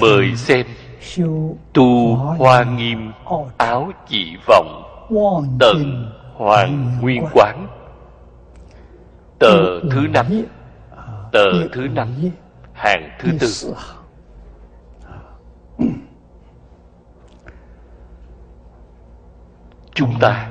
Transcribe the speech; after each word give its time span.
mời 0.00 0.36
xem. 0.36 0.66
Tu 1.72 2.16
hoa 2.16 2.64
nghiêm 2.64 3.12
áo 3.58 3.92
chỉ 4.08 4.36
vọng 4.46 4.82
tận 5.60 6.10
hoàng 6.34 6.98
nguyên 7.00 7.26
quán. 7.32 7.66
Tờ 9.38 9.80
thứ 9.80 10.00
năm, 10.12 10.26
tờ 11.32 11.68
thứ 11.72 11.88
năm, 11.88 12.08
hàng 12.72 13.10
thứ 13.18 13.30
tư. 13.40 13.74
Chúng 19.94 20.14
ta 20.20 20.50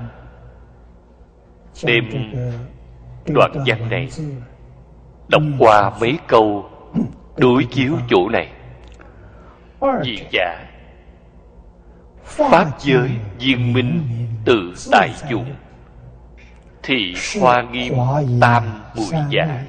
đem 1.83 2.03
đoạn 3.25 3.51
văn 3.65 3.89
này 3.89 4.09
đọc 5.27 5.41
qua 5.59 5.91
mấy 5.99 6.19
câu 6.27 6.69
đối 7.37 7.63
chiếu 7.63 7.93
chỗ 8.09 8.29
này. 8.29 8.51
Dị 10.03 10.17
giả 10.31 10.65
Pháp 12.23 12.65
giới 12.79 13.09
viên 13.39 13.73
minh 13.73 14.03
tự 14.45 14.73
tại 14.91 15.09
dụng 15.29 15.55
Thì 16.83 17.15
hoa 17.41 17.61
nghiêm 17.61 17.93
tam 18.41 18.63
mùi 18.95 19.05
giả 19.29 19.63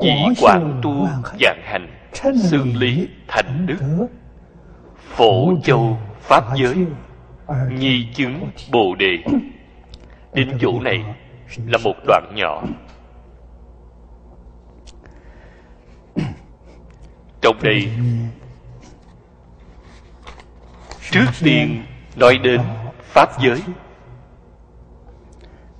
Dĩ 0.00 0.14
quảng 0.40 0.80
tu 0.82 1.08
dạng 1.40 1.60
hành 1.64 1.96
Xương 2.42 2.76
lý 2.76 3.08
thành 3.28 3.66
đức. 3.66 4.08
Phổ 4.96 5.56
châu 5.64 5.98
Pháp 6.20 6.44
giới. 6.56 6.86
Nhi 7.70 8.06
chứng 8.14 8.50
Bồ 8.72 8.94
Đề. 8.94 9.18
Đến 10.32 10.58
chỗ 10.60 10.80
này 10.80 11.04
là 11.66 11.78
một 11.84 11.94
đoạn 12.06 12.32
nhỏ 12.34 12.62
trong 17.40 17.62
đây 17.62 17.90
trước 21.10 21.26
tiên 21.42 21.84
nói 22.16 22.38
đến 22.38 22.60
pháp 23.02 23.28
giới. 23.40 23.62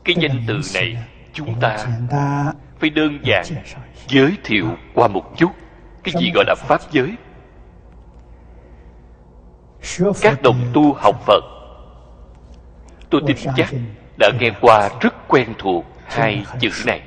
Cái 0.05 0.17
danh 0.19 0.45
từ 0.47 0.61
này 0.75 0.97
chúng 1.33 1.61
ta 1.61 1.87
phải 2.79 2.91
đơn 2.91 3.19
giản 3.23 3.45
giới 4.09 4.37
thiệu 4.45 4.67
qua 4.95 5.09
một 5.09 5.37
chút. 5.37 5.51
Cái 6.05 6.15
gì 6.21 6.31
gọi 6.35 6.45
là 6.47 6.55
pháp 6.59 6.81
giới? 6.93 7.15
Các 10.21 10.43
đồng 10.43 10.71
tu 10.75 10.93
học 10.93 11.23
phật. 11.27 11.45
Tôi 13.11 13.23
tin 13.27 13.37
chắc 13.57 13.71
đã 14.19 14.31
nghe 14.41 14.51
qua 14.61 14.89
rất 15.01 15.29
quen 15.29 15.55
thuộc 15.59 15.85
hai 16.05 16.45
chữ 16.61 16.71
này. 16.87 17.03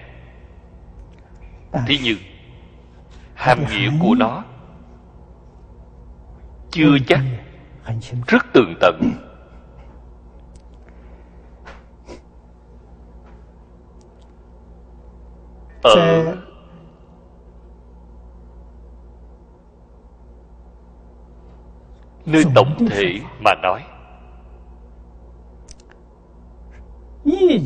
Thế 1.88 1.98
nhưng 2.04 2.18
hàm 3.40 3.66
nghĩa 3.70 3.90
của 4.00 4.16
nó 4.16 4.44
chưa 6.72 6.98
chắc 7.08 7.20
rất 8.28 8.46
tường 8.54 8.74
tận. 8.82 9.12
Ở 15.82 16.36
nơi 22.26 22.44
tổng 22.56 22.88
thể 22.90 23.20
mà 23.40 23.52
nói. 23.64 23.84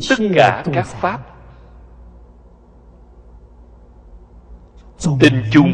Tất 0.08 0.16
cả 0.34 0.64
các 0.72 0.86
pháp 0.86 1.33
tinh 5.20 5.42
chung 5.50 5.72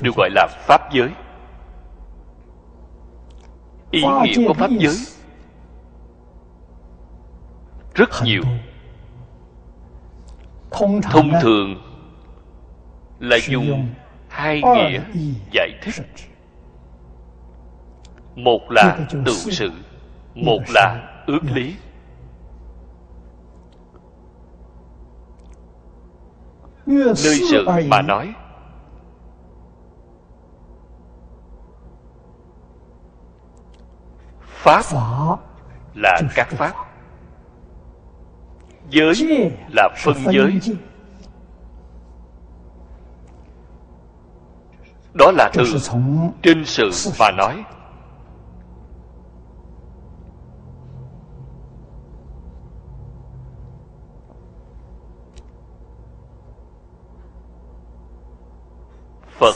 được 0.00 0.14
gọi 0.16 0.30
là 0.30 0.46
pháp 0.66 0.92
giới. 0.92 1.10
Ý 3.90 4.02
nghĩa 4.22 4.46
của 4.46 4.54
pháp 4.54 4.70
giới 4.70 4.96
rất 7.94 8.10
nhiều. 8.24 8.42
thông 11.02 11.32
thường 11.42 11.82
là 13.18 13.36
dùng 13.48 13.88
hai 14.28 14.62
nghĩa 14.62 15.00
giải 15.52 15.70
thích. 15.82 15.94
một 18.36 18.60
là 18.70 18.98
tự 19.10 19.32
sự 19.32 19.70
một 20.34 20.62
là 20.68 21.22
ước 21.26 21.40
lý 21.54 21.74
nơi 26.86 27.14
sự 27.50 27.66
mà 27.88 28.02
nói 28.02 28.34
pháp 34.46 35.36
là 35.94 36.20
các 36.34 36.48
pháp. 36.50 36.74
Giới 38.90 39.50
là 39.68 39.88
phân 39.96 40.14
giới. 40.32 40.60
đó 45.18 45.32
là 45.32 45.50
từ 45.54 45.64
trên 46.42 46.64
sự 46.64 46.90
mà 47.18 47.30
nói 47.30 47.64
phật 59.38 59.54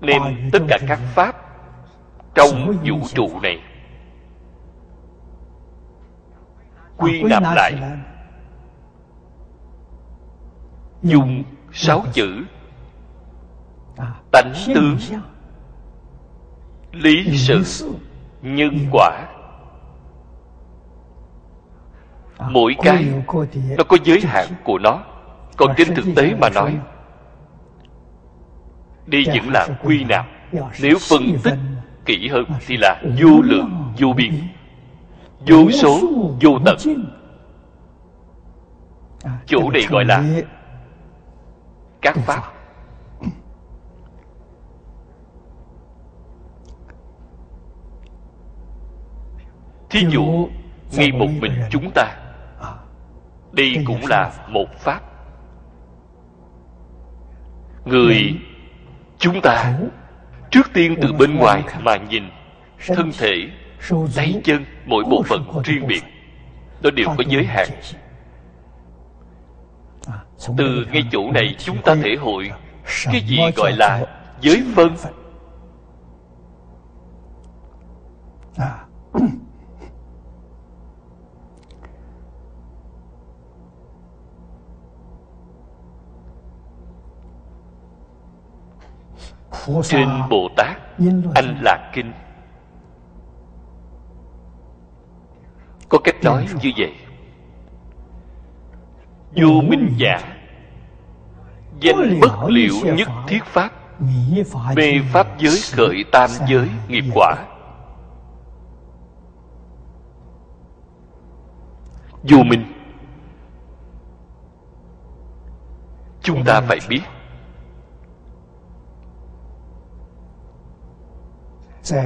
đem 0.00 0.22
tất 0.52 0.58
cả 0.68 0.78
các 0.88 0.98
pháp 1.14 1.36
trong 2.34 2.76
vũ 2.84 2.96
trụ 3.14 3.40
này. 3.42 3.60
Quy 6.96 7.22
nạp 7.22 7.42
lại. 7.42 7.72
Dùng 11.02 11.44
sáu 11.72 12.04
chữ. 12.12 12.44
Tánh 14.32 14.52
tướng 14.74 14.96
lý 16.92 17.38
sự 17.38 17.94
nhân 18.42 18.88
quả. 18.92 19.28
Mỗi 22.38 22.76
cái 22.82 23.12
nó 23.78 23.84
có 23.88 23.96
giới 24.04 24.20
hạn 24.20 24.46
của 24.64 24.78
nó. 24.78 25.02
Còn 25.56 25.74
trên 25.76 25.94
thực 25.94 26.04
tế 26.16 26.34
mà 26.40 26.48
nói 26.48 26.78
đây 29.06 29.24
vẫn 29.26 29.48
là 29.48 29.68
quy 29.82 30.04
nạp. 30.04 30.26
Nếu 30.82 30.98
phân 31.08 31.38
tích 31.42 31.58
kỹ 32.04 32.28
hơn 32.28 32.44
thì 32.66 32.76
là 32.76 33.02
vô 33.22 33.42
lượng 33.42 33.92
vô 33.98 34.12
biên. 34.12 34.34
Vô 35.46 35.70
số 35.70 36.00
vô 36.40 36.58
tận. 36.64 36.76
chỗ 39.46 39.70
này 39.70 39.82
gọi 39.90 40.04
là 40.04 40.24
các 42.00 42.16
pháp. 42.16 42.42
thí 49.92 50.06
dụ 50.10 50.48
ngay 50.92 51.12
một 51.12 51.28
mình 51.40 51.52
chúng 51.70 51.90
ta. 51.94 52.16
Đây 53.52 53.84
cũng 53.86 54.06
là 54.06 54.32
một 54.48 54.66
pháp. 54.78 55.00
Người 57.84 58.40
chúng 59.22 59.40
ta. 59.42 59.74
Trước 60.50 60.72
tiên 60.72 60.96
từ 61.02 61.12
bên 61.12 61.36
ngoài 61.36 61.62
mà 61.80 61.96
nhìn, 61.96 62.22
thân 62.86 63.10
thể, 63.18 63.34
tay 64.16 64.40
chân, 64.44 64.64
mỗi 64.86 65.04
bộ 65.10 65.22
phận 65.22 65.62
riêng 65.64 65.86
biệt 65.86 66.02
nó 66.82 66.90
đều 66.90 67.08
có 67.08 67.24
giới 67.28 67.44
hạn. 67.44 67.68
Từ 70.56 70.86
ngay 70.92 71.04
chỗ 71.12 71.30
này 71.32 71.56
chúng 71.58 71.82
ta 71.82 71.94
thể 71.94 72.16
hội 72.20 72.50
cái 73.04 73.20
gì 73.20 73.38
gọi 73.56 73.72
là 73.72 74.06
giới 74.40 74.62
phân? 74.74 74.96
Trên 89.84 90.08
bồ 90.30 90.48
tát 90.56 90.76
anh 91.34 91.56
lạc 91.62 91.90
kinh 91.94 92.12
có 95.92 95.98
cách 96.04 96.16
nói 96.22 96.46
như 96.62 96.70
vậy. 96.76 96.92
Vô 99.36 99.60
minh 99.68 99.94
giả 99.96 100.18
danh 101.80 102.20
bất 102.20 102.44
liệu 102.48 102.74
nhất 102.96 103.08
thiết 103.28 103.44
pháp, 103.44 103.70
mê 104.76 105.00
pháp 105.12 105.26
giới 105.38 105.58
khởi 105.72 106.04
tam 106.12 106.30
giới 106.48 106.68
nghiệp 106.88 107.04
quả. 107.14 107.36
Vô 112.22 112.38
minh, 112.42 112.64
chúng 116.22 116.44
ta 116.44 116.60
phải 116.60 116.78
biết 116.88 117.02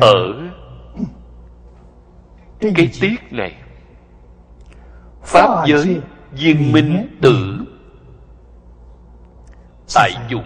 ở 0.01 0.33
cái 2.61 2.91
tiết 3.01 3.17
này 3.31 3.55
pháp 5.23 5.67
giới 5.67 6.01
viên 6.33 6.73
minh 6.73 7.19
tự 7.23 7.67
tại 9.95 10.13
dụng 10.29 10.45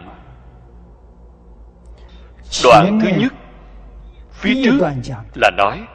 đoạn 2.64 3.00
thứ 3.02 3.08
nhất 3.18 3.32
phía 4.32 4.62
trước 4.64 4.90
là 5.34 5.50
nói 5.56 5.86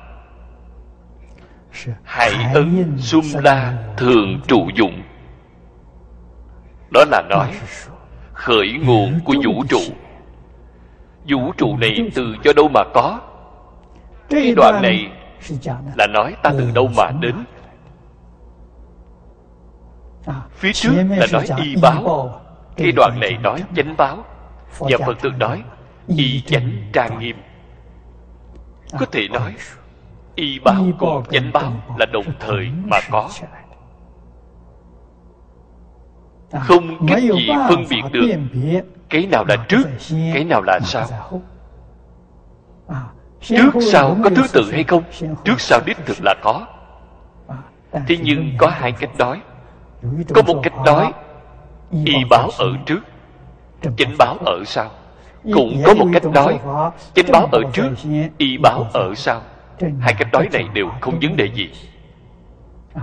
hải 2.03 2.53
ân 2.53 2.97
sum 2.97 3.23
la 3.43 3.77
thường 3.97 4.41
trụ 4.47 4.69
dụng 4.75 5.01
đó 6.93 7.03
là 7.11 7.21
nói 7.29 7.51
khởi 8.33 8.67
nguồn 8.85 9.19
của 9.25 9.33
vũ 9.45 9.63
trụ 9.69 9.79
vũ 11.27 11.51
trụ 11.57 11.77
này 11.77 12.11
từ 12.15 12.35
do 12.43 12.51
đâu 12.55 12.67
mà 12.73 12.83
có. 12.93 13.19
Cái 14.29 14.53
đoạn 14.55 14.81
này 14.81 15.11
là 15.95 16.07
nói 16.07 16.35
ta 16.43 16.51
từ 16.57 16.71
đâu 16.75 16.89
mà 16.97 17.11
đến? 17.21 17.35
Phía 20.51 20.73
trước 20.73 20.91
là 21.09 21.27
nói 21.31 21.45
y 21.57 21.75
báo. 21.81 22.31
cái 22.75 22.91
đoạn 22.91 23.19
này 23.21 23.37
nói 23.43 23.63
chánh 23.75 23.95
báo. 23.97 24.17
và 24.79 24.97
phật 25.05 25.21
tử 25.21 25.29
nói 25.39 25.63
y 26.07 26.41
chánh 26.41 26.71
trang 26.93 27.19
nghiêm. 27.19 27.37
Có 28.99 29.05
thể 29.11 29.27
nói 29.27 29.55
y 30.35 30.59
báo 30.59 30.85
cùng 30.99 31.23
chánh 31.31 31.51
báo 31.53 31.71
là 31.97 32.05
đồng 32.13 32.25
thời 32.39 32.69
mà 32.91 32.97
có. 33.11 33.29
không 36.51 37.07
cách 37.07 37.23
gì 37.23 37.49
phân 37.69 37.85
biệt 37.89 38.01
được 38.11 38.27
cái 39.09 39.27
nào 39.27 39.45
là 39.47 39.55
trước 39.67 39.83
cái 40.33 40.43
nào 40.43 40.61
là 40.61 40.79
sau? 40.83 41.07
trước 43.41 43.71
sau 43.81 44.17
có 44.23 44.29
thứ 44.35 44.43
tự 44.53 44.71
hay 44.71 44.83
không? 44.83 45.03
trước 45.43 45.61
sau 45.61 45.79
đích 45.85 45.97
thực 46.05 46.17
là 46.23 46.35
có. 46.43 46.67
Thế 48.07 48.17
nhưng 48.23 48.51
có 48.57 48.67
hai 48.67 48.91
cách 48.91 49.17
nói. 49.17 49.41
Có 50.33 50.41
một 50.41 50.59
cách 50.63 50.73
nói 50.85 51.13
y 52.05 52.13
báo 52.29 52.49
ở 52.57 52.67
trước 52.85 52.99
chánh 53.97 54.15
báo 54.17 54.37
ở 54.45 54.63
sau. 54.65 54.89
Cũng 55.53 55.81
có 55.85 55.93
một 55.93 56.07
cách 56.13 56.23
nói 56.25 56.59
chánh 57.13 57.25
báo 57.31 57.49
ở 57.51 57.61
trước 57.73 57.89
y 58.37 58.57
báo 58.57 58.85
ở 58.93 59.13
sau. 59.15 59.41
hai 59.99 60.13
cách 60.13 60.27
nói 60.31 60.49
này 60.51 60.67
đều 60.73 60.89
không 61.01 61.19
vấn 61.21 61.35
đề 61.37 61.49
gì. 61.53 61.69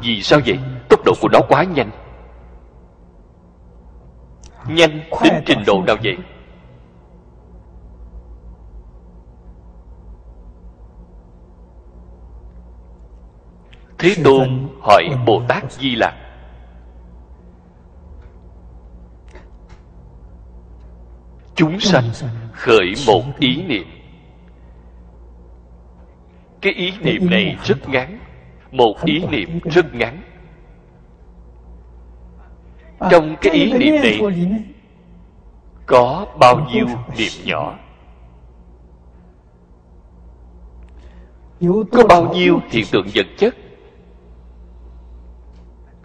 vì 0.02 0.22
sao 0.22 0.40
vậy? 0.46 0.58
tốc 0.88 1.00
độ 1.04 1.12
của 1.20 1.28
nó 1.28 1.40
quá 1.49 1.64
nhanh 1.64 1.90
nhanh 4.69 5.00
đến 5.23 5.43
trình 5.47 5.59
độ 5.67 5.82
nào 5.87 5.97
vậy? 6.03 6.17
Thế 13.99 14.14
tôn 14.25 14.69
hỏi 14.81 15.05
bồ 15.26 15.43
tát 15.49 15.73
di 15.73 15.94
lặc. 15.94 16.14
Chúng 21.55 21.81
sanh 21.81 22.05
khởi 22.53 22.93
một 23.06 23.23
ý 23.38 23.62
niệm. 23.62 23.87
Cái 26.61 26.73
ý 26.73 26.93
niệm 27.00 27.31
này 27.31 27.56
rất 27.64 27.88
ngắn. 27.88 28.19
một 28.70 28.94
ý 29.05 29.25
niệm. 29.31 29.61
rất 29.64 29.94
ngắn 29.94 30.23
trong 33.10 33.37
cái 33.40 33.52
ý 33.52 33.72
niệm 33.72 33.94
này 34.02 34.20
có 35.87 36.26
bao 36.40 36.69
nhiêu 36.72 36.87
niệm 37.19 37.32
nhỏ? 37.44 37.75
Có 41.93 42.06
bao 42.08 42.34
nhiêu 42.34 42.60
hiện 42.70 42.87
tượng 42.93 43.06
vật 43.14 43.26
chất? 43.38 43.54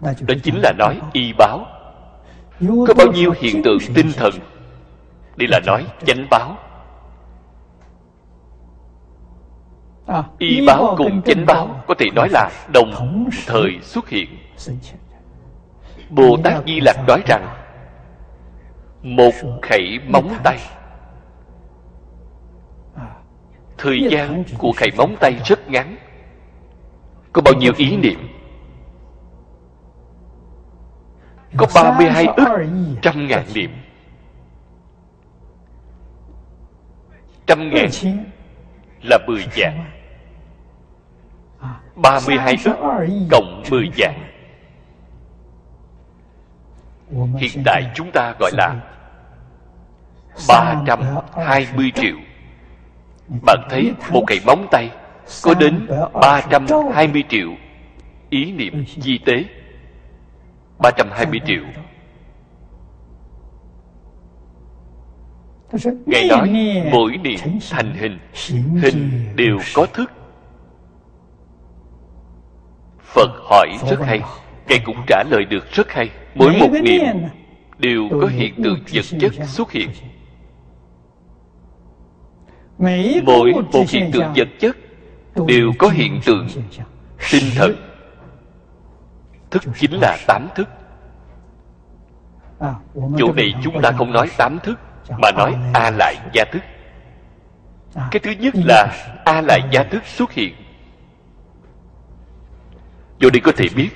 Đó 0.00 0.34
chính 0.42 0.54
là 0.62 0.72
nói 0.78 1.00
y 1.12 1.32
báo. 1.38 1.66
Có 2.60 2.94
bao 2.96 3.06
nhiêu 3.12 3.32
hiện 3.40 3.62
tượng 3.62 3.78
tinh 3.94 4.12
thần? 4.16 4.32
đây 5.38 5.48
là 5.48 5.60
nói 5.66 5.86
chánh 6.06 6.26
báo. 6.30 6.56
Y 10.38 10.66
báo 10.66 10.94
cùng 10.98 11.22
chánh 11.22 11.46
báo 11.46 11.84
có 11.86 11.94
thể 11.98 12.06
nói 12.14 12.28
là 12.32 12.50
đồng 12.72 12.92
thời 13.46 13.78
xuất 13.82 14.08
hiện 14.08 14.28
bồ 16.10 16.36
tát 16.44 16.64
di 16.66 16.80
lặc 16.80 16.96
nói 17.06 17.22
rằng 17.26 17.54
một 19.02 19.32
khẩy 19.62 19.98
móng 20.08 20.34
tay. 20.44 20.58
Thời 23.78 24.00
gian 24.10 24.44
của 24.58 24.72
khẩy 24.76 24.90
móng 24.96 25.16
tay 25.20 25.40
rất 25.44 25.68
ngắn. 25.70 25.96
Có 27.32 27.42
bao 27.42 27.54
nhiêu 27.54 27.72
ý 27.76 27.96
niệm? 27.96 28.28
Có 31.56 31.66
32 31.74 32.26
ức 32.36 32.48
trăm 33.02 33.26
ngàn 33.26 33.44
niệm. 33.54 33.70
Trăm 37.46 37.70
ngàn 37.70 37.88
là 39.02 39.18
mười 39.26 39.46
vạn. 39.56 39.84
ba 41.96 42.20
mươi 42.26 42.36
hai 42.36 42.56
ức 42.64 42.76
cộng 43.30 43.62
mười 43.70 43.90
vạn 43.96 44.27
hiện 47.10 47.62
tại 47.64 47.90
chúng 47.94 48.10
ta 48.12 48.34
gọi 48.40 48.50
là 48.54 48.80
ba 50.48 50.82
trăm 50.86 51.00
hai 51.46 51.66
mươi 51.76 51.92
triệu. 51.94 52.16
Bạn 53.46 53.58
thấy 53.70 53.92
một 54.10 54.24
cái 54.26 54.40
móng 54.46 54.66
tay 54.70 54.90
có 55.42 55.54
đến 55.54 55.86
ba 56.22 56.40
trăm 56.50 56.66
hai 56.94 57.08
mươi 57.08 57.24
triệu 57.28 57.48
ý 58.30 58.52
niệm 58.52 58.84
di 58.86 59.18
tế. 59.18 59.44
ba 60.78 60.90
trăm 60.96 61.08
hai 61.12 61.26
mươi 61.26 61.40
triệu. 61.46 61.62
Ngài 66.06 66.28
nói 66.28 66.50
mỗi 66.92 67.16
niệm 67.16 67.38
thành 67.70 67.94
hình 67.94 68.18
hình 68.82 69.32
đều 69.36 69.58
có 69.74 69.86
thức. 69.86 70.12
Phật 73.02 73.30
hỏi 73.50 73.68
rất 73.90 74.00
hay 74.02 74.20
ngài 74.68 74.80
cũng 74.84 74.96
trả 75.06 75.22
lời 75.30 75.44
được 75.44 75.72
rất 75.72 75.90
hay 75.90 76.10
mỗi 76.38 76.56
một 76.60 76.70
niệm 76.82 77.02
đều 77.78 78.08
có 78.20 78.26
hiện 78.26 78.54
tượng 78.62 78.78
vật 78.92 79.04
chất 79.20 79.32
xuất 79.46 79.72
hiện. 79.72 79.90
Mỗi 83.24 83.52
một 83.72 83.84
hiện 83.88 84.10
tượng 84.12 84.32
vật 84.36 84.48
chất 84.60 84.76
đều 85.46 85.72
có 85.78 85.88
hiện 85.88 86.20
tượng 86.24 86.48
tinh 87.30 87.44
thần 87.56 87.76
thức 89.50 89.62
chính 89.78 89.92
là 90.00 90.16
tám 90.26 90.48
thức. 90.54 90.68
chỗ 93.18 93.32
này 93.32 93.54
chúng 93.64 93.82
ta 93.82 93.92
không 93.92 94.12
nói 94.12 94.30
tám 94.38 94.58
thức 94.62 94.78
mà 95.22 95.30
nói 95.36 95.54
a 95.74 95.90
lại 95.90 96.16
gia 96.32 96.44
thức. 96.52 96.62
Cái 98.10 98.20
thứ 98.22 98.30
nhất 98.30 98.54
là 98.56 98.92
a 99.24 99.40
lại 99.40 99.60
gia 99.72 99.82
thức 99.82 100.06
xuất 100.06 100.32
hiện. 100.32 100.54
Vô 103.20 103.30
đây 103.30 103.40
có 103.40 103.52
thể 103.56 103.68
biết 103.76 103.90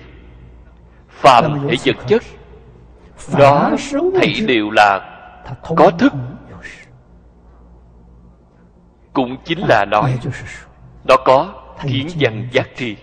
phàm 1.23 1.69
thể 1.69 1.76
vật 1.85 1.97
chất 2.07 2.23
đó 3.38 3.71
thảy 4.14 4.35
đều 4.47 4.71
là 4.71 5.19
có 5.76 5.91
thức. 5.99 6.12
cũng 9.12 9.37
chính 9.45 9.59
là 9.59 9.85
nói 9.85 10.19
nó 11.09 11.17
có 11.25 11.55
kiến 11.83 12.09
văn 12.21 12.49
giác 12.52 12.69
tri. 12.76 12.97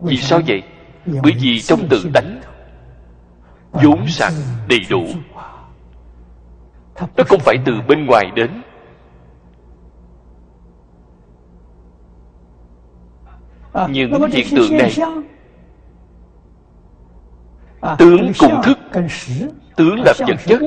Vì 0.00 0.16
sao 0.16 0.40
vậy? 0.46 0.62
bởi 1.22 1.32
vì 1.40 1.60
trong 1.60 1.88
tự 1.88 2.10
tánh 2.14 2.40
vốn 3.72 4.08
sẵn 4.08 4.32
đầy 4.68 4.80
đủ. 4.90 5.06
nó 7.16 7.24
không 7.26 7.40
phải 7.40 7.56
từ 7.64 7.72
bên 7.88 8.06
ngoài 8.06 8.24
đến. 8.34 8.62
Những 13.88 14.30
hiện 14.32 14.46
tượng 14.56 14.76
này 14.78 14.92
tướng 17.98 18.32
cùng 18.38 18.62
thức 18.62 18.78
tướng 19.76 20.00
là 20.04 20.12
vật 20.18 20.36
chất 20.46 20.60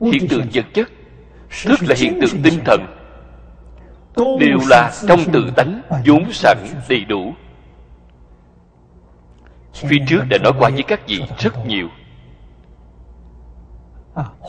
hiện 0.00 0.28
tượng 0.28 0.46
vật 0.52 0.64
chất 0.74 0.88
thức 1.66 1.78
là 1.88 1.94
hiện 1.98 2.18
tượng 2.20 2.42
tinh 2.42 2.60
thần 2.64 2.86
đều 4.16 4.58
là 4.70 4.92
trong 5.08 5.20
tự 5.32 5.50
tánh 5.56 5.82
vốn 6.06 6.32
sẵn 6.32 6.58
đầy 6.88 7.04
đủ 7.04 7.32
phía 9.74 9.98
trước 10.08 10.22
đã 10.30 10.38
nói 10.42 10.52
qua 10.58 10.70
với 10.70 10.82
các 10.82 11.00
vị 11.08 11.22
rất 11.38 11.66
nhiều 11.66 11.88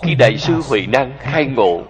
khi 0.03 0.15
đại 0.15 0.37
sư 0.37 0.61
huệ 0.69 0.85
năng 0.87 1.13
khai 1.19 1.45
ngộ 1.45 1.83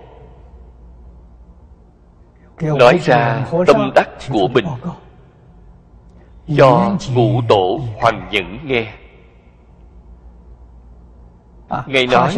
nói 2.61 2.99
ra 3.03 3.45
tâm 3.67 3.91
đắc 3.95 4.09
của 4.31 4.47
mình 4.47 4.65
cho 6.57 6.97
ngũ 7.13 7.41
tổ 7.49 7.79
hoàng 8.01 8.27
nhẫn 8.31 8.59
nghe 8.65 8.93
ngài 11.69 12.07
nói 12.07 12.35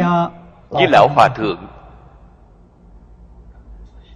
với 0.70 0.88
lão 0.88 1.08
hòa 1.16 1.30
thượng 1.36 1.68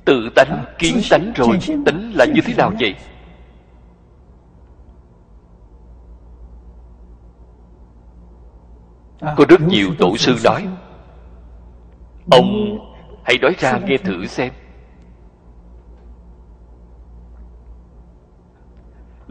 tự 0.05 0.29
tánh 0.35 0.65
kiến 0.77 1.01
tánh 1.09 1.31
rồi 1.35 1.59
tính 1.85 2.11
là 2.15 2.25
như 2.25 2.41
thế 2.45 2.53
nào 2.57 2.71
vậy? 2.79 2.95
Có 9.21 9.45
rất 9.49 9.61
nhiều 9.61 9.87
tổ 9.99 10.17
sư 10.17 10.35
nói 10.43 10.67
ông 12.31 12.77
hãy 13.23 13.37
nói 13.41 13.55
ra 13.59 13.77
nghe 13.77 13.97
thử 13.97 14.25
xem. 14.25 14.53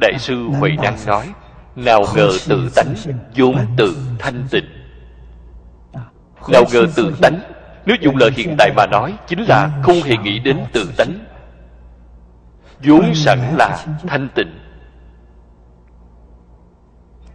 Đại 0.00 0.18
sư 0.18 0.48
huệ 0.48 0.70
năng 0.82 0.96
nói 1.06 1.34
nào 1.76 2.02
ngờ 2.14 2.30
tự 2.48 2.70
tánh 2.76 2.94
vốn 3.36 3.56
tự 3.76 3.96
thanh 4.18 4.46
tịnh 4.50 4.79
nào 6.48 6.64
ngờ 6.72 6.86
tự 6.96 7.14
tánh. 7.22 7.40
nếu 7.86 7.96
dùng 8.00 8.16
lời 8.16 8.30
hiện 8.36 8.54
tại 8.58 8.72
mà 8.76 8.86
nói 8.86 9.14
chính 9.26 9.42
là 9.42 9.70
không 9.82 10.02
hề 10.04 10.16
nghĩ 10.16 10.38
đến 10.38 10.58
tự 10.72 10.90
tánh. 10.96 11.18
vốn 12.84 13.14
sẵn 13.14 13.38
là 13.56 13.84
thanh 14.06 14.28
tịnh. 14.34 14.58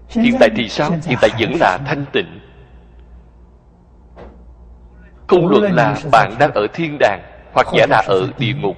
Hiện 0.09 0.35
tại 0.39 0.49
thì 0.55 0.69
sao? 0.69 0.91
hiện 1.05 1.17
tại 1.21 1.29
vẫn 1.39 1.53
là 1.59 1.77
thanh 1.85 2.05
tịnh. 2.11 2.39
Không 5.27 5.47
luận 5.47 5.73
là 5.73 5.97
bạn 6.11 6.35
đang 6.39 6.51
ở 6.53 6.67
thiên 6.73 6.97
đàng 6.99 7.21
hoặc 7.53 7.67
giả 7.73 7.85
là 7.89 8.03
ở 8.07 8.27
địa 8.37 8.53
ngục. 8.53 8.77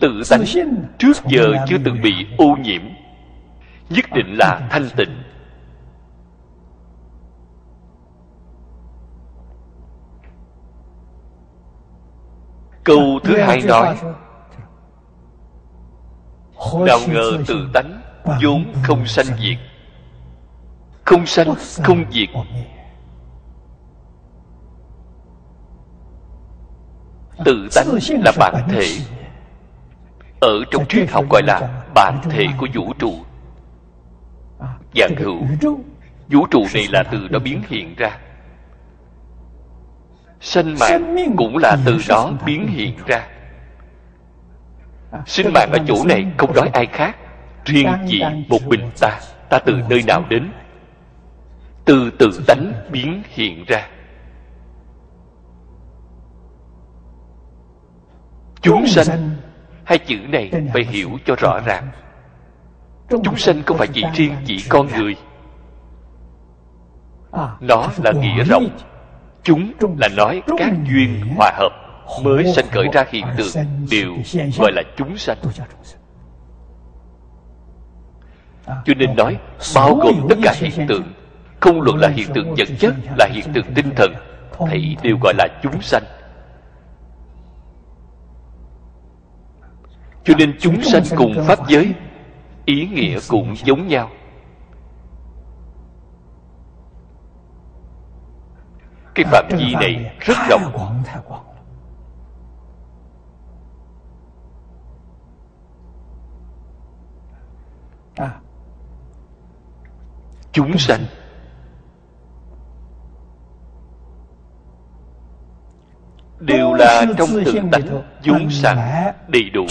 Tự 0.00 0.22
tánh 0.30 0.44
trước 0.98 1.16
giờ 1.26 1.52
chưa 1.68 1.78
từng 1.84 2.00
bị 2.02 2.12
ô 2.38 2.56
nhiễm 2.62 2.82
nhất 3.92 4.04
định 4.14 4.36
là 4.38 4.60
thanh 4.70 4.88
tịnh 4.96 5.22
câu 12.84 13.20
thứ 13.24 13.38
hai 13.38 13.60
nói 13.60 13.96
nào 16.86 16.98
ngờ 17.08 17.38
tự 17.46 17.68
tánh 17.74 18.02
vốn 18.42 18.64
không 18.82 19.06
sanh 19.06 19.26
diệt. 19.26 19.58
Không 21.04 21.26
sanh 21.26 21.54
không 21.84 22.04
diệt. 22.12 22.28
tự 27.44 27.68
tánh 27.74 27.86
là 28.24 28.32
bản 28.38 28.68
thể. 28.68 28.86
ở 30.40 30.52
trong 30.70 30.86
triết 30.88 31.10
học 31.10 31.24
gọi 31.30 31.42
là 31.46 31.84
bản 31.94 32.20
thể 32.30 32.46
của 32.58 32.66
vũ 32.74 32.92
trụ. 32.98 33.12
Dạng 34.94 35.16
hữu 35.16 35.38
vũ 36.28 36.46
trụ. 36.50 36.66
này 36.74 36.86
là 36.90 37.02
từ 37.12 37.28
đó 37.28 37.38
biến 37.38 37.62
hiện 37.68 37.94
ra 37.96 38.18
sinh 40.42 40.74
mạng 40.80 41.16
cũng 41.36 41.56
là 41.56 41.76
từ 41.84 41.98
đó 42.08 42.32
biến 42.46 42.66
hiện 42.66 42.96
ra. 43.06 43.26
Sinh 45.26 45.52
mạng 45.54 45.70
ở 45.72 45.78
chỗ 45.86 46.04
này 46.04 46.26
không 46.38 46.54
nói 46.54 46.70
ai 46.72 46.86
khác 46.86 47.16
riêng 47.64 47.88
chỉ 48.08 48.22
một 48.48 48.58
mình 48.66 48.90
ta 49.00 49.20
ta 49.50 49.58
từ 49.58 49.80
nơi 49.88 50.02
nào 50.06 50.24
đến? 50.28 50.52
Từ 51.84 52.10
tự 52.18 52.44
tánh 52.46 52.72
biến 52.90 53.22
hiện 53.28 53.64
ra. 53.64 53.88
Chúng 58.62 58.86
sanh 58.86 59.30
hai 59.84 59.98
chữ 59.98 60.16
này 60.28 60.50
phải 60.72 60.84
hiểu 60.84 61.10
cho 61.24 61.34
rõ 61.38 61.60
ràng. 61.66 61.88
Chúng 63.08 63.36
sanh 63.36 63.62
không 63.66 63.78
phải 63.78 63.88
chỉ 63.92 64.02
riêng 64.14 64.34
chỉ 64.44 64.64
con 64.68 64.86
người. 64.96 65.16
nó 67.60 67.88
là 68.04 68.12
nghĩa 68.12 68.44
rộng 68.44 68.68
chúng 69.42 69.72
là 69.98 70.08
nói 70.08 70.42
các 70.58 70.72
duyên 70.90 71.20
hòa 71.36 71.50
hợp 71.58 71.72
mới 72.22 72.52
sanh 72.54 72.66
khởi 72.70 72.88
ra 72.92 73.04
hiện 73.10 73.26
tượng 73.36 73.66
đều 73.90 74.16
gọi 74.58 74.72
là 74.72 74.82
chúng 74.96 75.16
sanh. 75.16 75.36
Cho 78.66 78.94
nên 78.96 79.16
nói 79.16 79.38
bao 79.74 79.94
gồm 79.94 80.26
tất 80.28 80.36
cả 80.42 80.54
hiện 80.56 80.86
tượng 80.88 81.12
không 81.60 81.80
luận 81.80 81.96
là 81.96 82.08
hiện 82.08 82.28
tượng 82.34 82.54
vật 82.54 82.68
chất 82.78 82.94
là 83.18 83.28
hiện 83.32 83.52
tượng 83.52 83.74
tinh 83.74 83.90
thần 83.96 84.14
thì 84.70 84.96
đều 85.02 85.18
gọi 85.22 85.34
là 85.38 85.48
chúng 85.62 85.82
sanh. 85.82 86.04
Cho 90.24 90.34
nên 90.38 90.56
chúng 90.60 90.82
sanh 90.82 91.02
cùng 91.16 91.34
pháp 91.46 91.58
giới 91.68 91.94
ý 92.64 92.86
nghĩa 92.86 93.18
cũng 93.28 93.56
giống 93.64 93.86
nhau 93.88 94.10
cái 99.14 99.24
phạm 99.30 99.48
vi 99.58 99.74
này 99.74 100.16
rất 100.20 100.36
rộng. 100.48 100.72
chúng 110.52 110.78
sanh. 110.78 111.00
Đều 116.40 116.74
là 116.74 117.04
trong 117.18 117.28
tự 117.44 117.54
tánh 117.72 118.02
vốn 118.24 118.50
sẵn 118.50 118.78
đầy 119.28 119.50
đủ. 119.50 119.66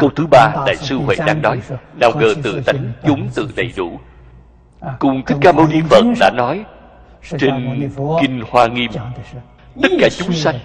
câu 0.00 0.10
thứ 0.16 0.26
ba 0.26 0.52
đại 0.66 0.76
sư 0.76 0.98
huệ 0.98 1.16
đang 1.26 1.42
nói 1.42 1.60
nào 1.94 2.10
ngờ 2.16 2.34
tự 2.42 2.62
tánh 2.66 2.92
vốn 3.02 3.28
tự 3.34 3.50
đầy 3.56 3.72
đủ. 3.76 4.00
Cùng 4.98 5.22
thích 5.26 5.38
ca 5.40 5.52
mâu 5.52 5.66
ni 5.66 5.80
phật 5.90 6.04
đã 6.20 6.30
nói 6.30 6.64
trên 7.38 7.90
kinh 8.20 8.42
hoa 8.50 8.66
nghiêm, 8.66 8.90
tất 9.82 9.88
cả 10.00 10.08
chúng 10.18 10.32
sanh, 10.32 10.58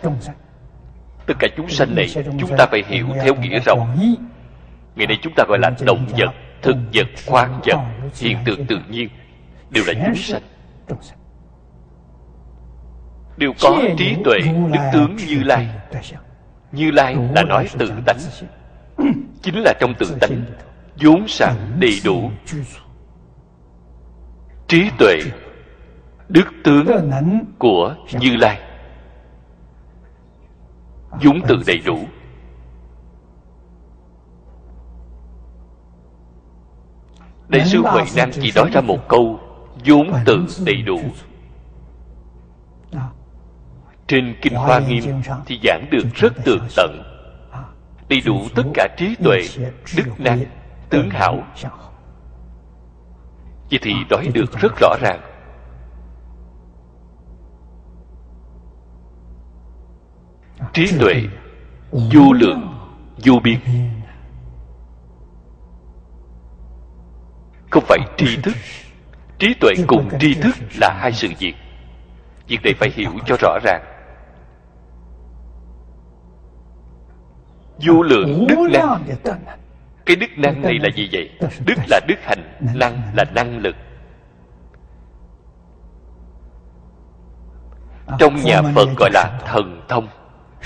tất 1.26 1.34
cả 1.40 1.48
chúng 1.58 1.70
sanh 1.70 1.96
này 1.96 2.08
chúng 2.40 2.58
ta 2.58 2.66
phải 2.66 2.84
hiểu 2.88 3.08
theo 3.24 3.36
nghĩa 3.36 3.60
rộng 3.60 4.16
ngày 4.96 5.08
nay 5.08 5.18
chúng 5.22 5.34
ta 5.36 5.44
gọi 5.48 5.60
là 5.60 5.72
động 5.86 6.06
vật, 6.18 6.32
thực 6.62 6.76
vật, 6.94 7.08
khoáng 7.28 7.62
vật, 7.66 7.80
hiện 8.16 8.38
tượng 8.46 8.66
tự 8.66 8.80
nhiên, 8.90 9.10
đều 9.70 9.84
là 9.88 9.94
chúng 10.06 10.16
sanh. 10.16 10.42
Đều 13.38 13.54
có 13.62 13.82
trí 13.98 14.16
tuệ, 14.24 14.40
đức 14.74 14.80
tướng 14.94 15.16
như 15.16 15.44
lai. 15.44 15.70
Như 16.72 16.92
lai 16.92 17.16
là 17.36 17.44
nói 17.44 17.68
tự 17.78 17.92
tánh, 18.06 18.18
chính 19.42 19.56
là 19.56 19.74
trong 19.80 19.94
tự 20.00 20.18
tánh 20.22 20.42
vốn 21.02 21.28
sẵn 21.28 21.54
đầy 21.80 22.00
đủ. 22.06 22.32
Trí 24.68 24.90
tuệ 25.00 25.20
đức 26.30 26.46
tướng 26.64 26.88
của 27.60 27.96
như 28.20 28.36
lai. 28.36 28.60
Vốn 31.24 31.42
tự 31.48 31.56
đầy 31.68 31.78
đủ. 31.86 32.00
Đại 37.48 37.66
sư 37.66 37.82
huệ 37.82 38.04
năng 38.16 38.32
chỉ 38.32 38.52
nói 38.56 38.70
ra 38.74 38.82
một 38.82 39.08
câu 39.08 39.40
vốn 39.86 40.14
tự 40.26 40.46
đầy 40.66 40.82
đủ. 40.82 41.00
Trên 44.08 44.36
kinh 44.42 44.54
hoa 44.56 44.80
nghiêm 44.80 45.04
thì 45.46 45.60
giảng 45.64 45.86
được 45.92 46.04
rất 46.14 46.34
tường 46.46 46.68
tận 46.76 47.04
đầy 48.10 48.22
đủ 48.26 48.42
tất 48.56 48.64
cả 48.74 48.88
trí 48.98 49.16
tuệ 49.24 49.42
đức 49.98 50.20
năng 50.20 50.46
tướng 50.90 51.10
hảo. 51.10 51.44
Vậy 53.72 53.80
thì 53.82 53.94
nói 54.10 54.28
được 54.34 54.60
rất 54.60 54.74
rõ 54.82 54.96
ràng 55.02 55.35
trí 60.74 60.92
tuệ 61.00 61.14
vô 61.92 62.34
lượng 62.34 62.76
vô 63.26 63.34
biên. 63.44 63.60
Không 67.70 67.84
phải 67.88 68.00
tri 68.18 68.38
thức. 68.44 68.54
Trí 69.40 69.54
tuệ 69.62 69.72
cùng 69.88 70.10
tri 70.20 70.34
thức 70.34 70.56
là 70.82 70.98
hai 71.00 71.12
sự 71.12 71.28
việc. 71.40 71.54
Việc 72.48 72.60
này 72.64 72.74
phải 72.80 72.90
hiểu 72.94 73.12
cho 73.26 73.36
rõ 73.40 73.60
ràng. 73.64 73.84
Vô 77.86 78.02
lượng 78.02 78.48
đức 78.48 78.70
năng. 78.74 79.04
cái 80.06 80.16
đức 80.16 80.28
năng 80.38 80.62
này 80.62 80.80
là 80.80 80.90
gì 80.96 81.10
vậy? 81.12 81.30
Đức 81.66 81.76
là 81.90 82.00
đức 82.08 82.16
hành 82.24 82.58
năng 82.76 83.02
là 83.16 83.24
năng 83.36 83.58
lực. 83.58 83.76
Trong 88.20 88.36
nhà 88.36 88.62
phật 88.76 88.90
gọi 88.98 89.10
là 89.14 89.40
thần 89.46 89.86
thông 89.88 90.08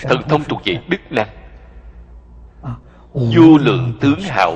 thần 0.01 0.21
thông 0.29 0.43
thuộc 0.43 0.61
về 0.65 0.79
đức 0.87 0.97
năng. 1.09 1.27
Vô 3.13 3.57
lượng 3.59 3.93
tướng 4.01 4.21
hảo. 4.21 4.55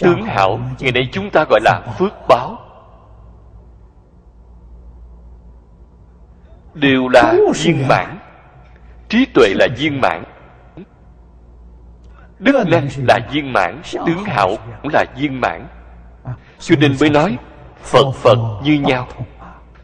Tướng 0.00 0.22
hảo 0.22 0.60
ngày 0.78 0.92
nay 0.92 1.08
chúng 1.12 1.30
ta 1.30 1.44
gọi 1.50 1.60
là 1.64 1.80
phước 1.98 2.12
báo. 2.28 2.58
Đều 6.74 7.08
là 7.08 7.34
viên 7.64 7.88
mãn. 7.88 8.18
Trí 9.08 9.26
tuệ 9.34 9.54
là 9.54 9.66
viên 9.78 10.00
mãn. 10.00 10.24
đức 12.38 12.64
năng 12.66 12.88
là 13.08 13.18
viên 13.32 13.52
mãn 13.52 13.82
tướng 13.92 14.24
hảo 14.24 14.56
cũng 14.82 14.92
là 14.92 15.04
viên 15.16 15.40
mãn. 15.40 15.66
Cho 16.58 16.76
nên 16.80 16.96
mới 17.00 17.10
nói 17.10 17.38
phật 17.82 18.12
phật 18.14 18.38
như 18.62 18.72
nhau. 18.72 19.08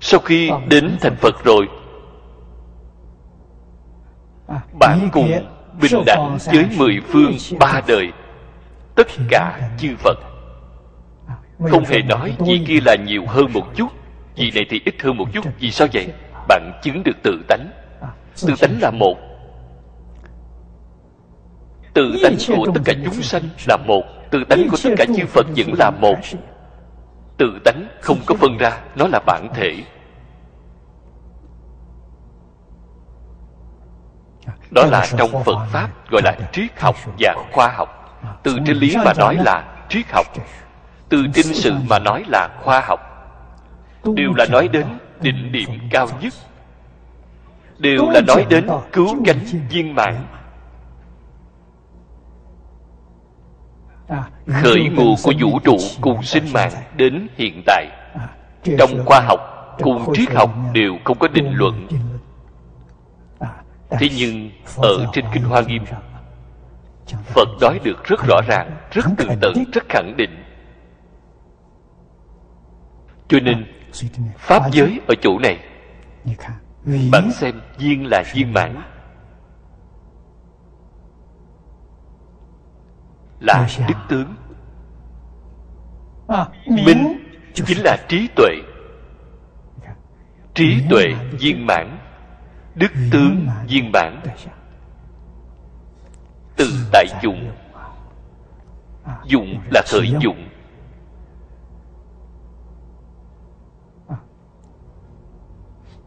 Sau 0.00 0.20
khi 0.20 0.50
đến 0.68 0.96
thành 1.00 1.16
phật 1.16 1.44
rồi 1.44 1.68
bạn 4.78 5.08
cùng 5.12 5.32
bình 5.80 6.02
đẳng 6.06 6.38
với 6.52 6.66
mười 6.78 7.00
phương 7.08 7.36
ba 7.58 7.80
đời. 7.86 8.12
Tất 8.94 9.06
cả 9.30 9.70
chư 9.78 9.96
phật. 9.98 10.18
Không 11.70 11.84
hề 11.84 12.02
nói 12.02 12.36
vị 12.38 12.64
kia 12.66 12.78
là 12.84 12.94
nhiều 12.94 13.24
hơn 13.26 13.52
một 13.52 13.76
chút 13.76 13.88
vị 14.36 14.50
này 14.54 14.66
thì 14.70 14.80
ít 14.84 14.94
hơn 15.02 15.16
một 15.16 15.26
chút. 15.32 15.44
Vì 15.58 15.70
sao 15.70 15.88
vậy? 15.92 16.08
Bạn 16.48 16.72
chứng 16.82 17.02
được 17.02 17.16
tự 17.22 17.44
tánh. 17.48 17.68
Tự 18.46 18.54
tánh 18.60 18.78
là 18.80 18.90
một. 18.90 19.16
Tự 21.94 22.16
tánh 22.22 22.36
của 22.56 22.66
tất 22.74 22.80
cả 22.84 22.92
chúng 23.04 23.22
sanh 23.22 23.42
là 23.68 23.76
một. 23.76 24.02
Tự 24.30 24.44
tánh 24.48 24.68
của 24.70 24.76
tất 24.84 24.90
cả 24.96 25.04
chư 25.16 25.26
phật 25.26 25.46
vẫn 25.56 25.74
là 25.78 25.90
một. 25.90 26.16
Tự 27.38 27.58
tánh 27.64 27.88
không 28.00 28.18
có 28.26 28.34
phân 28.34 28.58
ra 28.58 28.80
nó 28.96 29.06
là 29.06 29.20
bản 29.26 29.48
thể 29.54 29.74
đó 34.74 34.86
là 34.86 35.06
trong 35.16 35.44
phật 35.44 35.66
pháp 35.72 35.88
gọi 36.10 36.22
là 36.22 36.36
triết 36.52 36.80
học 36.80 36.96
và 37.18 37.34
khoa 37.52 37.68
học. 37.68 38.20
Từ 38.42 38.58
trên 38.66 38.76
lý 38.76 38.96
mà 39.04 39.12
nói 39.18 39.36
là 39.44 39.64
triết 39.88 40.06
học. 40.12 40.26
Từ 41.08 41.26
trên 41.34 41.46
sự 41.46 41.72
mà 41.88 41.98
nói 41.98 42.24
là 42.28 42.48
khoa 42.62 42.80
học. 42.80 43.00
Đều 44.14 44.32
là 44.36 44.46
nói 44.50 44.68
đến 44.68 44.86
định 45.20 45.52
điểm 45.52 45.70
cao 45.90 46.08
nhất. 46.20 46.34
Đều 47.78 48.10
là 48.10 48.20
nói 48.26 48.46
đến 48.48 48.66
cứu 48.92 49.16
cánh 49.24 49.38
viên 49.70 49.94
mãn. 49.94 50.26
Khởi 54.62 54.88
nguồn 54.88 55.14
của 55.24 55.32
vũ 55.40 55.58
trụ 55.64 55.76
cùng 56.00 56.22
sinh 56.22 56.52
mạng 56.52 56.72
đến 56.96 57.28
hiện 57.36 57.62
tại. 57.66 57.86
Trong 58.78 59.04
khoa 59.06 59.20
học 59.20 59.40
cùng 59.82 60.14
triết 60.14 60.32
học 60.34 60.50
đều 60.72 60.98
không 61.04 61.18
có 61.18 61.28
định 61.28 61.52
luận 61.54 61.86
thế 63.98 64.08
nhưng 64.16 64.50
ở 64.76 65.06
trên 65.12 65.24
kinh 65.32 65.42
hoa 65.42 65.62
nghiêm 65.62 65.84
phật 67.24 67.48
nói 67.60 67.80
được 67.84 68.04
rất 68.04 68.20
rõ 68.28 68.40
ràng 68.48 68.76
rất 68.90 69.04
tường 69.16 69.38
tận 69.40 69.52
rất 69.72 69.84
khẳng 69.88 70.14
định. 70.16 70.44
Cho 73.28 73.38
nên 73.40 73.66
pháp 74.38 74.72
giới 74.72 75.00
ở 75.08 75.14
chỗ 75.22 75.38
này 75.38 75.58
bạn 77.12 77.30
xem 77.32 77.60
viên 77.78 78.06
là 78.06 78.22
viên 78.34 78.52
mãn. 78.52 78.82
là 83.44 83.68
đức 83.88 83.94
tướng. 84.08 84.34
Minh 86.66 87.18
chính 87.54 87.78
là 87.84 87.96
trí 88.08 88.28
tuệ. 88.36 88.54
Trí 90.54 90.82
tuệ 90.90 91.04
viên 91.32 91.66
mãn 91.66 91.98
đức 92.74 92.92
tướng 93.12 93.48
viên 93.68 93.92
mãn 93.92 94.20
từ 96.56 96.66
tại 96.92 97.06
dụng. 97.22 97.50
Dụng 99.24 99.60
là 99.70 99.82
khởi 99.86 100.12
dụng. 100.20 100.48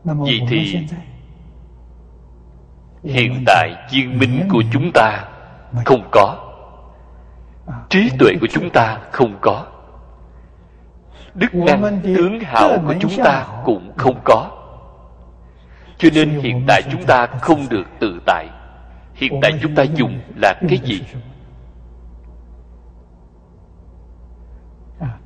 Vì 0.03 0.41
thì 0.49 0.87
hiện 3.03 3.43
tại 3.45 3.87
viên 3.91 4.19
minh 4.19 4.47
của 4.51 4.63
chúng 4.73 4.91
ta 4.93 5.29
không 5.85 6.09
có. 6.11 6.53
Trí 7.89 8.09
tuệ 8.19 8.33
của 8.41 8.47
chúng 8.51 8.69
ta 8.69 8.99
không 9.11 9.37
có. 9.41 9.65
Đức 11.33 11.55
năng 11.55 12.01
tướng 12.03 12.39
hảo 12.39 12.69
của 12.87 12.95
chúng 12.99 13.11
ta 13.23 13.47
cũng 13.65 13.93
không 13.97 14.21
có 14.23 14.56
cho 15.97 16.09
nên 16.13 16.29
hiện 16.29 16.63
tại 16.67 16.81
chúng 16.91 17.03
ta 17.05 17.27
không 17.27 17.69
được 17.69 17.85
tự 17.99 18.19
tại. 18.25 18.49
Hiện 19.13 19.39
tại 19.41 19.51
chúng 19.61 19.75
ta 19.75 19.83
dùng 19.83 20.19
là 20.35 20.53
cái 20.69 20.79
gì? 20.83 21.01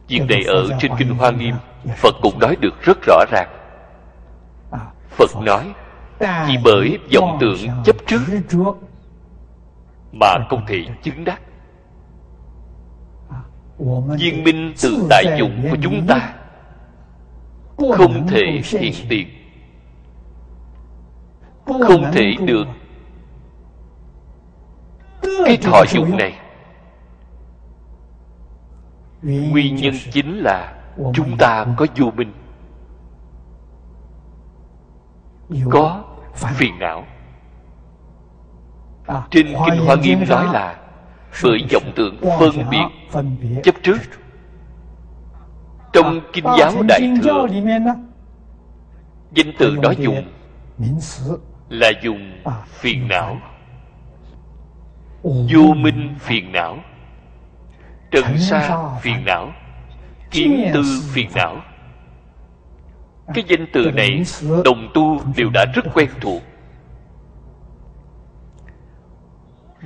việc 0.07 0.21
này 0.29 0.43
ở 0.43 0.77
trên 0.79 0.91
kinh 0.97 1.09
hoa 1.09 1.31
nghiêm 1.31 1.55
phật 1.97 2.15
cũng 2.21 2.39
nói 2.39 2.55
được 2.61 2.81
rất 2.81 2.97
rõ 3.07 3.25
ràng. 3.31 3.49
Phật 5.09 5.29
nói 5.41 5.73
vì 6.19 6.57
bởi 6.63 6.97
vọng 7.13 7.37
tưởng 7.41 7.57
chấp 7.85 7.95
trước 8.07 8.19
mà 10.11 10.27
không 10.49 10.65
thể 10.67 10.85
chứng 11.03 11.23
đắc. 11.25 11.41
Viên 14.19 14.43
minh 14.43 14.73
tự 14.81 15.07
tại 15.09 15.25
dụng 15.39 15.67
của 15.71 15.77
chúng 15.83 16.07
ta 16.07 16.33
không 17.77 18.27
thể 18.27 18.61
hiện 18.65 18.93
tiền 19.09 19.27
không 21.65 22.11
thể 22.13 22.35
được. 22.45 22.67
Cái 25.45 25.57
thọ 25.57 25.83
dụng 25.89 26.17
này. 26.17 26.39
Nguyên 29.21 29.75
nhân 29.75 29.93
chính 30.11 30.37
là 30.37 30.81
chúng 31.13 31.37
ta 31.37 31.65
có 31.77 31.85
vô 31.95 32.11
minh. 32.11 32.33
Có 35.69 36.03
phiền 36.33 36.79
não. 36.79 37.03
Trên 39.31 39.47
kinh 39.47 39.85
hoa 39.85 39.95
nghiêm 39.95 40.19
nói 40.29 40.45
là 40.53 40.79
bởi 41.43 41.65
vọng 41.73 41.91
tưởng 41.95 42.17
phân 43.11 43.35
biệt 43.41 43.61
chấp 43.63 43.75
trước. 43.83 43.97
Trong 45.93 46.21
kinh 46.33 46.45
giáo 46.59 46.71
đại 46.87 47.13
thừa 47.23 47.47
danh 49.31 49.51
từ 49.59 49.75
đó 49.75 49.91
dùng 49.91 50.23
là 51.71 51.91
dùng 52.01 52.41
phiền 52.65 53.07
não. 53.07 53.37
Vô 55.23 55.73
minh 55.75 56.15
phiền 56.19 56.51
não. 56.51 56.77
Trần 58.11 58.37
sa 58.37 58.89
phiền 59.01 59.25
não. 59.25 59.51
Kiến 60.31 60.71
tư 60.73 60.81
phiền 61.13 61.29
não. 61.35 61.61
Cái 63.33 63.43
danh 63.47 63.65
từ 63.73 63.91
này 63.91 64.23
đồng 64.65 64.91
tu 64.93 65.21
đều 65.35 65.49
đã 65.53 65.65
rất 65.73 65.85
quen 65.93 66.09
thuộc. 66.21 66.41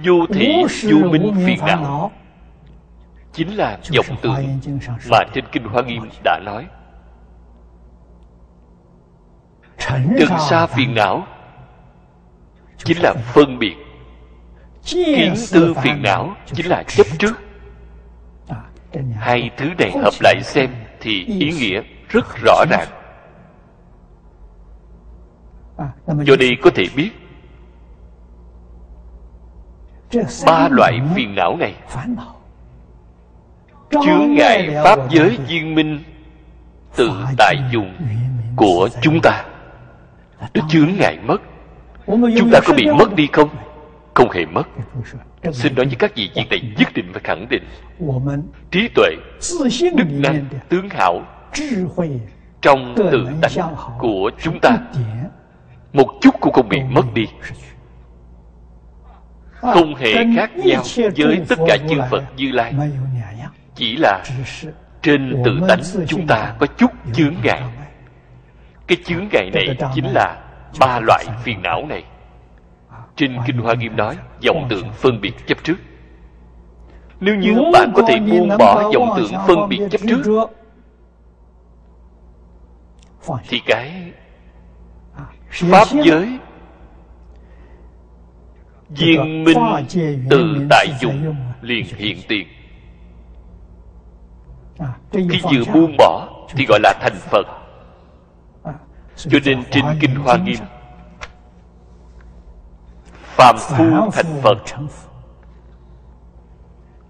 Vô 0.06 0.26
thị 0.34 0.64
vô 0.84 1.10
minh 1.10 1.34
phiền 1.46 1.60
não. 1.66 2.12
chính 3.34 3.56
là 3.56 3.80
vọng 3.96 4.18
tưởng 4.22 4.60
mà 5.12 5.20
trên 5.34 5.46
kinh 5.52 5.64
hoa 5.64 5.84
nghiêm 5.84 6.10
đã 6.24 6.40
nói. 6.46 6.68
Trần 9.78 10.30
sa 10.50 10.68
phiền 10.68 10.96
não 10.96 11.28
chính 12.78 12.98
là 13.02 13.14
phân 13.14 13.60
biệt. 13.60 13.76
Kiến 14.86 15.34
tư 15.52 15.74
phiền 15.84 16.02
não 16.04 16.36
chính 16.54 16.66
là 16.66 16.84
chấp 16.84 17.08
trước. 17.20 17.42
Hai 19.16 19.50
thứ 19.58 19.70
này 19.78 19.92
hợp 19.92 20.14
lại 20.24 20.36
xem 20.44 20.70
thì 21.00 21.26
ý 21.26 21.52
nghĩa 21.52 21.82
rất 22.10 22.26
rõ 22.44 22.66
ràng. 22.70 22.88
Do 26.08 26.36
đây 26.40 26.52
có 26.62 26.70
thể 26.76 26.86
biết 26.96 27.10
ba 30.46 30.68
loại 30.72 31.00
phiền 31.16 31.36
não 31.36 31.58
này 31.58 31.76
chướng 33.90 34.34
ngại 34.34 34.70
pháp 34.84 35.00
giới 35.10 35.38
viên 35.48 35.76
minh 35.76 36.04
tự 36.96 37.12
tại 37.38 37.56
dùng 37.72 37.96
của 38.56 38.90
chúng 39.02 39.20
ta. 39.24 39.46
nó 40.54 40.68
chướng 40.70 40.90
ngại 41.00 41.18
mất 41.24 41.42
chúng 42.08 42.50
ta 42.52 42.60
có 42.66 42.74
bị 42.74 42.88
mất 43.00 43.16
đi 43.16 43.28
không? 43.34 43.50
Không 44.14 44.32
hề 44.32 44.46
mất. 44.46 44.64
Xin 45.52 45.76
nói 45.76 45.86
với 45.86 45.96
các 46.00 46.16
vị 46.16 46.30
việc 46.36 46.50
này 46.50 46.74
nhất 46.78 46.88
định 46.94 47.06
phải 47.14 47.22
khẳng 47.24 47.48
định. 47.50 47.64
Trí 48.72 48.88
tuệ, 48.96 49.10
đức 49.96 50.06
năng, 50.10 50.46
tướng 50.70 50.90
hảo 50.90 51.26
trong 52.62 52.96
tự 53.12 53.28
tánh 53.42 53.76
của 54.00 54.32
chúng 54.42 54.60
ta. 54.60 54.78
Một 55.94 56.08
chút 56.22 56.36
cũng 56.42 56.54
không 56.54 56.70
bị 56.70 56.78
mất 56.90 57.14
đi. 57.14 57.26
Không 59.62 59.96
hề 59.96 60.14
khác 60.36 60.58
nhau 60.58 60.84
với 61.18 61.42
tất 61.48 61.60
cả 61.68 61.78
chư 61.90 61.96
phật 62.12 62.24
như 62.38 62.52
lai. 62.52 62.74
Chỉ 63.76 63.98
là 63.98 64.24
trên 65.02 65.42
tự 65.46 65.60
tánh 65.68 65.82
chúng 66.08 66.28
ta 66.28 66.56
có 66.60 66.68
chút 66.78 66.92
chướng 67.14 67.34
ngại. 67.44 67.62
Cái 68.88 68.98
chướng 69.06 69.28
ngại 69.32 69.50
này 69.54 69.78
chính 69.96 70.06
là 70.06 70.42
ba 70.80 71.00
loại 71.00 71.26
phiền 71.44 71.62
não 71.62 71.86
này. 71.86 72.04
Trên 73.16 73.38
kinh 73.48 73.58
hoa 73.58 73.74
nghiêm 73.74 73.96
nói 73.96 74.18
vọng 74.46 74.68
tượng 74.70 74.92
phân 74.92 75.22
biệt 75.22 75.34
chấp 75.48 75.64
trước. 75.64 75.76
Nếu 77.20 77.36
như 77.36 77.54
bạn 77.74 77.92
có 77.96 78.02
thể 78.08 78.20
buông 78.20 78.50
bỏ 78.60 78.92
vọng 78.94 79.14
tượng 79.18 79.32
phân 79.48 79.70
biệt 79.70 79.82
chấp 79.92 80.02
trước. 80.08 80.50
thì 83.50 83.62
cái 83.66 84.12
pháp 85.52 85.88
giới 86.04 86.40
viên 88.90 89.44
minh 89.44 89.58
từ 90.30 90.68
tại 90.70 90.88
dụng. 91.02 91.36
liền 91.62 91.86
hiện 91.98 92.18
tiền. 92.28 92.48
Khi 95.12 95.42
vừa 95.44 95.74
buông 95.74 95.96
bỏ 95.98 96.28
thì 96.50 96.66
gọi 96.66 96.80
là 96.84 96.94
thành 97.02 97.16
phật 97.16 97.65
cho 99.18 99.40
nên 99.46 99.64
trên 99.72 99.86
kinh 100.00 100.16
hoa 100.16 100.38
nghiêm. 100.38 100.60
Phàm 103.24 103.56
phu 103.58 104.12
thành 104.12 104.42
phật. 104.44 104.58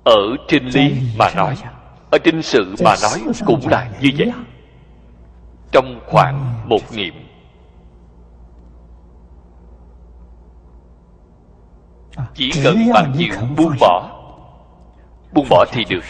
Ở 0.03 0.21
trên 0.47 0.65
lý 0.65 1.01
mà 1.17 1.29
nói 1.35 1.55
ở 2.15 2.17
trên 2.23 2.41
sự 2.41 2.75
mà 2.83 2.95
nói 3.01 3.21
cũng 3.45 3.67
là 3.67 3.89
như 4.01 4.11
vậy. 4.17 4.31
Trong 5.71 5.99
khoảng 6.05 6.69
một 6.69 6.81
niệm. 6.91 7.13
Chỉ 12.33 12.51
cần 12.63 12.93
bạn 12.93 13.13
chịu 13.17 13.33
buông 13.57 13.75
bỏ 13.79 14.09
buông 15.33 15.47
bỏ 15.49 15.65
thì 15.71 15.85
được 15.89 16.03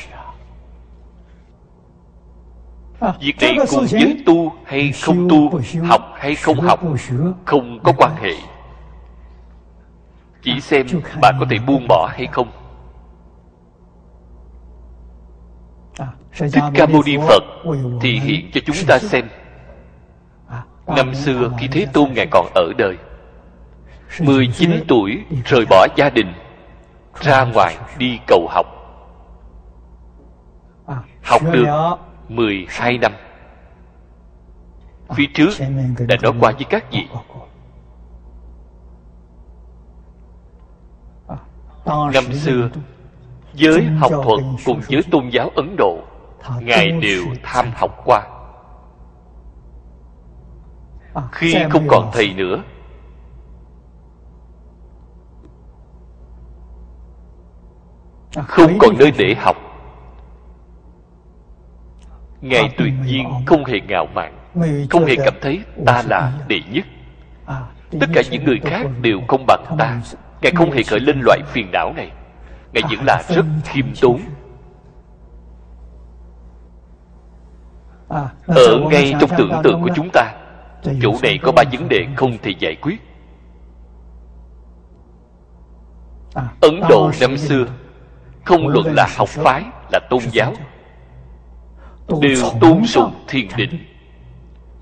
việc 2.99 3.36
này 3.41 3.58
cùng 3.71 3.86
với 3.91 4.23
tu 4.25 4.53
hay 4.65 4.91
không 4.91 5.29
tu 5.29 5.60
học 5.84 6.13
hay 6.17 6.36
không 6.36 6.60
học 6.60 6.79
không 7.45 7.79
có 7.84 7.93
quan 7.97 8.15
hệ. 8.15 8.34
Chỉ 10.41 10.62
xem 10.62 10.86
bạn 11.21 11.36
có 11.39 11.45
thể 11.49 11.58
buông 11.67 11.88
bỏ 11.88 12.10
hay 12.13 12.27
không. 12.27 12.47
Thích 16.38 16.63
ca 16.73 16.86
mâu 16.86 17.03
ni 17.05 17.17
phật 17.27 17.43
thì 18.01 18.19
hiện 18.19 18.49
cho 18.53 18.62
chúng 18.65 18.75
ta 18.88 18.99
xem. 18.99 19.29
Năm 20.88 21.15
xưa 21.15 21.51
khi 21.58 21.67
thế 21.67 21.88
tôn 21.93 22.13
ngài 22.13 22.27
còn 22.31 22.47
ở 22.55 22.73
đời 22.77 22.97
19 24.19 24.71
tuổi 24.88 25.23
rời 25.45 25.65
bỏ 25.69 25.88
gia 25.95 26.10
đình 26.10 26.34
ra 27.21 27.43
ngoài 27.43 27.77
đi 27.97 28.19
cầu 28.27 28.47
học. 28.49 28.65
Học 31.23 31.41
được 31.51 31.97
12 32.30 32.98
năm. 32.98 33.12
Phía 35.16 35.26
trước 35.34 35.50
đã 36.08 36.16
nói 36.22 36.34
qua 36.40 36.52
với 36.52 36.66
các 36.70 36.86
vị. 36.92 37.08
Năm 41.86 42.34
xưa, 42.34 42.70
giới 43.54 43.84
học 43.84 44.12
thuật 44.12 44.40
cùng 44.66 44.82
với 44.90 45.02
tôn 45.12 45.30
giáo 45.30 45.50
ấn 45.56 45.76
độ, 45.78 46.00
ngài 46.60 46.92
đều 46.92 47.24
tham 47.44 47.66
học 47.76 48.02
qua. 48.06 48.28
Khi 51.32 51.56
không 51.70 51.88
còn 51.88 52.10
thầy 52.14 52.34
nữa, 52.34 52.64
không 58.48 58.78
còn 58.80 58.98
nơi 59.00 59.12
để 59.18 59.36
học 59.38 59.64
ngài 62.49 62.69
tuyệt 62.77 62.93
nhiên 63.05 63.29
không 63.45 63.65
hề 63.65 63.79
ngạo 63.79 64.05
mạn 64.13 64.38
không 64.89 65.05
hề 65.05 65.15
cảm 65.25 65.34
thấy 65.41 65.62
ta 65.86 66.03
là 66.08 66.34
đệ 66.47 66.60
nhất. 66.71 66.86
Tất 67.99 68.08
cả 68.13 68.21
những 68.31 68.43
người 68.43 68.60
khác 68.60 68.88
đều 69.01 69.21
không 69.27 69.45
bằng 69.47 69.63
ta. 69.77 70.01
ngài 70.41 70.51
không 70.55 70.71
hề 70.71 70.84
khởi 70.84 70.99
lên 70.99 71.19
loại 71.23 71.39
phiền 71.47 71.71
não 71.71 71.93
này. 71.93 72.12
Ngài 72.73 72.84
vẫn 72.89 73.05
là 73.05 73.23
rất 73.29 73.45
khiêm 73.65 73.86
tốn. 74.01 74.19
ở 78.47 78.79
ngay 78.91 79.13
trong 79.19 79.29
tưởng 79.38 79.51
tượng 79.63 79.81
của 79.81 79.89
chúng 79.95 80.10
ta 80.13 80.34
chỗ 81.01 81.13
này 81.23 81.39
có 81.43 81.51
ba 81.51 81.63
vấn 81.71 81.89
đề 81.89 82.05
không 82.15 82.38
thể 82.43 82.51
giải 82.60 82.75
quyết. 82.81 83.01
Ấn 86.62 86.81
độ 86.89 87.12
năm 87.21 87.38
xưa 87.38 87.65
không 88.45 88.67
luận 88.67 88.93
là 88.93 89.08
học 89.17 89.29
phái 89.29 89.63
là 89.91 89.99
tôn 90.10 90.19
giáo 90.31 90.53
đều 92.22 92.38
tôn 92.62 92.86
sùng 92.86 93.12
thiền 93.28 93.48
định 93.58 93.86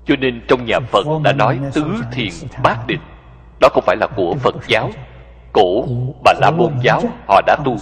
cho 0.06 0.16
nên 0.16 0.40
trong 0.48 0.64
nhà 0.64 0.78
phật 0.80 1.06
đã 1.24 1.32
nói 1.32 1.60
tứ 1.72 1.84
thiền 2.12 2.30
bát 2.62 2.86
định 2.86 3.00
đó 3.60 3.68
không 3.72 3.84
phải 3.86 3.96
là 3.96 4.06
của 4.16 4.34
phật 4.34 4.54
giáo 4.68 4.90
cổ 5.52 5.84
mà 6.24 6.32
là 6.40 6.50
môn 6.50 6.72
giáo 6.82 7.00
họ 7.28 7.40
đã 7.46 7.56
tu. 7.64 7.76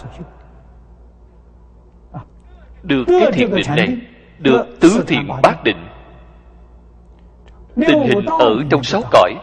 được 2.83 3.05
cái 3.07 3.33
thiền 3.33 3.55
định 3.55 3.67
này 3.77 3.97
được 4.39 4.67
tứ 4.81 5.05
thiền 5.07 5.29
bát 5.43 5.65
định. 5.65 5.87
Tình 7.77 8.01
hình 8.01 8.27
ở 8.27 8.65
trong 8.71 8.83
sáu 8.83 9.03
cõi. 9.11 9.35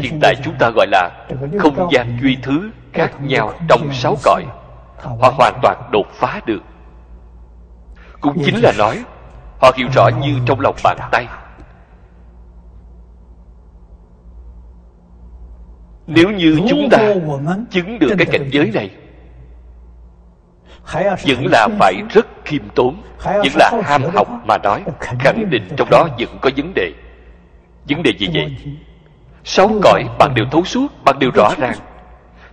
Hiện 0.00 0.18
tại 0.22 0.34
chúng 0.44 0.54
ta 0.58 0.70
gọi 0.70 0.86
là 0.86 1.26
không 1.58 1.88
gian 1.92 2.18
duy 2.22 2.36
thứ 2.42 2.70
khác 2.92 3.12
nhau 3.20 3.52
trong 3.68 3.92
sáu 3.92 4.16
cõi. 4.24 4.44
họ 4.98 5.32
hoàn 5.36 5.58
toàn 5.62 5.88
đột 5.92 6.06
phá 6.12 6.40
được 6.46 6.62
cũng 8.20 8.42
chính 8.44 8.56
là 8.62 8.72
nói 8.78 9.04
họ 9.60 9.72
hiểu 9.76 9.88
rõ 9.94 10.08
như 10.20 10.38
trong 10.46 10.60
lòng 10.60 10.74
bàn 10.84 10.98
tay. 11.12 11.26
Nếu 16.06 16.30
như 16.30 16.60
chúng 16.68 16.88
ta 16.90 17.14
chứng 17.70 17.98
được 17.98 18.14
cái 18.18 18.26
cảnh 18.26 18.48
giới 18.52 18.70
này. 18.74 18.90
vẫn 21.26 21.46
là 21.46 21.68
phải 21.78 21.94
rất 22.10 22.26
khiêm 22.44 22.62
tốn 22.74 23.02
vẫn 23.24 23.52
là 23.54 23.72
ham 23.84 24.02
học 24.14 24.28
mà 24.44 24.58
nói 24.58 24.82
khẳng 25.00 25.50
định 25.50 25.68
trong 25.76 25.90
đó 25.90 26.08
vẫn 26.18 26.38
có 26.40 26.50
vấn 26.56 26.72
đề. 26.74 26.92
Vấn 27.88 28.02
đề 28.02 28.12
gì 28.18 28.28
vậy? 28.34 28.56
sáu 29.44 29.70
cõi 29.82 30.04
bạn 30.18 30.34
đều 30.34 30.44
thấu 30.50 30.64
suốt 30.64 31.04
bạn 31.04 31.18
đều 31.18 31.30
rõ 31.34 31.54
ràng. 31.58 31.76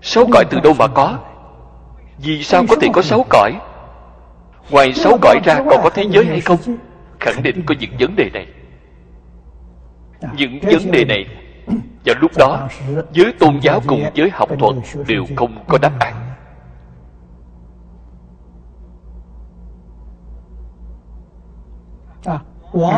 Sáu 0.02 0.26
cõi 0.32 0.46
từ 0.50 0.60
đâu 0.60 0.74
mà 0.80 0.88
có? 0.88 1.18
Vì 2.18 2.44
sao 2.44 2.66
có 2.70 2.76
thể 2.82 2.88
có 2.94 3.02
sáu 3.02 3.26
cõi 3.30 3.52
ngoài 4.70 4.94
sáu 4.94 5.18
cõi 5.22 5.40
ra 5.44 5.56
còn 5.70 5.84
có 5.84 5.90
thế 5.94 6.06
giới 6.10 6.26
hay 6.26 6.42
không? 6.42 6.58
Khẳng 7.20 7.44
định 7.44 7.64
có 7.66 7.76
những 7.80 7.92
vấn 8.00 8.16
đề 8.16 8.30
này. 8.34 8.48
Những 10.38 10.60
vấn 10.62 10.92
đề 10.92 11.06
này 11.06 11.26
vào 12.06 12.16
lúc 12.22 12.32
đó 12.38 12.68
giới 13.12 13.34
tôn 13.40 13.60
giáo 13.62 13.82
cùng 13.88 14.04
giới 14.14 14.30
học 14.30 14.50
thuật 14.60 14.76
đều 15.08 15.26
không 15.36 15.64
có 15.68 15.78
đáp 15.78 16.00
án. 16.00 16.26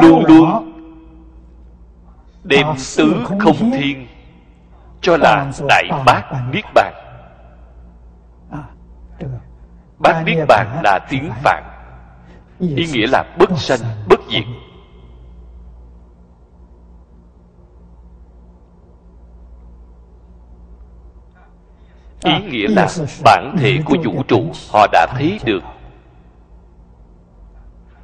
luôn 0.01 0.25
luôn 0.25 0.73
đem 2.43 2.67
tứ 2.97 3.23
không 3.39 3.71
thiên 3.71 4.08
cho 5.01 5.17
là 5.17 5.51
đại 5.67 5.89
bác 6.06 6.23
niết 6.53 6.65
bàn 6.73 6.93
bát 9.99 10.23
niết 10.25 10.47
bàn 10.47 10.81
là 10.83 10.99
tiếng 11.10 11.31
phạn. 11.43 11.63
Ý 12.60 12.88
nghĩa 12.93 13.07
là 13.07 13.23
bất 13.39 13.49
sanh 13.57 13.79
bất 14.10 14.19
diệt. 14.31 14.43
ý 22.23 22.33
nghĩa 22.49 22.67
là 22.67 22.88
bản 23.23 23.55
thể 23.60 23.77
của 23.86 23.95
vũ 24.05 24.23
trụ 24.27 24.51
họ 24.71 24.88
đã 24.91 25.07
thấy 25.17 25.39
được. 25.45 25.63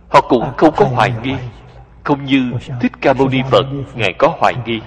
Họ 0.09 0.21
cũng 0.21 0.51
không 0.57 0.73
có 0.77 0.85
hoài 0.85 1.13
nghi 1.23 1.35
không 2.03 2.25
như 2.25 2.51
thích 2.81 2.91
ca 3.01 3.13
mâu 3.13 3.29
ni 3.29 3.41
phật 3.51 3.65
ngài 3.95 4.13
có 4.13 4.35
hoài 4.39 4.55
nghi. 4.65 4.81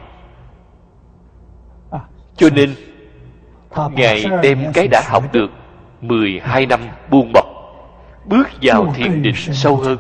Cho 2.36 2.48
nên 2.52 2.74
ngài 3.90 4.24
đem 4.42 4.72
cái 4.74 4.88
đã 4.88 5.02
học 5.06 5.24
được 5.32 5.50
12 6.00 6.66
năm 6.66 6.80
buông 7.10 7.32
bỏ 7.32 7.42
bước 8.24 8.48
vào 8.62 8.92
thiền 8.94 9.22
định 9.22 9.34
sâu 9.36 9.76
hơn. 9.76 9.98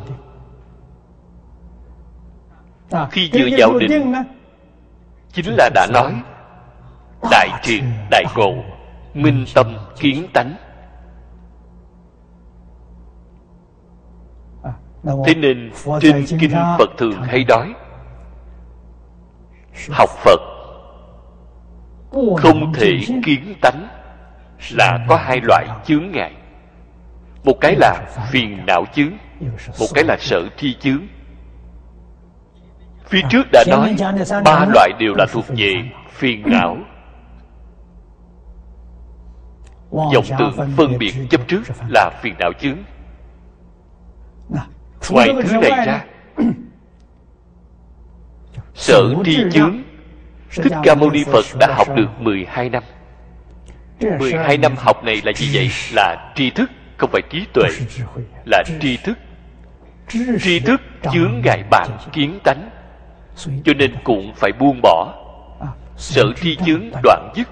khi 3.10 3.30
vừa 3.32 3.48
vào 3.58 3.78
định 3.78 4.14
chính 5.32 5.54
là 5.58 5.70
đã 5.74 5.86
nói 5.92 6.22
đại 7.30 7.48
triệt 7.62 7.82
đại 8.10 8.24
ngộ 8.36 8.54
minh 9.14 9.44
tâm 9.54 9.76
kiến 10.00 10.26
tánh. 10.32 10.54
Thế 15.26 15.34
nên 15.34 15.70
trên 16.00 16.24
kinh 16.40 16.54
phật 16.78 16.90
thường 16.98 17.22
hay 17.22 17.44
nói 17.48 17.74
học 19.90 20.10
phật 20.10 20.40
không 22.36 22.72
thể 22.72 22.98
kiến 23.24 23.54
tánh 23.60 23.95
là 24.72 25.06
có 25.08 25.16
hai 25.16 25.40
loại 25.42 25.66
chướng 25.86 26.10
ngại. 26.10 26.32
Một 27.44 27.56
cái 27.60 27.76
là 27.76 28.06
phiền 28.30 28.66
não 28.66 28.84
chướng, 28.94 29.12
một 29.80 29.86
cái 29.94 30.04
là 30.04 30.16
sở 30.20 30.48
thi 30.58 30.76
chướng. 30.80 31.06
Phía 33.08 33.20
trước 33.30 33.46
đã 33.52 33.64
nói, 33.68 33.96
ba 34.44 34.66
loại 34.74 34.90
đều 34.98 35.14
là 35.14 35.26
thuộc 35.32 35.44
về 35.48 35.74
phiền 36.10 36.42
não. 36.46 36.76
Vọng 39.90 40.24
tưởng 40.38 40.52
phân 40.76 40.98
biệt 40.98 41.14
chấp 41.30 41.40
trước 41.48 41.62
là 41.88 42.10
phiền 42.22 42.34
não 42.38 42.52
chướng. 42.60 42.76
Ngoài 45.10 45.28
thứ 45.48 45.56
này 45.60 45.86
ra 45.86 46.04
sở 48.74 49.14
tri 49.24 49.38
chướng, 49.52 49.82
thích 50.50 50.72
ca 50.82 50.94
mâu 50.94 51.10
ni 51.10 51.24
phật 51.24 51.44
đã 51.60 51.74
học 51.76 51.88
được 51.96 52.08
12 52.20 52.70
năm. 52.70 52.82
12 54.00 54.58
năm 54.58 54.74
học 54.76 55.04
này 55.04 55.20
là 55.24 55.32
gì 55.32 55.50
vậy? 55.54 55.70
Là 55.92 56.32
tri 56.34 56.50
thức, 56.50 56.70
không 56.96 57.10
phải 57.12 57.22
trí 57.30 57.46
tuệ. 57.52 57.68
Là 58.44 58.62
tri 58.80 58.96
thức. 58.96 59.18
Tri 60.40 60.60
thức 60.60 60.80
chướng 61.12 61.40
ngại 61.44 61.62
bạn, 61.70 61.88
kiến 62.12 62.38
tánh. 62.44 62.70
Cho 63.64 63.72
nên 63.76 63.94
cũng 64.04 64.32
phải 64.36 64.52
buông 64.58 64.80
bỏ. 64.82 65.14
Sở 65.96 66.24
tri 66.42 66.56
chướng 66.56 66.90
đoạn 67.02 67.32
dứt. 67.36 67.48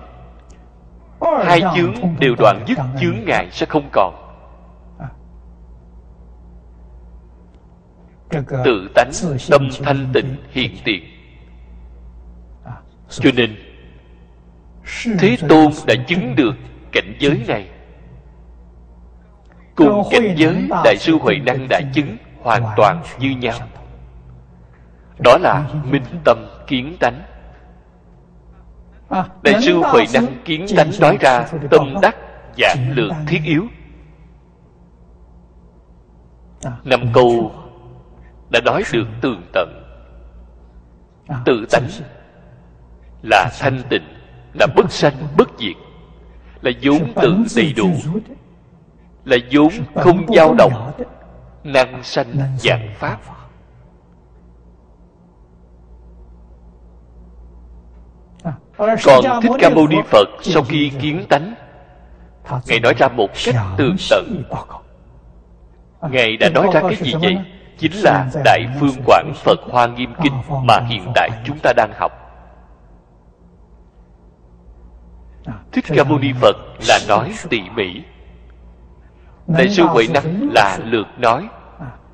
Hai 1.45 1.61
chướng 1.77 1.95
đều 2.19 2.35
đoạn 2.39 2.65
dứt, 2.67 2.79
chướng 3.01 3.25
ngại 3.27 3.49
sẽ 3.51 3.67
không 3.67 3.89
còn. 3.93 4.21
Tự 8.65 8.89
tánh, 8.95 9.11
tâm 9.51 9.69
thanh 9.83 10.11
tịnh, 10.13 10.37
hiện 10.51 10.77
tiền. 10.85 11.05
Cho 13.09 13.31
nên 13.37 13.57
thế 15.19 15.37
tôn 15.49 15.73
đã 15.87 15.95
chứng 16.07 16.35
được 16.37 16.55
cảnh 16.93 17.15
giới 17.19 17.45
này. 17.49 17.69
cùng 19.75 20.03
cảnh 20.11 20.35
giới 20.37 20.69
đại 20.85 20.97
sư 20.97 21.19
huệ 21.21 21.37
năng 21.47 21.67
đã 21.69 21.81
chứng 21.95 22.17
hoàn 22.43 22.63
toàn 22.77 23.03
như 23.19 23.31
nhau. 23.31 23.59
đó 25.19 25.39
là 25.39 25.71
minh 25.85 26.05
tâm 26.25 26.47
kiến 26.67 26.97
tánh. 27.01 27.23
Đại 29.43 29.63
sư 29.63 29.83
huệ 29.85 30.05
năng 30.15 30.27
kiến 30.45 30.67
tánh 30.77 30.91
nói 31.01 31.19
ra 31.21 31.47
tâm 31.71 31.95
đắc 32.03 32.17
giảng 32.59 32.93
lược 32.95 33.13
thiết 33.27 33.41
yếu. 33.45 33.67
Năm 36.85 37.01
câu 37.13 37.53
đã 38.51 38.61
nói 38.65 38.83
được 38.93 39.07
tường 39.21 39.43
tận. 39.53 39.85
Tự 41.45 41.67
tánh 41.71 41.89
là 43.23 43.51
thanh 43.61 43.83
tịnh 43.89 44.14
là 44.55 44.67
bất 44.77 44.93
sanh 44.93 45.15
bất 45.37 45.49
diệt 45.59 45.77
là 46.63 46.71
vốn 46.83 47.13
tự 47.15 47.37
đầy 47.57 47.73
đủ 47.77 47.91
là 49.25 49.37
vốn 49.53 49.71
không 49.95 50.27
dao 50.37 50.55
động 50.55 50.93
năng 51.65 52.03
sanh 52.03 52.27
dạng 52.59 52.89
pháp. 52.99 53.19
còn 58.79 59.25
thích 59.43 59.53
ca 59.61 59.71
mâu 59.71 59.87
ni 59.89 59.97
phật 60.07 60.29
sau 60.43 60.63
khi 60.63 60.91
kiến 61.01 61.25
tánh 61.29 61.55
ngài 62.67 62.81
nói 62.81 62.95
ra 62.99 63.09
một 63.09 63.31
cách 63.45 63.55
tường 63.77 63.97
tận. 64.11 64.43
ngài 66.11 66.37
đã 66.37 66.49
nói 66.49 66.69
ra 66.73 66.81
cái 66.81 66.97
gì 66.97 67.15
vậy? 67.21 67.39
chính 67.79 67.93
là 67.93 68.27
đại 68.45 68.67
phương 68.81 69.03
quảng 69.07 69.33
phật 69.35 69.59
hoa 69.71 69.87
nghiêm 69.87 70.15
kinh 70.23 70.33
mà 70.65 70.81
hiện 70.89 71.13
tại 71.15 71.31
chúng 71.45 71.59
ta 71.59 71.73
đang 71.77 71.93
học 71.95 72.24
thích 75.73 75.85
ca 75.89 76.05
mâu 76.05 76.19
ni 76.19 76.33
phật 76.41 76.57
là 76.89 76.99
nói 77.09 77.35
tỉ 77.51 77.61
mỉ. 77.75 78.03
Đại 79.47 79.69
sư 79.69 79.83
huệ 79.83 80.07
năng 80.15 80.49
là 80.53 80.79
lượt 80.85 81.07
nói. 81.19 81.49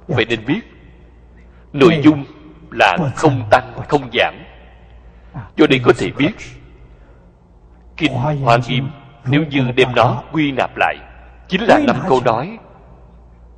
Vậy 0.08 0.26
nên 0.28 0.46
biết, 0.46 0.60
nội 1.72 2.00
dung 2.02 2.24
là 2.70 2.96
không 3.16 3.42
tăng, 3.50 3.72
không 3.88 4.10
giảm. 4.12 4.34
Cho 5.56 5.66
nên 5.70 5.82
có 5.84 5.92
thể 5.98 6.10
biết, 6.10 6.32
kinh 7.96 8.12
hoa 8.14 8.58
nghiêm 8.68 8.90
nếu 9.24 9.44
như 9.50 9.70
đem 9.76 9.88
nó 9.94 10.22
quy 10.32 10.52
nạp 10.52 10.76
lại, 10.76 10.96
chính 11.48 11.62
là 11.62 11.78
năm 11.86 11.96
câu 12.08 12.20
nói 12.24 12.58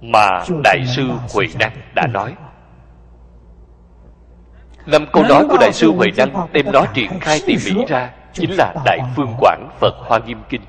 mà 0.01 0.29
đại 0.65 0.87
sư 0.87 1.11
huệ 1.35 1.47
năng 1.59 1.73
đã 1.95 2.07
nói. 2.07 2.35
Năm 4.87 5.07
câu 5.13 5.23
nói 5.23 5.47
của 5.49 5.57
đại 5.61 5.73
sư 5.73 5.93
huệ 5.93 6.09
năng 6.17 6.47
đem 6.53 6.73
nó 6.73 6.87
triển 6.95 7.21
khai 7.21 7.41
tỉ 7.47 7.57
mỉ 7.67 7.85
ra 7.89 8.11
chính 8.33 8.51
là 8.51 8.75
đại 8.85 8.99
phương 9.17 9.35
quảng 9.39 9.69
phật 9.81 9.95
hoa 9.97 10.19
nghiêm 10.19 10.43
kinh. 10.49 10.63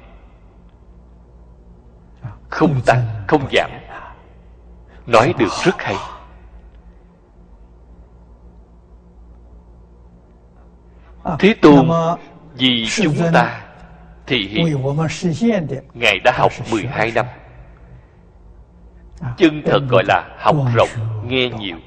Không 2.49 2.81
tăng 2.85 3.05
không 3.27 3.47
giảm. 3.51 3.71
Nói 5.07 5.33
được 5.37 5.51
rất 5.65 5.75
hay. 5.77 5.95
Thế 11.39 11.55
tôn 11.61 11.89
vì 12.55 12.85
chúng 12.89 13.15
ta 13.33 13.61
thì 14.27 14.47
hiện 14.47 14.65
ngài 15.93 16.19
đã 16.23 16.31
học 16.35 16.51
12 16.71 17.11
năm. 17.11 17.25
Chân 19.37 19.61
thật 19.65 19.79
gọi 19.89 20.03
là 20.07 20.35
học 20.39 20.55
rộng 20.75 20.89
nghe 21.27 21.49
nhiều. 21.49 21.77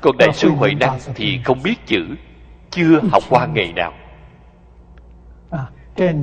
Còn 0.00 0.16
đại 0.18 0.32
sư 0.32 0.50
huệ 0.50 0.74
năng 0.74 0.98
thì 1.14 1.40
không 1.44 1.62
biết 1.62 1.86
chữ 1.86 2.06
chưa 2.70 3.00
học 3.12 3.22
qua 3.28 3.46
ngày 3.46 3.72
nào 3.72 3.92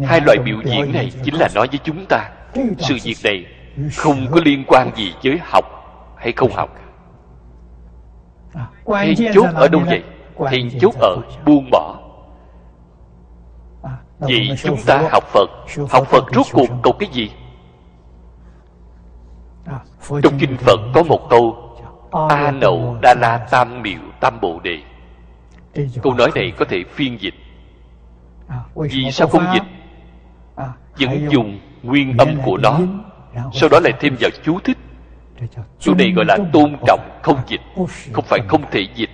hai 0.04 0.22
loại 0.22 0.38
biểu 0.46 0.58
diễn 0.66 0.94
này 0.94 1.12
chính 1.24 1.36
là 1.36 1.50
nói 1.56 1.68
với 1.68 1.80
chúng 1.84 2.06
ta 2.10 2.30
sự 2.78 2.98
việc 3.04 3.18
này 3.24 3.46
không 3.96 4.28
có 4.32 4.42
liên 4.46 4.64
quan 4.68 4.92
gì 4.96 5.14
với 5.24 5.40
học 5.44 5.66
hay 6.18 6.32
không 6.32 6.52
học. 6.52 6.70
Hay 8.94 9.16
chốt 9.34 9.46
ở 9.56 9.68
đâu 9.68 9.82
vậy? 9.86 10.04
thì 10.50 10.70
chốt 10.82 10.96
ở 11.00 11.18
buông 11.46 11.70
bỏ. 11.72 11.96
Vậy 14.20 14.50
chúng 14.64 14.78
ta 14.86 15.10
học 15.12 15.24
phật. 15.24 15.50
Học 15.90 16.08
phật 16.08 16.24
rốt 16.34 16.46
cuộc 16.52 16.70
cầu 16.84 16.94
cái 17.00 17.10
gì? 17.12 17.32
Trong 20.24 20.40
kinh 20.40 20.58
phật 20.58 20.80
có 20.94 21.04
một 21.04 21.30
câu 21.30 21.56
a 22.30 22.52
nậu 22.52 22.98
đa 23.02 23.16
la 23.22 23.48
tam 23.52 23.82
miệu 23.82 24.00
tam 24.20 24.40
bộ 24.42 24.60
đề. 24.64 24.78
Câu 26.02 26.14
nói 26.14 26.32
này 26.36 26.54
có 26.58 26.66
thể 26.66 26.84
phiên 26.90 27.22
dịch 27.22 27.34
vì 28.76 29.12
sao 29.12 29.28
không 29.28 29.46
dịch 29.54 29.64
vẫn 31.00 31.28
dùng 31.32 31.60
nguyên 31.84 32.18
âm 32.18 32.36
của 32.46 32.58
nó 32.58 32.80
sau 33.54 33.70
đó 33.70 33.80
lại 33.80 33.94
thêm 34.00 34.16
vào 34.20 34.30
chú 34.44 34.60
thích. 34.60 34.78
Chú 35.80 35.96
này 35.96 36.12
gọi 36.12 36.26
là 36.26 36.38
tôn 36.54 36.76
trọng 36.88 37.20
không 37.22 37.38
dịch 37.48 37.62
không 38.14 38.26
phải 38.28 38.40
không 38.48 38.64
thể 38.72 38.88
dịch. 38.96 39.10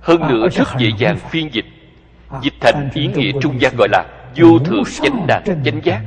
Hơn 0.00 0.28
nữa 0.28 0.48
rất 0.48 0.68
dễ 0.78 0.90
dàng 0.98 1.16
phiên 1.16 1.54
dịch 1.54 1.66
dịch 2.42 2.54
thành 2.60 2.90
ý 2.94 3.06
nghĩa 3.06 3.32
trung 3.40 3.60
gian 3.60 3.76
gọi 3.78 3.88
là 3.88 4.04
vô 4.36 4.58
thượng 4.58 4.82
chánh 5.02 5.26
đẳng 5.26 5.44
chánh 5.64 5.80
giác 5.84 6.02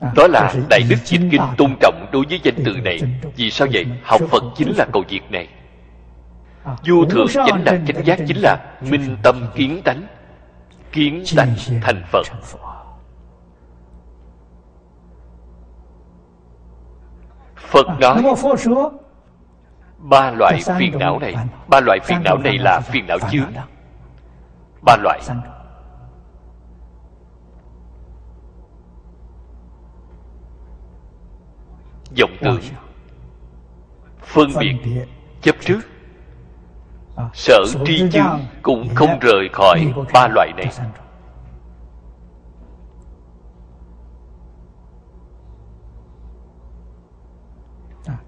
đó 0.00 0.26
là 0.26 0.54
đại 0.70 0.80
đức 0.88 0.96
dịch 1.04 1.20
kinh 1.30 1.42
tôn 1.56 1.76
trọng 1.80 2.06
đối 2.12 2.24
với 2.28 2.40
danh 2.42 2.54
từ 2.64 2.72
này. 2.84 3.00
Vì 3.36 3.50
sao 3.50 3.68
vậy? 3.72 3.86
Học 4.02 4.20
phật 4.30 4.42
chính 4.56 4.72
là 4.76 4.86
cầu 4.92 5.04
việc 5.08 5.30
này. 5.30 5.48
Vô 6.64 7.04
thượng 7.10 7.26
chánh 7.46 7.64
đẳng 7.64 7.86
chánh 7.86 8.04
giác 8.04 8.18
chính 8.28 8.36
là 8.40 8.56
minh 8.80 9.16
tâm 9.22 9.46
kiến 9.54 9.82
tánh 9.84 10.02
kiến 10.92 11.24
tánh 11.36 11.54
thành 11.82 12.02
phật. 12.12 12.26
Phật 17.56 17.86
nói 18.00 18.22
ba 19.98 20.30
loại 20.30 20.60
phiền 20.78 20.98
não 20.98 21.18
này 21.18 21.34
ba 21.68 21.80
loại 21.80 21.98
phiền 22.04 22.18
não 22.24 22.38
này 22.38 22.58
là 22.58 22.80
phiền 22.80 23.06
não 23.06 23.18
chướng. 23.32 23.52
ba 24.82 24.96
loại 24.96 25.20
vọng 32.16 32.36
tưởng 32.40 32.60
phân 34.22 34.50
biệt. 34.60 34.74
chấp 35.42 35.56
trước. 35.60 35.80
Sở 37.34 37.64
tri 37.86 38.10
chướng 38.12 38.40
cũng 38.62 38.88
không 38.94 39.18
rời 39.20 39.48
khỏi 39.52 39.92
ba 40.12 40.28
loại 40.28 40.52
này. 40.56 40.66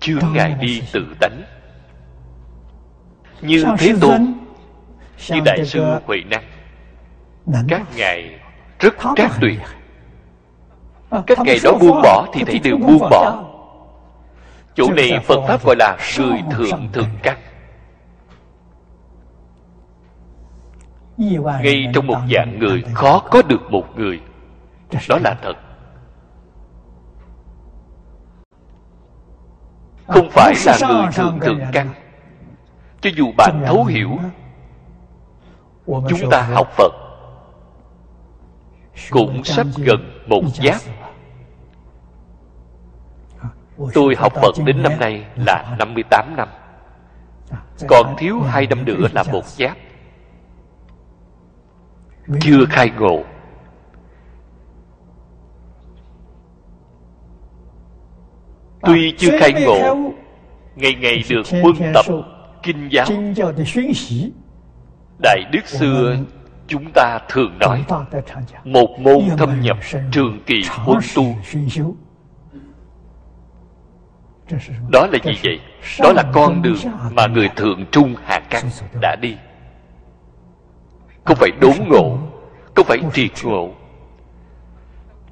chướng 0.01 0.33
ngại 0.33 0.57
đi 0.61 0.83
tự 0.93 1.07
tánh. 1.21 1.43
Như 3.41 3.65
thế 3.79 3.95
tôn 4.01 4.35
như 5.31 5.41
đại 5.45 5.65
sư 5.67 5.85
huệ 6.07 6.19
năng. 6.31 6.45
Các 7.69 7.83
ngài 7.97 8.41
rất 8.79 8.95
trác 9.17 9.33
tuyệt. 9.41 9.59
Các 11.27 11.39
ngài 11.45 11.59
đó 11.65 11.73
buông 11.81 12.01
bỏ 12.03 12.27
thì 12.33 12.45
thấy 12.45 12.59
đều 12.59 12.77
buông 12.77 12.99
bỏ 13.11 13.50
Chỗ 14.81 14.93
này 14.93 15.21
Phật 15.25 15.41
Pháp 15.49 15.65
gọi 15.65 15.77
là 15.79 15.97
Sư 16.01 16.33
Thượng 16.51 16.89
Thượng 16.93 17.11
Căn 17.23 17.39
Ngay 21.63 21.87
trong 21.95 22.07
một 22.07 22.19
dạng 22.35 22.59
người 22.59 22.85
khó 22.95 23.19
có 23.31 23.43
được 23.43 23.71
một 23.71 23.85
người. 23.97 24.21
Đó 25.09 25.19
là 25.25 25.37
thật. 25.43 25.55
Không 30.07 30.29
phải 30.31 30.55
là 30.67 30.79
người 30.89 31.07
thượng 31.13 31.41
thượng 31.41 31.61
căn 31.73 31.89
Cho 33.01 33.11
dù 33.17 33.33
bạn 33.37 33.63
thấu 33.67 33.85
hiểu 33.85 34.19
Chúng 35.87 36.31
ta 36.31 36.43
học 36.43 36.69
Phật 36.77 36.93
Cũng 39.11 39.45
sắp 39.45 39.67
gần 39.77 40.21
một 40.27 40.43
giáp 40.55 40.81
tôi 43.95 44.15
học 44.17 44.33
phật 44.43 44.55
đến 44.65 44.83
năm 44.83 44.93
nay 45.01 45.25
là 45.47 45.77
58 45.79 46.37
năm 46.37 46.49
còn 47.89 48.15
thiếu 48.19 48.41
hai 48.41 48.67
năm 48.67 48.85
nữa 48.85 49.07
là 49.13 49.23
một 49.33 49.45
giáp 49.45 49.77
chưa 52.41 52.65
khai 52.71 52.91
ngộ. 52.99 53.25
Tuy 58.83 59.15
chưa 59.19 59.39
khai 59.41 59.53
ngộ 59.53 59.97
ngày 60.77 60.95
ngày 60.95 61.25
được 61.31 61.43
quân 61.63 61.75
tập 61.95 62.05
kinh 62.63 62.89
giáo. 62.91 63.07
đại 65.23 65.45
đức 65.53 65.67
xưa 65.67 66.17
chúng 66.67 66.85
ta 66.95 67.19
thường 67.29 67.59
nói 67.59 67.85
một 68.65 69.01
môn 69.01 69.21
thâm 69.39 69.61
nhập 69.61 69.77
trường 70.13 70.41
kỳ 70.47 70.63
huấn 70.69 70.99
tu 71.15 71.25
đó 74.93 75.07
là 75.13 75.19
gì 75.25 75.33
vậy? 75.45 75.61
Đó 76.01 76.13
là 76.13 76.25
con 76.33 76.63
đường 76.63 76.77
mà 77.11 77.27
người 77.27 77.49
thượng 77.57 77.85
trung 77.91 78.15
hạ 78.25 78.41
căn 78.51 78.65
đã 79.01 79.17
đi. 79.17 79.37
Không 81.25 81.37
phải 81.37 81.51
đốn 81.61 81.75
ngộ 81.89 82.19
không 82.75 82.87
phải 82.87 82.99
triệt 83.13 83.31
ngộ. 83.45 83.71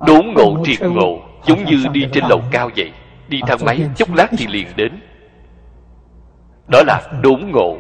Đốn 0.07 0.27
ngộ 0.35 0.65
triệt 0.65 0.81
ngộ 0.83 1.21
giống 1.47 1.65
như 1.65 1.85
đi 1.93 2.07
trên 2.13 2.25
lầu 2.29 2.43
cao 2.51 2.71
vậy. 2.77 2.93
Đi 3.29 3.41
thang 3.47 3.59
máy 3.65 3.81
chốc 3.97 4.15
lát 4.15 4.29
thì 4.39 4.47
liền 4.47 4.67
đến. 4.77 5.01
Đó 6.69 6.83
là 6.87 7.03
đốn 7.23 7.51
ngộ. 7.53 7.77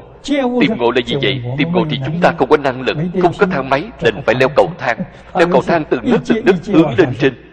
Tìm 0.60 0.78
ngộ 0.78 0.90
là 0.90 1.00
gì 1.06 1.16
vậy? 1.22 1.42
Tìm 1.58 1.72
ngộ 1.72 1.86
thì 1.90 2.00
chúng 2.06 2.20
ta 2.20 2.32
không 2.38 2.48
có 2.48 2.56
năng 2.56 2.80
lực 2.80 2.96
không 3.22 3.32
có 3.38 3.46
thang 3.46 3.70
máy 3.70 3.84
định 4.02 4.20
phải 4.26 4.34
leo 4.34 4.48
cầu 4.48 4.70
thang. 4.78 4.98
Leo 5.34 5.48
cầu 5.48 5.62
thang 5.66 5.84
từng 5.90 6.00
nấc 6.04 6.20
từng 6.26 6.44
nấc 6.44 6.56
hướng 6.66 6.98
lên 6.98 7.14
trên 7.20 7.47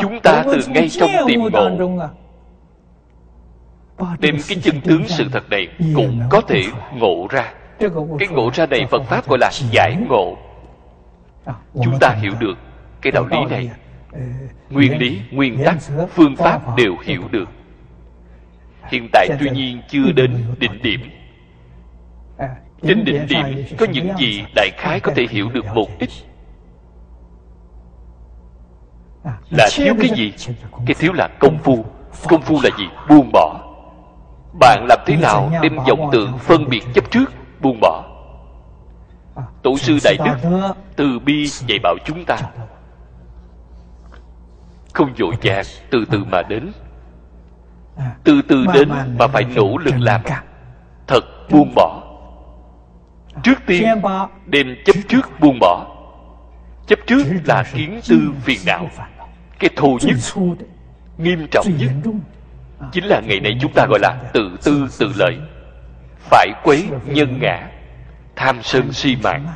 chúng 0.00 0.20
ta 0.20 0.42
từ 0.52 0.60
ngay 0.68 0.88
trong 0.88 1.10
tìm 1.26 1.40
ngộ 1.52 1.68
đem 4.20 4.36
cái 4.48 4.58
chân 4.62 4.80
tướng 4.80 5.08
sự 5.08 5.24
thật 5.32 5.50
này 5.50 5.68
cũng 5.94 6.20
có 6.30 6.40
thể 6.40 6.62
ngộ 6.94 7.26
ra. 7.30 7.52
Cái 8.18 8.28
ngộ 8.30 8.50
ra 8.54 8.66
này 8.66 8.86
phật 8.90 9.02
pháp 9.02 9.28
gọi 9.28 9.38
là 9.38 9.50
giải 9.70 9.96
ngộ. 10.08 10.36
Chúng 11.84 11.98
ta 12.00 12.10
hiểu 12.10 12.32
được 12.40 12.58
cái 13.00 13.10
đạo 13.10 13.26
lý 13.30 13.36
này. 13.50 13.70
nguyên 14.70 14.98
lý 14.98 15.20
nguyên 15.30 15.64
tắc 15.64 15.76
phương 16.14 16.36
pháp 16.36 16.76
đều 16.76 16.96
hiểu 17.02 17.22
được. 17.30 17.48
Hiện 18.90 19.08
tại 19.12 19.28
tuy 19.40 19.50
nhiên 19.50 19.80
chưa 19.88 20.12
đến 20.12 20.44
đỉnh 20.58 20.82
điểm. 20.82 21.00
trên 22.82 23.04
đỉnh 23.04 23.26
điểm 23.28 23.64
có 23.78 23.86
những 23.92 24.08
gì 24.18 24.44
đại 24.54 24.70
khái 24.76 25.00
có 25.00 25.12
thể 25.14 25.26
hiểu 25.30 25.50
được 25.50 25.66
một 25.74 25.98
ít 25.98 26.10
là 29.50 29.68
thiếu 29.72 29.94
cái 30.00 30.10
gì? 30.16 30.32
cái 30.86 30.94
thiếu 30.94 31.12
là 31.12 31.28
công 31.40 31.58
phu. 31.58 31.84
Công 32.28 32.42
phu 32.42 32.60
là 32.62 32.70
gì? 32.78 32.84
Buông 33.08 33.30
bỏ. 33.32 33.60
Bạn 34.60 34.86
làm 34.88 34.98
thế 35.06 35.16
nào 35.16 35.52
đem 35.62 35.76
vọng 35.76 36.10
tượng 36.12 36.38
phân 36.38 36.68
biệt 36.68 36.82
chấp 36.94 37.10
trước? 37.10 37.32
Buông 37.60 37.78
bỏ. 37.80 38.04
Tổ 39.62 39.78
sư 39.78 39.98
đại 40.04 40.16
đức 40.24 40.50
từ 40.96 41.18
bi 41.18 41.46
dạy 41.46 41.78
bảo 41.82 41.96
chúng 42.04 42.24
ta. 42.24 42.36
không 44.92 45.12
vội 45.18 45.34
vàng 45.42 45.64
từ 45.90 46.04
từ 46.10 46.24
mà 46.24 46.42
đến. 46.42 46.72
Từ 48.24 48.42
từ 48.42 48.66
đến 48.74 48.88
mà 49.18 49.26
phải 49.26 49.44
nỗ 49.44 49.78
lực 49.78 49.94
làm. 49.98 50.20
thật 51.06 51.20
buông 51.50 51.72
bỏ. 51.74 52.02
Trước 53.42 53.58
tiên 53.66 53.84
đem 54.46 54.76
chấp 54.84 54.96
trước 55.08 55.40
buông 55.40 55.58
bỏ. 55.60 55.86
Chấp 56.86 56.98
trước 57.06 57.22
là 57.44 57.64
kiến 57.72 58.00
tư 58.08 58.20
phiền 58.44 58.58
não 58.66 58.88
cái 59.60 59.70
thù 59.76 59.98
nhất 60.02 60.16
nghiêm 61.18 61.46
trọng 61.50 61.66
nhất 61.78 61.90
chính 62.92 63.04
là 63.04 63.20
ngày 63.26 63.40
nay 63.40 63.58
chúng 63.60 63.72
ta 63.74 63.86
gọi 63.90 63.98
là 64.02 64.30
tự 64.32 64.56
tư 64.64 64.88
tự 64.98 65.12
lợi. 65.16 65.38
Phải 66.18 66.48
quấy 66.64 66.88
nhân 67.06 67.38
ngã 67.40 67.70
tham 68.36 68.58
sân 68.62 68.92
si 68.92 69.16
mạng 69.22 69.46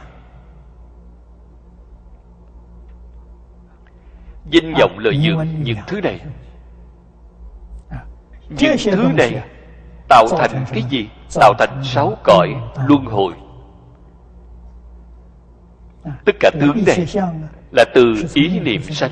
danh 4.50 4.74
vọng 4.78 4.98
lợi 4.98 5.20
dưỡng 5.24 5.46
những 5.62 5.78
thứ 5.86 6.00
này. 6.00 6.20
Những 8.48 8.76
thứ 8.92 9.08
này 9.16 9.42
tạo 10.08 10.26
thành 10.38 10.64
cái 10.72 10.82
gì? 10.90 11.08
tạo 11.34 11.54
thành 11.58 11.80
sáu 11.84 12.16
cõi 12.22 12.54
luân 12.86 13.04
hồi. 13.04 13.34
Tất 16.24 16.36
cả 16.40 16.50
tướng 16.60 16.84
này 16.86 17.06
là 17.72 17.84
từ 17.94 18.14
ý 18.34 18.60
niệm 18.60 18.82
sanh 18.82 19.10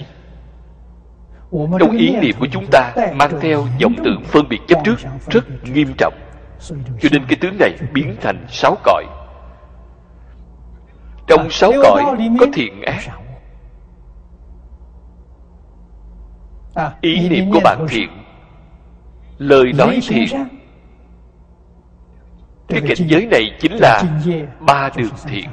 trong 1.52 1.96
ý 1.96 2.16
niệm 2.16 2.36
của 2.40 2.46
chúng 2.52 2.66
ta 2.70 2.94
mang 3.14 3.30
theo 3.40 3.66
vọng 3.82 3.94
tượng 4.04 4.22
phân 4.24 4.48
biệt 4.48 4.60
chấp 4.68 4.78
trước 4.84 4.96
rất 5.30 5.44
nghiêm 5.74 5.92
trọng. 5.98 6.14
cho 7.00 7.08
nên 7.12 7.24
cái 7.28 7.36
tướng 7.40 7.56
này 7.58 7.70
biến 7.92 8.16
thành 8.20 8.46
sáu 8.48 8.76
cõi 8.84 9.04
trong 11.26 11.50
sáu 11.50 11.72
cõi 11.82 12.02
có 12.40 12.46
thiện 12.52 12.82
ác. 12.82 13.00
ý 17.00 17.28
niệm 17.28 17.50
của 17.52 17.60
bạn 17.64 17.86
thiện 17.88 18.08
lời 19.38 19.72
nói 19.72 20.00
thiện. 20.08 20.28
cái 22.68 22.80
cảnh 22.80 23.08
giới 23.08 23.26
này 23.26 23.50
chính 23.60 23.72
là 23.72 24.02
ba 24.60 24.90
đường 24.96 25.14
thiện. 25.24 25.48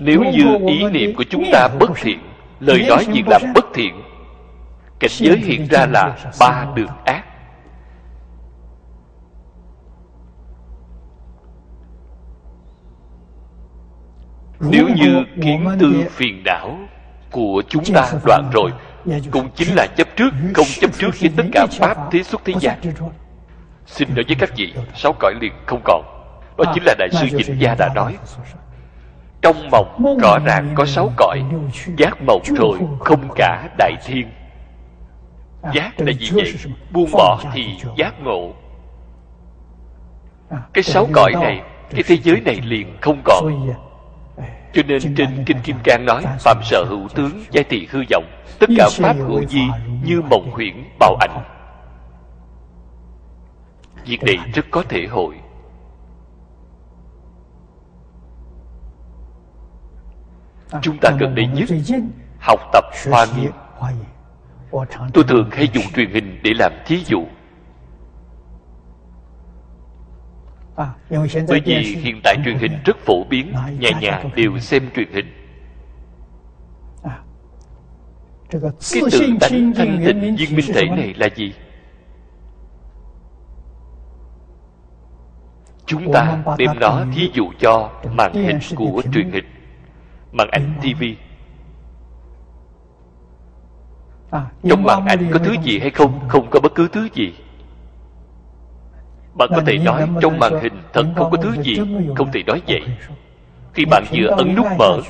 nếu 0.00 0.22
như 0.22 0.58
ý 0.68 0.84
niệm 0.90 1.14
của 1.16 1.24
chúng 1.30 1.44
ta 1.52 1.68
bất 1.80 1.90
thiện 1.96 2.18
lời 2.60 2.84
nói 2.88 3.04
việc 3.08 3.24
làm 3.26 3.42
bất 3.54 3.64
thiện. 3.74 4.02
Cảnh 4.98 5.10
giới 5.14 5.36
hiện 5.38 5.66
ra 5.70 5.86
là 5.86 6.16
ba 6.40 6.66
đường 6.74 6.90
ác. 7.04 7.22
Nếu 14.60 14.88
như 14.96 15.24
kiến 15.42 15.66
tư 15.80 16.04
phiền 16.10 16.42
não 16.44 16.78
của 17.30 17.62
chúng 17.68 17.84
ta 17.94 18.12
đoạn 18.24 18.50
rồi 18.52 18.70
cũng 19.30 19.48
chính 19.54 19.74
là 19.76 19.86
chấp 19.96 20.08
trước 20.16 20.30
không 20.54 20.66
chấp 20.80 20.90
trước 20.98 21.10
với 21.20 21.30
tất 21.36 21.44
cả 21.52 21.66
pháp 21.78 21.98
thế 22.10 22.22
xuất 22.22 22.40
thế 22.44 22.54
gian 22.60 22.80
xin 23.86 24.08
nói 24.14 24.24
với 24.26 24.36
các 24.38 24.50
vị 24.56 24.74
sáu 24.94 25.12
cõi 25.18 25.34
liền 25.40 25.52
không 25.66 25.80
còn. 25.84 26.04
Đó 26.58 26.64
chính 26.74 26.82
là 26.86 26.94
đại 26.98 27.08
sư 27.12 27.26
dịch 27.30 27.56
gia 27.58 27.74
đã 27.74 27.90
nói 27.94 28.16
trong 29.42 29.70
mộng 29.70 30.18
rõ 30.22 30.38
ràng 30.44 30.72
có 30.74 30.86
sáu 30.86 31.10
cõi 31.16 31.42
giác 31.96 32.22
mộng 32.26 32.42
rồi 32.56 32.78
không 33.00 33.28
cả 33.36 33.68
đại 33.78 33.92
thiên. 34.06 34.28
Giác 35.74 35.92
là 36.00 36.12
gì 36.12 36.30
vậy? 36.32 36.54
buông 36.92 37.10
bỏ 37.12 37.40
thì 37.52 37.66
giác 37.96 38.14
ngộ. 38.20 38.52
Cái 40.72 40.82
sáu 40.82 41.06
cõi 41.12 41.32
này 41.40 41.62
cái 41.90 42.02
thế 42.06 42.16
giới 42.22 42.40
này 42.40 42.60
liền 42.64 42.96
không 43.00 43.20
còn. 43.24 43.68
cho 44.72 44.82
nên 44.86 45.14
trên 45.14 45.44
kinh 45.46 45.58
kim 45.64 45.76
cang 45.84 46.04
nói 46.06 46.22
phạm 46.40 46.60
sợ 46.64 46.84
hữu 46.88 47.08
tướng 47.14 47.44
giai 47.50 47.64
thị 47.64 47.88
hư 47.90 48.04
vọng 48.10 48.24
tất 48.58 48.70
cả 48.76 48.88
pháp 48.92 49.16
hữu 49.18 49.44
di 49.48 49.62
như 50.04 50.22
mộng 50.30 50.50
huyễn 50.52 50.84
bạo 50.98 51.16
ảnh. 51.20 51.42
việc 54.06 54.22
này 54.22 54.38
rất 54.54 54.66
có 54.70 54.82
thể 54.88 55.06
hội 55.10 55.34
chúng 60.82 60.96
ta 61.00 61.10
gần 61.20 61.34
đây 61.34 61.46
nhất 61.46 61.68
học 62.40 62.60
tập 62.72 62.84
hoa 63.10 63.26
nghiêm. 63.36 63.52
tôi 65.14 65.24
thường 65.28 65.50
hay 65.52 65.68
dùng 65.72 65.84
truyền 65.96 66.10
hình 66.10 66.40
để 66.42 66.50
làm 66.58 66.72
thí 66.86 67.04
dụ. 67.04 67.24
Bởi 71.48 71.60
vì 71.64 71.74
hiện 72.02 72.20
tại 72.24 72.36
truyền 72.44 72.58
hình 72.58 72.72
rất 72.84 72.96
phổ 72.98 73.24
biến 73.24 73.54
nhà 73.78 73.90
nhà 74.00 74.24
đều 74.34 74.58
xem 74.58 74.90
truyền 74.94 75.12
hình. 75.12 75.32
Cái 78.50 79.02
tự 79.12 79.36
tánh 79.40 79.72
thanh 79.74 79.74
tịnh 79.76 80.04
viên 80.04 80.56
minh 80.56 80.66
thể 80.74 80.84
này 80.88 81.14
là 81.16 81.28
gì? 81.36 81.54
Chúng 85.86 86.12
ta 86.12 86.38
đem 86.58 86.70
nó 86.80 87.04
thí 87.14 87.30
dụ 87.34 87.52
cho 87.58 87.90
màn 88.12 88.32
hình 88.34 88.58
của 88.76 89.02
truyền 89.12 89.30
hình 89.30 89.44
màn 90.36 90.48
ảnh 90.50 90.72
TV 90.80 91.04
trong 94.68 94.82
màn 94.82 95.06
ảnh 95.06 95.30
có 95.32 95.38
thứ 95.38 95.54
gì 95.62 95.78
hay 95.78 95.90
không? 95.90 96.20
không 96.28 96.50
có 96.50 96.60
bất 96.60 96.74
cứ 96.74 96.88
thứ 96.88 97.08
gì. 97.14 97.34
Bạn 99.34 99.48
có 99.52 99.62
thể 99.66 99.78
nói 99.78 100.08
trong 100.20 100.38
màn 100.38 100.60
hình 100.62 100.72
thật 100.92 101.04
không 101.16 101.30
có 101.30 101.36
thứ 101.42 101.62
gì 101.62 101.76
không 102.16 102.32
thể 102.32 102.42
nói 102.42 102.62
vậy. 102.68 102.82
khi 103.74 103.84
bạn 103.84 104.04
vừa 104.12 104.26
ấn 104.26 104.54
nút 104.54 104.66
mở 104.78 105.00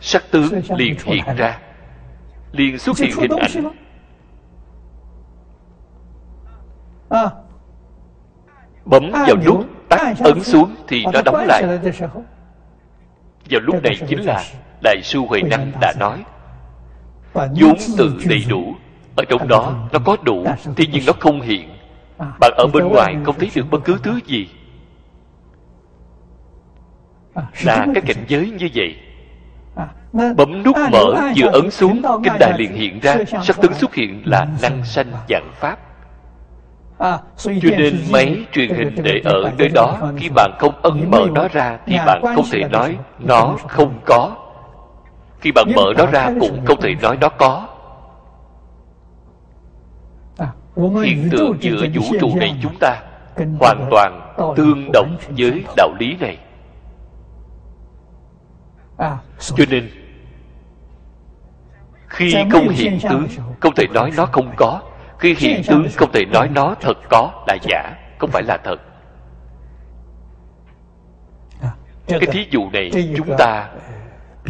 sắc 0.00 0.22
tướng 0.30 0.52
liền 0.76 0.96
hiện 1.04 1.24
ra. 1.36 1.58
Liền 2.52 2.78
xuất 2.78 2.98
hiện 2.98 3.10
hình 3.20 3.30
ảnh. 3.30 3.72
bấm 8.84 9.10
vào 9.12 9.36
nút 9.46 9.66
tắt 9.88 10.14
ấn 10.24 10.42
xuống 10.42 10.74
thì 10.88 11.04
nó 11.12 11.22
đóng 11.24 11.44
lại 11.46 11.78
vào 13.50 13.60
lúc 13.60 13.82
này 13.82 13.96
chính 14.08 14.24
là 14.24 14.44
đại 14.82 15.02
sư 15.02 15.20
huệ 15.28 15.42
năng 15.42 15.72
đã 15.80 15.92
nói, 16.00 16.24
vốn 17.34 17.76
tự 17.98 18.16
đầy 18.28 18.44
đủ, 18.48 18.74
ở 19.16 19.24
trong 19.28 19.48
đó 19.48 19.88
nó 19.92 19.98
có 20.04 20.16
đủ, 20.22 20.46
tuy 20.76 20.86
nhiên 20.86 21.02
nó 21.06 21.12
không 21.20 21.40
hiện. 21.40 21.68
Bạn 22.18 22.52
ở 22.56 22.66
bên 22.72 22.88
ngoài 22.88 23.16
không 23.24 23.38
thấy 23.38 23.50
được 23.54 23.66
bất 23.70 23.84
cứ 23.84 23.98
thứ 24.02 24.20
gì. 24.26 24.48
Là 27.62 27.86
cái 27.94 28.02
cảnh 28.06 28.24
giới 28.28 28.50
như 28.50 28.68
vậy. 28.74 28.96
Bấm 30.12 30.62
nút 30.62 30.76
mở, 30.92 31.32
vừa 31.36 31.50
ấn 31.52 31.70
xuống, 31.70 32.02
kinh 32.24 32.32
đài 32.40 32.58
liền 32.58 32.72
hiện 32.72 33.00
ra. 33.00 33.16
Sắc 33.42 33.60
tướng 33.60 33.74
xuất 33.74 33.94
hiện 33.94 34.22
là 34.24 34.46
năng 34.62 34.84
sanh 34.84 35.12
dạng 35.28 35.50
pháp 35.54 35.78
cho 37.36 37.70
nên 37.78 37.98
máy 38.12 38.46
truyền 38.52 38.74
hình 38.74 38.94
để 39.02 39.20
ở 39.24 39.52
nơi 39.58 39.68
đó 39.68 39.98
khi 40.16 40.28
bạn 40.34 40.50
không 40.58 40.74
ấn 40.82 41.10
mở 41.10 41.26
nó 41.34 41.48
ra 41.52 41.78
thì 41.86 41.96
bạn 42.06 42.22
không 42.34 42.44
thể 42.52 42.62
nói 42.72 42.98
nó 43.18 43.56
không 43.68 44.00
có. 44.06 44.36
Khi 45.40 45.52
bạn 45.52 45.66
mở 45.76 45.92
nó 45.96 46.06
ra 46.06 46.30
cũng 46.40 46.64
không 46.66 46.80
thể 46.80 46.94
nói 47.02 47.18
nó 47.20 47.28
có. 47.28 47.68
Hiện 51.04 51.28
tượng 51.30 51.56
giữa 51.60 51.86
vũ 51.94 52.02
trụ 52.20 52.36
này 52.36 52.56
chúng 52.62 52.74
ta 52.80 53.02
hoàn 53.36 53.88
toàn 53.90 54.34
tương 54.56 54.90
đồng 54.92 55.16
với 55.38 55.64
đạo 55.76 55.88
lý 56.00 56.16
này. 56.20 56.38
Cho 59.38 59.64
nên 59.70 59.90
khi 62.08 62.34
không 62.50 62.68
hiện 62.68 62.98
tướng 63.10 63.26
không 63.60 63.74
thể 63.74 63.86
nói 63.94 64.10
nó 64.16 64.26
không 64.26 64.50
có 64.56 64.80
khi 65.18 65.34
hiện 65.38 65.62
tướng 65.68 65.86
không 65.96 66.12
thể 66.12 66.24
nói 66.24 66.48
nó 66.54 66.74
thật 66.80 66.98
có 67.10 67.44
là 67.46 67.56
giả 67.62 67.92
không 68.18 68.30
phải 68.30 68.42
là 68.42 68.58
thật. 68.64 68.80
Cái 72.06 72.20
thí 72.32 72.46
dụ 72.50 72.70
này 72.70 72.90
chúng 73.16 73.36
ta 73.38 73.70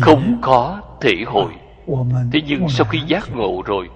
không 0.01 0.39
có 0.43 0.81
thể 1.01 1.15
hội 1.27 1.53
thế 2.33 2.41
nhưng 2.47 2.69
sau 2.69 2.87
khi 2.91 2.99
giác 3.07 3.37
ngộ 3.37 3.62
rồi 3.67 3.91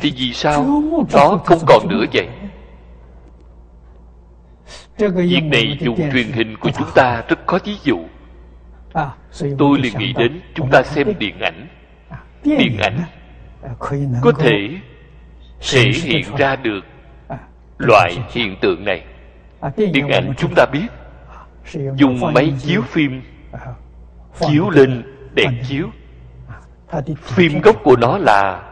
thì 0.00 0.12
vì 0.16 0.32
sao 0.32 0.82
nó 1.12 1.40
không 1.44 1.58
còn 1.66 1.88
nữa 1.88 2.04
vậy? 2.12 2.28
việc 5.14 5.44
này 5.44 5.78
dùng 5.80 5.96
truyền 6.12 6.32
hình 6.32 6.56
của 6.60 6.70
chúng 6.78 6.88
ta 6.94 7.22
rất 7.28 7.46
có 7.46 7.58
ví 7.64 7.76
dụ. 7.82 7.98
Tôi 9.58 9.78
liền 9.78 9.98
nghĩ 9.98 10.12
đến 10.12 10.40
chúng 10.54 10.70
ta 10.70 10.82
xem 10.82 11.12
điện 11.18 11.40
ảnh 11.40 11.68
điện 12.44 12.78
ảnh. 12.78 12.98
Có 14.22 14.32
thể 14.38 14.68
thể 15.70 15.90
hiện 15.94 16.36
ra 16.38 16.56
được 16.56 16.80
loại 17.78 18.18
hiện 18.30 18.56
tượng 18.60 18.84
này. 18.84 19.04
Điện 19.76 20.08
ảnh 20.08 20.32
chúng 20.38 20.52
ta 20.56 20.66
biết. 20.72 20.86
Dùng 21.96 22.32
máy 22.32 22.52
chiếu 22.60 22.82
phim. 22.82 23.22
Chiếu 24.40 24.70
lên 24.70 25.02
đèn 25.34 25.50
chiếu. 25.68 25.86
Phim 27.22 27.60
gốc 27.60 27.76
của 27.84 27.96
nó 27.96 28.18
là 28.18 28.62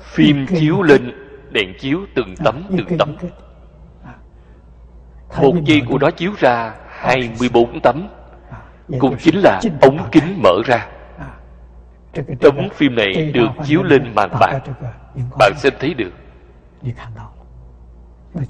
phim 0.00 0.46
chiếu 0.46 0.82
lên 0.82 1.12
đèn 1.50 1.74
chiếu 1.80 2.00
từng 2.14 2.34
tấm 2.44 2.62
từng 2.76 2.98
tấm. 2.98 3.16
một 5.42 5.54
giây 5.64 5.82
của 5.88 5.98
nó 5.98 6.10
chiếu 6.10 6.32
ra 6.38 6.74
24 6.88 7.80
tấm. 7.80 8.08
Cũng 8.98 9.16
chính 9.18 9.36
là 9.38 9.60
ống 9.80 10.08
kính 10.12 10.42
mở 10.42 10.62
ra 10.66 10.86
tấm 12.40 12.68
phim 12.74 12.94
này 12.94 13.32
được 13.34 13.48
chiếu 13.64 13.82
lên 13.82 14.14
màn 14.14 14.30
bạc. 14.40 14.60
bạn 15.38 15.52
xem 15.56 15.72
thấy 15.80 15.94
được. 15.94 16.12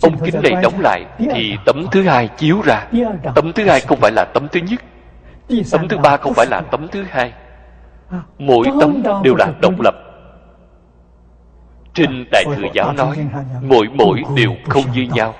Ống 0.02 0.18
kính 0.24 0.34
này 0.42 0.62
đóng 0.62 0.80
lại 0.80 1.04
thì 1.18 1.56
tấm 1.66 1.86
thứ 1.92 2.02
hai 2.02 2.28
chiếu 2.28 2.62
ra. 2.64 2.86
Tấm 3.34 3.52
thứ 3.52 3.64
hai 3.68 3.80
không 3.80 3.98
phải 4.00 4.12
là 4.12 4.24
tấm 4.34 4.48
thứ 4.52 4.60
nhất. 4.60 4.80
Tấm 5.70 5.88
thứ 5.88 5.98
ba 5.98 6.16
không 6.16 6.34
phải 6.34 6.46
là 6.50 6.60
tấm 6.60 6.88
thứ 6.88 7.04
hai. 7.08 7.32
Mỗi 8.38 8.66
tấm 8.80 9.02
đều 9.24 9.34
là 9.34 9.52
độc 9.60 9.80
lập. 9.80 9.94
Trên 11.94 12.24
đại 12.32 12.44
thừa 12.56 12.68
giáo 12.74 12.92
nói 12.92 13.16
mỗi 13.62 13.88
mỗi 13.94 14.22
đều 14.36 14.54
không 14.68 14.84
như 14.92 15.02
nhau. 15.02 15.34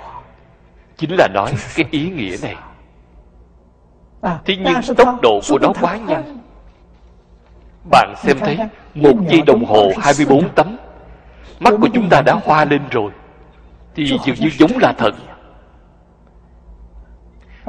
Chính 0.97 1.11
là 1.19 1.29
nói 1.35 1.55
cái 1.77 1.87
ý 1.91 2.11
nghĩa 2.11 2.37
này. 2.43 2.57
Thế 4.45 4.57
nhưng 4.57 4.97
tốc 4.97 5.09
độ 5.23 5.41
của 5.49 5.59
nó 5.59 5.73
quá 5.81 5.97
nhanh 5.97 6.39
bạn 7.91 8.15
xem 8.17 8.39
thấy 8.41 8.59
một 8.95 9.15
giây 9.29 9.43
đồng 9.47 9.65
hồ 9.65 9.91
24 10.01 10.49
tấm. 10.49 10.77
Mắt 11.61 11.75
của 11.81 11.89
chúng 11.95 12.09
ta 12.09 12.23
đã 12.23 12.41
hoa 12.45 12.65
lên 12.65 12.83
rồi. 12.91 13.13
Thì 13.95 14.05
dường 14.07 14.37
như 14.39 14.51
giống 14.59 14.79
là 14.79 14.93
thật. 14.93 15.15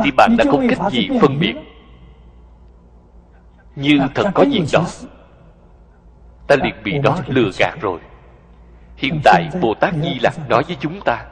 Thì 0.03 0.11
bạn 0.11 0.35
đã 0.37 0.45
không 0.51 0.67
cách 0.69 0.91
gì 0.91 1.09
phân 1.21 1.39
biệt. 1.39 1.55
như 3.75 3.99
thật 4.15 4.31
có 4.33 4.43
gì 4.43 4.63
đó. 4.73 4.85
ta 6.47 6.55
liền 6.63 6.75
bị 6.83 6.97
đó 6.97 7.17
lừa 7.27 7.49
gạt 7.59 7.75
rồi. 7.81 7.99
Hiện 8.97 9.21
tại 9.23 9.49
bồ 9.61 9.73
tát 9.73 9.93
di 10.03 10.19
lặc 10.19 10.49
nói 10.49 10.63
với 10.67 10.77
chúng 10.79 11.01
ta. 11.01 11.25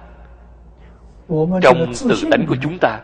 Trong 1.61 1.93
tự 2.09 2.15
tánh 2.31 2.45
của 2.47 2.55
chúng 2.61 2.77
ta. 2.79 2.99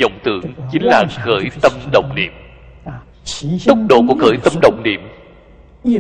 vọng 0.01 0.19
tưởng 0.23 0.41
chính 0.71 0.83
là 0.83 1.03
khởi 1.23 1.49
tâm 1.61 1.71
động 1.91 2.15
niệm。tốc 2.15 3.77
độ 3.89 4.01
của 4.07 4.15
khởi 4.21 4.37
tâm 4.43 4.53
động 4.61 4.83
niệm 4.83 5.01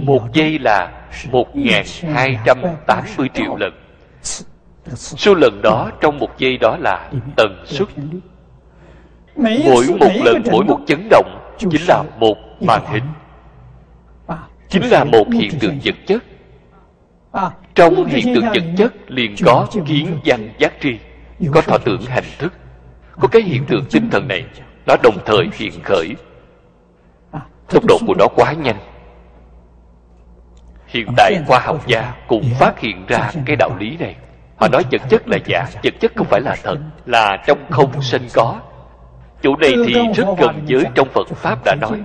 một 0.05 0.33
giây 0.33 0.59
là 0.59 1.07
một 1.31 1.55
nghìn 1.55 1.83
hai 2.13 2.39
trăm 2.45 2.61
tám 2.87 3.03
mươi 3.17 3.29
triệu 3.33 3.55
lần。số 3.55 5.35
lần 5.35 5.61
đó 5.63 5.91
trong 6.01 6.19
một 6.19 6.37
giây 6.37 6.57
đó 6.57 6.77
là 6.79 7.11
tần 7.37 7.63
suất 7.65 7.87
mỗi 9.35 9.85
một 9.99 10.11
lần 10.23 10.43
mỗi 10.51 10.65
một 10.65 10.79
chấn 10.87 11.07
động 11.09 11.55
chính 11.57 11.81
là 11.87 12.03
một 12.19 12.37
màn 12.61 12.85
hình. 12.85 13.03
Chính 14.69 14.83
là 14.89 15.03
một 15.03 15.25
hiện 15.33 15.51
tượng 15.59 15.79
vật 15.83 15.95
chất. 16.07 16.23
Trong 17.75 18.05
hiện 18.05 18.35
tượng 18.35 18.45
vật 18.45 18.63
chất 18.77 18.93
liền 19.07 19.35
có 19.45 19.67
kiến 19.85 20.19
văn 20.25 20.49
giác 20.57 20.73
tri 20.81 20.97
có 21.53 21.61
thọ 21.61 21.77
tưởng 21.77 22.01
hành 22.01 22.23
thức 22.37 22.53
có 23.19 23.27
cái 23.27 23.41
hiện 23.41 23.65
tượng 23.65 23.85
tinh 23.91 24.09
thần 24.09 24.27
này 24.27 24.45
nó 24.85 24.95
đồng 25.03 25.17
thời 25.25 25.49
hiện 25.53 25.71
khởi. 25.83 26.15
Tốc 27.69 27.83
độ 27.87 27.97
của 28.07 28.13
nó 28.19 28.27
quá 28.35 28.53
nhanh. 28.53 28.79
Hiện 30.87 31.07
tại 31.17 31.35
khoa 31.47 31.59
học 31.59 31.87
gia 31.87 32.13
cũng 32.27 32.43
phát 32.59 32.79
hiện 32.79 33.05
ra 33.07 33.31
cái 33.45 33.55
đạo 33.55 33.69
lý 33.79 33.97
này. 33.97 34.15
Họ 34.57 34.67
nói 34.67 34.83
vật 34.91 35.01
chất 35.09 35.27
là 35.27 35.37
giả 35.45 35.65
vật 35.83 35.93
chất 35.99 36.11
không 36.15 36.27
phải 36.27 36.41
là 36.41 36.55
thật 36.63 36.77
là 37.05 37.37
trong 37.47 37.57
không 37.69 38.01
sanh 38.01 38.27
có 38.33 38.59
chỗ 39.43 39.55
này 39.55 39.73
thì 39.85 39.93
rất 40.15 40.25
gần 40.37 40.65
với 40.67 40.85
trong 40.95 41.07
phật 41.13 41.27
pháp 41.27 41.59
đã 41.65 41.75
nói. 41.75 42.03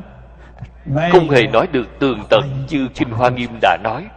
Không 1.12 1.30
hề 1.30 1.46
nói 1.46 1.66
được 1.72 1.98
tường 1.98 2.20
tận 2.30 2.66
như 2.68 2.88
kinh 2.94 3.10
hoa 3.10 3.30
nghiêm 3.30 3.50
đã 3.62 3.78
nói. 3.84 4.08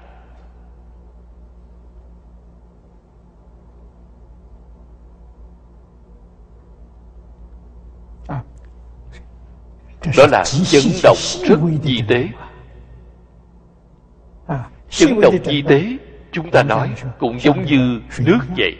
Đó 10.17 10.25
là 10.31 10.43
chấn 10.45 10.83
động 11.03 11.17
rất 11.43 11.59
di 11.83 12.01
tế. 12.07 12.27
chấn 14.89 15.21
động 15.21 15.35
di 15.45 15.61
tế 15.61 15.97
chúng 16.31 16.51
ta 16.51 16.63
nói 16.63 16.89
cũng 17.19 17.39
giống 17.39 17.65
như 17.65 18.01
nước 18.19 18.39
vậy. 18.57 18.77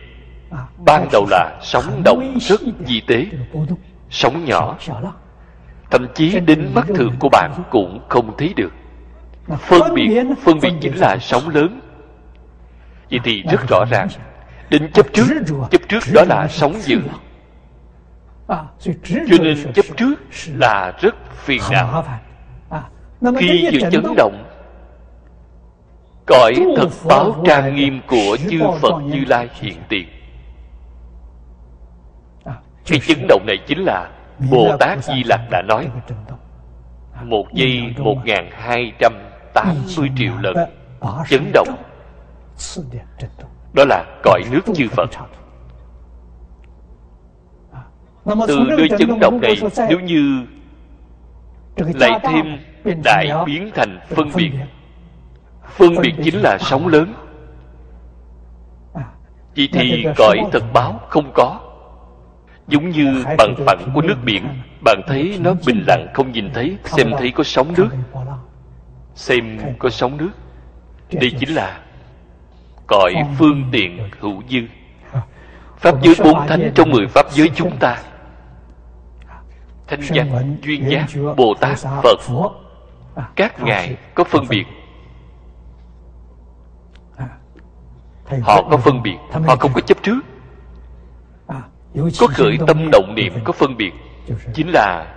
Ban 0.86 1.08
đầu 1.12 1.26
là 1.30 1.60
sóng 1.62 2.02
động 2.04 2.38
rất 2.42 2.62
di 2.88 3.02
tế 3.08 3.26
sóng 4.12 4.46
nhỏ. 4.46 4.78
Thậm 5.92 6.08
chí 6.16 6.40
đến 6.40 6.72
mắt 6.74 6.88
thường 6.96 7.16
của 7.20 7.30
bạn 7.30 7.52
cũng 7.70 8.00
không 8.10 8.38
thấy 8.38 8.54
được. 8.56 8.72
Phân 9.60 9.94
biệt 9.94 10.24
phân 10.44 10.60
biệt 10.62 10.74
chính 10.82 10.98
là 10.98 11.18
sóng 11.22 11.50
lớn. 11.50 11.82
Vậy 13.12 13.20
thì 13.24 13.44
rất 13.52 13.68
rõ 13.70 13.86
ràng 13.92 14.08
đến 14.70 14.92
chấp 14.92 15.06
trước 15.14 15.28
chấp 15.72 15.82
trước 15.90 16.00
đó 16.14 16.24
là 16.28 16.48
sóng 16.48 16.74
dữ. 16.82 17.02
cho 18.80 19.38
nên 19.42 19.74
chấp 19.74 19.86
trước 19.98 20.16
là 20.56 20.94
rất 21.02 21.16
phiền 21.36 21.62
não. 21.72 22.04
khi 23.38 23.70
vừa 23.72 23.90
chấn 23.90 24.04
động 24.18 24.44
cõi 26.26 26.54
thật 26.78 26.90
báo 27.06 27.44
trang 27.46 27.76
nghiêm 27.76 28.02
của 28.08 28.38
chư 28.50 28.60
phật 28.82 29.00
như 29.00 29.24
lai 29.28 29.50
hiện 29.54 29.78
tiền 29.90 30.08
cái 32.86 33.00
chấn 33.08 33.28
động 33.28 33.46
này 33.48 33.58
chính 33.68 33.80
là 33.80 34.10
bồ 34.52 34.78
tát 34.80 35.04
di 35.04 35.24
lặc 35.24 35.42
đã 35.52 35.62
nói 35.62 35.88
một 37.24 37.54
giây 37.54 37.94
một 37.98 38.18
ngàn 38.26 38.50
hai 38.52 38.92
trăm 39.00 39.14
tám 39.54 39.76
mươi 39.98 40.10
triệu 40.18 40.34
lần 40.42 40.56
chấn 41.30 41.52
động 41.54 41.78
đó 43.74 43.86
là 43.86 44.06
cõi 44.24 44.42
nước 44.52 44.62
chư 44.76 44.88
phật. 44.90 45.10
từ 48.48 48.60
nơi 48.68 48.90
chấn 49.00 49.20
động 49.20 49.42
này 49.42 49.56
nếu 49.90 50.00
như 50.00 50.46
lại 51.76 52.20
thêm 52.24 52.58
đại 53.04 53.30
biến 53.46 53.72
thành 53.76 54.00
phân 54.10 54.30
biệt. 54.36 54.52
phân 55.66 55.96
biệt 56.02 56.14
chính 56.24 56.36
là 56.36 56.58
sóng 56.62 56.88
lớn. 56.88 57.14
Vậy 59.56 59.70
thì 59.72 60.06
cõi 60.18 60.38
thật 60.52 60.64
báo 60.74 61.00
không 61.10 61.32
có 61.34 61.71
giống 62.72 62.90
như 62.90 63.24
bằng 63.38 63.56
phẳng 63.66 63.92
của 63.94 64.02
nước 64.02 64.16
biển 64.24 64.48
bạn 64.84 65.02
thấy 65.08 65.40
nó 65.42 65.54
bình 65.66 65.84
lặng 65.88 66.08
không 66.14 66.32
nhìn 66.32 66.50
thấy 66.54 66.78
xem 66.84 67.12
thấy 67.18 67.32
có 67.32 67.44
sóng 67.44 67.74
nước. 67.78 67.90
xem 69.16 69.60
có 69.80 69.90
sóng 69.90 70.18
nước. 70.18 70.32
đây 71.12 71.32
chính 71.40 71.56
là 71.56 71.80
cõi 72.88 73.14
phương 73.38 73.64
tiện 73.72 74.10
hữu 74.20 74.42
dư. 74.50 74.60
pháp 75.78 75.96
giới 76.02 76.16
bốn 76.24 76.48
thánh 76.48 76.72
trong 76.76 76.90
mười 76.90 77.08
pháp 77.08 77.32
giới 77.32 77.50
chúng 77.56 77.78
ta. 77.80 77.98
Thanh 79.88 80.02
văn 80.16 80.58
duyên 80.64 80.90
giác 80.90 81.06
bồ 81.38 81.54
tát 81.62 81.78
phật. 82.04 82.20
Các 83.36 83.64
ngài 83.64 83.96
có 84.16 84.24
phân 84.24 84.46
biệt? 84.50 84.64
họ 88.42 88.64
có 88.72 88.78
phân 88.78 89.02
biệt 89.04 89.18
họ 89.32 89.56
không 89.56 89.72
có 89.74 89.82
chấp 89.82 90.04
trước 90.04 90.20
có 91.96 92.28
khởi 92.28 92.58
tâm 92.68 92.90
động 92.92 93.16
niệm 93.16 93.34
có 93.44 93.54
phân 93.54 93.78
biệt. 93.78 93.92
chính 94.54 94.68
là 94.70 95.16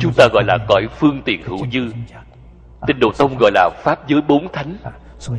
chúng 0.00 0.12
ta 0.16 0.28
gọi 0.32 0.44
là 0.46 0.58
cõi 0.68 0.88
phương 0.98 1.22
tiện 1.24 1.42
hữu 1.42 1.66
dư. 1.72 1.92
tinh 2.86 3.00
độ 3.00 3.12
tông 3.18 3.36
gọi 3.38 3.50
là 3.54 3.70
pháp 3.82 4.08
giới 4.08 4.20
bốn 4.28 4.52
thánh. 4.52 4.76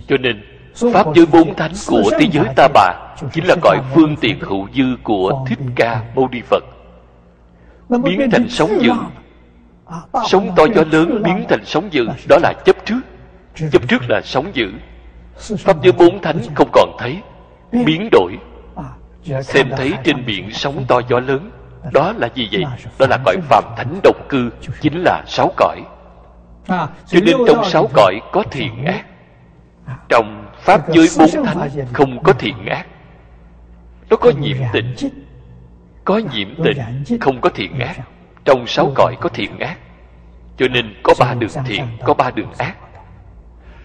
Cho 0.07 0.17
nên 0.17 0.43
pháp 0.93 1.07
giới 1.15 1.25
bốn 1.25 1.55
thánh 1.55 1.71
của 1.88 2.11
thế 2.19 2.27
giới 2.32 2.45
ta 2.55 2.67
bà 2.73 3.15
chính 3.34 3.45
là 3.45 3.55
cõi 3.61 3.77
phương 3.93 4.15
tiện 4.21 4.39
hữu 4.39 4.67
dư 4.75 4.84
của 5.03 5.45
thích 5.47 5.59
ca 5.75 6.03
mâu 6.15 6.27
ni 6.32 6.41
phật. 6.41 6.63
Biến 8.03 8.30
thành 8.32 8.49
sóng 8.49 8.82
dữ. 8.82 8.91
Sóng 10.27 10.51
to 10.55 10.63
gió 10.75 10.84
lớn 10.91 11.23
biến 11.23 11.45
thành 11.49 11.65
sóng 11.65 11.93
dữ. 11.93 12.07
Đó 12.30 12.38
là 12.41 12.53
chấp 12.65 12.75
trước. 12.86 13.01
Chấp 13.71 13.88
trước 13.88 14.01
là 14.09 14.21
sóng 14.23 14.51
dữ. 14.53 14.71
Pháp 15.57 15.84
giới 15.84 15.91
bốn 15.91 16.21
thánh 16.21 16.38
không 16.55 16.69
còn 16.73 16.95
thấy. 16.99 17.17
Biến 17.71 18.09
đổi 18.11 18.38
xem 19.24 19.70
thấy 19.78 19.93
trên 20.03 20.26
biển 20.26 20.51
sóng 20.51 20.86
to 20.88 21.01
gió 21.09 21.20
lớn. 21.20 21.51
Đó 21.93 22.13
là 22.17 22.30
gì 22.36 22.49
vậy? 22.51 22.63
Đó 22.99 23.05
là 23.09 23.17
cõi 23.26 23.38
phàm 23.49 23.63
thánh 23.78 23.99
độc 24.03 24.15
cư 24.30 24.49
chính 24.82 25.03
là 25.03 25.24
sáu 25.28 25.51
cõi. 25.57 25.82
Cho 27.07 27.20
nên 27.26 27.36
trong 27.47 27.65
sáu 27.65 27.88
cõi 27.93 28.20
có 28.32 28.43
thiện 28.51 28.86
ác. 28.86 29.05
Trong 30.09 30.45
pháp 30.59 30.89
giới 30.93 31.07
bốn 31.20 31.45
thánh 31.45 31.70
không 31.93 32.24
có 32.24 32.34
thiện 32.34 32.65
ác. 32.65 32.86
Nó 34.09 34.17
có 34.17 34.32
nhiễm 34.39 34.57
tịnh 34.74 34.93
có 36.05 36.22
nhiễm 36.34 36.63
tịnh 36.63 37.20
không 37.22 37.41
có 37.41 37.49
thiện 37.49 37.80
ác. 37.80 37.95
trong 38.45 38.67
sáu 38.67 38.91
cõi 38.95 39.15
có 39.22 39.30
thiện 39.30 39.59
ác. 39.59 39.78
Cho 40.57 40.67
nên 40.67 40.93
có 41.03 41.13
ba 41.20 41.34
đường 41.34 41.49
thiện 41.65 41.86
có 42.03 42.13
ba 42.13 42.32
đường 42.32 42.51
ác. 42.57 42.76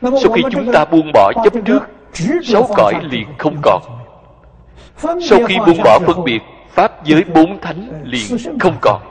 sau 0.02 0.32
khi 0.32 0.42
chúng 0.52 0.72
ta 0.72 0.84
buông 0.84 1.10
bỏ 1.14 1.32
chấp 1.44 1.52
trước 1.64 1.82
sáu 2.44 2.68
cõi 2.76 2.94
liền 3.10 3.28
không 3.38 3.56
còn 3.62 3.82
sau 4.98 5.38
khi 5.48 5.58
buông 5.66 5.78
bỏ 5.84 5.98
phân 6.06 6.24
biệt 6.24 6.42
pháp 6.68 7.04
giới 7.04 7.24
bốn 7.24 7.60
thánh 7.60 8.02
liền 8.04 8.58
không 8.60 8.76
còn. 8.80 9.02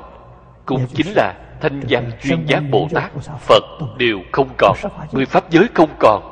Cũng 0.65 0.87
chính 0.93 1.07
là 1.15 1.33
thanh 1.61 1.81
văn 1.89 2.11
chuyên 2.23 2.45
giác 2.45 2.63
bồ 2.71 2.87
tát 2.93 3.11
phật 3.39 3.63
đều 3.97 4.19
không 4.31 4.49
còn. 4.57 4.77
Mười 5.11 5.25
pháp 5.25 5.49
giới 5.49 5.67
không 5.73 5.89
còn. 5.99 6.29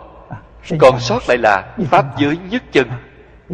Còn 0.79 0.99
sót 0.99 1.19
lại 1.27 1.37
là 1.37 1.75
pháp 1.89 2.05
giới 2.19 2.37
nhất 2.49 2.63
chân. 2.71 2.87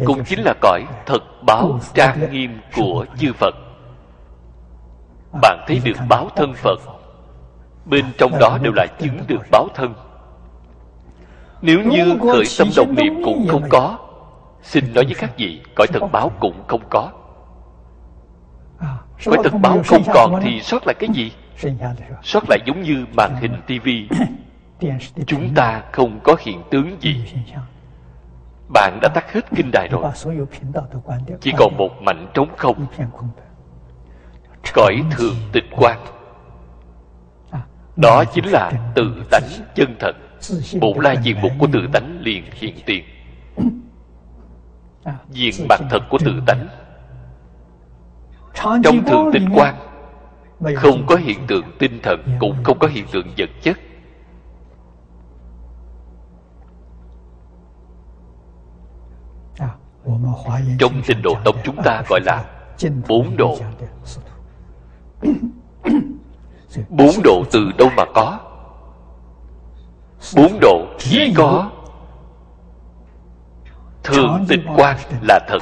Cũng 0.04 0.24
chính 0.24 0.40
là 0.44 0.54
cõi 0.60 0.84
thật 1.06 1.42
báo 1.46 1.80
trang 1.94 2.32
nghiêm 2.32 2.60
của 2.76 3.06
chư 3.18 3.32
phật. 3.32 3.54
Bạn 5.42 5.64
thấy 5.66 5.80
được 5.84 5.96
báo 6.08 6.30
thân 6.36 6.54
phật. 6.54 6.80
Bên 7.84 8.04
trong 8.18 8.38
đó 8.38 8.58
đều 8.62 8.72
là 8.76 8.86
chứng 9.00 9.18
được 9.26 9.40
báo 9.50 9.68
thân. 9.74 9.94
Nếu 11.62 11.80
như 11.80 12.18
khởi 12.32 12.44
tâm 12.58 12.68
đồng 12.76 12.94
niệm 12.94 13.22
cũng 13.24 13.48
không 13.48 13.62
có 13.68 13.98
xin 14.62 14.94
nói 14.94 15.04
với 15.04 15.14
các 15.14 15.30
vị, 15.36 15.62
cõi 15.76 15.86
thật 15.92 16.08
báo 16.12 16.30
cũng 16.40 16.62
không 16.68 16.82
có. 16.90 17.10
Cõi 19.24 19.36
thật 19.44 19.52
báo 19.62 19.82
không 19.86 20.02
còn 20.14 20.40
thì 20.42 20.60
sót 20.60 20.86
lại 20.86 20.94
cái 20.98 21.08
gì? 21.14 21.32
Sót 22.22 22.44
lại 22.48 22.58
giống 22.66 22.82
như 22.82 23.06
màn 23.16 23.36
hình 23.40 23.52
tivi 23.66 24.08
chúng 25.26 25.54
ta 25.54 25.82
không 25.92 26.20
có 26.22 26.36
hiện 26.40 26.62
tướng 26.70 26.96
gì. 27.00 27.24
Bạn 28.72 28.98
đã 29.02 29.08
tắt 29.14 29.32
hết 29.32 29.40
kinh 29.56 29.70
đài 29.72 29.88
rồi. 29.88 30.04
Chỉ 31.40 31.52
còn 31.56 31.76
một 31.76 32.02
mảnh 32.02 32.26
trống 32.34 32.48
không. 32.56 32.86
Cõi 34.74 35.02
thường 35.10 35.36
tịch 35.52 35.64
quan 35.76 35.98
đó 37.96 38.24
chính 38.34 38.46
là 38.46 38.72
tự 38.94 39.22
tánh 39.30 39.48
chân 39.74 39.96
thật. 40.00 40.12
Bộ 40.80 40.94
lai 41.00 41.16
diện 41.22 41.36
mục 41.42 41.52
của 41.58 41.66
tự 41.72 41.88
tánh 41.92 42.18
liền 42.20 42.44
hiện 42.52 42.74
tiền 42.86 43.04
diện 45.30 45.54
mặt 45.68 45.80
thật 45.90 46.02
của 46.10 46.18
tự 46.24 46.42
tánh. 46.46 46.68
Trong 48.54 49.04
thường 49.06 49.30
tịch 49.32 49.42
quan 49.54 49.74
không 50.76 51.06
có 51.06 51.16
hiện 51.16 51.38
tượng 51.46 51.64
tinh 51.78 52.00
thần 52.02 52.36
cũng 52.40 52.56
không 52.64 52.78
có 52.78 52.86
hiện 52.86 53.06
tượng 53.12 53.26
vật 53.38 53.50
chất. 53.62 53.78
Trong 60.78 61.02
tinh 61.06 61.22
độ 61.22 61.34
tông 61.44 61.56
chúng 61.64 61.76
ta 61.84 62.02
gọi 62.08 62.20
là 62.24 62.44
bốn 63.08 63.36
độ. 63.36 63.58
Bốn 66.88 67.10
độ 67.24 67.44
từ 67.52 67.60
đâu 67.78 67.88
mà 67.96 68.04
có? 68.14 68.38
Bốn 70.36 70.58
độ 70.60 70.86
chỉ 70.98 71.32
có 71.36 71.70
thường 74.04 74.44
tịch 74.48 74.60
quan 74.76 74.96
là 75.22 75.40
thật. 75.48 75.58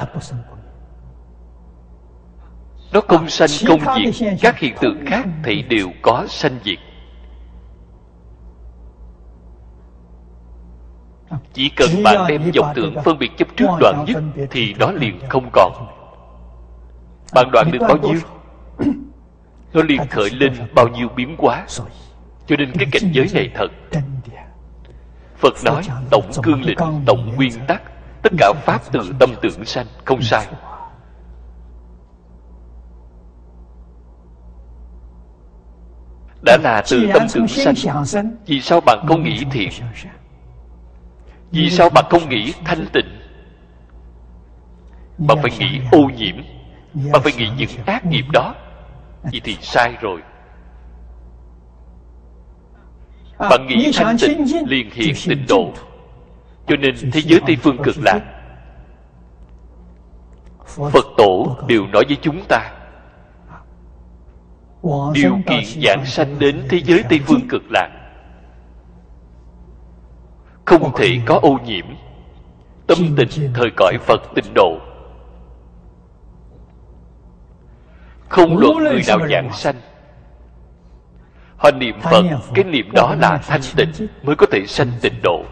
nó 2.93 3.01
không 3.07 3.29
sanh 3.29 3.49
không 3.67 3.79
diệt 4.13 4.33
các 4.41 4.59
hiện 4.59 4.75
tượng 4.81 5.05
khác 5.05 5.25
thì 5.43 5.61
đều 5.61 5.87
có 6.01 6.25
sanh 6.29 6.59
diệt. 6.63 6.77
Chỉ 11.53 11.69
cần 11.69 11.89
bạn 12.03 12.27
đem 12.27 12.51
dòng 12.53 12.73
tượng 12.75 12.95
phân 13.03 13.19
biệt 13.19 13.31
chấp 13.37 13.47
trước 13.57 13.67
đoạn 13.79 14.05
dứt 14.07 14.47
thì 14.51 14.73
đó 14.73 14.91
liền 14.91 15.19
không 15.29 15.49
còn. 15.53 15.71
bạn 17.33 17.49
đoạn 17.51 17.71
được 17.71 17.79
bao 17.87 17.97
nhiêu? 17.97 18.19
nó 19.73 19.83
liền 19.83 20.07
khởi 20.07 20.29
lên 20.29 20.53
bao 20.75 20.87
nhiêu 20.87 21.07
biến 21.15 21.35
hóa. 21.37 21.65
Cho 22.47 22.55
nên 22.55 22.71
cái 22.79 22.87
cảnh 22.91 23.11
giới 23.13 23.27
này 23.33 23.51
thật. 23.55 23.67
phật 25.37 25.53
nói 25.65 25.83
tổng 26.09 26.31
cương 26.43 26.61
lĩnh 26.63 26.77
tổng 27.05 27.35
nguyên 27.35 27.53
tắc 27.67 27.81
tất 28.29 28.35
cả 28.37 28.53
pháp 28.65 28.81
từ 28.91 29.13
tâm 29.19 29.35
tưởng 29.41 29.65
sanh 29.65 29.85
không 30.05 30.21
sai. 30.21 30.47
Đã 36.41 36.57
là 36.63 36.83
từ 36.91 37.07
tâm 37.13 37.27
tưởng 37.33 37.47
sanh. 37.47 38.35
vì 38.45 38.61
sao 38.61 38.81
bạn 38.81 39.05
không 39.07 39.23
nghĩ 39.23 39.43
thiện? 39.51 39.69
vì 41.51 41.69
sao 41.69 41.89
bạn 41.89 42.05
không 42.09 42.29
nghĩ 42.29 42.53
thanh 42.65 42.85
tịnh? 42.93 43.19
Bạn 45.17 45.37
phải 45.41 45.51
nghĩ 45.59 45.79
ô 45.91 45.99
nhiễm. 46.17 46.35
Bạn 47.13 47.21
phải 47.23 47.33
nghĩ 47.33 47.49
những 47.57 47.69
ác 47.85 48.05
nghiệp 48.05 48.25
đó. 48.33 48.55
vậy 49.23 49.41
thì 49.43 49.57
sai 49.61 49.97
rồi. 50.01 50.21
Bạn 53.39 53.67
nghĩ 53.67 53.91
thanh 53.93 54.17
tịnh 54.17 54.45
liền 54.67 54.89
hiện 54.91 55.15
tịnh 55.25 55.45
độ 55.49 55.73
cho 56.67 56.75
nên 56.75 56.95
thế 57.11 57.21
giới 57.21 57.41
tây 57.47 57.57
phương 57.61 57.77
cực 57.83 57.95
lạc. 58.03 58.19
Phật 60.65 61.05
tổ 61.17 61.57
đều 61.67 61.87
nói 61.87 62.03
với 62.07 62.17
chúng 62.21 62.43
ta 62.49 62.73
điều 65.13 65.37
kiện 65.45 65.63
giảng 65.83 66.05
sanh 66.05 66.39
đến 66.39 66.63
thế 66.69 66.81
giới 66.85 67.03
tây 67.09 67.19
phương 67.25 67.47
cực 67.49 67.61
lạc. 67.69 67.89
Không 70.65 70.91
thể 70.97 71.19
có 71.25 71.39
ô 71.41 71.57
nhiễm. 71.65 71.85
Tâm 72.87 72.97
tình 73.17 73.29
thời 73.53 73.71
cõi 73.77 73.97
phật 74.01 74.21
tịnh 74.35 74.53
độ. 74.55 74.77
Không 78.29 78.57
luận 78.57 78.77
người 78.77 79.01
nào 79.07 79.27
giảng 79.29 79.53
sanh. 79.53 79.75
Họ 81.57 81.71
niệm 81.71 81.99
phật 82.01 82.23
cái 82.53 82.63
niệm 82.63 82.91
đó 82.93 83.15
là 83.19 83.37
thanh 83.37 83.61
tịnh 83.75 84.07
mới 84.23 84.35
có 84.35 84.45
thể 84.51 84.65
sanh 84.67 84.91
tịnh. 85.01 85.13
độ 85.23 85.45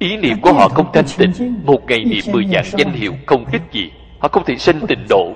ý 0.00 0.16
niệm 0.16 0.40
của 0.40 0.52
họ 0.52 0.68
không 0.68 0.92
thanh 0.92 1.04
tịnh. 1.18 1.60
Một 1.64 1.80
ngày 1.86 2.04
niệm 2.04 2.24
mười 2.32 2.44
dạng 2.52 2.64
danh 2.78 2.92
hiệu 2.92 3.12
không 3.26 3.44
ích 3.52 3.62
gì. 3.72 3.92
Họ 4.18 4.28
không 4.28 4.44
thể 4.44 4.56
sanh 4.56 4.86
tịnh 4.86 5.06
độ. 5.08 5.32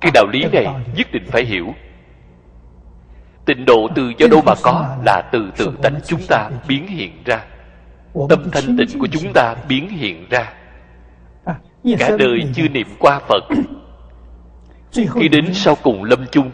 Cái 0.00 0.10
đạo 0.14 0.26
lý 0.32 0.44
này 0.52 0.66
nhất 0.96 1.06
định 1.12 1.24
phải 1.26 1.44
hiểu. 1.44 1.74
Tịnh 3.44 3.64
độ 3.64 3.88
từ 3.94 4.12
do 4.18 4.26
đâu 4.30 4.42
mà 4.46 4.54
có 4.62 4.96
là 5.04 5.22
từ 5.32 5.50
tự 5.56 5.72
tánh 5.82 6.00
chúng 6.06 6.20
ta 6.28 6.50
biến 6.68 6.86
hiện 6.86 7.12
ra. 7.24 7.44
Tâm 8.28 8.50
thanh 8.52 8.76
tịnh 8.76 8.98
của 8.98 9.06
chúng 9.12 9.32
ta 9.34 9.54
biến 9.68 9.88
hiện 9.88 10.26
ra. 10.30 10.52
Cả 11.98 12.10
đời 12.18 12.40
chưa 12.54 12.68
niệm 12.68 12.86
qua 12.98 13.20
phật. 13.28 13.44
Khi 14.92 15.28
đến 15.28 15.54
sau 15.54 15.76
cùng 15.82 16.04
lâm 16.04 16.26
chung, 16.30 16.50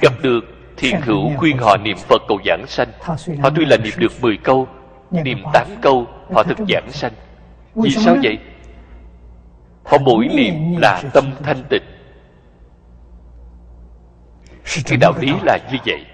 gặp 0.00 0.12
được 0.22 0.44
thiền 0.76 1.00
hữu 1.00 1.30
khuyên 1.36 1.58
họ 1.58 1.76
niệm 1.76 1.96
phật 1.96 2.22
cầu 2.28 2.38
giảng 2.44 2.64
sanh. 2.66 2.88
Họ 3.42 3.50
tuy 3.56 3.64
là 3.64 3.76
niệm 3.76 3.94
được 3.98 4.12
10 4.20 4.36
câu 4.36 4.68
niệm 5.10 5.38
8 5.52 5.66
câu 5.82 6.06
họ 6.34 6.42
thực 6.42 6.58
giảng 6.68 6.90
sanh. 6.90 7.12
Vì 7.74 7.90
sao 7.90 8.16
vậy? 8.22 8.38
Họ 9.84 9.98
mỗi 9.98 10.28
niệm 10.34 10.76
là 10.78 11.02
tâm 11.12 11.24
thanh 11.42 11.64
tịnh. 11.70 11.82
Cái 14.84 14.98
đạo 15.00 15.12
lý 15.20 15.32
là 15.42 15.58
như 15.72 15.78
vậy. 15.86 16.04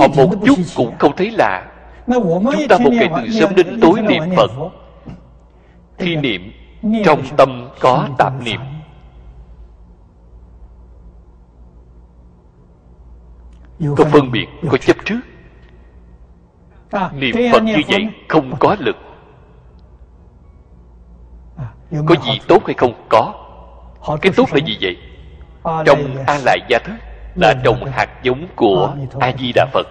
Họ 0.00 0.08
một 0.16 0.34
chút 0.46 0.58
cũng 0.76 0.94
không 0.98 1.16
thấy 1.16 1.30
lạ. 1.30 1.66
Chúng 2.06 2.68
ta 2.68 2.78
một 2.78 2.90
ngày 2.92 3.08
từ 3.16 3.32
sớm 3.40 3.54
đến 3.54 3.78
tối 3.80 4.00
niệm 4.00 4.22
phật. 4.36 4.50
khi 5.98 6.16
niệm 6.16 6.52
trong 7.04 7.22
tâm 7.36 7.68
có 7.80 8.08
tạp 8.18 8.42
niệm 8.44 8.60
có 13.80 14.04
phân 14.04 14.30
biệt 14.32 14.46
có 14.70 14.78
chấp 14.78 14.96
trước. 15.04 15.20
Niệm 17.12 17.36
phật 17.52 17.62
như 17.62 17.76
vậy 17.88 18.08
không 18.28 18.56
có 18.58 18.76
lực. 18.78 18.96
Có 22.06 22.14
gì 22.26 22.40
tốt 22.48 22.66
hay 22.66 22.74
không? 22.74 23.06
Có. 23.08 23.34
Cái 24.20 24.32
tốt 24.36 24.48
là 24.52 24.60
gì 24.66 24.78
vậy? 24.80 24.96
Trong 25.86 26.24
a 26.26 26.38
lại 26.44 26.58
gia 26.68 26.78
thức 26.78 26.94
là 27.34 27.54
trồng 27.64 27.84
hạt 27.84 28.22
giống 28.22 28.46
của 28.56 28.94
a 29.20 29.32
di 29.38 29.52
đà 29.54 29.66
phật. 29.72 29.86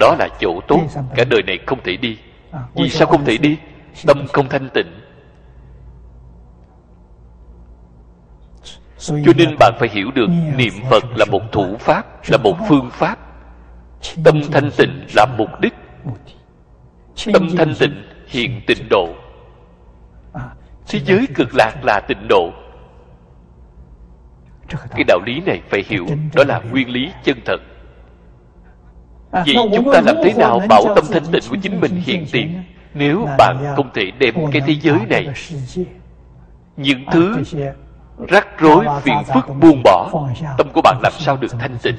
Đó 0.00 0.16
là 0.18 0.28
chỗ 0.40 0.60
tốt. 0.68 0.80
Cả 1.14 1.24
đời 1.30 1.42
này 1.46 1.58
không 1.66 1.78
thể 1.84 1.96
đi. 1.96 2.18
Vì 2.74 2.88
sao 2.88 3.08
không 3.08 3.24
thể 3.24 3.36
đi? 3.36 3.56
tâm 4.06 4.26
không 4.32 4.48
thanh 4.48 4.68
tịnh 4.74 5.00
cho 8.98 9.32
nên 9.36 9.56
bạn 9.58 9.72
phải 9.78 9.88
hiểu 9.88 10.10
được 10.14 10.26
niệm 10.56 10.72
phật 10.90 11.04
là 11.16 11.24
một 11.24 11.52
thủ 11.52 11.76
pháp 11.80 12.06
là 12.28 12.38
một 12.38 12.56
phương 12.68 12.90
pháp. 12.92 13.18
Tâm 14.24 14.40
thanh 14.52 14.70
tịnh 14.76 15.06
là 15.16 15.26
mục 15.38 15.48
đích. 15.60 15.74
Tâm 17.32 17.48
thanh 17.56 17.74
tịnh 17.78 18.02
hiện 18.26 18.60
tịnh 18.66 18.88
độ. 18.90 19.08
Thế 20.88 21.00
giới 21.06 21.26
cực 21.34 21.54
lạc 21.54 21.84
là 21.84 22.00
tịnh 22.08 22.28
độ. 22.28 22.50
Cái 24.68 25.04
đạo 25.04 25.18
lý 25.26 25.40
này 25.46 25.60
phải 25.68 25.84
hiểu 25.88 26.06
đó 26.34 26.44
là 26.48 26.60
nguyên 26.70 26.88
lý 26.88 27.10
chân 27.24 27.38
thật. 27.44 27.60
Vậy 29.30 29.54
chúng 29.76 29.92
ta 29.92 30.00
làm 30.00 30.16
thế 30.24 30.32
nào 30.36 30.60
bảo 30.68 30.82
tâm 30.94 31.04
thanh 31.12 31.24
tịnh 31.32 31.42
của 31.50 31.56
chính 31.62 31.80
mình 31.80 32.02
hiện 32.06 32.26
tiền? 32.32 32.62
nếu 32.94 33.28
bạn 33.38 33.56
không 33.76 33.90
thể 33.94 34.10
đem 34.18 34.34
cái 34.52 34.62
thế 34.66 34.74
giới 34.82 34.98
này 35.08 35.26
những 36.76 37.04
thứ 37.12 37.42
rắc 38.26 38.58
rối 38.58 38.86
phiền 39.02 39.16
phức 39.34 39.56
buông 39.60 39.82
bỏ. 39.84 40.10
tâm 40.58 40.68
của 40.74 40.80
bạn 40.84 41.00
làm 41.02 41.12
sao 41.18 41.36
được 41.36 41.52
thanh 41.58 41.78
tịnh? 41.82 41.96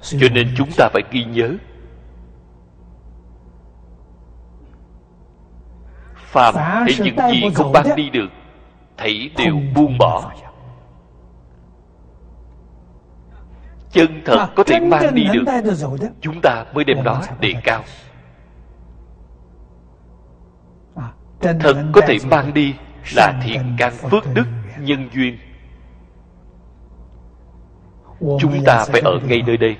Cho 0.00 0.28
nên 0.32 0.54
chúng 0.56 0.68
ta 0.76 0.88
phải 0.92 1.02
ghi 1.10 1.24
nhớ. 1.24 1.56
Phàm 6.14 6.54
thấy 6.54 6.96
những 7.04 7.16
gì 7.30 7.50
không 7.54 7.72
mang 7.72 7.96
đi 7.96 8.10
được 8.10 8.28
thấy 8.96 9.30
đều 9.36 9.60
buông 9.74 9.98
bỏ 9.98 10.32
chân 13.94 14.22
thật 14.24 14.48
có 14.56 14.64
thể 14.64 14.80
mang 14.80 15.14
đi 15.14 15.24
được. 15.32 15.44
chúng 16.20 16.40
ta 16.42 16.64
mới 16.74 16.84
đem 16.84 17.04
nó 17.04 17.22
đề 17.40 17.54
cao. 17.64 17.82
Thật 21.40 21.76
có 21.92 22.00
thể 22.06 22.18
mang 22.30 22.54
đi 22.54 22.74
là 23.16 23.40
thiện 23.42 23.76
căn 23.78 23.92
phước 23.92 24.24
đức 24.34 24.44
nhân 24.78 25.08
duyên. 25.12 25.38
Chúng 28.40 28.64
ta 28.66 28.84
phải 28.84 29.00
ở 29.00 29.18
ngay 29.28 29.42
nơi 29.46 29.56
đây. 29.56 29.76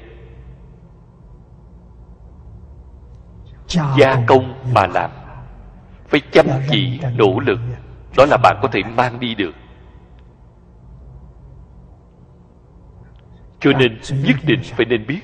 Gia 3.99 4.17
công 4.27 4.73
mà 4.75 4.87
làm. 4.87 5.11
Phải 6.07 6.21
chăm 6.33 6.47
chỉ 6.71 7.01
nỗ 7.17 7.41
lực. 7.41 7.59
Đó 8.17 8.27
là 8.27 8.37
bạn 8.37 8.59
có 8.62 8.69
thể 8.73 8.83
mang 8.97 9.21
đi 9.21 9.35
được 9.35 9.55
cho 13.65 13.73
nên 13.73 13.99
nhất 14.25 14.37
định 14.47 14.61
phải 14.62 14.87
nên 14.87 15.07
biết. 15.07 15.21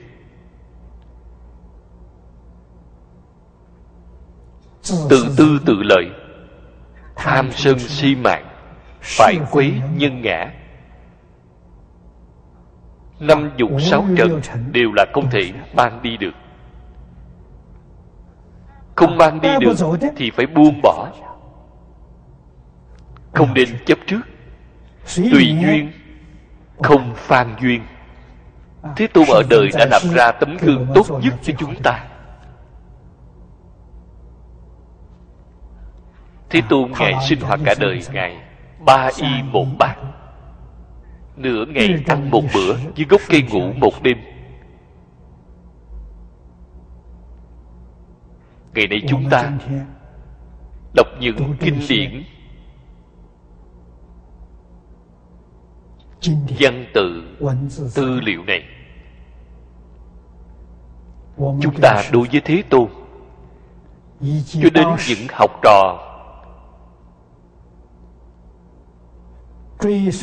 Tự 5.11 5.34
tư 5.36 5.61
tự 5.66 5.82
lợi, 5.82 6.11
tham 7.16 7.53
sân 7.53 7.78
si 7.78 8.14
mạng, 8.14 8.47
phải 9.01 9.38
quấy 9.51 9.74
nhân 9.97 10.22
ngã. 10.22 10.53
Năm 13.18 13.51
dục 13.57 13.70
sáu 13.80 14.07
trần 14.16 14.41
đều 14.72 14.93
là 14.97 15.07
không 15.14 15.30
thể 15.30 15.53
mang 15.76 16.03
đi 16.03 16.16
được. 16.16 16.34
Không 18.97 19.16
mang 19.16 19.41
đi 19.41 19.49
được 19.61 19.74
thì 20.16 20.30
phải 20.30 20.47
buông 20.47 20.80
bỏ. 20.82 21.09
Không 23.32 23.55
nên 23.55 23.68
chấp 23.86 23.99
trước. 24.07 24.20
Tùy 25.16 25.57
duyên, 25.62 25.93
không 26.82 27.14
phan 27.14 27.57
duyên 27.61 27.82
thế 28.96 29.06
tôn 29.06 29.24
ở 29.28 29.42
đời 29.50 29.68
đã 29.78 29.86
làm 29.90 30.02
ra 30.14 30.32
tấm 30.32 30.56
gương 30.56 30.86
tốt 30.94 31.06
nhất 31.22 31.34
cho 31.42 31.52
chúng 31.58 31.74
ta. 31.82 32.06
Thế 36.50 36.62
tôn 36.68 36.92
ngài 36.98 37.14
sinh 37.28 37.40
hoạt 37.40 37.60
cả 37.64 37.74
đời 37.80 38.00
ngài 38.12 38.36
ba 38.86 39.10
y 39.16 39.42
một 39.52 39.66
bát. 39.78 39.96
Nửa 41.36 41.64
ngày 41.66 42.04
ăn 42.06 42.30
một 42.30 42.42
bữa 42.54 42.76
dưới 42.94 43.06
gốc 43.10 43.20
cây 43.28 43.42
ngủ 43.42 43.72
một 43.72 44.02
đêm. 44.02 44.18
Ngày 48.74 48.86
nay 48.86 49.02
chúng 49.08 49.30
ta 49.30 49.52
đọc 50.94 51.06
những 51.20 51.54
kinh 51.60 51.80
điển 51.88 52.22
văn 56.58 56.86
tự 56.94 57.36
tư 57.94 58.20
liệu 58.20 58.44
này. 58.44 58.64
Chúng 61.36 61.74
ta 61.82 62.02
đối 62.12 62.28
với 62.32 62.40
thế 62.44 62.62
tôn. 62.70 62.88
Cho 64.46 64.70
đến 64.74 64.88
những 65.08 65.26
học 65.32 65.50
trò. 65.62 66.06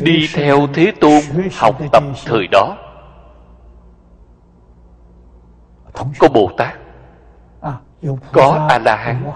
Đi 0.01 0.27
theo 0.33 0.67
thế 0.73 0.91
tôn 1.01 1.21
học 1.53 1.77
tập 1.91 2.03
thời 2.25 2.47
đó. 2.51 2.77
Có 6.19 6.27
bồ 6.33 6.51
tát. 6.57 6.77
Có 8.31 8.67
a 8.69 8.79
la 8.79 8.95
hán 8.95 9.31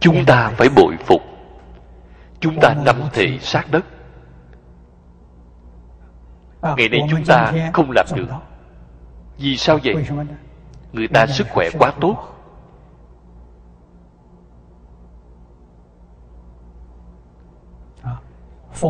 chúng 0.00 0.24
ta 0.26 0.52
phải 0.56 0.68
bội 0.68 0.96
phục. 1.06 1.22
Chúng 2.40 2.60
ta 2.60 2.74
nắm 2.84 3.02
thị 3.12 3.38
sát 3.38 3.70
đất. 3.70 3.84
Ngày 6.62 6.88
nay 6.88 7.00
chúng 7.10 7.24
ta 7.24 7.52
không 7.72 7.90
làm 7.90 8.06
được. 8.14 8.26
vì 9.38 9.56
sao 9.56 9.78
vậy? 9.84 9.94
Người 10.92 11.08
ta 11.08 11.26
sức 11.26 11.46
khỏe 11.50 11.68
quá 11.78 11.92
tốt. 12.00 12.26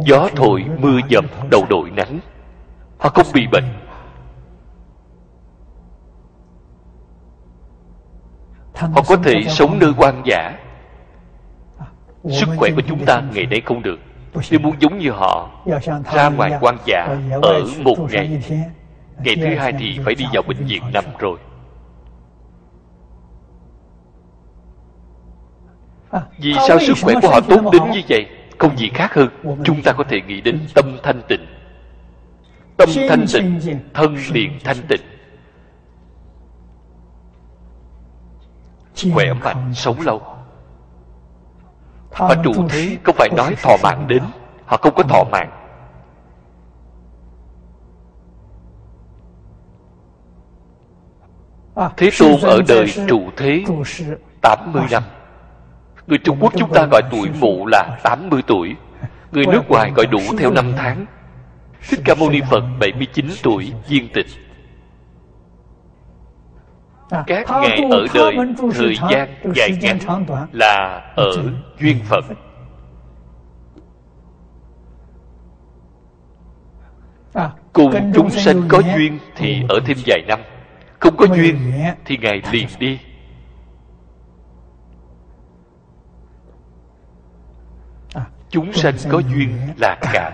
gió 0.06 0.28
thổi 0.36 0.64
mưa 0.78 0.98
dầm 1.11 1.26
đầu 1.50 1.66
đội 1.70 1.90
nắng. 1.90 2.20
Họ 2.98 3.11
không 3.14 3.26
bị 3.34 3.46
bệnh. 3.52 3.64
Họ 8.74 9.02
có 9.08 9.16
thể 9.24 9.42
sống 9.48 9.78
nơi 9.78 9.92
quan 9.96 10.22
giả 10.24 10.69
sức 12.28 12.48
khỏe 12.56 12.70
của 12.76 12.82
chúng 12.88 13.04
ta 13.06 13.22
ngày 13.34 13.46
nay 13.46 13.60
không 13.64 13.82
được. 13.82 13.98
Nếu 14.50 14.60
muốn 14.60 14.74
giống 14.78 14.98
như 14.98 15.10
họ 15.10 15.50
ra 16.12 16.28
ngoài 16.28 16.52
quan 16.60 16.76
giả 16.86 17.16
ở 17.42 17.64
một 17.84 17.96
ngày. 18.10 18.42
ngày 19.24 19.36
thứ 19.36 19.54
hai 19.58 19.72
thì 19.78 19.98
phải 20.04 20.14
đi 20.14 20.24
vào 20.32 20.42
bệnh 20.48 20.66
viện 20.66 20.82
nằm 20.92 21.04
rồi. 21.18 21.38
Vì 26.38 26.54
sao 26.68 26.78
sức 26.78 26.94
khỏe 27.02 27.14
của 27.22 27.28
họ 27.28 27.40
tốt 27.40 27.70
đến 27.72 27.82
như 27.92 28.00
vậy? 28.08 28.26
Không 28.58 28.78
gì 28.78 28.90
khác 28.94 29.14
hơn 29.14 29.28
chúng 29.64 29.82
ta 29.82 29.92
có 29.92 30.04
thể 30.08 30.20
nghĩ 30.20 30.40
đến 30.40 30.60
tâm 30.74 30.96
thanh 31.02 31.22
tịnh. 31.28 31.46
Tâm 32.76 32.88
thanh 33.08 33.24
tịnh 33.32 33.60
thân 33.94 34.16
liền 34.32 34.58
thanh 34.64 34.76
tịnh. 34.88 35.00
Khỏe 39.12 39.32
mạnh 39.32 39.72
sống 39.74 40.00
lâu 40.00 40.22
và 42.18 42.36
trụ 42.44 42.52
thế 42.68 42.96
không 43.04 43.14
phải 43.18 43.28
nói 43.36 43.54
thọ 43.62 43.76
mạng 43.82 44.04
đến 44.08 44.22
họ 44.66 44.76
không 44.76 44.94
có 44.94 45.02
thọ 45.02 45.24
mạng. 45.32 45.50
Thế 51.96 52.11
tôn 52.18 52.40
ở 52.42 52.62
đời 52.68 52.86
trụ 53.08 53.30
thế 53.36 53.64
80 54.40 54.82
năm. 54.90 55.02
Người 56.06 56.18
Trung 56.18 56.36
Quốc 56.40 56.52
chúng 56.56 56.72
ta 56.72 56.86
gọi 56.90 57.02
tuổi 57.11 57.28
mụ 57.40 57.66
là 57.66 57.98
80 58.02 58.42
tuổi. 58.46 58.76
Người 59.32 59.46
nước 59.46 59.68
ngoài 59.68 59.92
gọi 59.96 60.06
đủ 60.06 60.20
theo 60.38 60.50
năm 60.50 60.72
tháng. 60.76 61.06
Thích 61.88 62.00
Ca 62.04 62.14
Mâu 62.14 62.30
Ni 62.30 62.40
Phật 62.50 62.62
79 62.80 63.26
tuổi 63.42 63.72
viên 63.88 64.08
tịch 64.14 64.26
Các 67.11 67.46
ngài 67.48 67.82
ở 67.90 68.06
đời 68.14 68.36
thời 68.74 68.96
gian 69.11 69.28
dài 69.54 69.70
ngắn 69.80 70.26
là 70.52 71.02
ở 71.16 71.30
duyên 71.78 71.98
Phật 72.04 72.24
Cùng 77.72 78.12
chúng 78.14 78.30
sanh 78.30 78.62
có 78.68 78.82
duyên 78.96 79.18
thì 79.36 79.62
ở 79.68 79.80
thêm 79.86 79.96
vài 80.06 80.22
năm. 80.28 80.40
Không 80.98 81.16
có 81.16 81.26
duyên 81.26 81.72
thì 82.04 82.16
Ngài 82.16 82.42
liền 82.52 82.66
đi. 82.78 82.98
Chúng 88.48 88.72
sanh 88.72 88.94
có 89.08 89.18
duyên 89.18 89.58
là 89.76 89.96
cảm 90.12 90.32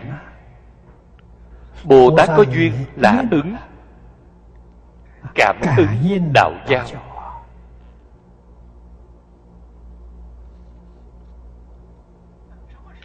bồ 1.85 2.17
tát 2.17 2.29
có 2.37 2.43
duyên 2.43 2.73
là 2.97 3.25
ứng 3.31 3.57
cảm 5.37 5.57
ứng 5.77 6.33
đạo 6.33 6.53
giao 6.69 6.85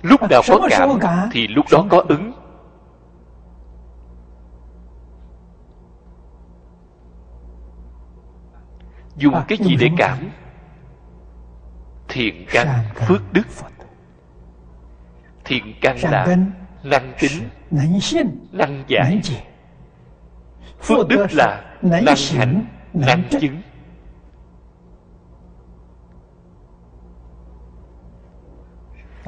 lúc 0.02 0.22
nào 0.30 0.42
có 0.48 0.68
cảm 0.70 0.90
thì 1.32 1.48
lúc 1.48 1.66
đó 1.72 1.86
có 1.90 2.04
ứng. 2.08 2.32
Dùng 9.16 9.34
cái 9.48 9.58
gì 9.58 9.76
để 9.80 9.90
cảm? 9.98 10.18
thiện 12.12 12.46
căn 12.52 12.68
phước 12.96 13.34
đức. 13.34 13.48
Thiện 15.46 15.74
căn 15.82 15.98
là 16.02 16.38
năng 16.84 17.14
tính 17.20 17.50
năng 18.52 18.84
giải 18.88 19.22
phước 20.82 21.08
đức 21.08 21.26
là 21.32 21.76
năng 21.82 22.16
hành 22.38 22.66
năng 22.94 23.24
chứng. 23.42 23.62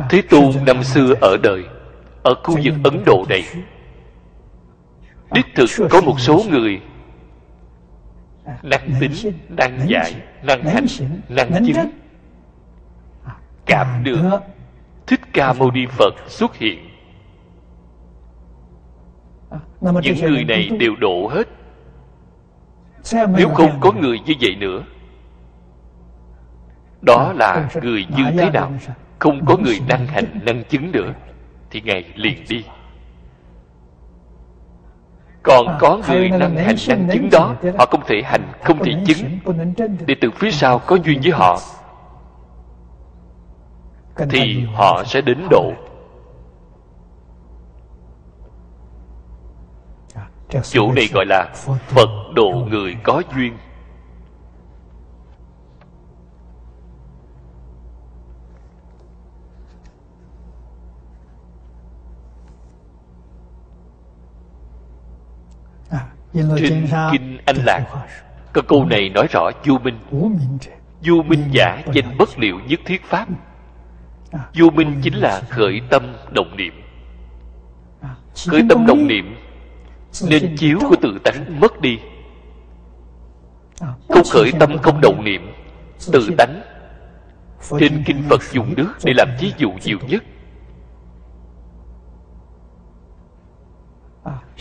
Thế 0.09 0.21
tôn 0.29 0.51
năm 0.65 0.83
xưa 0.83 1.13
ở 1.21 1.37
đời 1.43 1.63
ở 2.23 2.35
khu 2.43 2.57
vực 2.63 2.73
ấn 2.83 3.03
độ 3.05 3.25
này. 3.29 3.43
Đích 5.31 5.45
thực 5.55 5.69
có 5.89 6.01
một 6.01 6.19
số 6.19 6.43
người 6.49 6.81
năng 8.63 8.89
tính 8.99 9.33
năng 9.49 9.89
giải 9.89 10.15
năng 10.43 10.63
hành 10.63 10.85
năng 11.29 11.65
chứng. 11.65 11.91
cảm 13.65 14.03
được 14.03 14.39
thích 15.07 15.21
ca 15.33 15.53
mâu 15.53 15.71
ni 15.71 15.85
phật 15.85 16.13
xuất 16.27 16.55
hiện 16.55 16.92
những 20.03 20.15
người 20.21 20.43
này 20.43 20.69
đều 20.79 20.95
độ 20.95 21.27
hết. 21.27 21.47
Nếu 23.38 23.49
không 23.49 23.79
có 23.81 23.91
người 23.91 24.19
như 24.19 24.34
vậy 24.41 24.55
nữa 24.55 24.84
đó 27.01 27.34
là 27.36 27.69
người 27.81 28.05
như 28.17 28.23
thế 28.38 28.49
nào? 28.49 28.71
không 29.19 29.45
có 29.45 29.57
người 29.57 29.79
năng 29.88 30.07
hành 30.07 30.39
năng 30.45 30.63
chứng 30.63 30.91
nữa 30.91 31.13
thì 31.71 31.81
ngài 31.81 32.03
liền 32.15 32.38
đi. 32.49 32.65
Còn 35.43 35.77
có 35.79 35.99
người 36.09 36.29
năng 36.29 36.55
hành 36.55 36.75
năng 36.88 37.09
chứng 37.13 37.29
đó 37.31 37.55
họ 37.77 37.86
không 37.86 38.01
thể 38.07 38.21
hành 38.25 38.41
không 38.63 38.84
thể 38.84 38.91
chứng. 39.05 39.39
để 40.05 40.15
từ 40.21 40.31
phía 40.31 40.51
sau 40.51 40.79
có 40.79 40.95
duyên 40.95 41.19
với 41.23 41.31
họ 41.31 41.59
thì 44.29 44.65
họ 44.73 45.03
sẽ 45.05 45.21
đến 45.21 45.38
độ 45.49 45.71
chỗ 50.61 50.91
này 50.91 51.09
gọi 51.13 51.25
là 51.25 51.49
phật 51.87 52.09
độ 52.35 52.67
người 52.69 52.95
có 53.03 53.21
duyên. 53.35 53.53
Trên 66.33 66.87
kinh 67.11 67.37
anh 67.45 67.55
lạc 67.55 67.85
có 68.53 68.61
câu 68.67 68.85
này 68.85 69.09
nói 69.09 69.27
rõ 69.31 69.51
vô 69.65 69.77
minh. 69.83 69.99
Vô 71.01 71.23
minh 71.27 71.43
giả 71.51 71.81
danh 71.93 72.17
bất 72.17 72.39
liệu 72.39 72.59
nhất 72.67 72.79
thiết 72.85 73.03
pháp. 73.03 73.27
Vô 74.53 74.69
minh 74.69 74.99
chính 75.03 75.13
là 75.13 75.41
khởi 75.49 75.81
tâm 75.89 76.15
động 76.31 76.57
niệm. 76.57 76.73
Khởi 78.47 78.61
tâm 78.69 78.85
động 78.85 79.07
niệm 79.07 79.35
nên 80.22 80.55
chiếu 80.57 80.80
của 80.89 80.95
tự 81.01 81.20
tánh 81.24 81.59
mất 81.59 81.82
đi. 81.82 81.99
Không 83.80 84.24
khởi 84.32 84.51
tâm 84.59 84.78
không 84.78 85.01
động 85.01 85.24
niệm 85.24 85.53
tự 86.11 86.30
tánh 86.38 86.61
trên 87.80 88.03
kinh 88.05 88.24
phật 88.30 88.43
dùng 88.51 88.74
nước 88.78 88.93
để 89.03 89.14
làm 89.16 89.28
ví 89.39 89.53
dụ 89.57 89.72
nhiều 89.84 89.99
nhất. 90.07 90.24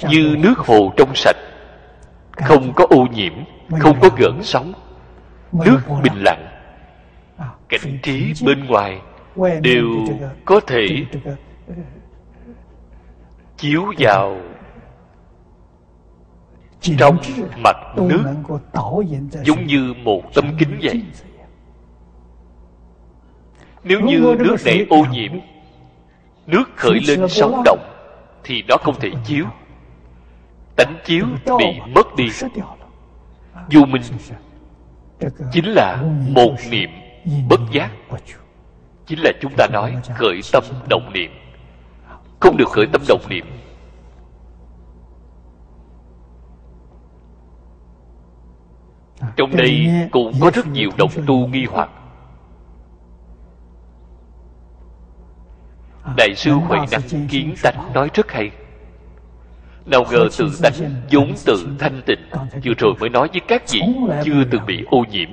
Như 0.08 0.36
nước 0.38 0.58
hồ 0.58 0.92
trong 0.96 1.14
sạch 1.14 1.36
không 2.32 2.72
có 2.76 2.86
ô 2.90 3.06
nhiễm 3.14 3.32
không 3.80 4.00
có 4.00 4.10
gợn 4.18 4.42
sóng 4.42 4.72
nước 5.52 5.78
bình 6.02 6.22
lặng. 6.24 6.48
Cảnh 7.68 7.98
trí 8.02 8.32
bên 8.46 8.64
ngoài 8.64 9.00
đều 9.62 9.86
có 10.44 10.60
thể 10.60 10.86
chiếu 13.56 13.92
vào 13.98 14.40
trong 16.82 17.18
mặt 17.64 17.76
nước 17.96 18.24
giống 19.44 19.66
như 19.66 19.94
một 20.04 20.22
tấm 20.34 20.44
kính 20.58 20.78
vậy. 20.82 21.02
nếu 23.84 24.00
như 24.00 24.18
nước 24.38 24.56
này 24.64 24.86
ô 24.90 25.04
nhiễm 25.12 25.32
nước 26.46 26.64
khởi 26.76 27.00
lên 27.08 27.28
sóng 27.28 27.62
động 27.64 27.78
thì 28.44 28.62
nó 28.68 28.76
không 28.76 28.94
thể 29.00 29.10
chiếu. 29.24 29.44
tánh 30.76 30.96
chiếu 31.04 31.26
bị 31.58 31.80
mất 31.94 32.16
đi. 32.16 32.28
Dù 33.68 33.84
mình 33.84 34.02
chính 35.52 35.64
là 35.64 36.02
một 36.28 36.54
niệm 36.70 36.90
bất 37.48 37.60
giác. 37.72 37.90
chính 39.06 39.18
là 39.18 39.32
chúng 39.40 39.52
ta 39.56 39.66
nói 39.72 39.96
khởi 40.14 40.40
tâm 40.52 40.64
động 40.88 41.12
niệm. 41.12 41.30
Không 42.40 42.56
được 42.56 42.68
khởi 42.68 42.86
tâm 42.92 43.02
động 43.08 43.22
niệm 43.28 43.46
trong 49.36 49.56
đây 49.56 49.88
cũng 50.10 50.32
có 50.40 50.50
rất 50.54 50.66
nhiều 50.66 50.90
đồng 50.96 51.10
tu 51.26 51.46
nghi 51.46 51.66
hoặc. 51.70 51.90
Đại 56.16 56.34
sư 56.36 56.52
huệ 56.52 56.78
năng 56.90 57.28
kiến 57.28 57.54
tánh 57.62 57.92
nói 57.94 58.10
rất 58.14 58.30
hay. 58.30 58.50
Nào 59.86 60.04
ngờ 60.10 60.28
tự 60.38 60.50
tánh 60.62 60.72
vốn 61.10 61.32
tự 61.46 61.76
thanh 61.78 62.02
tịnh 62.06 62.20
vừa 62.64 62.72
rồi 62.78 62.94
mới 63.00 63.10
nói 63.10 63.28
với 63.32 63.40
các 63.48 63.62
vị 63.70 63.80
chưa 64.24 64.44
từng 64.50 64.66
bị 64.66 64.84
ô 64.90 65.04
nhiễm. 65.10 65.28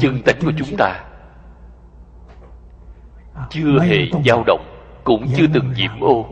Chân 0.00 0.22
tánh 0.22 0.36
của 0.44 0.52
chúng 0.58 0.76
ta 0.78 1.04
chưa 3.50 3.78
hề 3.80 3.96
dao 4.24 4.44
động 4.46 4.64
cũng 5.04 5.26
chưa 5.36 5.46
từng 5.54 5.72
nhiễm 5.76 6.00
ô. 6.00 6.26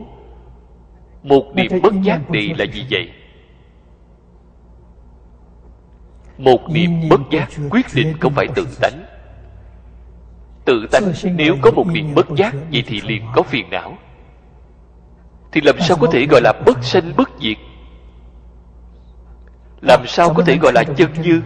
Một 1.23 1.45
niệm 1.55 1.71
bất 1.83 1.93
giác 2.03 2.31
này 2.31 2.55
là 2.57 2.65
gì 2.65 2.85
vậy 2.91 3.11
một 6.39 6.69
niệm 6.69 7.09
bất 7.09 7.21
giác 7.31 7.49
quyết 7.69 7.85
định 7.93 8.17
không 8.19 8.33
phải 8.33 8.47
tự 8.55 8.67
tánh. 8.81 9.05
Tự 10.65 10.87
tánh 10.91 11.03
nếu 11.35 11.55
có 11.61 11.71
một 11.71 11.87
niệm 11.87 12.15
bất 12.15 12.27
giác 12.35 12.55
vậy 12.71 12.83
thì 12.87 13.01
liền 13.01 13.25
có 13.35 13.43
phiền 13.43 13.69
não. 13.69 13.97
Thì 15.51 15.61
làm 15.61 15.75
sao 15.79 15.97
có 16.01 16.07
thể 16.11 16.25
gọi 16.25 16.41
là 16.41 16.53
bất 16.65 16.83
sanh 16.83 17.13
bất 17.17 17.29
diệt? 17.41 17.57
Làm 19.81 20.03
sao 20.07 20.33
có 20.33 20.43
thể 20.43 20.57
gọi 20.61 20.73
là 20.73 20.83
chân 20.97 21.13
như? 21.21 21.41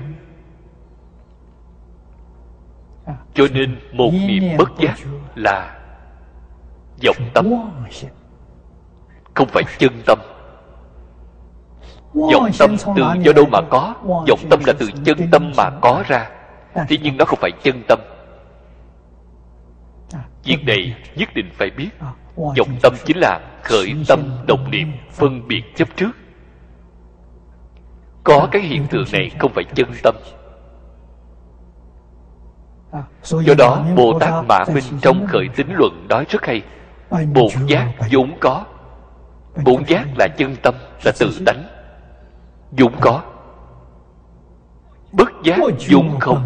Cho 3.34 3.48
nên 3.54 3.80
một 3.94 4.12
niệm 4.28 4.58
bất 4.58 4.70
giác 4.80 4.96
là 5.36 5.80
vọng 7.06 7.30
tâm. 7.34 7.54
Không 9.34 9.48
phải 9.48 9.64
chân 9.78 10.02
tâm 10.06 10.20
vọng 12.14 12.52
tâm 12.60 12.76
từ 12.96 13.04
do 13.22 13.34
đâu 13.34 13.46
mà 13.52 13.60
có 13.70 13.96
vọng 14.04 14.40
tâm 14.50 14.60
là 14.68 14.74
từ 14.80 14.90
chân 15.06 15.18
tâm 15.32 15.52
mà 15.58 15.70
có 15.82 16.04
ra. 16.08 16.30
Thế 16.74 16.98
nhưng 17.04 17.18
nó 17.18 17.26
không 17.26 17.40
phải 17.42 17.52
chân 17.64 17.84
tâm. 17.88 18.00
Việc 20.44 20.66
này 20.66 20.96
nhất 21.16 21.30
định 21.36 21.50
phải 21.54 21.70
biết. 21.70 21.90
Vọng 22.36 22.76
tâm 22.82 22.94
chính 23.06 23.18
là 23.18 23.40
khởi 23.64 23.94
tâm 24.08 24.20
động 24.48 24.72
niệm 24.72 24.92
phân 25.12 25.48
biệt 25.48 25.64
chấp 25.76 25.88
trước. 25.96 26.12
Có 28.24 28.48
cái 28.52 28.62
hiện 28.62 28.88
tượng 28.90 29.06
này 29.12 29.32
không 29.40 29.52
phải 29.54 29.64
chân 29.76 29.88
tâm. 30.04 30.16
Do 33.22 33.54
đó 33.58 33.86
bồ 33.96 34.20
tát 34.20 34.46
mã 34.48 34.60
minh 34.74 34.84
trong 35.02 35.28
khởi 35.28 35.48
tính 35.56 35.74
luận 35.74 36.06
nói 36.10 36.26
rất 36.30 36.46
hay. 36.46 36.62
Bổn 37.10 37.50
giác 37.68 37.94
vốn 38.12 38.32
có 38.40 38.66
bổn 39.66 39.84
giác 39.88 40.06
là 40.18 40.28
chân 40.38 40.56
tâm 40.64 40.76
là 41.04 41.12
tự 41.20 41.40
tánh 41.46 41.64
vốn 42.78 42.94
có. 43.02 43.22
Bất 45.12 45.32
giác 45.44 45.60
vốn 45.90 46.20
không. 46.20 46.46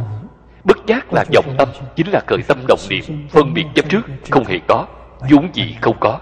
bất 0.63 0.78
giác 0.86 1.13
là 1.13 1.25
vọng 1.34 1.55
tâm 1.57 1.69
chính 1.95 2.07
là 2.07 2.21
khởi 2.28 2.39
tâm 2.47 2.57
động 2.67 2.80
niệm 2.89 3.28
phân 3.30 3.53
biệt 3.53 3.65
chấp 3.75 3.89
trước 3.89 4.01
không 4.30 4.45
hề 4.45 4.59
có. 4.67 4.86
vốn 5.30 5.49
gì 5.53 5.75
không 5.82 5.95
có. 5.99 6.19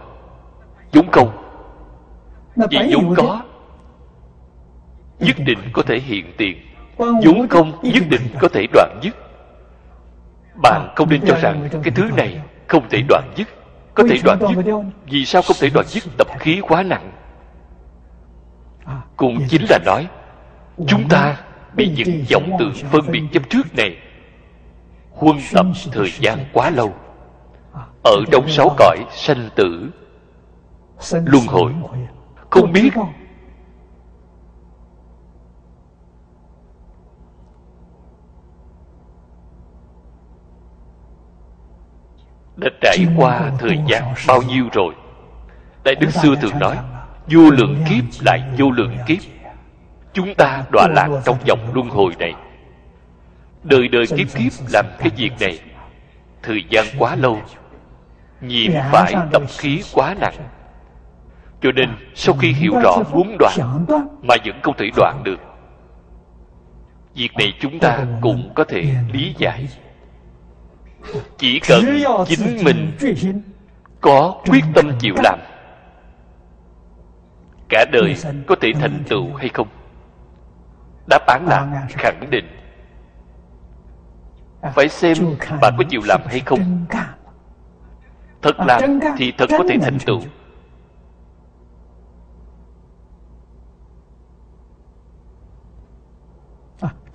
Vốn 0.94 1.12
không. 1.12 1.30
Vì 2.56 2.78
vốn 2.94 3.16
có 3.16 3.42
nhất 5.20 5.36
định 5.46 5.60
có 5.74 5.82
thể 5.82 6.00
hiện 6.00 6.34
tiền. 6.38 6.58
Vốn 6.98 7.48
không 7.50 7.72
nhất 7.84 8.04
định 8.10 8.22
có 8.40 8.48
thể 8.48 8.66
đoạn 8.74 9.00
dứt. 9.02 9.16
Bạn 10.62 10.94
không 10.96 11.10
nên 11.10 11.22
cho 11.28 11.36
rằng 11.42 11.70
cái 11.84 11.94
thứ 11.96 12.04
này 12.18 12.42
không 12.68 12.90
thể 12.90 13.02
đoạn 13.10 13.24
dứt 13.36 13.48
có 13.96 14.04
thể 14.10 14.18
đoạn 14.24 14.40
dứt. 14.40 14.64
vì 15.06 15.26
sao 15.26 15.42
không 15.42 15.58
thể 15.60 15.70
đoạn 15.74 15.86
dứt? 15.86 16.04
tập 16.18 16.28
khí 16.40 16.60
quá 16.62 16.84
nặng 16.84 17.12
cũng 19.18 19.48
chính 19.50 19.66
là 19.70 19.80
nói 19.86 20.08
chúng 20.88 21.10
ta 21.10 21.38
bị 21.74 21.90
những 21.96 22.24
vọng 22.32 22.52
tượng 22.60 22.74
phân 22.74 23.12
biệt 23.12 23.24
chấp 23.34 23.44
trước 23.50 23.76
này. 23.78 23.98
Huân 25.12 25.38
tập 25.54 25.66
thời 25.92 26.12
gian 26.20 26.46
quá 26.54 26.70
lâu. 26.70 26.94
Ở 28.04 28.16
trong 28.32 28.48
sáu 28.48 28.76
cõi 28.78 28.98
sanh 29.12 29.50
tử 29.56 29.90
luân 31.26 31.46
hồi. 31.48 31.72
không 32.50 32.72
biết 32.72 32.90
đã 42.56 42.70
trải 42.82 42.98
qua 43.18 43.52
thời 43.60 43.80
gian 43.88 44.14
bao 44.28 44.42
nhiêu 44.42 44.70
rồi? 44.74 44.94
Đại 45.84 45.96
đức 45.96 46.10
xưa 46.10 46.36
thường 46.42 46.60
nói 46.60 46.78
vô 47.28 47.50
lượng 47.50 47.84
kiếp 47.90 48.04
lại 48.26 48.42
vô 48.58 48.72
lượng 48.72 48.98
kiếp. 49.08 49.18
Chúng 50.14 50.36
ta 50.36 50.64
đọa 50.72 50.88
lạc 50.96 51.10
trong 51.26 51.38
vòng 51.48 51.72
luân 51.74 51.90
hồi 51.90 52.14
này. 52.20 52.34
Đời 53.64 53.88
đời 53.88 54.06
kiếp 54.08 54.28
kiếp 54.36 54.52
làm 54.74 54.86
cái 55.00 55.10
việc 55.18 55.32
này. 55.40 55.60
thời 56.44 56.64
gian 56.70 56.86
quá 57.00 57.16
lâu. 57.16 57.42
Nhiễm 58.42 58.72
phải 58.92 59.14
tập 59.32 59.42
khí 59.58 59.82
quá 59.94 60.16
nặng. 60.20 60.36
Cho 61.62 61.72
nên 61.72 61.90
sau 62.16 62.36
khi 62.36 62.52
hiểu 62.52 62.74
rõ 62.84 62.98
muốn 63.12 63.38
đoạn 63.40 63.86
mà 64.22 64.36
vẫn 64.46 64.60
không 64.64 64.76
thể 64.78 64.90
đoạn 64.96 65.22
được 65.24 65.40
việc 67.16 67.30
này 67.38 67.54
chúng 67.60 67.80
ta 67.80 68.06
cũng 68.22 68.52
có 68.56 68.64
thể 68.64 68.96
lý 69.14 69.36
giải. 69.38 69.68
chỉ 71.38 71.60
cần 71.60 71.86
chính 72.28 72.64
mình 72.64 72.92
có 74.02 74.42
quyết 74.50 74.64
tâm 74.76 74.92
chịu 75.00 75.16
làm 75.24 75.40
cả 77.70 77.86
đời 77.92 78.16
có 78.48 78.56
thể 78.62 78.74
thành 78.80 79.04
tựu 79.10 79.34
hay 79.34 79.50
không? 79.50 79.68
Đáp 81.10 81.26
án 81.28 81.46
là 81.48 81.88
khẳng 81.90 82.30
định. 82.30 82.46
phải 84.76 84.90
xem 84.90 85.18
bạn 85.62 85.74
có 85.78 85.84
chịu 85.90 86.02
làm 86.06 86.22
hay 86.28 86.40
không. 86.40 86.86
thật 88.42 88.56
làm 88.60 89.00
thì 89.18 89.34
thật 89.38 89.46
có 89.50 89.64
thể 89.70 89.78
thành 89.82 89.98
tựu. 90.06 90.22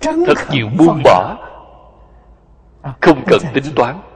thật 0.01 0.37
chịu 0.49 0.69
buông 0.77 1.01
bỏ. 1.03 1.37
Không 3.01 3.23
cần 3.27 3.41
tính 3.53 3.63
toán 3.75 4.10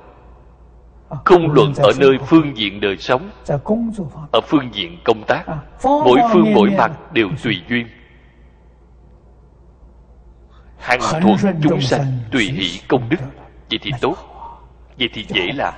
không 1.09 1.51
luận 1.51 1.73
ở 1.77 1.91
nơi 1.99 2.17
phương 2.27 2.57
diện 2.57 2.81
đời 2.81 2.97
sống 2.97 3.29
ở 4.31 4.41
phương 4.41 4.69
diện 4.73 4.97
công 5.03 5.23
tác 5.27 5.43
mỗi 5.83 6.19
phương 6.33 6.53
mỗi 6.53 6.69
mặt 6.77 7.13
đều 7.13 7.29
tùy 7.43 7.61
duyên. 7.69 7.87
Hàng 10.77 10.99
thuận 11.21 11.37
chúng 11.63 11.81
sanh 11.81 12.19
tùy 12.31 12.43
hỷ 12.45 12.79
công 12.87 13.09
đức. 13.09 13.17
vậy 13.69 13.79
thì 13.81 13.91
tốt 14.01 14.15
vậy 14.99 15.09
thì 15.13 15.25
dễ 15.27 15.51
làm. 15.55 15.73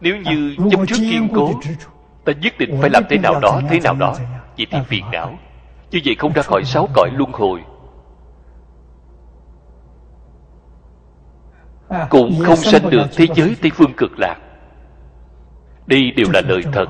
Nếu 0.00 0.16
như 0.16 0.56
chấp 0.70 0.80
trước 0.86 0.96
kiên 0.98 1.28
cố 1.34 1.52
ta 2.24 2.32
nhất 2.32 2.54
định 2.58 2.78
phải 2.80 2.90
làm 2.90 3.02
thế 3.10 3.18
nào 3.18 3.40
đó 3.40 3.60
thế 3.68 3.80
nào 3.84 3.94
đó 3.94 4.14
vậy 4.56 4.66
thì 4.70 4.78
phiền 4.86 5.04
não. 5.12 5.38
như 5.90 6.00
vậy 6.04 6.14
không 6.18 6.32
ra 6.32 6.42
khỏi 6.42 6.64
sáu 6.64 6.88
cõi 6.94 7.10
luân 7.12 7.32
hồi 7.32 7.60
cũng 12.10 12.40
không 12.44 12.56
sanh 12.56 12.90
được 12.90 13.06
thế 13.16 13.26
giới 13.34 13.56
tây 13.62 13.70
phương 13.74 13.92
cực 13.96 14.18
lạc. 14.18 14.36
Đây 15.86 16.10
đều 16.10 16.26
là 16.32 16.40
lời 16.40 16.62
thật. 16.72 16.86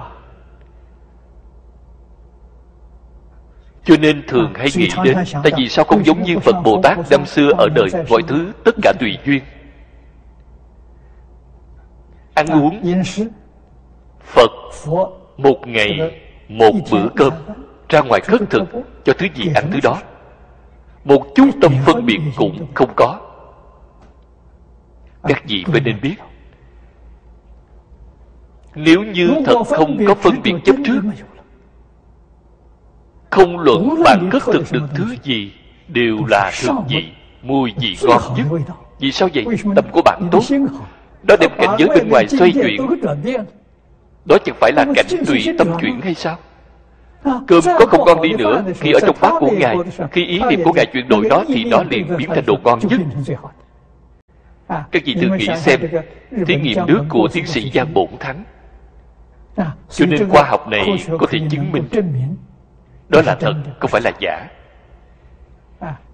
cho 3.88 3.96
nên 4.00 4.22
thường 4.26 4.52
hay 4.54 4.68
nghĩ 4.76 4.88
đến 5.04 5.16
tại 5.42 5.52
vì 5.56 5.68
sao 5.68 5.84
không 5.84 6.04
giống 6.04 6.22
như 6.22 6.38
phật 6.38 6.56
bồ 6.64 6.80
tát 6.82 6.98
năm 7.10 7.26
xưa 7.26 7.50
ở 7.58 7.68
đời 7.74 7.88
mọi 8.10 8.22
thứ 8.28 8.52
tất 8.64 8.74
cả 8.82 8.92
tùy 9.00 9.18
duyên. 9.26 9.42
Ăn 12.34 12.46
uống 12.46 12.82
phật 14.20 14.50
một 15.36 15.58
ngày 15.66 16.20
một 16.48 16.72
bữa 16.90 17.08
cơm 17.16 17.32
ra 17.88 18.00
ngoài 18.00 18.20
khất 18.20 18.40
thực 18.50 18.62
cho 19.04 19.12
thứ 19.18 19.26
gì 19.34 19.50
ăn 19.54 19.64
thứ 19.72 19.78
đó. 19.82 19.98
Một 21.04 21.26
chút 21.34 21.50
tâm 21.62 21.72
phân 21.86 22.06
biệt 22.06 22.20
cũng 22.36 22.66
không 22.74 22.90
có 22.96 23.20
các 25.22 25.42
vị 25.48 25.64
phải 25.66 25.80
nên 25.80 26.00
biết. 26.02 26.14
nếu 28.74 29.02
như 29.02 29.30
thật 29.46 29.64
không 29.66 29.98
có 30.06 30.14
phân 30.14 30.42
biệt 30.42 30.54
chấp 30.64 30.76
trước 30.84 31.00
không 33.30 33.58
luận 33.58 34.02
bạn 34.04 34.28
cất 34.32 34.42
thực 34.44 34.72
được 34.72 34.86
thứ 34.94 35.04
gì 35.22 35.52
đều 35.88 36.16
là 36.28 36.52
thực 36.62 36.74
vị 36.88 37.08
mùi 37.42 37.72
vị 37.76 37.96
ngon 38.02 38.22
nhất. 38.36 38.46
vì 39.00 39.12
sao 39.12 39.28
vậy? 39.34 39.44
Tâm 39.76 39.84
của 39.92 40.02
bạn 40.04 40.28
tốt. 40.30 40.42
đó 41.22 41.36
đem 41.40 41.50
cảnh 41.58 41.76
giới 41.78 41.88
bên 41.88 42.08
ngoài 42.08 42.28
xoay 42.28 42.52
chuyển. 42.52 42.86
đó 44.24 44.36
chẳng 44.44 44.56
phải 44.60 44.72
là 44.72 44.86
cảnh 44.94 45.06
tùy 45.26 45.46
tâm 45.58 45.68
chuyển 45.80 46.00
hay 46.00 46.14
sao? 46.14 46.36
Cơm 47.24 47.60
có 47.64 47.86
không 47.86 48.04
ngon 48.06 48.22
đi 48.22 48.32
nữa 48.32 48.64
khi 48.80 48.92
ở 48.92 49.00
trong 49.00 49.16
pháp 49.16 49.32
của 49.40 49.50
ngài 49.50 49.76
khi 50.12 50.26
ý 50.26 50.40
niệm 50.50 50.60
của 50.64 50.72
ngài 50.72 50.86
chuyển 50.86 51.08
đổi 51.08 51.26
nó 51.30 51.44
thì 51.48 51.64
nó 51.64 51.82
liền 51.90 52.16
biến 52.16 52.30
thành 52.34 52.46
đồ 52.46 52.56
ngon 52.64 52.78
nhất 52.88 53.00
các 54.68 55.02
vị 55.04 55.16
thử 55.20 55.28
nghĩ 55.36 55.46
xem 55.56 55.80
thí 56.46 56.56
nghiệm 56.56 56.86
nước 56.86 57.04
của 57.08 57.28
tiến 57.32 57.46
sĩ 57.46 57.70
giang 57.74 57.94
bổn 57.94 58.08
thắng. 58.20 58.44
Cho 59.90 60.06
nên 60.06 60.28
khoa 60.28 60.42
học 60.42 60.68
này 60.68 61.04
có 61.18 61.26
thể 61.30 61.38
chứng 61.50 61.72
minh 61.72 61.88
đó 63.08 63.22
là 63.26 63.34
thật 63.34 63.54
không 63.78 63.90
phải 63.90 64.00
là 64.00 64.12
giả. 64.20 64.48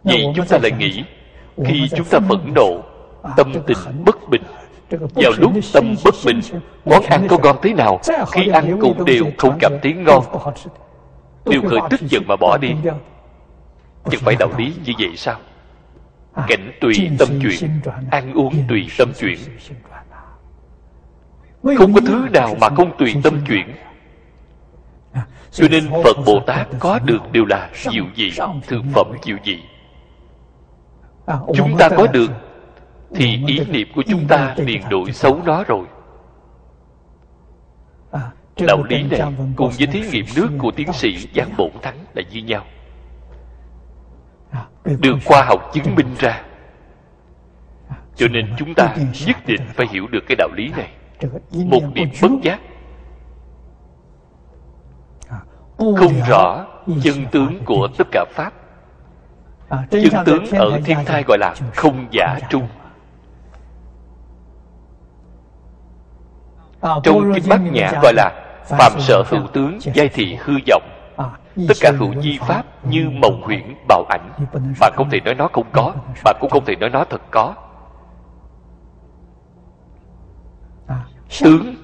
vậy 0.04 0.26
chúng 0.36 0.46
ta 0.46 0.58
lại 0.62 0.72
nghĩ 0.78 1.04
khi 1.64 1.88
chúng 1.96 2.06
ta 2.06 2.18
phẫn 2.28 2.54
nộ 2.54 2.82
tâm 3.36 3.52
tình 3.66 3.78
bất 4.04 4.28
bình 4.28 4.42
vào 4.94 5.32
lúc 5.38 5.52
tâm 5.72 5.94
bất 6.04 6.14
bình 6.26 6.40
món 6.84 7.02
ăn 7.02 7.26
có 7.28 7.38
ngon 7.42 7.56
thế 7.62 7.72
nào 7.72 8.00
khi 8.32 8.48
ăn 8.48 8.78
cũng 8.80 9.04
đều 9.04 9.24
không 9.38 9.58
cảm 9.60 9.72
thấy 9.82 9.92
ngon. 9.92 10.24
đều 11.46 11.62
khởi 11.62 11.80
tức 11.90 12.00
giận 12.00 12.22
mà 12.26 12.36
bỏ 12.36 12.58
đi. 12.60 12.74
chẳng 14.10 14.20
phải 14.24 14.36
đạo 14.38 14.48
lý 14.58 14.72
như 14.84 14.92
vậy 14.98 15.16
sao 15.16 15.36
cảnh 16.48 16.72
tùy 16.80 17.10
tâm 17.18 17.28
chuyển 17.42 17.80
ăn 18.10 18.32
uống 18.32 18.54
tùy 18.68 18.86
tâm 18.98 19.12
chuyển. 19.20 19.38
không 21.78 21.94
có 21.94 22.00
thứ 22.06 22.28
nào 22.32 22.54
mà 22.60 22.68
không 22.68 22.98
tùy 22.98 23.14
tâm 23.22 23.40
chuyển. 23.48 23.74
cho 25.50 25.68
nên 25.70 25.90
phật 26.04 26.16
bồ 26.26 26.40
tát 26.46 26.68
có 26.78 26.98
được 26.98 27.32
đều 27.32 27.44
là 27.44 27.70
diệu 27.74 28.04
dị 28.16 28.30
thượng 28.68 28.86
phẩm 28.94 29.06
diệu 29.24 29.36
dị 29.44 29.58
chúng 31.54 31.76
ta 31.78 31.88
có 31.88 32.06
được 32.06 32.30
thì 33.14 33.38
ý 33.46 33.60
niệm 33.68 33.88
của 33.94 34.02
chúng 34.08 34.28
ta 34.28 34.54
liền 34.58 34.82
đổi 34.90 35.12
xấu 35.12 35.40
nó 35.44 35.64
rồi. 35.64 35.86
Đạo 38.66 38.82
lý 38.88 39.02
này 39.02 39.20
cùng 39.56 39.70
với 39.78 39.86
thí 39.86 40.00
nghiệm 40.00 40.24
nước 40.36 40.48
của 40.58 40.70
tiến 40.70 40.92
sĩ 40.92 41.28
giảng 41.34 41.50
bổn 41.56 41.70
thắng 41.82 41.96
là 42.14 42.22
như 42.30 42.40
nhau 42.40 42.64
được 44.84 45.16
khoa 45.24 45.42
học 45.42 45.70
chứng 45.72 45.94
minh 45.94 46.14
ra. 46.18 46.42
cho 48.16 48.28
nên 48.28 48.54
chúng 48.58 48.74
ta 48.74 48.94
nhất 49.26 49.36
định 49.46 49.60
phải 49.74 49.86
hiểu 49.90 50.06
được 50.06 50.20
cái 50.28 50.36
đạo 50.36 50.48
lý 50.54 50.70
này. 50.76 50.90
Một 51.52 51.82
niệm 51.94 52.08
bất 52.22 52.30
giác. 52.42 52.60
Không 55.78 56.20
rõ 56.28 56.66
chân 57.02 57.26
tướng 57.30 57.64
của 57.64 57.88
tất 57.98 58.08
cả 58.12 58.24
pháp. 58.30 58.52
Chân 59.90 60.24
tướng 60.26 60.46
ở 60.50 60.80
thiên 60.84 60.98
thai 61.06 61.22
gọi 61.26 61.38
là 61.38 61.54
không 61.74 62.06
giả 62.10 62.38
trung. 62.50 62.68
trong 67.02 67.32
kinh 67.34 67.44
bát 67.48 67.60
nhã 67.72 67.92
gọi 68.02 68.14
là 68.14 68.30
phạm 68.64 68.92
sở 69.00 69.22
hữu 69.26 69.46
tướng 69.52 69.78
giai 69.80 70.08
thị 70.08 70.38
hư 70.40 70.54
vọng 70.68 70.93
tất 71.56 71.74
cả 71.80 71.92
hữu 71.98 72.22
di 72.22 72.38
pháp 72.38 72.64
như 72.84 73.10
mộng 73.10 73.42
huyễn 73.42 73.74
bào 73.88 74.04
ảnh. 74.08 74.30
Bạn 74.80 74.92
không 74.96 75.10
thể 75.10 75.20
nói 75.20 75.34
nó 75.34 75.48
không 75.52 75.66
có. 75.72 75.94
Bạn 76.24 76.36
cũng 76.40 76.50
không 76.50 76.64
thể 76.64 76.76
nói 76.76 76.90
nó 76.90 77.04
thật 77.04 77.22
có. 77.30 77.54
Tướng 81.40 81.74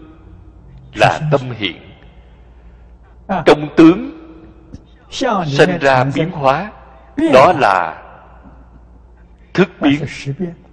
là 0.94 1.20
tâm 1.30 1.40
hiện. 1.56 1.76
Trong 3.28 3.68
tướng 3.76 4.10
sinh 5.46 5.78
ra 5.80 6.04
biến 6.14 6.30
hóa. 6.30 6.72
Đó 7.32 7.52
là 7.58 8.02
thức 9.54 9.68
biến. 9.80 10.04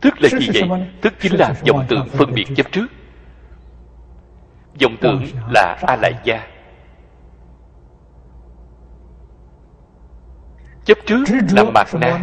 thức 0.02 0.22
là 0.22 0.30
gì 0.30 0.62
vậy? 0.70 0.88
thức 1.02 1.14
chính 1.22 1.36
là 1.36 1.54
dòng 1.64 1.86
tượng 1.88 2.08
phân 2.10 2.34
biệt 2.34 2.46
chấp 2.56 2.72
trước. 2.72 2.88
Dòng 4.78 4.98
tưởng 5.02 5.24
là 5.50 5.78
a 5.88 5.96
lại 5.96 6.14
gia 6.24 6.48
chấp 10.88 10.98
trước 11.06 11.24
là 11.52 11.64
mạt 11.64 11.88
na 11.94 12.20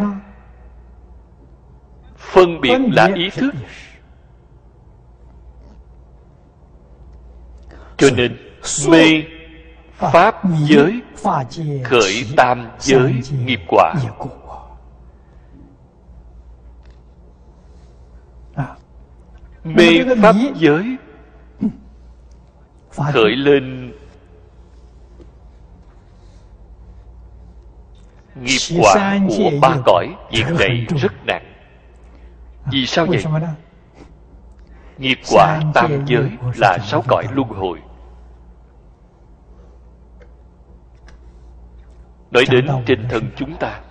phân 2.17 2.61
biệt 2.61 2.77
là 2.91 3.09
ý 3.15 3.29
thức. 3.29 3.53
cho 7.97 8.09
nên 8.15 8.37
mê 8.89 9.23
pháp 9.95 10.35
giới 10.63 11.01
khởi 11.83 12.25
tam 12.37 12.67
giới 12.79 13.21
nghiệp 13.45 13.59
quả. 13.67 13.93
mê 19.63 20.15
pháp 20.21 20.35
giới 20.55 20.97
khởi 23.13 23.35
lên 23.35 23.84
nghiệp 28.35 28.79
quả 28.81 29.19
của 29.27 29.51
ba 29.61 29.77
cõi 29.85 30.15
việc 30.31 30.45
này 30.59 30.85
rất 31.01 31.13
nặng. 31.25 31.45
Vì 32.71 32.85
sao 32.85 33.05
vậy? 33.05 33.23
nghiệp 34.97 35.19
quả 35.31 35.61
tam 35.73 36.05
giới 36.05 36.31
là 36.57 36.77
sáu 36.83 37.03
cõi 37.07 37.23
luân 37.31 37.49
hồi. 37.49 37.81
Nói 42.31 42.45
đến 42.51 42.67
trên 42.85 43.07
thân 43.09 43.23
chúng 43.35 43.57
ta. 43.57 43.81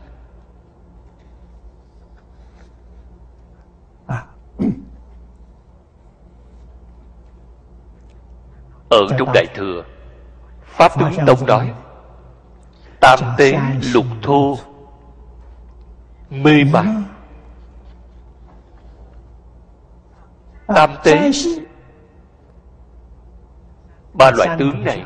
Ở 8.90 9.00
trong 9.18 9.32
đại 9.34 9.46
thừa 9.54 9.84
pháp 10.64 10.92
tướng 10.98 11.26
tông 11.26 11.46
nói 11.46 11.72
tam 13.04 13.18
tế 13.36 13.58
lục 13.94 14.06
thô 14.22 14.58
mê 16.30 16.64
mặt 16.72 17.02
tam 20.66 20.90
tế 21.04 21.30
ba 24.12 24.30
loại 24.30 24.56
tướng 24.58 24.84
này. 24.84 25.04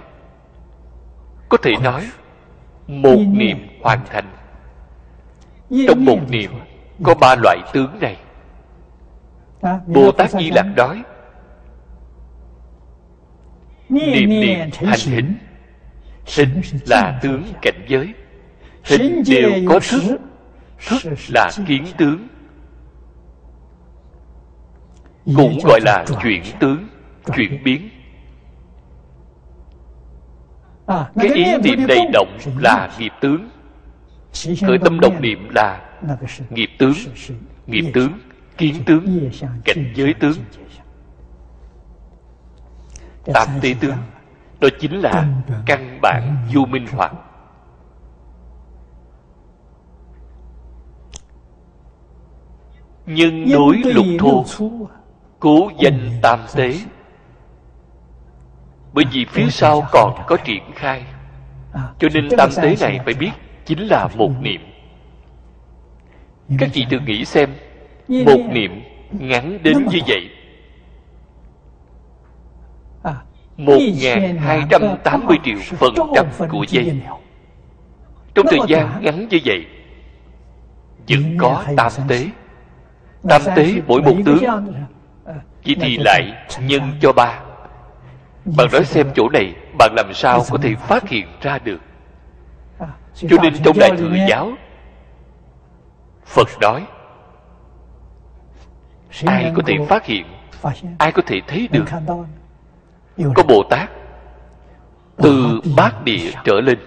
có 1.48 1.58
thể 1.62 1.72
nói 1.82 2.10
một 2.86 3.18
niệm 3.28 3.58
hoàn 3.82 4.00
thành. 4.10 4.32
Trong 5.88 6.04
một 6.04 6.18
niệm 6.28 6.50
có 7.02 7.14
ba 7.14 7.34
loại 7.42 7.58
tướng 7.72 7.98
này. 8.00 8.16
Bồ 9.86 10.12
tát 10.12 10.30
di 10.30 10.50
lặc 10.50 10.66
nói 10.76 11.02
niệm 13.88 14.28
niệm 14.28 14.70
thành 14.72 14.98
hình 14.98 15.47
hình 16.36 16.62
là 16.86 17.18
tướng 17.22 17.44
cảnh 17.62 17.84
giới. 17.88 18.14
Hình 18.84 19.22
đều 19.26 19.52
có 19.68 19.80
thức. 19.90 20.18
thức 20.88 21.02
là 21.28 21.50
kiến 21.66 21.86
tướng. 21.98 22.28
Cũng 25.36 25.58
gọi 25.64 25.80
là 25.80 26.04
chuyển 26.22 26.42
tướng 26.60 26.88
chuyển 27.36 27.64
biến. 27.64 27.88
Cái 30.86 31.28
ý 31.34 31.44
niệm 31.62 31.86
đầy 31.86 32.00
động 32.12 32.38
là 32.58 32.90
nghiệp 32.98 33.12
tướng. 33.20 33.48
Khởi 34.60 34.78
tâm 34.78 35.00
động 35.00 35.20
niệm 35.20 35.48
là 35.54 35.90
nghiệp 36.50 36.70
tướng. 36.78 36.94
nghiệp 37.66 37.90
tướng 37.94 38.18
kiến 38.58 38.74
tướng 38.86 39.30
cảnh 39.64 39.92
giới 39.94 40.14
tướng. 40.14 40.36
tam 43.34 43.48
tế 43.62 43.74
tướng 43.80 43.96
đó 44.60 44.68
chính 44.80 45.00
là 45.00 45.26
căn 45.66 45.98
bản 46.02 46.36
vô 46.54 46.64
minh 46.64 46.86
hoặc 46.92 47.12
nhân 53.06 53.46
đối 53.52 53.76
lục 53.76 54.06
thô 54.18 54.44
cố 55.40 55.70
danh 55.78 56.10
tam 56.22 56.40
tế. 56.54 56.74
Bởi 58.92 59.04
vì 59.12 59.24
phía 59.24 59.46
sau 59.50 59.82
còn 59.92 60.22
có 60.26 60.36
triển 60.44 60.62
khai. 60.74 61.04
Cho 61.98 62.08
nên 62.14 62.28
tam 62.38 62.50
tế 62.56 62.76
này 62.80 63.00
phải 63.04 63.14
biết 63.14 63.30
chính 63.64 63.78
là 63.78 64.08
một 64.16 64.30
niệm. 64.40 64.60
Các 66.58 66.70
chị 66.72 66.86
tự 66.90 67.00
nghĩ 67.00 67.24
xem 67.24 67.50
một 68.08 68.40
niệm 68.50 68.82
ngắn 69.10 69.58
đến 69.62 69.86
như 69.92 69.98
vậy 70.06 70.30
1.280 73.58 75.36
triệu 75.44 75.58
phần 75.78 75.94
trăm 76.14 76.26
của 76.50 76.64
giây 76.68 77.00
Trong 78.34 78.46
thời 78.50 78.58
gian 78.68 79.02
ngắn 79.02 79.28
như 79.28 79.38
vậy 79.44 79.66
Vẫn 81.08 81.36
có 81.38 81.64
tam 81.76 81.92
tế. 82.08 82.26
Tam 83.28 83.42
tế 83.56 83.74
mỗi 83.86 84.02
một 84.02 84.14
tướng. 84.24 84.44
Chỉ 85.62 85.76
thì 85.80 85.98
lại 85.98 86.32
nhân 86.60 86.82
cho 87.00 87.12
ba. 87.12 87.40
Bạn 88.56 88.68
nói 88.72 88.84
xem 88.84 89.06
chỗ 89.14 89.28
này 89.28 89.54
Bạn 89.78 89.94
làm 89.96 90.14
sao 90.14 90.44
có 90.50 90.58
thể 90.62 90.74
phát 90.74 91.08
hiện 91.08 91.26
ra 91.40 91.58
được? 91.58 91.80
Cho 93.14 93.36
nên 93.42 93.54
trong 93.64 93.78
Đại 93.78 93.90
Thừa 93.96 94.16
Giáo 94.28 94.52
Phật 96.24 96.48
nói 96.60 96.86
Ai 99.26 99.52
có 99.56 99.62
thể 99.66 99.74
phát 99.88 100.04
hiện 100.04 100.26
Ai 100.98 101.12
có 101.12 101.22
thể 101.26 101.40
thấy 101.46 101.68
được 101.72 101.84
có 103.34 103.42
bồ 103.42 103.62
tát 103.70 103.90
từ 105.16 105.60
bát 105.76 106.04
địa 106.04 106.30
trở 106.44 106.60
lên. 106.60 106.78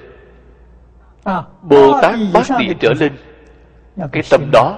Bồ 1.61 2.01
tát 2.01 2.19
bát 2.33 2.47
địa 2.59 2.73
trở 2.79 2.93
lên? 2.93 3.13
cái 4.11 4.23
tâm 4.29 4.49
đó 4.51 4.77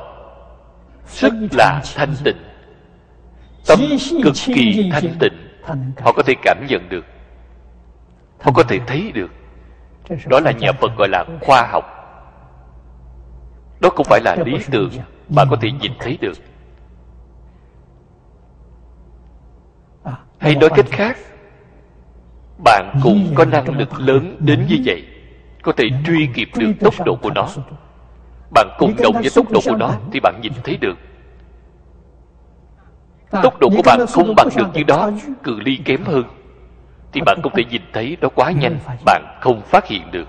rất 1.08 1.34
là 1.52 1.82
thanh 1.96 2.16
tịnh. 2.24 2.38
Tâm 3.68 3.80
cực 4.24 4.34
kỳ 4.46 4.90
thanh 4.92 5.16
tịnh. 5.20 5.34
Họ 6.00 6.12
có 6.12 6.24
thể 6.24 6.34
cảm 6.42 6.66
nhận 6.70 6.90
được. 6.90 7.06
Họ 8.42 8.52
có 8.52 8.64
thể 8.64 8.80
thấy 8.88 9.12
được. 9.12 9.32
Đó 10.26 10.40
là 10.40 10.52
nhà 10.52 10.72
phật 10.72 10.92
gọi 10.98 11.10
là 11.10 11.26
khoa 11.42 11.68
học. 11.72 11.84
Đó 13.80 13.90
không 13.90 14.06
phải 14.10 14.22
là 14.24 14.36
lý 14.46 14.58
tưởng. 14.72 14.90
bạn 15.30 15.48
có 15.50 15.58
thể 15.62 15.72
nhìn 15.72 15.92
thấy 16.00 16.18
được. 16.22 16.38
hay 20.44 20.56
nói 20.56 20.70
cách 20.76 20.86
khác 20.92 21.18
bạn 22.58 23.00
cũng 23.04 23.28
có 23.36 23.46
năng 23.46 23.78
lực 23.78 24.00
lớn 24.00 24.36
đến 24.40 24.66
như 24.70 24.78
vậy 24.86 25.04
có 25.62 25.72
thể 25.72 25.90
truy 26.06 26.30
kịp 26.34 26.50
được 26.58 26.72
tốc 26.80 26.94
độ 27.06 27.16
của 27.16 27.32
nó. 27.36 27.48
Bạn 28.54 28.68
cùng 28.78 28.96
đồng 29.04 29.14
với 29.14 29.30
tốc 29.36 29.52
độ 29.52 29.60
của 29.66 29.76
nó 29.76 29.92
thì 30.12 30.20
bạn 30.20 30.40
nhìn 30.42 30.54
thấy 30.64 30.78
được. 30.78 30.98
Tốc 33.44 33.60
độ 33.60 33.70
của 33.70 33.82
bạn 33.86 34.00
không 34.08 34.36
bằng 34.36 34.50
được 34.56 34.68
như 34.74 34.84
đó 34.84 35.12
cự 35.44 35.60
ly 35.60 35.78
kém 35.86 36.04
hơn. 36.04 36.24
Thì 37.12 37.22
bạn 37.26 37.40
không 37.44 37.54
thể 37.56 37.64
nhìn 37.70 37.82
thấy 37.94 38.18
nó 38.22 38.30
quá 38.30 38.52
nhanh 38.52 38.80
bạn 39.06 39.38
không 39.42 39.62
phát 39.62 39.88
hiện 39.88 40.12
được. 40.12 40.28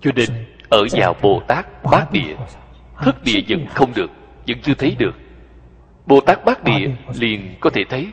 Cho 0.00 0.10
nên 0.14 0.28
ở 0.68 0.84
vào 0.92 1.16
bồ 1.22 1.42
tát 1.48 1.84
bát 1.84 2.12
địa 2.12 2.36
thức 3.02 3.24
địa 3.24 3.40
vẫn 3.48 3.66
không 3.74 3.92
được 3.94 4.10
vẫn 4.48 4.58
chưa 4.62 4.74
thấy 4.74 4.96
được. 4.98 5.14
Bồ 6.06 6.20
tát 6.20 6.44
bát 6.44 6.64
địa 6.64 6.90
liền 7.14 7.54
có 7.60 7.70
thể 7.70 7.84
thấy. 7.90 8.08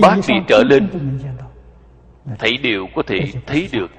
Bát 0.00 0.18
địa 0.28 0.40
trở 0.48 0.62
lên 0.64 0.88
thấy 2.38 2.56
đều 2.56 2.86
có 2.94 3.02
thể 3.06 3.20
thấy 3.46 3.68
được. 3.72 3.90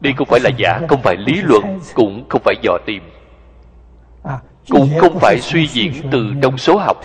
Đây 0.00 0.12
không 0.16 0.28
phải 0.30 0.40
là 0.40 0.50
giả 0.58 0.80
không 0.88 1.02
phải 1.02 1.16
lý 1.16 1.42
luận 1.42 1.80
cũng 1.94 2.26
không 2.28 2.42
phải 2.44 2.54
dò 2.62 2.78
tìm. 2.86 3.02
Cũng 4.68 4.90
không 4.98 5.18
phải 5.20 5.40
suy 5.40 5.66
diễn 5.66 5.92
từ 6.10 6.26
trong 6.42 6.58
số 6.58 6.78
học. 6.78 6.96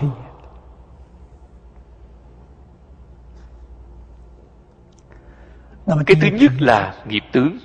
cái 6.06 6.18
thứ 6.22 6.28
nhất 6.28 6.52
là 6.60 6.96
nghiệp 7.08 7.24
tướng. 7.32 7.58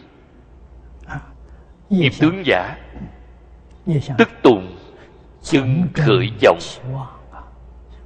Nghiệp 1.90 2.12
tướng 2.20 2.42
giả. 2.46 2.76
Tức 4.18 4.28
tùng 4.42 4.76
chân 5.42 5.88
khởi 5.94 6.32
vọng 6.42 6.58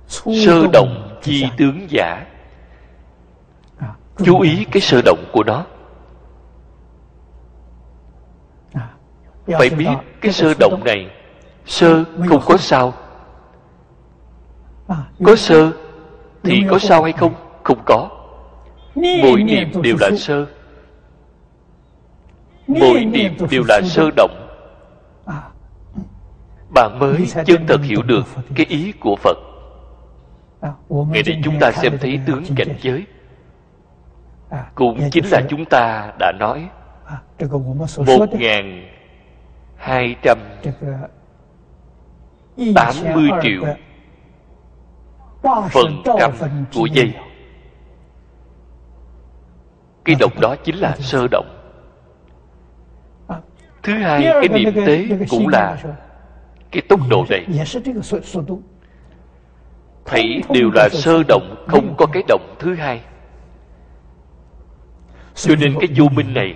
sơ 0.09 0.67
động 0.73 1.19
chi 1.23 1.45
tướng 1.57 1.87
giả 1.91 2.25
chú 4.25 4.41
ý 4.41 4.65
cái 4.73 4.81
sơ 4.81 5.03
động 5.05 5.25
của 5.33 5.45
nó. 5.45 5.65
Phải 9.47 9.71
biết 9.71 9.95
cái 10.21 10.33
sơ 10.33 10.55
động 10.61 10.83
này 10.85 11.11
sơ 11.67 12.05
không 12.29 12.43
có 12.47 12.57
sao. 12.57 12.95
Có 15.25 15.37
sơ 15.37 15.73
thì 16.43 16.65
có 16.71 16.79
sao 16.79 17.03
hay 17.03 17.13
không? 17.13 17.35
Không 17.63 17.79
có. 17.85 18.11
Mỗi 18.95 19.43
niệm 19.43 19.83
đều 19.83 19.97
là 20.01 20.11
sơ. 20.19 20.47
Mỗi 22.67 23.05
niệm 23.05 23.37
đều 23.51 23.63
là 23.69 23.81
sơ 23.85 24.11
động. 24.17 24.43
bạn 26.75 26.99
mới 26.99 27.27
chân 27.47 27.67
thật 27.69 27.81
hiểu 27.83 28.03
được 28.03 28.27
cái 28.55 28.67
ý 28.67 28.93
của 29.01 29.17
phật. 29.17 29.37
Ngày 30.89 31.23
nay 31.27 31.41
chúng 31.45 31.55
ta 31.61 31.73
xem 31.73 31.99
thấy 32.01 32.21
tướng 32.27 32.45
cảnh 32.57 32.77
giới 32.81 33.07
cũng 34.75 35.11
chính 35.11 35.25
là 35.31 35.41
chúng 35.49 35.65
ta 35.65 36.13
đã 36.19 36.33
nói 36.39 36.69
một 38.07 38.27
ngàn 38.33 38.89
hai 39.77 40.17
trăm 40.23 40.39
tám 42.75 42.95
mươi 43.15 43.29
triệu 43.43 43.63
phần 45.71 46.03
trăm 46.19 46.33
của 46.75 46.87
giây 46.87 47.15
cái 50.05 50.17
động 50.21 50.33
đó 50.41 50.57
chính 50.65 50.77
là 50.77 50.97
sơ 51.01 51.27
động. 51.31 51.47
Thứ 53.83 53.93
hai 53.93 54.23
cái 54.23 54.49
niệm 54.49 54.75
tế 54.87 55.09
cũng 55.31 55.49
là 55.49 55.77
cái 56.71 56.83
tốc 56.89 57.01
độ 57.11 57.25
này. 57.31 57.47
thấy 60.05 60.43
đều 60.51 60.71
là 60.75 60.89
sơ 60.93 61.23
động 61.29 61.65
không 61.69 61.95
có 61.99 62.07
cái 62.13 62.23
động 62.29 62.57
thứ 62.59 62.75
hai 62.75 63.01
cho 65.37 65.55
nên 65.57 65.75
cái 65.81 65.89
vô 65.97 66.09
minh 66.09 66.35
này 66.35 66.55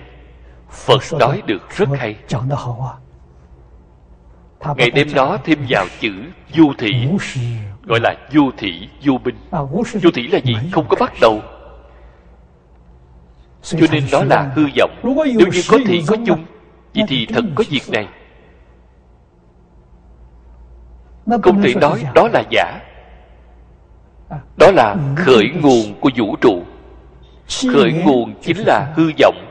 phật 0.71 1.03
nói 1.19 1.43
được 1.47 1.71
rất 1.77 1.89
hay. 1.99 2.17
ngày 4.77 4.91
đêm 4.91 5.09
đó 5.15 5.39
thêm 5.45 5.59
vào 5.69 5.87
chữ 6.01 6.13
vô 6.57 6.65
thị 6.79 7.09
gọi 7.85 8.01
là 8.03 8.15
vô 8.33 8.43
thị 8.59 8.89
vô 9.05 9.19
binh 9.25 9.37
vô 10.03 10.11
thị 10.15 10.29
là 10.29 10.39
gì? 10.39 10.55
Không 10.73 10.87
có 10.89 10.97
bắt 11.01 11.13
đầu. 11.21 11.41
Cho 13.63 13.87
nên 13.93 14.05
đó 14.13 14.25
là 14.25 14.53
hư 14.55 14.67
vọng. 14.79 14.91
Nếu 15.03 15.49
như 15.53 15.63
có 15.71 15.79
thị 15.87 16.03
có 16.07 16.17
chung 16.27 16.45
vậy 16.95 17.05
thì 17.09 17.27
thật 17.27 17.45
có 17.55 17.65
việc 17.71 17.83
này. 17.93 18.09
Không 21.43 21.63
thể 21.63 21.75
nói 21.75 22.05
đó 22.15 22.29
là 22.33 22.43
giả. 22.51 22.81
Đó 24.57 24.71
là 24.71 24.97
khởi 25.17 25.51
nguồn 25.63 26.01
của 26.01 26.11
vũ 26.17 26.37
trụ 26.37 26.63
khởi 27.73 27.93
nguồn 27.93 28.35
chính 28.43 28.57
là 28.67 28.93
hư 28.97 29.11
vọng. 29.19 29.47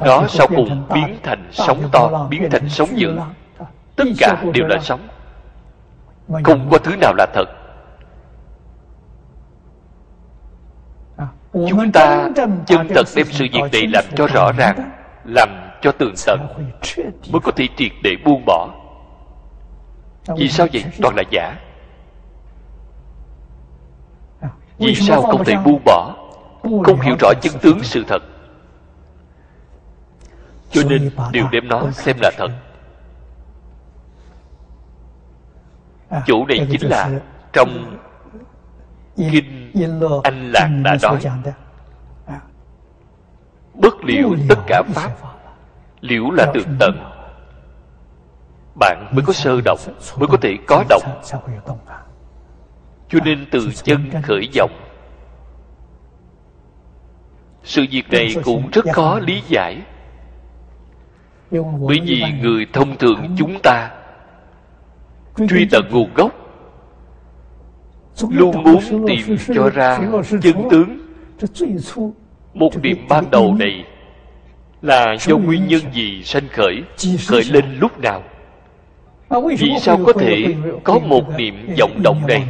Nó 0.00 0.26
sau 0.28 0.46
cùng 0.46 0.86
biến 0.94 1.16
thành 1.22 1.48
sóng 1.52 1.82
to 1.92 2.26
biến 2.30 2.48
thành 2.50 2.68
sóng 2.68 2.88
dữ. 2.98 3.18
Tất 3.96 4.04
cả 4.18 4.44
đều 4.54 4.66
là 4.66 4.78
sóng. 4.82 5.08
Không 6.44 6.68
có 6.70 6.78
thứ 6.78 6.96
nào 6.96 7.14
là 7.18 7.26
thật? 7.34 7.48
Chúng 11.52 11.92
ta 11.92 12.28
chân 12.66 12.88
thật 12.94 13.06
đem 13.16 13.26
sự 13.30 13.46
việc 13.52 13.62
này 13.72 13.86
làm 13.92 14.04
cho 14.16 14.26
rõ 14.26 14.52
ràng 14.52 14.90
làm 15.24 15.48
cho 15.82 15.92
tường 15.92 16.14
tận 16.26 16.40
mới 17.30 17.40
có 17.40 17.52
thể 17.56 17.68
triệt 17.76 17.92
để 18.02 18.10
buông 18.24 18.42
bỏ. 18.46 18.68
Vì 20.36 20.48
sao 20.48 20.66
vậy? 20.72 20.84
toàn 21.02 21.14
là 21.16 21.22
giả 21.30 21.54
vì 24.78 24.94
sao 24.94 25.22
không 25.22 25.44
thể 25.44 25.56
buông 25.64 25.82
bỏ? 25.84 26.14
Không 26.62 27.00
hiểu 27.00 27.16
rõ 27.20 27.32
chân 27.40 27.52
tướng 27.62 27.82
sự 27.82 28.04
thật. 28.08 28.22
Cho 30.70 30.82
nên 30.88 31.10
đều 31.32 31.46
đem 31.52 31.68
nó 31.68 31.90
xem 31.90 32.16
là 32.20 32.30
thật. 32.38 32.48
chủ 36.26 36.46
này 36.46 36.66
chính 36.70 36.90
là 36.90 37.10
trong 37.52 37.98
kinh 39.16 39.72
anh 40.24 40.52
lạc 40.52 40.68
đã 40.84 40.96
nói 41.02 41.18
bất 43.74 44.04
liễu 44.04 44.28
tất 44.48 44.58
cả 44.66 44.82
pháp 44.94 45.10
liễu 46.00 46.30
là 46.30 46.46
tường 46.54 46.76
tận. 46.80 46.90
bạn 48.74 49.10
mới 49.12 49.24
có 49.26 49.32
sơ 49.32 49.60
động 49.64 49.78
mới 50.18 50.28
có 50.28 50.36
thể 50.42 50.56
có 50.66 50.84
động 50.88 51.02
cho 53.08 53.18
nên 53.24 53.46
từ 53.50 53.68
chân 53.84 54.10
khởi 54.22 54.48
vọng. 54.56 54.70
Sự 57.62 57.86
việc 57.90 58.10
này 58.10 58.34
cũng 58.44 58.70
rất 58.72 58.84
khó 58.92 59.18
lý 59.18 59.42
giải. 59.48 59.82
Bởi 61.50 62.00
vì 62.04 62.22
người 62.42 62.66
thông 62.72 62.96
thường 62.98 63.34
chúng 63.38 63.58
ta 63.62 63.90
truy 65.48 65.66
tận 65.70 65.84
nguồn 65.90 66.14
gốc 66.14 66.32
luôn 68.30 68.62
muốn 68.62 69.06
tìm 69.06 69.36
cho 69.54 69.70
ra 69.70 69.98
chân 70.42 70.68
tướng. 70.70 70.98
một 72.54 72.82
điểm 72.82 73.06
ban 73.08 73.30
đầu 73.30 73.54
này 73.54 73.84
là 74.82 75.16
do 75.20 75.36
nguyên 75.36 75.66
nhân 75.68 75.80
gì 75.92 76.22
sanh 76.24 76.48
khởi 76.52 76.82
khởi 77.28 77.44
lên 77.44 77.78
lúc 77.80 77.98
nào? 77.98 78.22
Vì 79.58 79.70
sao 79.80 79.98
có 80.06 80.12
thể 80.12 80.54
có 80.84 80.98
một 80.98 81.24
niệm 81.38 81.74
vọng 81.78 82.02
động 82.02 82.26
này 82.28 82.46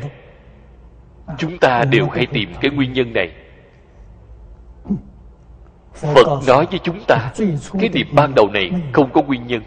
chúng 1.38 1.58
ta 1.58 1.84
đều 1.84 2.08
hay 2.08 2.26
tìm 2.26 2.52
cái 2.60 2.70
nguyên 2.70 2.92
nhân 2.92 3.12
này. 3.12 3.32
Phật 5.92 6.26
nói 6.46 6.66
với 6.70 6.80
chúng 6.82 7.04
ta, 7.08 7.32
cái 7.80 7.88
niệm 7.88 8.06
ban 8.12 8.34
đầu 8.34 8.48
này 8.48 8.70
không 8.92 9.12
có 9.12 9.22
nguyên 9.22 9.46
nhân. 9.46 9.62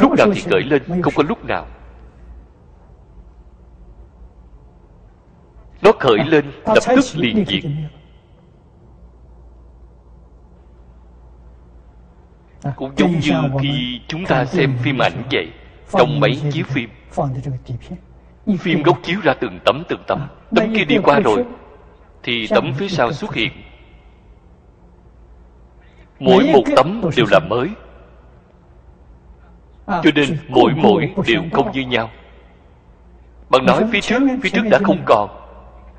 Lúc 0.00 0.12
nào 0.18 0.26
thì 0.34 0.40
khởi 0.40 0.62
lên, 0.62 1.02
không 1.02 1.12
có 1.16 1.22
lúc 1.28 1.44
nào. 1.44 1.66
Nó 5.82 5.92
khởi 6.00 6.18
lên, 6.26 6.44
lập 6.66 6.82
tức 6.86 7.04
liền 7.14 7.44
diệt. 7.46 7.64
Cũng 12.76 12.92
giống 12.96 13.20
như 13.20 13.32
khi 13.62 14.00
chúng 14.08 14.24
ta 14.24 14.44
xem 14.44 14.76
phim 14.82 15.02
ảnh 15.02 15.22
vậy, 15.32 15.52
trong 15.92 16.20
mấy 16.20 16.42
chiếu 16.52 16.64
phim 16.68 16.90
phim 18.54 18.82
gốc 18.82 18.98
chiếu 19.02 19.20
ra 19.22 19.34
từng 19.40 19.58
tấm 19.64 19.82
từng 19.88 20.02
tấm. 20.06 20.28
Tấm 20.56 20.74
kia 20.74 20.84
đi 20.84 20.98
qua 21.04 21.20
rồi 21.20 21.44
thì 22.22 22.46
tấm 22.50 22.72
phía 22.74 22.88
sau 22.88 23.12
xuất 23.12 23.34
hiện. 23.34 23.52
Mỗi 26.18 26.50
một 26.52 26.62
tấm 26.76 27.00
đều 27.16 27.26
là 27.30 27.38
mới. 27.38 27.68
Cho 29.86 30.10
nên 30.14 30.38
mỗi 30.48 30.72
mỗi 30.76 31.12
đều 31.26 31.42
không 31.52 31.72
như 31.72 31.80
nhau. 31.80 32.10
Bạn 33.50 33.66
nói 33.66 33.84
phía 33.92 34.00
trước 34.00 34.22
phía 34.42 34.50
trước 34.50 34.62
đã 34.70 34.78
không 34.84 35.02
còn. 35.04 35.30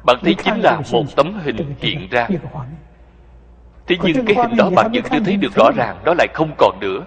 Bạn 0.04 0.18
thấy 0.22 0.36
chính 0.44 0.60
là 0.64 0.82
một 0.92 1.04
tấm 1.16 1.40
hình 1.44 1.76
hiện 1.80 2.08
ra. 2.10 2.28
thế 3.88 3.96
nhưng 4.04 4.26
cái 4.26 4.36
hình 4.36 4.58
đó 4.58 4.70
bạn 4.76 4.92
vẫn 4.94 5.04
chưa 5.12 5.20
thấy 5.26 5.38
được 5.38 5.54
rõ 5.56 5.72
ràng 5.76 5.98
đó 6.04 6.14
lại 6.18 6.28
không 6.34 6.52
còn 6.58 6.80
nữa 6.80 7.06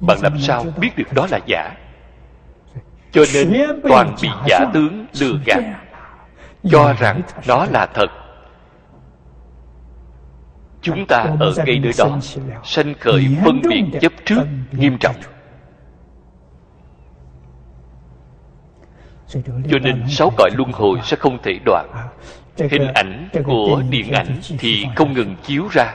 bạn 0.01 0.19
làm 0.23 0.39
sao 0.39 0.65
biết 0.81 0.91
được 0.97 1.13
đó 1.15 1.27
là 1.31 1.39
giả? 1.47 1.75
Cho 3.13 3.25
nên 3.35 3.53
toàn 3.89 4.15
bị 4.23 4.29
giả 4.49 4.59
tướng 4.75 5.07
lừa 5.21 5.39
gạt. 5.47 5.63
Cho 6.71 6.93
rằng 6.93 7.21
nó 7.47 7.67
là 7.71 7.87
thật. 7.87 8.07
Chúng 10.83 11.07
ta 11.07 11.27
ở 11.41 11.55
ngay 11.67 11.79
nơi 11.79 11.93
đó 11.99 12.19
sanh 12.65 12.95
khởi 13.01 13.27
phân 13.45 13.61
biệt 13.69 13.85
chấp 14.01 14.13
trước 14.25 14.43
nghiêm 14.73 14.99
trọng 14.99 15.17
cho 19.71 19.79
nên 19.83 20.05
sáu 20.09 20.33
cõi 20.37 20.51
luân 20.55 20.73
hồi 20.73 20.99
sẽ 21.05 21.17
không 21.17 21.39
thể 21.43 21.59
đoạn. 21.65 21.89
Hình 22.71 22.87
ảnh 22.95 23.29
của 23.45 23.83
điện 23.91 24.13
ảnh 24.13 24.41
thì 24.59 24.87
không 24.97 25.13
ngừng 25.13 25.37
chiếu 25.43 25.69
ra. 25.71 25.95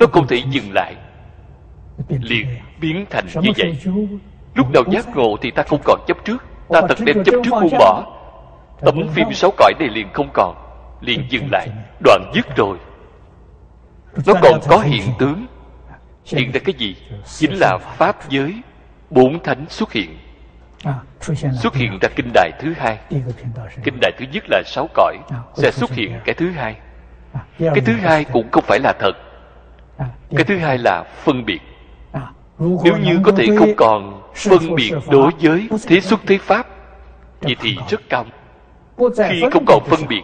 Nó 0.00 0.06
không 0.12 0.26
thể 0.26 0.42
dừng 0.50 0.72
lại. 0.74 0.94
Liền 2.08 2.46
biến 2.80 3.06
thành 3.10 3.26
như 3.42 3.50
vậy. 3.56 3.76
Lúc 4.54 4.66
đầu 4.72 4.84
giác 4.90 5.16
ngộ 5.16 5.36
thì 5.42 5.50
ta 5.50 5.62
không 5.62 5.80
còn 5.84 6.00
chấp 6.06 6.16
trước. 6.24 6.44
Ta 6.68 6.80
thật 6.88 6.98
đem 7.04 7.24
chấp 7.24 7.32
trước 7.44 7.50
buông 7.50 7.78
bỏ. 7.78 8.18
Tấm 8.80 9.08
phim 9.14 9.32
sáu 9.32 9.50
cõi 9.56 9.72
này 9.78 9.88
liền 9.88 10.12
không 10.12 10.28
còn. 10.32 10.56
Liền 11.00 11.26
dừng 11.30 11.48
lại. 11.52 11.68
đoạn 12.04 12.32
dứt 12.34 12.56
rồi. 12.56 12.78
Nó 14.26 14.34
còn 14.42 14.60
có 14.68 14.78
hiện 14.78 15.02
tướng. 15.18 15.46
Hiện 16.24 16.52
ra 16.52 16.60
cái 16.64 16.74
gì? 16.78 16.96
Chính 17.26 17.54
là 17.54 17.78
pháp 17.78 18.30
giới 18.30 18.54
bốn 19.10 19.42
thánh 19.42 19.64
xuất 19.68 19.92
hiện 19.92 20.18
xuất 21.62 21.74
hiện 21.74 21.98
ra 22.02 22.08
kinh 22.16 22.30
đài 22.34 22.50
thứ 22.58 22.72
hai. 22.76 22.98
kinh 23.84 23.98
đài 24.00 24.12
thứ 24.18 24.24
nhất 24.32 24.44
là 24.48 24.62
sáu 24.66 24.88
cõi 24.94 25.16
sẽ 25.54 25.70
xuất 25.70 25.90
hiện 25.90 26.20
cái 26.24 26.34
thứ 26.34 26.50
hai. 26.50 26.76
Cái 27.58 27.80
thứ 27.86 27.92
hai 27.92 28.24
cũng 28.24 28.50
không 28.50 28.64
phải 28.66 28.78
là 28.78 28.92
thật. 28.98 29.12
Cái 30.30 30.44
thứ 30.44 30.58
hai 30.58 30.78
là 30.78 31.04
phân 31.24 31.44
biệt. 31.44 31.60
Nếu 32.58 32.96
như 33.02 33.18
có 33.22 33.32
thể 33.36 33.46
không 33.58 33.72
còn 33.76 34.22
phân 34.34 34.74
biệt 34.74 34.92
đối 35.10 35.30
với 35.40 35.68
thế 35.86 36.00
xuất 36.00 36.20
thế 36.26 36.38
pháp 36.38 36.66
vậy 37.40 37.56
thì 37.60 37.76
rất 37.88 38.00
cao. 38.08 38.24
Khi 39.30 39.42
không 39.52 39.64
còn 39.66 39.84
phân 39.84 40.08
biệt 40.08 40.22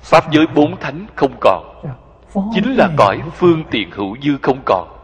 pháp 0.00 0.32
giới 0.32 0.46
bốn 0.46 0.76
thánh 0.76 1.06
không 1.14 1.36
còn. 1.40 1.82
Chính 2.54 2.76
là 2.76 2.88
cõi 2.96 3.20
phương 3.36 3.64
tiện 3.70 3.90
hữu 3.90 4.16
dư 4.22 4.38
không 4.42 4.58
còn 4.64 4.97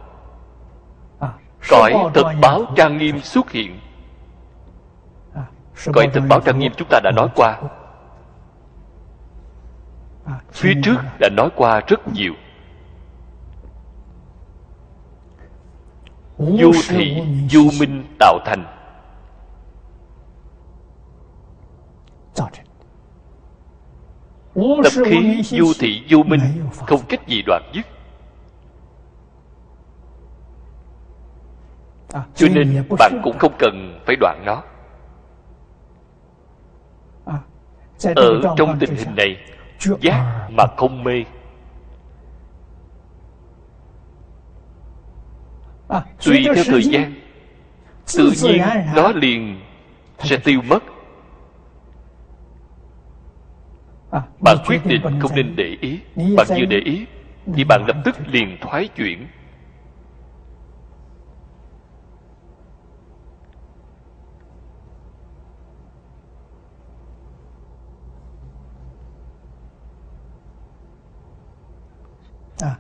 cõi 1.69 1.95
thực 2.15 2.27
báo 2.41 2.65
trang 2.77 2.99
nghiêm 2.99 3.21
xuất 3.21 3.51
hiện. 3.51 3.81
Cõi 5.93 6.11
thực 6.13 6.23
báo 6.29 6.41
trang 6.41 6.59
nghiêm 6.59 6.73
chúng 6.77 6.89
ta 6.91 7.01
đã 7.05 7.11
nói 7.17 7.29
qua. 7.35 7.61
Phía 10.53 10.73
trước 10.85 10.97
đã 11.21 11.29
nói 11.37 11.49
qua 11.57 11.81
rất 11.87 12.01
nhiều. 12.13 12.33
Du 16.39 16.73
thị 16.89 17.23
du 17.51 17.71
minh 17.81 18.05
tạo 18.19 18.39
thành. 18.45 18.65
Tập 24.55 24.93
khí 25.05 25.43
du 25.45 25.73
thị 25.79 26.03
du 26.11 26.23
minh 26.23 26.41
không 26.87 27.01
cách 27.09 27.29
gì 27.29 27.43
đoạn 27.47 27.63
dứt 27.75 27.87
cho 32.35 32.49
nên 32.55 32.85
bạn 32.99 33.21
cũng 33.23 33.39
không 33.39 33.53
cần 33.59 34.01
phải 34.07 34.17
đoạn 34.21 34.43
nó. 34.47 34.63
Ở 38.17 38.55
trong 38.57 38.79
tình 38.81 38.97
hình 38.97 39.15
này 39.17 39.37
giác 40.01 40.49
mà 40.51 40.65
không 40.77 41.05
mê. 41.05 41.25
Tùy 46.25 46.45
theo 46.55 46.65
thời 46.67 46.83
gian 46.83 47.15
tự 48.17 48.33
nhiên 48.43 48.63
nó 48.95 49.13
liền 49.13 49.61
sẽ 50.19 50.37
tiêu 50.37 50.61
mất. 50.69 50.83
Bạn 54.41 54.57
quyết 54.67 54.87
định 54.87 55.03
không 55.21 55.31
nên 55.35 55.57
để 55.57 55.77
ý. 55.81 56.01
Bạn 56.37 56.47
vừa 56.49 56.65
để 56.65 56.79
ý 56.85 57.07
thì 57.55 57.65
bạn 57.65 57.85
lập 57.87 57.97
tức 58.05 58.17
liền 58.27 58.59
thoái 58.61 58.89
chuyển 58.89 59.27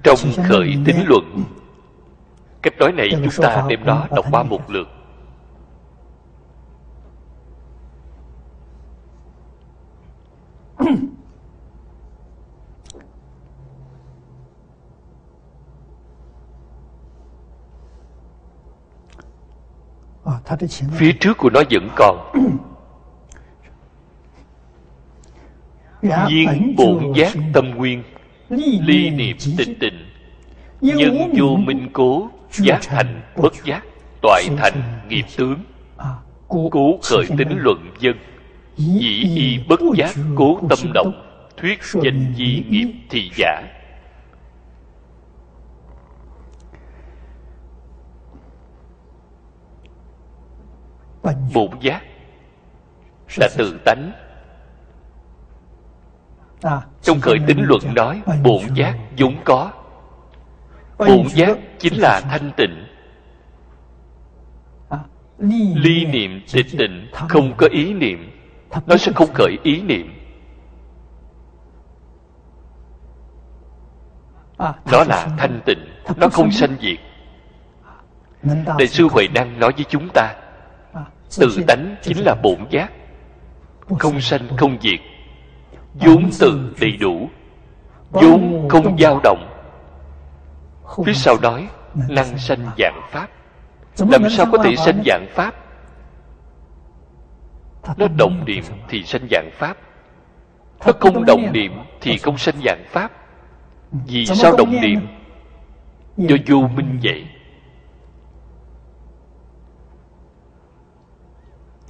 trong 0.02 0.18
khởi 0.48 0.76
tính 0.84 1.04
luận 1.06 1.44
cách 2.62 2.74
nói 2.78 2.92
này 2.92 3.08
chúng 3.10 3.44
ta 3.44 3.64
đem 3.68 3.84
nó 3.84 4.06
đọc 4.10 4.24
qua 4.30 4.42
một 4.42 4.70
lượt. 4.70 4.88
Phía 20.92 21.12
trước 21.20 21.38
của 21.38 21.50
nó 21.50 21.62
vẫn 21.70 21.88
còn. 21.96 22.32
Viên 26.02 26.74
bổn 26.76 27.12
giác 27.14 27.32
tâm 27.52 27.70
nguyên 27.70 28.02
ly 28.48 29.10
niệm 29.10 29.36
tịch 29.58 29.76
tịnh 29.80 30.06
nhân 30.80 31.32
vô 31.38 31.56
minh 31.56 31.88
cố 31.92 32.30
giác 32.50 32.80
thành 32.82 33.22
bất 33.36 33.64
giác 33.64 33.82
toại 34.22 34.48
thành 34.56 35.00
nghiệp 35.08 35.24
tướng. 35.36 35.58
cố 36.48 36.98
khởi 37.02 37.26
tính 37.38 37.58
luận 37.58 37.90
dân. 38.00 38.16
Dĩ 38.76 39.22
y 39.36 39.58
bất 39.68 39.80
giác 39.96 40.14
cố 40.36 40.60
tâm 40.68 40.78
động. 40.94 41.12
thuyết 41.56 41.78
danh 42.02 42.34
di 42.36 42.64
nghiệp 42.68 42.92
thị 43.10 43.30
giả. 43.36 43.62
Bổn 51.54 51.70
giác 51.80 52.02
là 53.36 53.48
tự 53.56 53.78
tánh 53.84 54.12
trong 57.02 57.20
khởi 57.20 57.38
tính 57.46 57.62
luận 57.62 57.94
nói, 57.94 58.22
bổn 58.42 58.62
giác 58.74 58.98
vốn 59.18 59.34
có. 59.44 59.72
Bổn 60.98 61.28
giác 61.28 61.58
chính 61.78 61.94
là 61.96 62.20
thanh 62.30 62.52
tịnh. 62.56 62.86
Ly 65.74 66.04
niệm 66.06 66.40
tịch 66.52 66.66
tịnh 66.78 67.08
không 67.12 67.54
có 67.56 67.68
ý 67.70 67.94
niệm. 67.94 68.30
Nó 68.86 68.96
sẽ 68.96 69.12
không 69.14 69.28
khởi 69.34 69.56
ý 69.62 69.80
niệm. 69.80 70.14
Nó 74.92 75.04
là 75.08 75.28
thanh 75.38 75.60
tịnh, 75.66 75.78
nó 76.16 76.28
không 76.28 76.50
sanh 76.50 76.76
diệt. 76.80 76.98
Đại 78.78 78.86
sư 78.86 79.08
huệ 79.12 79.28
năng 79.34 79.58
nói 79.58 79.72
với 79.76 79.84
chúng 79.88 80.08
ta, 80.14 80.34
tự 81.38 81.64
tánh 81.66 81.96
chính 82.02 82.24
là 82.24 82.34
bổn 82.42 82.58
giác. 82.70 82.92
Không 83.98 84.20
sanh, 84.20 84.56
không 84.56 84.78
diệt 84.80 85.00
vốn 85.94 86.30
tự 86.40 86.74
đầy 86.80 86.96
đủ. 86.96 87.28
Vốn 88.10 88.68
không 88.68 88.98
dao 88.98 89.20
động. 89.22 89.50
Phía 91.06 91.12
sau 91.12 91.36
nói 91.42 91.68
năng 92.08 92.38
sanh 92.38 92.70
dạng 92.78 93.00
pháp. 93.10 93.28
Làm 93.98 94.30
sao 94.30 94.46
có 94.52 94.58
thể 94.64 94.76
sanh 94.76 95.02
dạng 95.06 95.26
pháp? 95.34 95.54
Nó 97.96 98.08
động 98.16 98.44
niệm 98.46 98.64
thì 98.88 99.02
sanh 99.02 99.26
dạng 99.30 99.50
pháp. 99.52 99.76
Nó 100.86 100.92
không 101.00 101.24
động 101.24 101.52
niệm. 101.52 101.72
thì 102.00 102.18
không 102.18 102.38
sanh 102.38 102.54
dạng 102.64 102.84
pháp. 102.88 103.12
Vì 104.06 104.26
sao 104.26 104.56
động 104.56 104.80
niệm 104.82 105.00
do 106.16 106.36
vô 106.46 106.68
minh 106.76 106.98
vậy. 107.02 107.26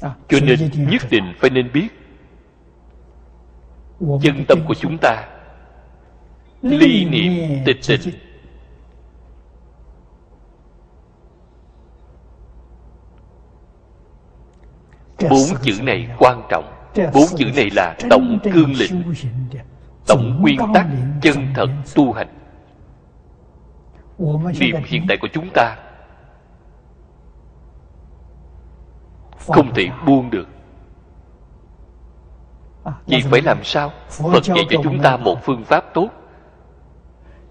Cho 0.01 0.39
nên 0.43 0.71
nhất 0.91 1.03
định 1.11 1.35
phải 1.39 1.51
nên 1.51 1.73
biết 1.73 1.89
chân 4.01 4.45
tâm 4.49 4.59
của 4.69 4.75
chúng 4.75 4.99
ta 5.01 5.29
ly 6.63 7.05
niệm 7.05 7.63
tịch 7.65 7.81
tịnh 7.89 8.15
bốn 15.31 15.63
chữ 15.63 15.73
này 15.83 16.09
quan 16.19 16.43
trọng. 16.51 16.65
Bốn 17.15 17.27
chữ 17.37 17.45
này 17.57 17.71
là 17.77 17.97
tổng 18.11 18.39
cương 18.45 18.73
lĩnh 18.79 19.15
tổng 20.07 20.39
nguyên 20.41 20.59
tắc 20.75 20.87
chân 21.23 21.47
thật 21.55 21.67
tu 21.95 22.13
hành. 22.13 22.29
Niệm 24.61 24.77
hiện 24.87 25.05
tại 25.09 25.17
của 25.21 25.29
chúng 25.33 25.49
ta 25.55 25.77
không 29.49 29.75
thể 29.75 29.89
buông 30.07 30.31
được 30.31 30.49
vì 33.07 33.21
phải 33.31 33.43
làm 33.43 33.65
sao? 33.65 33.93
Phật 34.09 34.45
dạy 34.45 34.65
cho 34.71 34.81
chúng 34.83 35.03
ta 35.03 35.17
một 35.17 35.45
phương 35.45 35.65
pháp 35.65 35.95
tốt. 35.95 36.09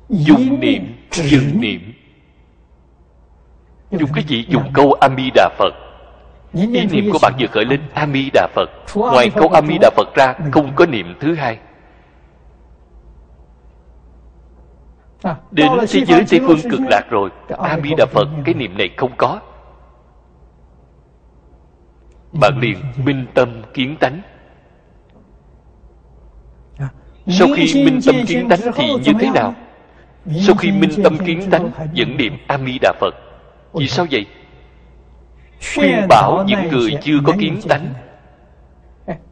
Dùng 0.10 0.60
niệm 0.60 0.96
dừng 1.12 1.62
niệm. 1.62 1.94
Dùng 3.92 4.10
cái 4.14 4.24
gì? 4.24 4.46
Dùng 4.50 4.74
câu 4.74 4.94
Ami 4.94 5.30
đà 5.36 5.50
phật. 5.58 5.74
Ý 6.54 6.68
niệm 6.68 7.12
của 7.12 7.20
bạn 7.22 7.34
vừa 7.40 7.48
khởi 7.48 7.66
lên 7.66 7.82
Ami 7.94 8.30
đà 8.34 8.48
phật. 8.56 8.70
Ngoài 8.96 9.30
câu 9.36 9.48
Ami 9.48 9.78
đà 9.82 9.90
phật 9.96 10.16
ra, 10.16 10.36
không 10.52 10.72
có 10.76 10.86
niệm 10.86 11.16
thứ 11.20 11.36
hai. 11.36 11.60
Đến 15.52 15.70
thế 15.90 16.06
giới 16.06 16.26
tây 16.30 16.40
phương 16.48 16.72
cực 16.72 16.80
lạc 16.90 17.04
rồi 17.10 17.30
Ami 17.58 17.94
đà 17.98 18.06
phật, 18.06 18.28
cái 18.46 18.54
niệm 18.54 18.78
này 18.78 18.90
không 18.98 19.12
có. 19.18 19.40
Bạn 22.42 22.60
liền 22.60 22.78
minh 23.06 23.26
tâm 23.34 23.62
kiến 23.74 23.98
tánh 24.00 24.22
sau 27.28 27.48
khi 27.56 27.86
minh 27.86 28.00
tâm 28.06 28.16
kiến 28.28 28.50
tánh 28.50 28.60
thì 28.76 28.94
như 29.04 29.12
thế 29.20 29.30
nào? 29.34 29.56
Sau 30.36 30.56
khi 30.56 30.72
minh 30.72 31.04
tâm 31.04 31.18
kiến 31.26 31.50
tánh 31.52 31.72
vẫn 31.96 32.18
niệm 32.18 32.38
a 32.48 32.58
di 32.58 32.80
đà 32.82 32.94
phật 33.00 33.16
vì 33.74 33.88
sao 33.88 34.06
vậy? 34.12 34.26
Khuyên 35.76 36.08
bảo 36.10 36.44
những 36.48 36.68
người 36.72 36.92
chưa 37.02 37.18
có 37.26 37.34
kiến 37.40 37.60
tánh 37.70 37.94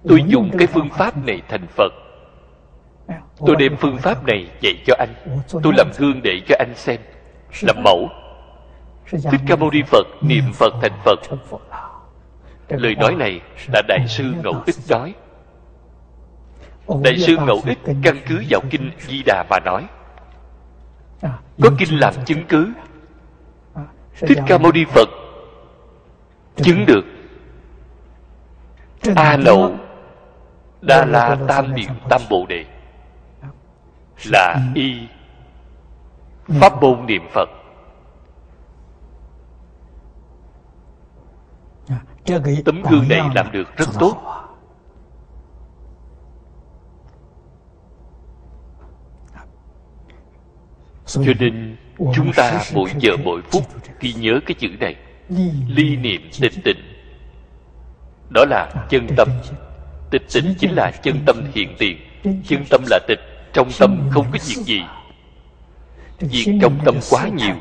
tôi 0.08 0.24
dùng 0.28 0.52
cái 0.58 0.68
phương 0.68 0.90
pháp 0.90 1.26
này 1.26 1.42
thành 1.50 1.68
phật. 1.68 1.94
Tôi 3.46 3.56
đem 3.56 3.76
phương 3.78 3.98
pháp 3.98 4.28
này 4.28 4.48
dạy 4.62 4.74
cho 4.86 4.96
anh. 5.00 5.14
Tôi 5.64 5.74
làm 5.78 5.92
gương 5.98 6.22
để 6.24 6.40
cho 6.48 6.56
anh 6.60 6.74
xem. 6.76 7.00
Làm 7.62 7.84
mẫu. 7.84 8.10
thích 9.12 9.42
ca 9.48 9.56
mâu 9.56 9.72
ni 9.72 9.82
phật 9.88 10.08
niệm 10.22 10.44
phật 10.54 10.74
thành 10.82 10.98
phật. 11.06 11.20
lời 12.70 12.96
nói 12.96 13.16
này 13.16 13.40
là 13.74 13.82
đại 13.88 14.08
sư 14.08 14.34
ngẫu 14.44 14.64
ích 14.66 14.76
nói 14.90 15.14
đại 17.04 17.18
sư 17.18 17.38
ngẫu 17.46 17.62
ích 17.66 17.80
căn 18.04 18.18
cứ 18.28 18.44
vào 18.50 18.62
kinh 18.70 18.92
di 19.00 19.24
đà 19.26 19.44
mà 19.50 19.60
nói. 19.66 19.88
Có 21.62 21.70
kinh 21.78 22.00
làm 22.00 22.14
chứng 22.26 22.46
cứ. 22.48 22.74
thích 24.20 24.40
ca 24.48 24.58
mâu 24.58 24.72
ni 24.72 24.86
phật 24.86 25.10
chứng 26.56 26.86
được. 26.86 27.06
A 29.16 29.38
nậu 29.38 29.76
đa 30.82 31.06
la 31.06 31.38
tam 31.48 31.76
niệm 31.76 31.90
tam 32.10 32.22
bộ 32.30 32.46
đề. 32.50 32.66
Là 34.26 34.60
y 34.76 35.08
pháp 36.48 36.82
môn 36.82 37.06
niệm 37.06 37.22
phật. 37.34 37.50
Tấm 42.66 42.84
gương 42.90 43.08
này 43.10 43.22
làm 43.36 43.52
được 43.52 43.78
rất 43.78 43.88
tốt 44.00 44.41
cho 51.14 51.34
nên 51.40 51.76
chúng 52.16 52.34
ta 52.34 52.62
mỗi 52.74 52.90
giờ 53.00 53.12
mỗi 53.24 53.42
phút 53.52 53.64
ghi 54.00 54.14
nhớ 54.14 54.40
cái 54.46 54.56
chữ 54.60 54.68
này 54.80 54.96
ly 55.68 55.96
niệm 55.96 56.30
tịch 56.40 56.54
tịnh 56.64 56.78
đó 58.32 58.46
là 58.50 58.70
chân 58.90 59.08
tâm. 59.18 59.30
Tịch 60.10 60.22
tịnh 60.34 60.56
chính 60.60 60.72
là 60.72 60.92
chân 60.92 61.20
tâm 61.26 61.44
hiện 61.54 61.76
tiền. 61.78 61.98
Chân 62.24 62.66
tâm 62.70 62.82
là 62.90 63.00
tịch 63.08 63.20
trong 63.54 63.70
tâm 63.80 64.10
không 64.12 64.26
có 64.32 64.38
việc 64.48 64.58
gì. 64.66 64.82
Việc 66.20 66.58
trong 66.62 66.80
tâm 66.86 66.96
quá 67.10 67.28
nhiều 67.28 67.56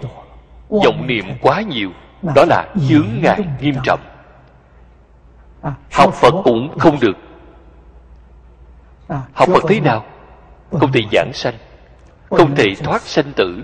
vọng 0.69 1.07
niệm 1.07 1.25
quá 1.41 1.61
nhiều. 1.61 1.91
Đó 2.35 2.45
là 2.49 2.75
chướng 2.89 3.09
ngại 3.23 3.45
nghiêm 3.61 3.75
trọng. 3.85 4.01
học 5.93 6.15
phật 6.15 6.35
cũng 6.45 6.79
không 6.79 7.01
được. 7.01 7.17
Học 9.09 9.49
phật 9.53 9.65
thế 9.69 9.81
nào? 9.81 10.05
Không 10.71 10.93
thể 10.93 11.01
giảng 11.13 11.31
sanh 11.35 11.55
không 12.31 12.55
thể 12.55 12.75
thoát 12.75 13.03
sanh 13.03 13.33
tử. 13.37 13.63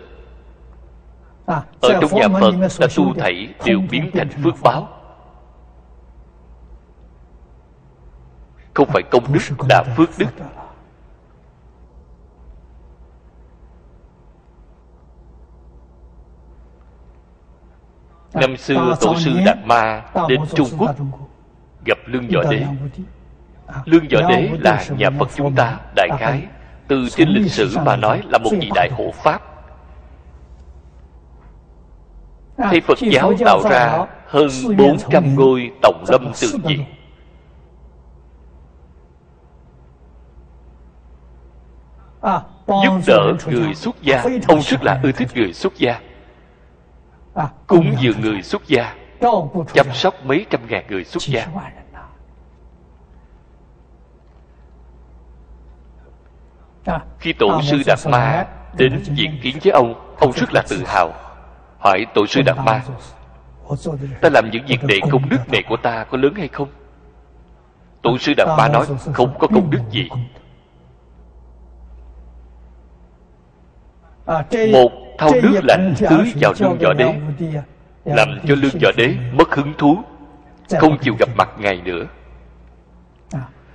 Ở 1.81 1.99
trong 2.01 2.15
nhà 2.15 2.29
phật 2.41 2.55
đã 2.81 2.87
tu 2.97 3.15
thảy 3.15 3.55
đều 3.65 3.81
biến 3.91 4.11
thành 4.15 4.29
phước 4.29 4.55
báo. 4.63 4.89
Không 8.75 8.89
phải 8.89 9.03
công 9.11 9.33
đức 9.33 9.41
là 9.69 9.85
phước 9.97 10.11
đức. 10.19 10.29
năm 18.41 18.57
xưa 18.57 18.97
tổ 19.01 19.15
sư 19.19 19.31
đạt 19.47 19.59
ma 19.65 20.03
đến 20.29 20.41
trung 20.55 20.69
quốc 20.79 20.97
gặp 21.85 21.99
lương 22.07 22.29
võ 22.35 22.51
đế. 22.51 22.67
lương 23.85 24.05
võ 24.13 24.29
đế 24.29 24.51
là 24.61 24.85
nhà 24.97 25.11
phật 25.19 25.29
chúng 25.35 25.55
ta 25.55 25.79
đại 25.97 26.09
khái 26.19 26.47
từ 26.89 27.09
trên 27.09 27.29
lịch 27.29 27.53
sử 27.53 27.79
mà 27.85 27.97
nói 27.97 28.23
là 28.29 28.39
một 28.39 28.51
vị 28.61 28.71
đại 28.75 28.91
hộ 28.93 29.11
pháp. 29.15 29.43
Thấy 32.57 32.81
Phật 32.81 32.99
giáo 32.99 33.33
tạo 33.45 33.61
ra 33.71 34.07
hơn 34.27 34.49
400 34.79 35.35
ngôi 35.35 35.71
tổng 35.83 36.05
lâm 36.09 36.33
tự 36.41 36.49
viện 36.65 36.85
Giúp 42.69 43.01
đỡ 43.07 43.33
người 43.47 43.75
xuất 43.75 44.03
gia. 44.03 44.23
Ông 44.49 44.61
rất 44.63 44.83
là 44.83 45.01
ưa 45.03 45.13
thích 45.13 45.29
người 45.35 45.53
xuất 45.53 45.73
gia. 45.77 46.01
Cúng 47.67 47.95
dường 48.01 48.21
người 48.21 48.43
xuất 48.43 48.67
gia. 48.67 48.95
Chăm 49.75 49.87
sóc 49.95 50.15
mấy 50.25 50.47
trăm 50.51 50.61
ngàn 50.69 50.85
người 50.89 51.05
xuất 51.05 51.23
gia 51.23 51.47
Khi 57.19 57.33
tổ 57.33 57.63
sư 57.63 57.77
Đạt 57.87 57.99
Ma 58.07 58.47
đến 58.77 59.01
diện 59.05 59.39
kiến 59.43 59.57
với 59.65 59.73
ông 59.73 60.07
Ông 60.19 60.33
rất 60.33 60.53
là 60.53 60.63
tự 60.69 60.83
hào. 60.87 61.13
Hỏi 61.79 62.07
tổ 62.15 62.27
sư 62.27 62.43
Đạt 62.47 62.57
Ma 62.65 62.83
Ta 64.21 64.29
làm 64.29 64.51
những 64.51 64.67
việc 64.67 64.85
này 64.85 65.01
công 65.11 65.29
đức 65.29 65.49
này 65.53 65.63
của 65.69 65.77
ta 65.77 66.05
có 66.05 66.19
lớn 66.19 66.35
hay 66.35 66.49
không? 66.49 66.69
Tổ 68.03 68.19
sư 68.19 68.33
Đạt 68.37 68.49
Ma 68.59 68.69
nói 68.69 68.87
không 69.13 69.39
có 69.39 69.47
công 69.47 69.71
đức 69.71 69.81
gì. 69.91 70.09
Một 74.73 74.93
thau 75.19 75.31
nước 75.43 75.61
lạnh 75.63 75.95
tưới 76.11 76.33
vào 76.41 76.53
lương 76.61 76.79
võ 76.79 76.93
đế 76.93 77.15
Làm 78.05 78.29
cho 78.49 78.55
lương 78.55 78.79
võ 78.83 78.91
đế 78.97 79.15
mất 79.33 79.55
hứng 79.55 79.73
thú 79.79 79.99
Không 80.79 80.99
chịu 80.99 81.15
gặp 81.19 81.29
mặt 81.37 81.49
ngài 81.59 81.81
nữa 81.85 82.07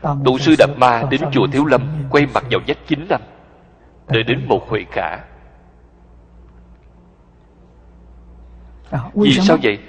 Tổ 0.01 0.39
sư 0.39 0.55
Đạt 0.57 0.69
Ma 0.77 1.03
đến 1.09 1.21
chùa 1.31 1.47
Thiếu 1.47 1.65
Lâm 1.65 1.81
Quay 2.09 2.25
mặt 2.33 2.43
vào 2.51 2.59
vách 2.67 2.87
9 2.87 3.05
năm 3.09 3.21
Đợi 4.07 4.23
đến 4.23 4.45
một 4.47 4.69
huệ 4.69 4.85
khả. 4.91 5.17
Vì 9.13 9.31
sao 9.33 9.57
vậy? 9.63 9.79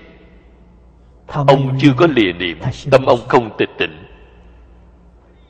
Ông 1.26 1.78
chưa 1.80 1.93
có 1.97 2.06
lìa 2.06 2.32
niệm 2.32 2.60
Tâm 2.90 3.06
ông 3.06 3.20
không 3.28 3.51
tịch 3.59 3.70
tịnh. 3.78 4.05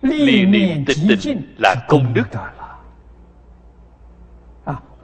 Lìa 0.02 0.44
niệm 0.44 0.84
tịch 0.84 0.96
tịnh 1.08 1.42
là 1.58 1.74
công 1.88 2.14
đức. 2.14 2.28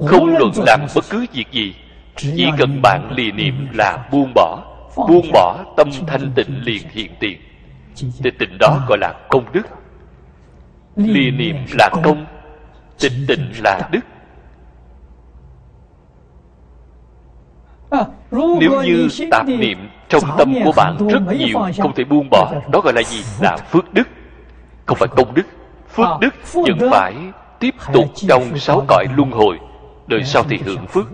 Không 0.07 0.37
luận 0.39 0.51
làm 0.67 0.87
bất 0.95 1.05
cứ 1.11 1.27
việc 1.33 1.51
gì 1.51 1.75
Chỉ 2.17 2.51
cần 2.59 2.83
bạn 2.83 3.11
lìa 3.13 3.31
niệm 3.31 3.69
là 3.73 4.09
buông 4.13 4.33
bỏ. 4.35 4.65
Buông 4.97 5.31
bỏ 5.33 5.65
tâm 5.77 5.91
thanh 6.07 6.33
tịnh 6.35 6.65
liền 6.65 6.83
hiện 6.91 7.13
tiền 7.21 7.41
Tịch 8.23 8.39
tịnh 8.39 8.59
đó 8.61 8.85
gọi 8.89 8.99
là 8.99 9.15
công 9.29 9.53
đức. 9.53 9.63
Lìa 10.97 11.31
niệm 11.31 11.57
là 11.79 11.91
công 12.05 12.27
Tịch 13.01 13.13
tịnh 13.29 13.53
là 13.65 13.89
đức. 13.93 14.01
Nếu 18.31 18.83
như 18.83 19.09
tạp 19.31 19.47
niệm 19.47 19.89
trong 20.09 20.23
tâm 20.39 20.55
của 20.65 20.73
bạn 20.77 20.97
rất 21.09 21.23
nhiều 21.39 21.59
Không 21.79 21.95
thể 21.95 22.05
buông 22.05 22.29
bỏ. 22.31 22.53
Đó 22.73 22.81
gọi 22.81 22.93
là 22.93 23.03
gì? 23.03 23.25
Là 23.41 23.57
phước 23.57 23.95
đức. 23.95 24.09
Không 24.87 24.99
phải 24.99 25.09
công 25.17 25.35
đức 25.35 25.47
Phước 25.89 26.07
đức 26.21 26.35
vẫn 26.53 26.91
phải 26.91 27.15
tiếp 27.59 27.75
tục 27.93 28.05
trong 28.15 28.59
sáu 28.59 28.85
cõi 28.89 29.07
luân 29.17 29.31
hồi 29.31 29.59
Đời 30.07 30.25
sau 30.25 30.45
thì 30.49 30.59
hưởng 30.65 30.87
phước. 30.87 31.07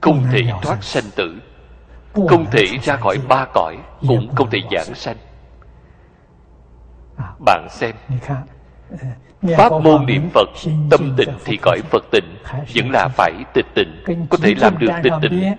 Không 0.00 0.22
thể 0.32 0.42
thoát 0.62 0.84
sanh 0.84 1.04
tử 1.16 1.40
Không 2.14 2.46
thể 2.50 2.64
ra 2.82 2.96
khỏi 2.96 3.18
ba 3.28 3.46
cõi 3.54 3.76
Cũng 4.08 4.34
không 4.34 4.50
thể 4.50 4.58
giảng 4.72 4.94
sanh. 4.94 5.16
Bạn 7.46 7.66
xem. 7.70 7.94
Pháp 9.56 9.72
môn 9.72 10.06
niệm 10.06 10.30
Phật 10.34 10.48
Tâm 10.90 11.14
tịnh 11.16 11.30
thì 11.44 11.56
cõi 11.62 11.80
Phật 11.90 12.04
tịnh 12.10 12.36
Vẫn 12.74 12.90
là 12.90 13.08
phải 13.08 13.32
tịch 13.54 13.66
tịnh 13.74 14.26
Có 14.30 14.38
thể 14.42 14.54
làm 14.58 14.78
được 14.78 14.90
tịch 15.02 15.12
tịnh 15.22 15.54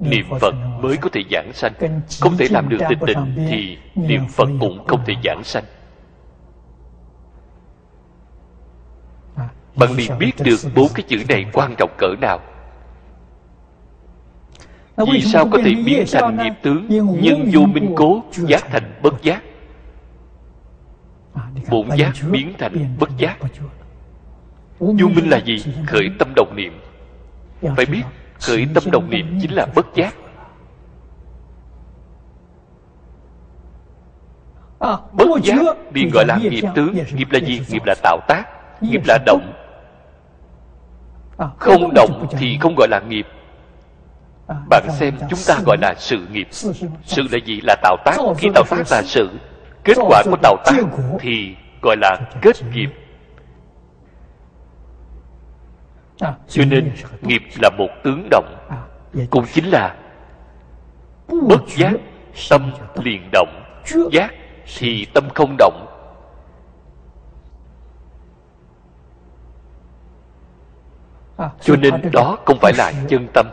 Niệm 0.00 0.26
Phật 0.40 0.54
mới 0.80 0.96
có 0.96 1.08
thể 1.12 1.20
giảng 1.30 1.52
sanh. 1.52 1.72
Không 2.20 2.36
thể 2.36 2.48
làm 2.50 2.68
được 2.68 2.78
tịch 2.88 2.98
tịnh 3.06 3.34
Thì 3.36 3.78
niệm 3.94 4.26
Phật 4.28 4.48
cũng 4.60 4.86
không 4.86 5.00
thể 5.06 5.14
giảng 5.24 5.44
sanh. 5.44 5.64
Bạn 9.76 9.92
liền 9.92 10.18
biết 10.18 10.32
được 10.38 10.56
bốn 10.74 10.88
cái 10.94 11.02
chữ 11.08 11.16
này 11.28 11.46
quan 11.52 11.74
trọng 11.78 11.90
cỡ 11.98 12.06
nào 12.20 12.40
vì 15.06 15.20
sao 15.20 15.48
có 15.52 15.58
thể 15.64 15.74
biến 15.86 16.04
thành 16.12 16.36
nghiệp 16.36 16.52
tướng 16.62 16.86
nhân 17.20 17.50
vô 17.52 17.60
minh 17.60 17.92
cố 17.96 18.22
giác 18.30 18.64
thành 18.70 18.92
bất 19.02 19.22
giác. 19.22 19.42
Bổn 21.70 21.88
giác 21.96 22.12
biến 22.30 22.52
thành 22.58 22.96
bất 22.98 23.10
giác. 23.18 23.38
Vô 24.78 25.08
minh 25.08 25.30
là 25.30 25.40
gì? 25.44 25.64
khởi 25.86 26.08
tâm 26.18 26.28
đồng 26.36 26.56
niệm. 26.56 26.80
Phải 27.76 27.86
biết 27.86 28.02
khởi 28.40 28.66
tâm 28.74 28.84
đồng 28.92 29.10
niệm 29.10 29.38
chính 29.40 29.50
là 29.52 29.66
bất 29.74 29.86
giác. 29.94 30.14
Bất 35.12 35.26
giác 35.42 35.76
liền 35.94 36.10
gọi 36.10 36.24
là 36.28 36.36
nghiệp 36.36 36.64
tướng. 36.74 36.94
Nghiệp 37.14 37.28
là 37.30 37.40
gì? 37.40 37.60
Nghiệp 37.68 37.82
là 37.86 37.94
tạo 38.02 38.18
tác. 38.28 38.44
Nghiệp 38.80 39.02
là 39.06 39.18
động. 39.26 39.52
Không 41.58 41.94
động 41.94 42.26
thì 42.30 42.58
không 42.60 42.74
gọi 42.76 42.88
là 42.90 43.00
nghiệp 43.08 43.26
bạn 44.48 44.86
xem 44.90 45.14
chúng 45.30 45.38
ta 45.46 45.58
gọi 45.66 45.76
là 45.80 45.94
sự 45.98 46.26
nghiệp. 46.32 46.48
sự 47.04 47.22
là 47.30 47.38
gì 47.44 47.60
là 47.64 47.76
tạo 47.82 47.96
tác? 48.04 48.16
Khi 48.38 48.48
tạo 48.54 48.64
tác 48.70 48.90
là 48.90 49.02
sự 49.02 49.30
kết 49.84 49.96
quả 49.96 50.22
của 50.24 50.36
tạo 50.42 50.56
tác 50.64 50.74
thì 51.20 51.56
gọi 51.82 51.96
là 51.96 52.20
kết 52.42 52.56
nghiệp. 52.74 52.88
Cho 56.48 56.64
nên 56.70 56.92
nghiệp 57.22 57.42
là 57.62 57.70
một 57.78 57.88
tướng 58.04 58.28
động. 58.30 58.54
Cũng 59.30 59.44
chính 59.52 59.64
là 59.64 59.96
bất 61.48 61.68
giác 61.76 61.92
tâm 62.50 62.70
liền 63.02 63.28
động. 63.32 63.62
Giác 64.12 64.34
thì 64.78 65.06
tâm 65.14 65.28
không 65.34 65.56
động. 65.58 65.84
Cho 71.60 71.76
nên 71.76 72.10
đó 72.12 72.38
không 72.46 72.58
phải 72.60 72.72
là 72.76 72.92
chân 73.08 73.28
tâm 73.34 73.46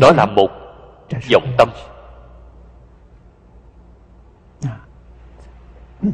đó 0.00 0.12
là 0.12 0.26
một 0.26 0.50
vọng 1.32 1.52
tâm. 1.58 1.68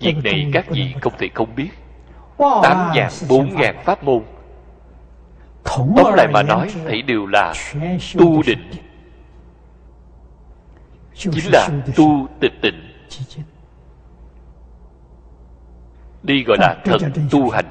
việc 0.00 0.16
này 0.24 0.50
các 0.52 0.66
vị 0.70 0.94
không 1.00 1.12
thể 1.18 1.28
không 1.34 1.54
biết. 1.54 1.70
Tám 2.38 2.92
dạng 2.96 3.12
bốn 3.28 3.54
ngàn 3.54 3.76
pháp 3.84 4.04
môn. 4.04 4.22
Tóm 5.64 6.14
lại 6.16 6.28
mà 6.32 6.42
nói 6.42 6.68
thấy 6.84 7.02
đều 7.02 7.26
là 7.26 7.54
tu 8.18 8.42
định. 8.46 8.70
chính 11.14 11.44
là 11.52 11.68
tu 11.96 12.28
tịch 12.40 12.52
tịnh 12.62 12.82
đi 16.22 16.44
gọi 16.44 16.56
là 16.60 16.76
thật 16.84 16.98
tu 17.30 17.50
hành. 17.50 17.64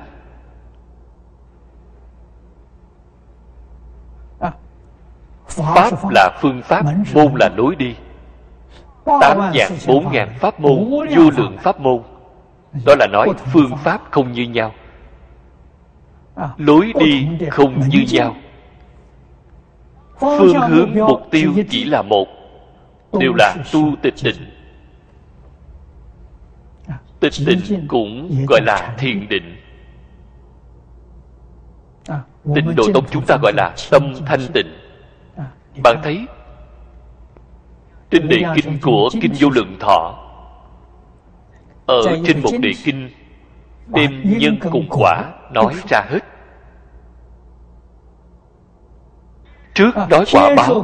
Pháp 5.48 5.92
là 6.10 6.38
phương 6.42 6.62
pháp 6.62 6.86
môn 7.14 7.34
là 7.40 7.50
lối 7.58 7.76
đi 7.76 7.96
tám 9.06 9.38
dạng 9.54 9.78
bốn 9.88 10.12
ngàn 10.12 10.30
pháp 10.40 10.60
môn 10.60 10.90
vô 10.90 11.30
lượng 11.38 11.58
pháp 11.58 11.80
môn. 11.80 12.02
Đó 12.86 12.96
là 13.00 13.08
nói 13.08 13.30
phương 13.54 13.78
pháp. 13.84 14.02
không 14.12 14.32
như 14.32 14.44
nhau. 14.44 14.74
Lối 16.58 16.94
đi 17.00 17.28
không 17.52 17.90
như 17.90 18.06
nhau. 18.12 18.36
Phương 20.20 20.62
hướng 20.62 20.90
mục 20.96 21.22
tiêu 21.32 21.54
chỉ 21.70 21.84
là 21.84 22.02
một. 22.02 22.28
Đều 23.20 23.34
là 23.38 23.56
tu 23.74 23.96
tịch 24.02 24.14
định. 24.24 24.52
Tịch 27.20 27.34
định 27.46 27.88
cũng 27.88 28.46
gọi 28.48 28.62
là 28.66 28.96
thiền 28.98 29.30
định. 29.30 29.56
Tịnh 32.56 32.76
độ 32.76 32.84
tông 32.94 33.06
chúng 33.12 33.26
ta 33.26 33.38
gọi 33.42 33.54
là 33.56 33.74
tâm 33.92 34.14
thanh 34.26 34.42
tịnh. 34.54 34.68
Bạn 35.84 36.00
thấy 36.04 36.26
trên 38.16 38.28
đề 38.28 38.44
kinh 38.56 38.80
của 38.82 39.10
kinh 39.22 39.34
vô 39.40 39.50
lượng 39.50 39.78
thọ. 39.80 40.16
Ở 41.86 42.02
trên 42.26 42.42
một 42.42 42.50
đề 42.60 42.72
kinh 42.84 43.10
đem 43.88 44.38
nhân 44.38 44.60
cùng 44.72 44.88
quả 44.90 45.34
nói 45.52 45.74
ra 45.90 46.02
hết. 46.10 46.20
Trước 49.74 49.92
nói 50.10 50.26
quả 50.32 50.56
báo. 50.58 50.84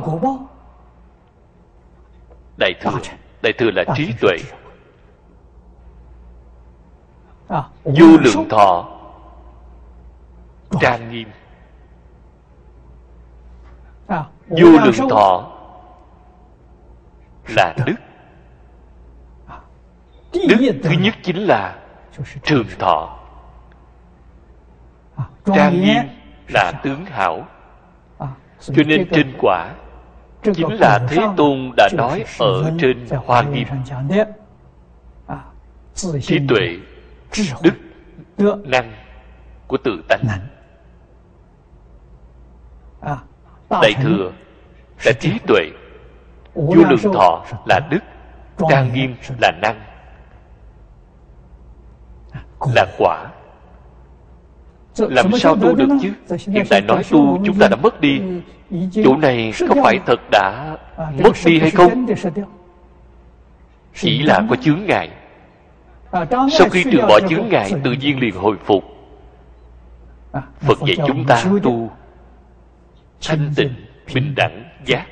Đại 2.57 2.73
thừa 2.81 2.99
đại 3.41 3.53
thừa 3.57 3.71
là 3.71 3.83
trí 3.95 4.13
tuệ. 4.21 4.37
Vô 7.83 8.17
lượng 8.21 8.49
thọ. 8.49 8.87
Trang 10.81 11.11
nghiêm. 11.11 11.27
Vô 14.49 14.69
lượng 14.83 15.09
thọ 15.09 15.60
là 17.47 17.75
đức. 17.85 17.95
Đức. 20.33 20.71
Thứ 20.83 20.91
nhất 20.91 21.15
chính 21.23 21.37
là 21.37 21.79
trường 22.43 22.67
thọ. 22.79 23.17
Trang 25.45 25.81
nghiêm 25.81 26.03
là 26.47 26.71
tướng 26.83 27.05
hảo. 27.05 27.47
Cho 28.59 28.83
nên 28.87 29.09
trên 29.11 29.33
quả 29.41 29.73
chính 30.43 30.73
là 30.79 30.99
thế 31.09 31.21
tôn 31.37 31.71
đã 31.77 31.89
nói 31.93 32.25
ở 32.39 32.71
trên 32.79 33.07
hoa 33.25 33.41
nghiêm. 33.41 33.67
trí 36.21 36.39
tuệ 36.47 36.77
đức 37.61 38.63
năng 38.65 38.93
của 39.67 39.77
tự 39.77 40.03
tánh. 40.09 40.23
đại 43.69 43.93
thừa 44.03 44.31
là 45.05 45.11
trí 45.19 45.39
tuệ 45.47 45.69
vô 46.53 46.83
lượng 46.89 47.13
thọ 47.13 47.43
là 47.65 47.79
đức 47.89 47.99
trang 48.69 48.93
nghiêm 48.93 49.15
là 49.41 49.51
năng. 49.61 49.79
Là 52.75 52.85
quả. 52.97 53.27
Làm 54.97 55.31
sao 55.31 55.55
tu 55.55 55.75
được 55.75 55.87
chứ? 56.01 56.13
Hiện 56.47 56.65
tại 56.69 56.81
nói 56.81 57.03
tu 57.09 57.39
chúng 57.45 57.59
ta 57.59 57.67
đã 57.67 57.75
mất 57.75 58.01
đi. 58.01 58.21
Chỗ 59.03 59.17
này 59.17 59.53
có 59.69 59.75
phải 59.83 59.99
thật 60.05 60.19
đã 60.31 60.77
mất 61.23 61.31
đi 61.45 61.59
hay 61.59 61.71
không? 61.71 62.07
chỉ 63.93 64.23
là 64.23 64.41
có 64.49 64.55
chướng 64.55 64.85
ngại. 64.85 65.09
Sau 66.51 66.69
khi 66.71 66.83
trừ 66.91 66.99
bỏ 67.07 67.19
chướng 67.29 67.49
ngại 67.49 67.71
tự 67.83 67.91
nhiên 67.91 68.19
liền 68.19 68.35
hồi 68.35 68.57
phục. 68.65 68.83
Phật 70.59 70.79
dạy 70.87 70.97
chúng 71.07 71.25
ta 71.25 71.43
tu 71.63 71.91
thanh 73.21 73.53
tịnh 73.55 73.73
bình 74.13 74.33
đẳng 74.35 74.63
giác 74.85 75.05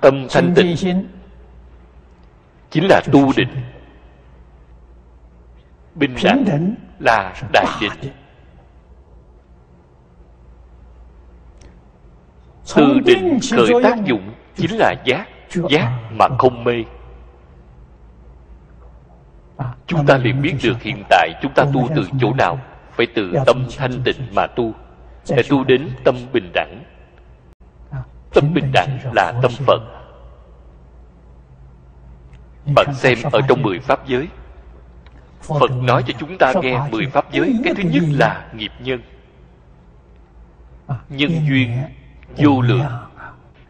tâm 0.00 0.26
thanh 0.30 0.54
tịnh. 0.54 1.06
Chính 2.70 2.84
là 2.88 3.00
tu 3.12 3.32
định. 3.36 3.48
Bình 5.94 6.14
đẳng 6.24 6.74
là 6.98 7.34
đại 7.52 7.66
định 7.80 8.12
từ 12.76 13.00
định 13.04 13.38
khởi 13.50 13.70
tác 13.82 14.04
dụng 14.04 14.34
chính 14.56 14.78
là 14.78 14.94
giác 15.04 15.28
giác 15.70 16.00
mà 16.10 16.28
không 16.38 16.64
mê. 16.64 16.84
Chúng 19.86 20.06
ta 20.06 20.16
liền 20.16 20.42
biết 20.42 20.54
được 20.62 20.82
hiện 20.82 21.04
tại 21.10 21.30
chúng 21.42 21.52
ta 21.54 21.64
tu 21.72 21.88
từ 21.96 22.08
chỗ 22.20 22.34
nào? 22.34 22.60
Phải 22.90 23.06
từ 23.14 23.32
tâm 23.46 23.66
thanh 23.76 24.02
tịnh 24.04 24.26
mà 24.34 24.46
tu. 24.46 24.72
Để 25.28 25.42
tu 25.48 25.64
đến 25.64 25.88
tâm 26.04 26.16
bình 26.32 26.50
đẳng 26.54 26.84
tâm 28.40 28.54
bình 28.54 28.70
đẳng 28.72 28.98
là 29.14 29.32
tâm 29.42 29.52
phật. 29.66 29.82
Bạn 32.74 32.94
xem 32.94 33.18
ở 33.32 33.40
trong 33.48 33.62
mười 33.62 33.78
pháp 33.78 34.06
giới 34.06 34.28
phật 35.42 35.70
nói 35.70 36.04
cho 36.06 36.14
chúng 36.18 36.38
ta 36.38 36.52
nghe 36.62 36.80
mười 36.90 37.06
pháp 37.06 37.32
giới. 37.32 37.60
Cái 37.64 37.74
thứ 37.74 37.82
nhất 37.82 38.02
là 38.08 38.46
nghiệp 38.54 38.72
nhân. 38.80 39.00
Nhân 41.08 41.30
duyên 41.48 41.82
vô 42.36 42.60
lượng. 42.60 42.86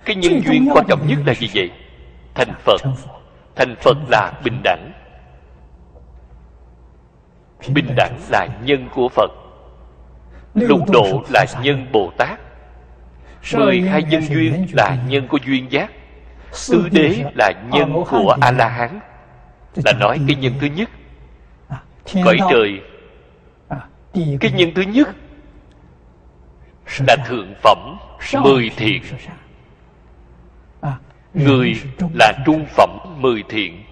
Cái 0.05 0.16
nhân 0.16 0.40
duyên 0.45 0.69
quan 0.74 0.86
trọng 0.89 1.07
nhất 1.07 1.19
là 1.27 1.35
gì 1.35 1.51
vậy? 1.55 1.70
Thành 2.35 2.53
phật. 2.59 2.81
Thành 3.57 3.74
phật. 3.81 3.97
Là 4.09 4.32
bình 4.45 4.61
đẳng. 4.65 4.93
Bình 7.74 7.95
đẳng 7.97 8.19
là 8.31 8.49
nhân 8.65 8.89
của 8.95 9.09
phật. 9.09 9.31
Lục 10.55 10.90
độ 10.90 11.23
là 11.28 11.47
nhân 11.62 11.86
bồ 11.93 12.12
tát 12.19 12.40
mười 13.55 13.81
hai 13.81 14.03
nhân 14.03 14.23
duyên 14.23 14.66
là 14.73 14.99
nhân 15.09 15.29
của 15.29 15.39
duyên 15.47 15.73
giác. 15.73 15.91
Tứ 16.70 16.89
đế 16.93 17.25
là 17.35 17.53
nhân 17.70 18.05
của 18.11 18.37
a 18.41 18.51
la 18.51 18.69
hán. 18.69 19.01
là 19.85 19.93
nói 19.93 20.20
cái 20.27 20.37
nhân 20.37 20.53
thứ 20.61 20.66
nhất. 20.66 20.91
Cõi 22.25 22.39
trời. 22.51 22.81
Cái 24.41 24.53
nhân 24.53 24.70
thứ 24.75 24.83
nhất 24.83 25.09
là 27.07 27.16
thượng 27.27 27.55
phẩm 27.62 27.97
mười 28.43 28.70
thiện. 28.77 29.03
người 31.35 31.75
là 32.15 32.33
trung 32.47 32.66
phẩm 32.77 32.99
mười 33.19 33.45
thiện. 33.49 33.85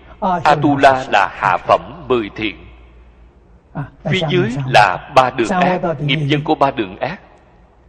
Atula 0.45 1.05
là 1.13 1.29
hạ 1.33 1.57
phẩm. 1.67 2.05
mười 2.09 2.31
thiện. 2.37 2.57
Phía 4.05 4.21
dưới 4.29 4.51
là 4.67 5.13
ba 5.15 5.31
đường 5.31 5.49
ác 5.49 5.81
nghiệp 6.01 6.17
nhân 6.17 6.41
của 6.45 6.55
ba 6.55 6.71
đường 6.71 6.97
ác 6.99 7.21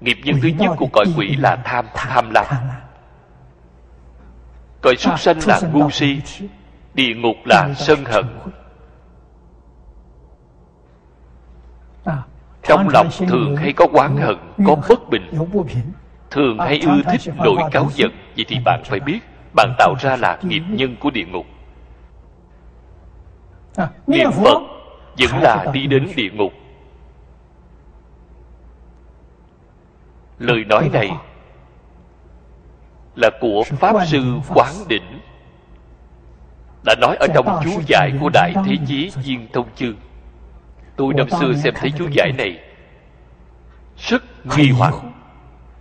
nghiệp 0.01 0.17
nhân 0.23 0.35
thứ 0.41 0.47
nhất 0.47 0.71
của 0.77 0.87
cõi 0.93 1.05
quỷ 1.17 1.35
là 1.35 1.55
tham 1.55 1.85
tham 1.93 2.29
lam 2.29 2.45
cõi 4.81 4.95
súc 4.95 5.19
sanh 5.19 5.37
là 5.47 5.59
ngu 5.73 5.89
si 5.89 6.21
địa 6.93 7.15
ngục 7.15 7.35
là 7.45 7.73
sân 7.73 8.05
hận 8.05 8.25
trong 12.63 12.89
lòng 12.89 13.09
thường 13.27 13.55
hay 13.55 13.73
có 13.73 13.87
oán 13.93 14.17
hận 14.17 14.37
có 14.65 14.75
bất 14.89 15.09
bình 15.09 15.31
thường 16.31 16.59
hay 16.59 16.79
ưa 16.79 17.01
thích 17.11 17.33
nổi 17.35 17.57
cáo 17.71 17.89
giận 17.93 18.11
vậy 18.35 18.45
thì 18.47 18.59
bạn 18.65 18.81
phải 18.85 18.99
biết 18.99 19.19
bạn 19.55 19.75
tạo 19.77 19.95
ra 19.99 20.15
là 20.15 20.37
nghiệp 20.41 20.63
nhân 20.69 20.95
của 20.99 21.09
địa 21.09 21.25
ngục 21.25 21.45
niệm 24.07 24.31
phật 24.31 24.57
vẫn 25.17 25.41
là 25.41 25.65
đi 25.73 25.87
đến 25.87 26.07
địa 26.15 26.29
ngục 26.33 26.53
lời 30.39 30.63
nói 30.69 30.89
này 30.93 31.11
là 33.15 33.29
của 33.41 33.63
pháp 33.63 34.05
sư 34.05 34.21
quán 34.55 34.73
đỉnh 34.87 35.19
đã 36.85 36.95
nói 37.01 37.15
ở 37.19 37.27
trong 37.35 37.59
chú 37.63 37.81
giải 37.87 38.11
của 38.21 38.29
đại 38.33 38.53
thế 38.65 38.75
chí 38.87 39.11
viên 39.23 39.47
thông 39.53 39.67
chương. 39.75 39.95
Tôi 40.95 41.13
năm 41.13 41.29
xưa 41.29 41.53
xem 41.53 41.73
thấy 41.77 41.91
chú 41.97 42.07
giải 42.11 42.31
này. 42.37 42.59
Rất 43.97 44.23
nghi 44.57 44.69
hoặc 44.69 44.93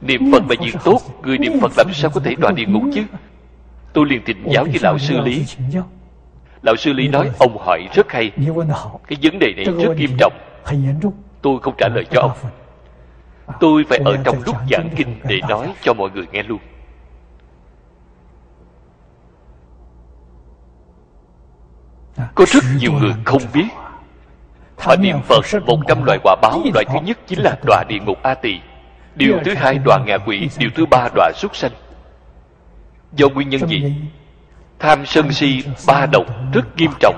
niệm 0.01 0.33
phật 0.33 0.43
là 0.49 0.57
việc 0.61 0.77
tốt 0.85 1.01
người 1.23 1.39
niệm 1.39 1.53
phật 1.61 1.73
làm 1.77 1.93
sao 1.93 2.11
có 2.11 2.20
thể 2.20 2.35
đọa 2.39 2.53
địa 2.53 2.66
ngục 2.66 2.83
chứ? 2.95 3.03
Tôi 3.93 4.07
liền 4.07 4.24
thỉnh 4.24 4.45
giáo 4.53 4.65
với 4.65 4.78
lão 4.83 4.99
sư 4.99 5.20
lý. 5.20 5.45
lão 6.62 6.77
sư 6.77 6.93
lý 6.93 7.09
nói 7.09 7.31
ông 7.39 7.57
hỏi 7.59 7.89
rất 7.95 8.12
hay. 8.12 8.31
Cái 9.09 9.19
vấn 9.23 9.39
đề 9.39 9.53
này 9.57 9.65
rất 9.65 9.97
nghiêm 9.97 10.11
trọng. 10.19 10.33
tôi 11.43 11.59
không 11.62 11.74
trả 11.78 11.89
lời 11.89 12.05
cho 12.11 12.20
ông 12.20 12.51
tôi 13.60 13.85
phải 13.89 13.98
ở 14.05 14.16
trong 14.24 14.43
lúc 14.47 14.56
giảng 14.70 14.89
kinh 14.97 15.20
để 15.24 15.40
nói 15.48 15.74
cho 15.82 15.94
mọi 15.94 16.10
người 16.10 16.27
nghe 16.32 16.43
luôn. 16.43 16.59
Có 22.35 22.44
rất 22.48 22.64
nhiều 22.78 22.93
người 22.93 23.14
không 23.24 23.43
biết. 23.55 23.68
họ. 24.78 24.97
Niệm 24.97 25.16
phật 25.23 25.44
một 25.66 25.78
trăm 25.89 26.05
loại 26.05 26.18
quả 26.23 26.36
báo 26.43 26.62
loại 26.74 26.85
thứ 26.85 26.98
nhất 27.05 27.18
chính 27.27 27.39
là 27.39 27.59
đọa 27.66 27.85
địa 27.89 27.98
ngục 27.98 28.18
a 28.23 28.35
tỳ 28.35 28.60
điều 29.14 29.39
thứ 29.44 29.55
hai 29.55 29.78
đọa 29.78 29.98
ngạ 30.06 30.18
quỷ 30.27 30.48
điều 30.59 30.70
thứ 30.74 30.86
ba 30.86 31.09
đọa 31.14 31.32
súc 31.35 31.56
sanh. 31.56 31.73
Do 33.12 33.28
nguyên 33.28 33.48
nhân 33.48 33.68
gì? 33.68 33.94
tham 34.78 35.06
sân 35.06 35.32
si 35.32 35.62
ba 35.86 36.06
độc 36.06 36.24
rất 36.52 36.77
nghiêm 36.77 36.90
trọng. 37.01 37.16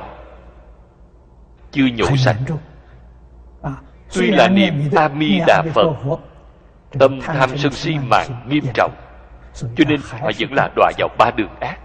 Chưa 1.73 1.87
nhổ 1.87 2.17
sạch 2.17 2.37
tuy 4.15 4.31
là 4.31 4.49
niệm 4.49 4.75
a 4.97 5.09
mi 5.09 5.41
đà 5.47 5.63
phật 5.75 5.87
tâm 6.99 7.21
tham 7.21 7.59
sân 7.59 7.73
si 7.73 7.97
mạng 8.11 8.47
nghiêm 8.49 8.65
trọng. 8.75 8.93
Cho 9.55 9.85
nên 9.89 10.01
họ 10.11 10.31
vẫn 10.39 10.53
là 10.53 10.71
đọa 10.77 10.93
vào 10.99 11.09
ba 11.19 11.31
đường 11.31 11.55
ác. 11.61 11.79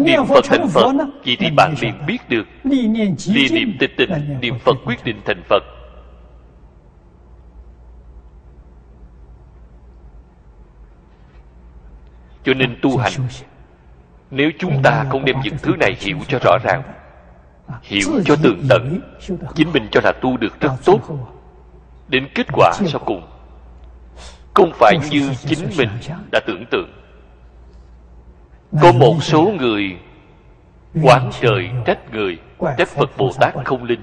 Niệm 0.00 0.24
phật 0.28 0.44
thành 0.44 0.68
phật 0.68 0.92
vậy 1.26 1.36
thì 1.38 1.50
bạn 1.50 1.74
liền 1.80 2.06
biết 2.06 2.18
được. 2.28 2.46
Ly 2.64 3.48
niệm 3.50 3.76
tịch 3.80 3.90
tịnh 3.96 4.40
niệm 4.40 4.58
phật 4.58 4.76
quyết 4.84 5.04
định 5.04 5.20
thành 5.24 5.42
phật. 5.48 5.62
Cho 12.44 12.54
nên 12.54 12.76
tu 12.82 12.96
hành 12.96 13.12
nếu 14.30 14.50
chúng 14.58 14.82
ta 14.82 15.04
không 15.10 15.24
đem 15.24 15.36
những 15.40 15.56
thứ 15.62 15.76
này 15.80 15.96
hiểu 16.00 16.18
cho 16.28 16.38
rõ 16.38 16.58
ràng 16.64 16.82
hiểu 17.82 18.08
cho 18.24 18.36
tường 18.36 18.62
tận 18.68 19.00
chính 19.54 19.72
mình 19.72 19.88
cho 19.90 20.00
là 20.04 20.12
tu 20.12 20.36
được 20.36 20.60
rất 20.60 20.72
tốt. 20.84 21.00
đến 22.08 22.28
kết 22.34 22.46
quả 22.52 22.72
sau 22.86 23.00
cùng 23.04 23.22
không 24.54 24.72
phải 24.74 24.98
như 25.10 25.30
chính 25.46 25.70
mình 25.78 25.88
đã 26.32 26.40
tưởng 26.46 26.64
tượng. 26.70 26.92
Có 28.82 28.92
một 28.92 29.22
số 29.22 29.52
người 29.58 29.98
quán 31.02 31.30
trời 31.40 31.70
trách 31.86 32.12
người 32.12 32.38
trách 32.78 32.88
phật 32.88 33.10
bồ 33.16 33.30
tát 33.40 33.54
không 33.64 33.84
linh. 33.84 34.02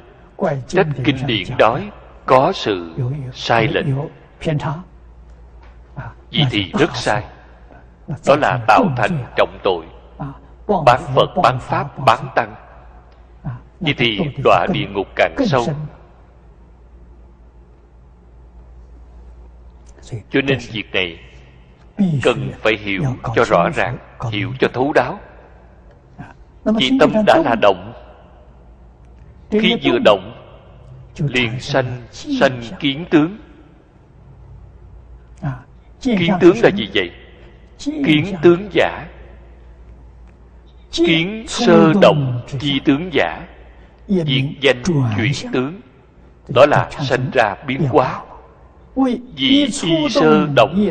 Trách 0.68 0.88
kinh 1.04 1.18
điển 1.26 1.48
nói 1.60 1.90
có 2.26 2.52
sự 2.56 2.94
sai 3.34 3.68
lệch. 3.68 3.86
Vậy 6.32 6.46
thì 6.52 6.72
rất 6.80 6.96
sai. 6.96 7.24
đó 8.28 8.36
là 8.36 8.60
tạo 8.68 8.86
thành 8.98 9.26
trọng 9.38 9.58
tội. 9.64 9.86
Bán 10.86 11.02
phật 11.16 11.30
bán 11.44 11.60
pháp 11.60 12.00
bán 12.00 12.28
tăng 12.36 12.56
vậy 13.80 13.94
thì 13.98 14.20
đọa 14.44 14.68
địa 14.74 14.88
ngục 14.88 15.08
càng 15.16 15.36
sâu. 15.46 15.66
cho 20.30 20.42
nên 20.42 20.58
việc 20.72 20.94
này 20.94 21.20
cần 22.24 22.52
phải 22.60 22.78
hiểu 22.78 23.04
cho 23.36 23.44
rõ 23.44 23.70
ràng 23.70 23.98
hiểu 24.32 24.54
cho 24.60 24.68
thấu 24.74 24.94
đáo. 24.94 25.20
Vì 26.64 26.92
tâm 27.00 27.12
đã 27.26 27.38
là 27.46 27.56
động. 27.62 27.94
Khi 29.52 29.76
vừa 29.84 30.00
động 30.06 30.36
liền 31.18 31.60
sanh 31.60 32.02
sanh 32.12 32.62
kiến 32.80 33.06
tướng. 33.10 33.38
Kiến 36.02 36.34
tướng 36.40 36.56
là 36.64 36.70
gì 36.76 36.90
vậy? 36.94 37.12
Kiến 38.06 38.26
tướng 38.42 38.70
giả. 38.72 39.08
Kiến 40.92 41.46
sơ 41.48 41.94
động 42.02 42.42
chi 42.60 42.82
tướng 42.86 43.10
giả 43.14 43.48
diệt 44.10 44.28
danh 44.62 44.84
chuyển 45.18 45.52
tướng 45.54 45.82
đó 46.56 46.66
là 46.66 46.90
sanh 46.92 47.30
ra 47.34 47.56
biến 47.68 47.82
hóa. 47.90 48.22
Vì 49.36 49.70
chi 49.72 50.08
sơ 50.10 50.48
động 50.56 50.88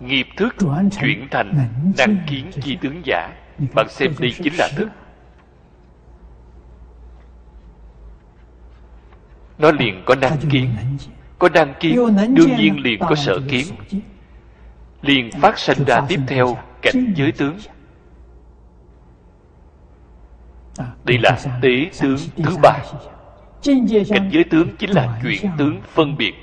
nghiệp 0.00 0.26
thức 0.36 0.54
chuyển 1.00 1.28
thành 1.30 1.68
năng 1.98 2.16
kiến 2.26 2.46
chi 2.62 2.78
tướng 2.80 3.02
giả. 3.04 3.30
Bạn 3.74 3.86
xem 3.88 4.14
đây 4.20 4.32
chính 4.42 4.54
là 4.58 4.68
thức. 4.76 4.88
nó 9.62 9.70
liền 9.72 10.02
có 10.04 10.14
năng 10.14 10.36
kiến. 10.50 10.70
Có 11.38 11.48
năng 11.48 11.74
kiến 11.80 11.96
đương 12.34 12.56
nhiên 12.58 12.82
liền 12.82 13.00
có 13.00 13.14
sở 13.14 13.38
kiến. 13.48 13.66
Liền 15.02 15.30
phát 15.40 15.58
sinh 15.58 15.84
ra 15.86 16.00
tiếp 16.08 16.20
theo 16.26 16.56
cảnh 16.82 17.14
giới 17.16 17.32
tướng 17.32 17.56
đây 21.04 21.18
là 21.22 21.38
tế 21.62 21.90
tướng 22.00 22.16
thứ 22.36 22.56
ba. 22.62 22.78
Cảnh 24.08 24.28
giới 24.30 24.44
tướng 24.50 24.76
chính 24.78 24.90
là 24.90 25.20
chuyển 25.22 25.50
tướng 25.58 25.80
phân 25.82 26.16
biệt. 26.16 26.34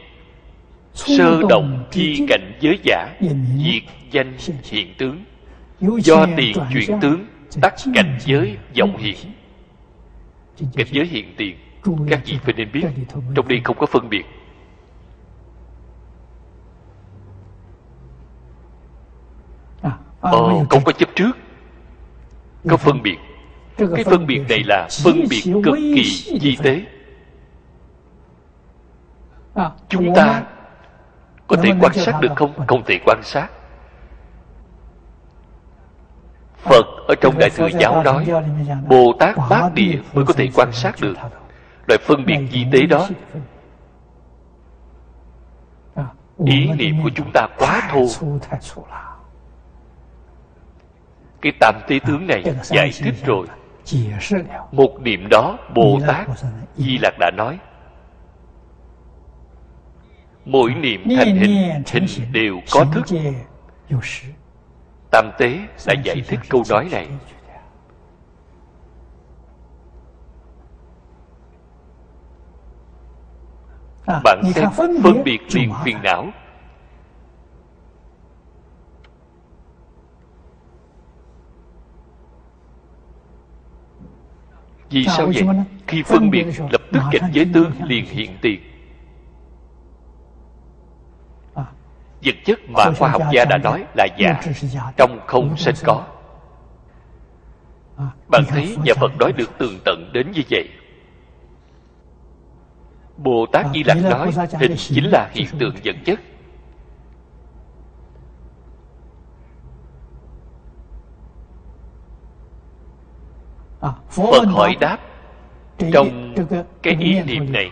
Sơ 0.93 1.41
động 1.49 1.87
chi 1.91 2.25
cảnh 2.29 2.53
giới 2.59 2.79
giả 2.83 3.15
diệt 3.57 3.83
danh 4.11 4.33
hiện 4.63 4.93
tướng. 4.97 5.23
Do 5.79 6.25
tiền 6.37 6.57
chuyển 6.73 6.99
tướng 7.01 7.25
tắt 7.61 7.73
cảnh 7.93 8.17
giới 8.25 8.57
vọng 8.79 8.97
hiện. 8.97 9.17
Cảnh 10.75 10.87
giới 10.91 11.05
hiện 11.05 11.33
tiền 11.37 11.57
các 12.09 12.21
vị 12.25 12.37
phải 12.43 12.53
nên 12.53 12.71
biết 12.71 12.85
trong 13.35 13.47
đây 13.47 13.61
không 13.63 13.77
có 13.79 13.85
phân 13.85 14.09
biệt. 14.09 14.25
Ồ, 20.21 20.65
không 20.69 20.83
có 20.83 20.91
chấp 20.91 21.09
trước 21.15 21.31
Có 22.67 22.77
phân 22.77 23.01
biệt 23.01 23.17
Cái 23.95 24.03
phân 24.03 24.27
biệt 24.27 24.41
này 24.49 24.63
là 24.65 24.87
phân 25.03 25.23
biệt 25.29 25.43
cực 25.63 25.75
kỳ 25.75 26.03
di 26.41 26.57
tế. 26.63 26.81
Chúng 29.89 30.13
ta 30.15 30.43
Có 31.47 31.55
thể 31.63 31.71
quan 31.81 31.93
sát 31.93 32.19
được 32.21 32.31
không? 32.35 32.53
Không 32.67 32.83
thể 32.85 32.99
quan 33.05 33.19
sát. 33.23 33.47
Phật 36.57 36.85
ở 37.07 37.15
trong 37.21 37.37
Đại 37.39 37.49
Thừa 37.49 37.67
Giáo 37.79 38.03
nói 38.03 38.27
Bồ 38.87 39.13
Tát 39.19 39.35
Bát 39.49 39.69
Địa 39.73 39.99
mới 40.13 40.25
có 40.25 40.33
thể 40.33 40.49
quan 40.55 40.71
sát 40.71 40.95
được 41.01 41.13
Loại 41.87 41.99
phân 42.01 42.25
biệt 42.25 42.39
di 42.51 42.65
tế 42.71 42.85
đó. 42.85 43.07
Ý 46.45 46.71
niệm 46.77 47.03
của 47.03 47.09
chúng 47.15 47.31
ta 47.33 47.47
quá 47.57 47.89
thô. 47.91 48.05
cái 51.41 51.51
tam 51.59 51.75
tế 51.87 51.99
tướng 52.07 52.27
này 52.27 52.43
giải 52.63 52.91
thích 52.99 53.15
rồi 53.25 53.47
một 54.71 55.01
niệm 55.01 55.29
đó 55.29 55.57
bồ 55.75 55.99
tát 56.07 56.27
di 56.75 56.97
lặc 56.97 57.13
đã 57.19 57.31
nói. 57.37 57.59
Mỗi 60.45 60.73
niệm 60.73 61.03
thành 61.17 61.35
hình 61.35 61.83
hình 61.91 62.31
đều 62.31 62.59
có 62.71 62.85
thức. 62.93 63.05
tam 65.11 65.31
tế 65.37 65.59
đã 65.87 65.93
giải 66.03 66.23
thích 66.27 66.39
câu 66.49 66.63
nói 66.69 66.87
này. 66.91 67.07
bạn 74.23 74.41
xem 74.55 74.69
phân 75.03 75.23
biệt 75.23 75.39
liền 75.53 75.71
phiền 75.83 75.97
não 76.03 76.27
Vì 84.89 85.05
sao 85.05 85.25
vậy? 85.25 85.43
Khi 85.87 86.03
phân 86.03 86.29
biệt 86.29 86.45
lập 86.71 86.81
tức 86.91 87.01
cảnh 87.11 87.29
giới 87.33 87.47
tướng 87.53 87.71
liền 87.83 88.05
hiện 88.05 88.37
tiền. 88.41 88.59
À, 91.53 91.65
Vật 92.23 92.35
chất 92.45 92.59
mà 92.69 92.91
khoa 92.97 93.09
học 93.09 93.21
gia 93.33 93.45
đã 93.45 93.57
nói 93.57 93.85
là 93.97 94.07
giả 94.17 94.41
Trong 94.97 95.19
không 95.27 95.57
sanh 95.57 95.75
có. 95.83 96.03
à, 97.97 98.05
Bạn 98.27 98.43
thấy 98.47 98.77
nhà 98.83 98.93
Phật 98.95 99.11
nói 99.19 99.33
được 99.33 99.57
tường 99.57 99.79
tận 99.85 100.09
đến 100.13 100.31
như 100.31 100.41
vậy. 100.49 100.69
Bồ 103.17 103.45
Tát 103.45 103.65
à, 103.65 103.69
Di 103.73 103.83
Lặc 103.83 103.97
nói 104.03 104.31
Hình 104.59 104.75
chính 104.77 105.05
là 105.05 105.29
hiện 105.33 105.47
tượng 105.59 105.75
vật 105.83 105.95
chất 106.05 106.19
Phật 114.09 114.45
hỏi 114.47 114.75
đáp 114.79 114.97
Trong 115.93 116.35
cái 116.83 116.95
ý 116.99 117.21
niệm 117.23 117.51
này 117.51 117.71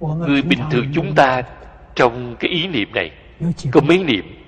Người 0.00 0.42
bình 0.42 0.60
thường 0.70 0.86
chúng 0.94 1.14
ta 1.14 1.42
Trong 1.94 2.36
cái 2.40 2.50
ý 2.50 2.66
niệm 2.66 2.88
này 2.94 3.10
Có 3.72 3.80
mấy 3.80 4.04
niệm? 4.04 4.44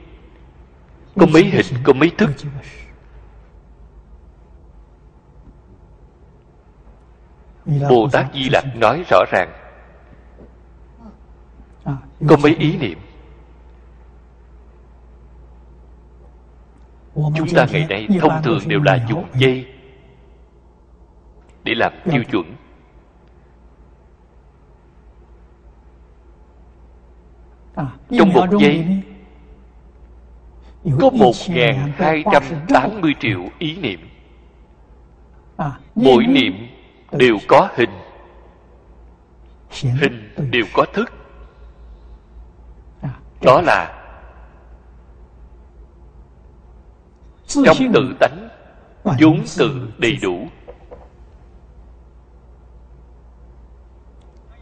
Có 1.21 1.27
mấy 1.27 1.45
hình, 1.45 1.67
có 1.85 1.93
mấy 1.93 2.11
thức? 2.19 2.31
Bồ 7.67 8.09
Tát 8.13 8.27
Di 8.35 8.49
Lặc 8.49 8.65
nói 8.77 9.05
rõ 9.11 9.25
ràng. 9.33 9.53
Có 12.29 12.37
mấy 12.43 12.55
ý 12.55 12.77
niệm? 12.77 12.99
Chúng 17.15 17.49
ta 17.55 17.67
ngày 17.73 17.87
nay 17.89 18.09
thông 18.21 18.43
thường 18.43 18.59
đều 18.67 18.83
là 18.83 19.07
dùng 19.09 19.25
dây 19.35 19.76
để 21.67 21.75
làm 21.75 21.93
tiêu 22.05 22.23
chuẩn. 22.33 22.55
Trong 28.19 28.33
một 28.33 28.47
giây 28.61 29.03
có 31.01 31.11
một 31.11 31.33
hai 31.97 32.25
trăm 32.33 32.43
tám 32.69 33.01
mươi 33.01 33.15
triệu 33.21 33.41
ý 33.59 33.77
niệm. 33.77 34.01
Mỗi 35.95 36.27
niệm 36.27 36.69
đều 37.13 37.37
có 37.49 37.69
hình. 37.75 37.91
Hình 39.83 40.35
đều 40.51 40.65
có 40.75 40.87
thức. 40.93 41.13
Đó 43.43 43.61
là 43.61 43.93
trong 47.49 47.77
tự 47.95 48.17
tánh 48.21 48.49
vốn 49.05 49.41
tự 49.59 49.93
đầy 49.99 50.19
đủ 50.23 50.49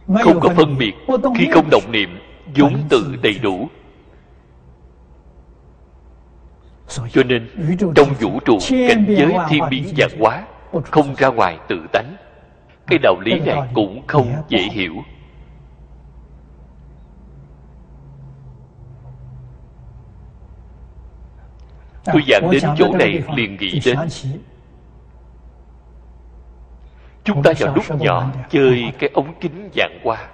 không 0.07 0.39
có 0.39 0.49
phân 0.55 0.77
biệt 0.77 0.93
khi 1.37 1.47
không 1.51 1.69
động 1.71 1.91
niệm 1.91 2.19
vốn 2.55 2.73
tự 2.89 3.15
đầy 3.21 3.39
đủ. 3.39 3.69
Cho 6.87 7.23
nên 7.23 7.49
trong 7.95 8.13
vũ 8.19 8.39
trụ 8.45 8.57
cảnh 8.69 9.05
giới 9.07 9.33
thiên 9.49 9.63
biến 9.69 9.93
vạn 9.97 10.09
hóa 10.19 10.45
không 10.91 11.15
ra 11.17 11.27
ngoài 11.27 11.57
tự 11.67 11.85
tánh. 11.93 12.15
Cái 12.87 12.99
đạo 13.03 13.15
lý 13.19 13.39
này 13.39 13.69
cũng 13.73 14.07
không 14.07 14.33
dễ 14.49 14.59
hiểu. 14.59 14.93
Tôi 22.05 22.21
giảng 22.27 22.51
đến 22.51 22.61
chỗ 22.77 22.97
này 22.97 23.23
liền 23.35 23.57
nghĩ 23.57 23.79
đến 23.85 23.97
chúng 27.25 27.43
ta 27.43 27.51
vào 27.59 27.75
lúc 27.75 28.01
nhỏ 28.01 28.31
chơi 28.49 28.83
cái 28.99 29.09
ống 29.13 29.33
kính 29.41 29.69
dạng 29.75 29.99
hoa. 30.03 30.27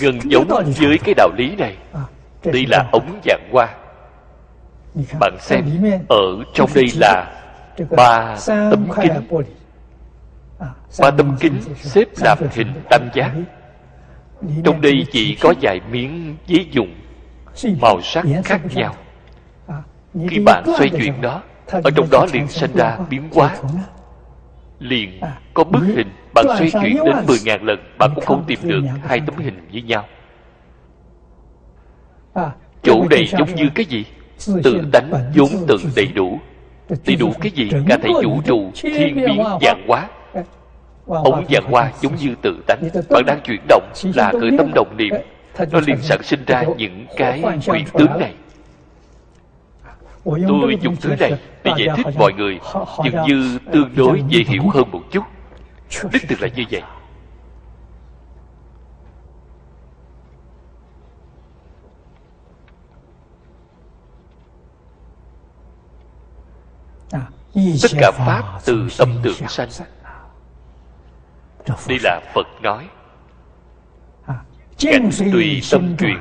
Gần 0.00 0.18
giống 0.24 0.48
với 0.78 0.98
cái 1.04 1.14
đạo 1.16 1.30
lý 1.36 1.56
này. 1.56 1.76
À, 1.92 2.00
đây 2.44 2.66
là 2.68 2.88
ống 2.92 3.20
dạng 3.24 3.48
hoa. 3.52 3.68
Bạn 5.20 5.36
xem 5.40 5.64
ở 6.08 6.44
trong 6.54 6.70
đây 6.74 6.86
là 7.00 7.26
ba 7.96 8.36
tấm 8.46 8.88
kính. 9.02 9.12
à, 10.58 10.66
ba 11.00 11.10
tấm 11.10 11.36
kính 11.40 11.60
xếp 11.76 12.04
làm 12.20 12.38
hình 12.52 12.72
tam 12.90 13.08
giác. 13.14 13.32
Trong 14.64 14.80
đây 14.80 15.06
chỉ 15.12 15.34
có 15.40 15.54
vài 15.62 15.80
miếng 15.90 16.36
giấy 16.46 16.66
dùng. 16.70 16.94
Màu 17.80 18.00
sắc 18.02 18.24
khác 18.44 18.60
nhau. 18.74 18.94
À, 19.66 19.76
khi 20.28 20.38
bạn 20.38 20.64
xoay 20.78 20.90
chuyển 20.90 21.20
đó 21.20 21.42
ở 21.66 21.90
trong 21.96 22.10
đó 22.10 22.26
liền 22.32 22.48
sinh 22.48 22.76
ra 22.76 22.98
biến 23.10 23.28
hóa 23.32 23.56
liền 24.80 25.20
à, 25.20 25.38
có 25.54 25.64
bức 25.64 25.82
hình 25.96 26.08
bạn 26.34 26.46
xoay 26.48 26.70
chuyển 26.70 26.96
đến 27.04 27.16
10.000 27.26 27.64
lần 27.64 27.78
bạn 27.98 28.10
cũng 28.14 28.24
không 28.24 28.44
tìm 28.46 28.58
được 28.62 28.80
hai 29.02 29.20
tấm 29.26 29.36
hình 29.36 29.68
với 29.72 29.82
nhau. 29.82 30.04
À, 32.34 32.50
chỗ 32.82 33.04
này 33.10 33.26
giống 33.38 33.54
như 33.54 33.68
cái 33.74 33.84
gì? 33.84 34.04
Tự 34.62 34.80
tánh 34.92 35.10
vốn 35.34 35.48
tự 35.68 35.76
đầy 35.96 36.06
đủ. 36.06 36.38
Đầy 37.06 37.16
đủ 37.16 37.32
cái 37.40 37.50
gì? 37.50 37.70
Cả 37.88 37.98
thầy 38.02 38.12
vũ 38.24 38.40
trụ 38.44 38.70
thiên 38.82 39.14
biến 39.16 39.42
vạn 39.60 39.84
hóa. 39.88 40.08
Ống 41.06 41.44
vạn 41.48 41.64
hoa 41.64 41.92
giống 42.00 42.16
như 42.16 42.34
tự 42.42 42.62
tánh 42.66 42.82
bạn 43.10 43.24
đang 43.26 43.40
chuyển 43.44 43.60
động 43.68 43.92
là 44.14 44.32
khởi 44.40 44.50
tâm 44.58 44.70
đồng 44.74 44.96
niệm. 44.96 45.14
Nó 45.70 45.80
liền 45.86 45.96
sản 46.02 46.22
sinh 46.22 46.40
ra 46.46 46.64
những 46.76 47.06
cái 47.16 47.42
quyền 47.66 47.84
tướng 47.98 48.18
này 48.20 48.34
tôi 50.24 50.78
dùng 50.80 50.96
thứ 50.96 51.16
này 51.20 51.32
để 51.64 51.72
giải 51.78 51.96
thích 51.96 52.06
mọi 52.18 52.32
người. 52.32 52.60
Dường 53.04 53.22
như 53.26 53.58
tương 53.72 53.94
đối 53.96 54.22
dễ 54.28 54.44
hiểu 54.46 54.62
hơn 54.74 54.90
một 54.90 55.02
chút. 55.10 55.24
Đích 56.12 56.28
thực 56.28 56.42
là 56.42 56.48
như 56.48 56.64
vậy. 56.70 56.82
Tất 67.82 67.90
cả 68.00 68.10
pháp 68.16 68.42
từ 68.64 68.88
tâm 68.98 69.08
tưởng 69.22 69.48
sanh. 69.48 69.68
đây 71.88 71.98
là 72.02 72.20
phật 72.34 72.46
nói. 72.62 72.88
Cảnh 74.78 75.10
tùy 75.32 75.62
tâm 75.70 75.96
chuyển 75.98 76.18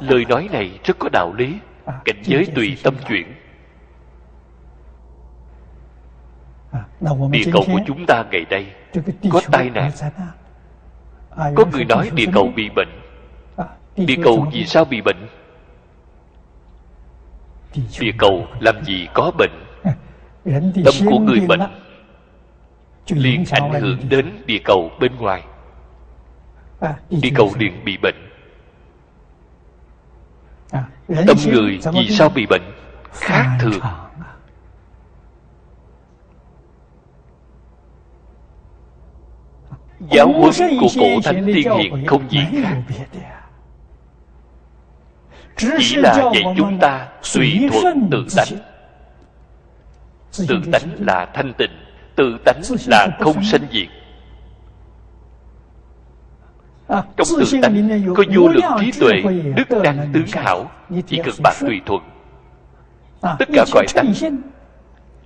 lời 0.00 0.24
nói 0.28 0.48
này 0.52 0.80
rất 0.84 0.98
có 0.98 1.08
đạo 1.12 1.32
lý 1.38 1.58
cảnh 2.04 2.22
giới 2.22 2.46
tùy 2.54 2.78
tâm 2.82 2.94
chuyển. 3.08 3.34
Địa 7.30 7.44
cầu 7.52 7.64
của 7.66 7.80
chúng 7.86 8.06
ta 8.06 8.24
ngày 8.30 8.46
nay 8.50 8.66
có 9.30 9.40
tai 9.52 9.70
nạn. 9.70 9.90
Có 11.36 11.64
người 11.72 11.84
nói 11.84 12.10
địa 12.14 12.26
cầu 12.32 12.52
bị 12.56 12.70
bệnh. 12.76 12.88
Địa 13.96 14.16
cầu 14.24 14.46
vì 14.52 14.66
sao 14.66 14.84
bị 14.84 15.00
bệnh? 15.00 15.28
Địa 18.00 18.12
cầu 18.18 18.46
làm 18.60 18.84
gì 18.84 19.08
có 19.14 19.32
bệnh? 19.38 19.52
Tâm 20.84 20.94
của 21.10 21.18
người 21.18 21.40
bệnh 21.40 21.60
liền 23.08 23.44
ảnh 23.50 23.72
hưởng 23.72 23.98
đến 24.08 24.42
địa 24.46 24.58
cầu 24.64 24.90
bên 25.00 25.16
ngoài. 25.16 25.42
Địa 27.10 27.30
cầu 27.34 27.50
liền 27.58 27.84
bị 27.84 27.96
bệnh 28.02 28.23
tâm 31.08 31.36
người 31.46 31.78
vì 31.92 32.08
sao 32.10 32.28
bị 32.28 32.46
bệnh 32.46 32.62
khác 33.12 33.58
thường? 33.60 33.80
giáo 40.10 40.32
huấn 40.32 40.78
của 40.80 40.88
cổ 41.00 41.06
thánh 41.24 41.46
tiên 41.46 41.72
hiền 41.78 42.06
không 42.06 42.30
gì 42.30 42.40
khác 42.62 42.82
chỉ 45.56 45.96
là 45.96 46.14
dạy 46.14 46.54
chúng 46.56 46.78
ta 46.80 47.08
tùy 47.34 47.68
thuận 47.72 48.08
tự 48.10 48.26
tánh. 48.36 48.58
tự 50.48 50.60
tánh 50.72 50.88
là 50.98 51.26
thanh 51.34 51.52
tịnh 51.58 51.70
tự 52.16 52.38
tánh 52.44 52.60
là 52.86 53.08
không 53.20 53.44
sanh 53.44 53.66
diệt 53.72 53.88
trong 56.88 57.26
tự 57.38 57.44
tánh 57.62 58.04
có 58.16 58.24
vô 58.34 58.48
lượng 58.48 58.62
trí 58.80 58.92
tuệ 59.00 59.22
đức 59.56 59.82
năng 59.82 60.12
tướng 60.12 60.26
hảo 60.32 60.70
chỉ 61.06 61.20
cần 61.24 61.34
bạn 61.42 61.56
tùy 61.60 61.80
thuận. 61.86 62.02
Tất 63.38 63.48
cả 63.54 63.64
cõi 63.72 63.86
tánh 63.94 64.12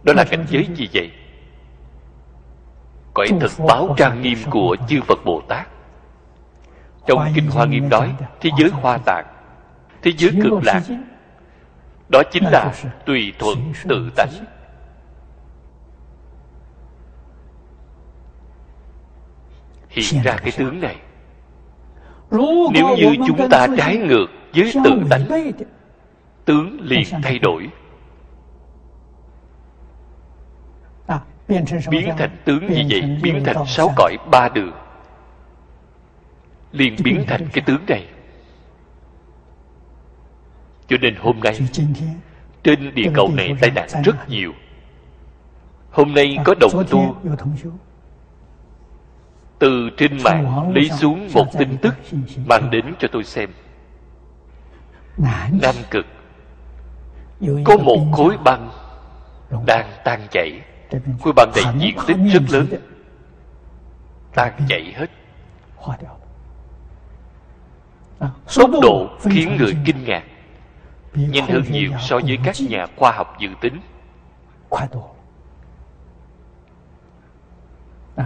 đó 0.03 0.13
là 0.17 0.25
cảnh 0.25 0.47
giới 0.49 0.69
gì 0.75 0.89
vậy. 0.95 1.11
Cõi 3.15 3.29
thật 3.41 3.51
báo 3.69 3.95
trang 3.97 4.23
nghiêm 4.23 4.39
của 4.51 4.77
chư 4.89 5.01
phật 5.07 5.19
bồ 5.25 5.43
tát. 5.49 5.69
Trong 7.07 7.33
kinh 7.35 7.51
hoa 7.51 7.67
nghiêm 7.67 7.89
nói 7.89 8.15
thế 8.41 8.51
giới 8.59 8.71
hoa 8.71 8.99
tạng 8.99 9.27
thế 10.03 10.13
giới 10.19 10.31
cực 10.43 10.65
lạc. 10.65 10.83
Đó 12.09 12.23
chính 12.33 12.45
là 12.45 12.75
tùy 13.07 13.33
thuận 13.39 13.73
tự 13.89 14.11
tánh. 14.17 14.31
Hiện 19.89 20.23
ra 20.23 20.37
cái 20.37 20.53
tướng 20.59 20.81
này 20.81 20.97
nếu 22.31 22.97
như 22.97 23.15
chúng 23.27 23.49
ta 23.51 23.67
trái 23.77 23.97
ngược 23.97 24.27
với 24.55 24.73
tự 24.85 25.03
tánh 25.11 25.53
tướng 26.45 26.81
liền 26.81 27.05
thay 27.23 27.39
đổi. 27.39 27.69
Biến 31.91 32.11
thành 32.19 32.37
tướng 32.45 32.69
gì 32.69 32.87
vậy 32.91 33.19
biến 33.23 33.43
thành 33.45 33.67
sáu 33.67 33.93
cõi 33.97 34.17
ba 34.31 34.49
đường. 34.49 34.73
Liền 36.73 36.97
biến 37.05 37.25
thành 37.27 37.49
cái 37.53 37.65
tướng 37.67 37.85
này. 37.89 38.07
Cho 40.89 40.97
nên 41.01 41.15
hôm 41.15 41.41
nay 41.41 41.59
trên 42.65 42.95
địa 42.95 43.11
cầu 43.15 43.31
này 43.35 43.57
tai 43.61 43.71
nạn 43.71 43.89
rất 44.05 44.29
nhiều. 44.29 44.53
Hôm 45.91 46.15
nay 46.15 46.39
có 46.45 46.55
đồng 46.61 46.85
tu 46.91 47.17
từ 49.59 49.91
trên 49.97 50.23
mạng 50.25 50.73
lấy 50.75 50.91
xuống 50.91 51.29
một 51.35 51.47
tin 51.59 51.79
tức 51.79 51.95
mang 52.47 52.71
đến 52.71 52.95
cho 52.99 53.09
tôi 53.13 53.25
xem. 53.25 53.51
Nam 55.63 55.75
cực 55.91 56.07
có 57.65 57.77
một 57.77 57.99
khối 58.13 58.37
băng 58.45 58.71
đang 59.67 59.91
tan 60.05 60.27
chảy. 60.31 60.61
Khối 61.21 61.33
băng 61.37 61.53
này 61.55 61.75
diện 61.79 61.97
tích 62.07 62.17
rất 62.33 62.43
lớn. 62.51 62.67
tan 64.35 64.53
chảy 64.69 64.95
hết. 64.97 65.07
Tốc 68.57 68.71
độ 68.83 69.09
khiến 69.23 69.57
người 69.57 69.77
kinh 69.85 70.05
ngạc. 70.05 70.23
Nhanh 71.15 71.47
hơn 71.47 71.63
nhiều 71.71 71.91
so 72.01 72.21
với 72.25 72.39
các 72.45 72.57
nhà 72.69 72.87
khoa 72.97 73.13
học 73.13 73.37
dự 73.41 73.49
tính 73.61 73.81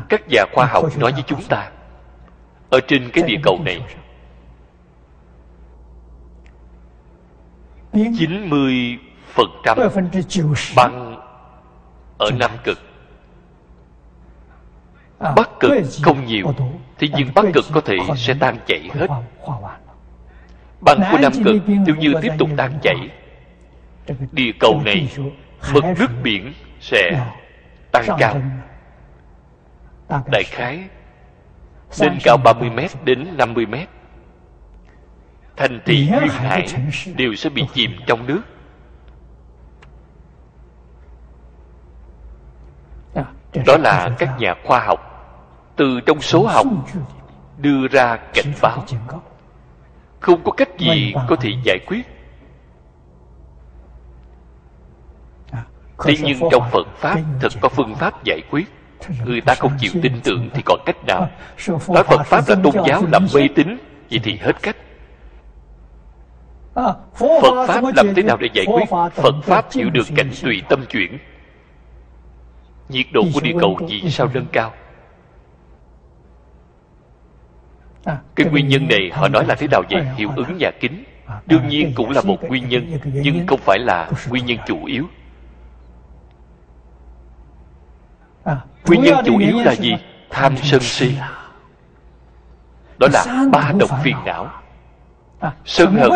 các 0.09 0.23
nhà 0.29 0.45
khoa 0.53 0.67
học 0.67 0.85
nói 0.99 1.13
với 1.13 1.23
chúng 1.27 1.43
ta 1.49 1.71
ở 2.71 2.81
trên 2.89 3.11
cái 3.13 3.25
địa 3.27 3.39
cầu 3.43 3.59
này 3.65 3.81
90 7.93 8.99
phần 9.27 9.47
trăm 9.65 9.79
băng 10.77 11.21
ở 12.19 12.31
Nam 12.31 12.51
Cực. 12.65 12.79
Bắc 15.19 15.51
Cực 15.61 15.73
không 16.03 16.25
nhiều 16.27 16.55
Thế 16.99 17.09
nhưng 17.17 17.29
Bắc 17.35 17.45
Cực 17.55 17.65
có 17.73 17.81
thể 17.81 17.97
sẽ 18.17 18.35
tan 18.41 18.57
chảy 18.67 18.91
hết. 18.95 19.07
Băng 20.81 21.01
của 21.13 21.19
Nam 21.19 21.33
Cực 21.45 21.57
nếu 21.67 21.97
như 21.97 22.13
tiếp 22.23 22.33
tục 22.39 22.49
tan 22.57 22.79
chảy. 22.83 22.97
Địa 24.33 24.53
cầu 24.61 24.81
này 24.85 25.09
Mực 25.73 25.85
nước 25.99 26.09
biển 26.23 26.53
sẽ 26.81 27.31
tăng 27.93 28.05
cao 28.19 28.41
Đại 30.27 30.45
khái 30.45 30.89
Lên 32.01 32.19
cao 32.25 32.37
30 32.45 32.71
mét 32.71 32.91
đến 33.05 33.37
50 33.37 33.67
mét. 33.67 33.89
Thành 35.57 35.81
thị 35.85 36.09
duyên 36.11 36.29
hải 36.29 36.67
Đều 37.17 37.35
sẽ 37.35 37.51
bị 37.51 37.63
chìm 37.75 37.91
trong 38.07 38.27
nước. 38.27 38.43
Đó 43.67 43.77
là 43.77 44.11
các 44.19 44.39
nhà 44.39 44.55
khoa 44.65 44.81
học. 44.81 45.01
Từ 45.77 46.01
trong 46.07 46.21
số 46.21 46.47
học 46.47 46.67
Đưa 47.59 47.89
ra 47.89 48.17
cảnh 48.17 48.53
báo. 48.63 48.85
Không 50.21 50.45
có 50.45 50.53
cách 50.53 50.69
gì 50.79 51.15
có 51.29 51.37
thể 51.37 51.51
giải 51.65 51.79
quyết. 51.87 52.03
Thế 56.05 56.15
nhưng 56.23 56.39
trong 56.51 56.63
Phật 56.71 56.87
Pháp 56.97 57.19
Thật 57.41 57.53
có 57.61 57.69
phương 57.69 57.95
pháp 57.95 58.25
giải 58.25 58.41
quyết 58.51 58.69
Người 59.25 59.41
ta 59.41 59.55
không 59.55 59.73
chịu 59.79 59.93
tin 60.03 60.13
tưởng 60.25 60.51
thì 60.55 60.63
còn 60.65 60.81
cách 60.87 60.97
nào? 61.07 61.31
Nói 61.69 62.05
Phật 62.05 62.23
Pháp 62.23 62.49
là 62.49 62.57
tôn 62.63 62.75
giáo 62.89 63.03
là 63.13 63.19
mê 63.19 63.49
tín, 63.55 63.79
Vậy 64.11 64.21
thì 64.23 64.37
hết 64.37 64.63
cách. 64.63 64.77
Phật 67.15 67.67
Pháp 67.67 67.83
làm 67.97 68.15
thế 68.15 68.23
nào 68.23 68.37
để 68.37 68.49
giải 68.53 68.67
quyết? 68.67 68.85
Phật 69.15 69.35
Pháp 69.43 69.71
chịu 69.71 69.91
được 69.91 70.07
cảnh 70.17 70.31
tùy 70.43 70.63
tâm 70.69 70.85
chuyển. 70.89 71.19
Nhiệt 72.89 73.07
độ 73.13 73.23
của 73.35 73.41
địa 73.41 73.55
cầu 73.61 73.79
vì 73.89 74.11
sao 74.11 74.29
nâng 74.35 74.47
cao? 74.53 74.73
Cái 78.35 78.47
nguyên 78.51 78.69
nhân 78.69 78.89
này, 78.89 79.11
họ 79.13 79.29
nói 79.29 79.45
là 79.47 79.55
thế 79.55 79.67
nào 79.71 79.83
vậy? 79.91 80.03
Hiệu 80.17 80.31
ứng 80.37 80.57
nhà 80.59 80.71
kính. 80.81 81.05
Đương 81.47 81.69
nhiên 81.69 81.93
cũng 81.95 82.11
là 82.11 82.23
một 82.23 82.45
nguyên 82.49 82.69
nhân, 82.69 82.99
nhưng 83.05 83.47
không 83.47 83.61
phải 83.61 83.79
là 83.79 84.11
nguyên 84.29 84.47
nhân 84.47 84.59
chủ 84.67 84.85
yếu. 84.85 85.07
Nguyên 88.87 89.03
nhân 89.03 89.25
chủ 89.25 89.39
yếu 89.39 89.59
là 89.59 89.75
gì? 89.75 89.97
tham 90.31 90.57
sân 90.57 90.81
si. 90.81 91.15
đó 92.99 93.09
là 93.13 93.25
ba 93.53 93.73
độc 93.79 93.91
phiền 94.05 94.17
não. 94.25 94.51
Sân 95.65 95.95
hận 95.95 96.11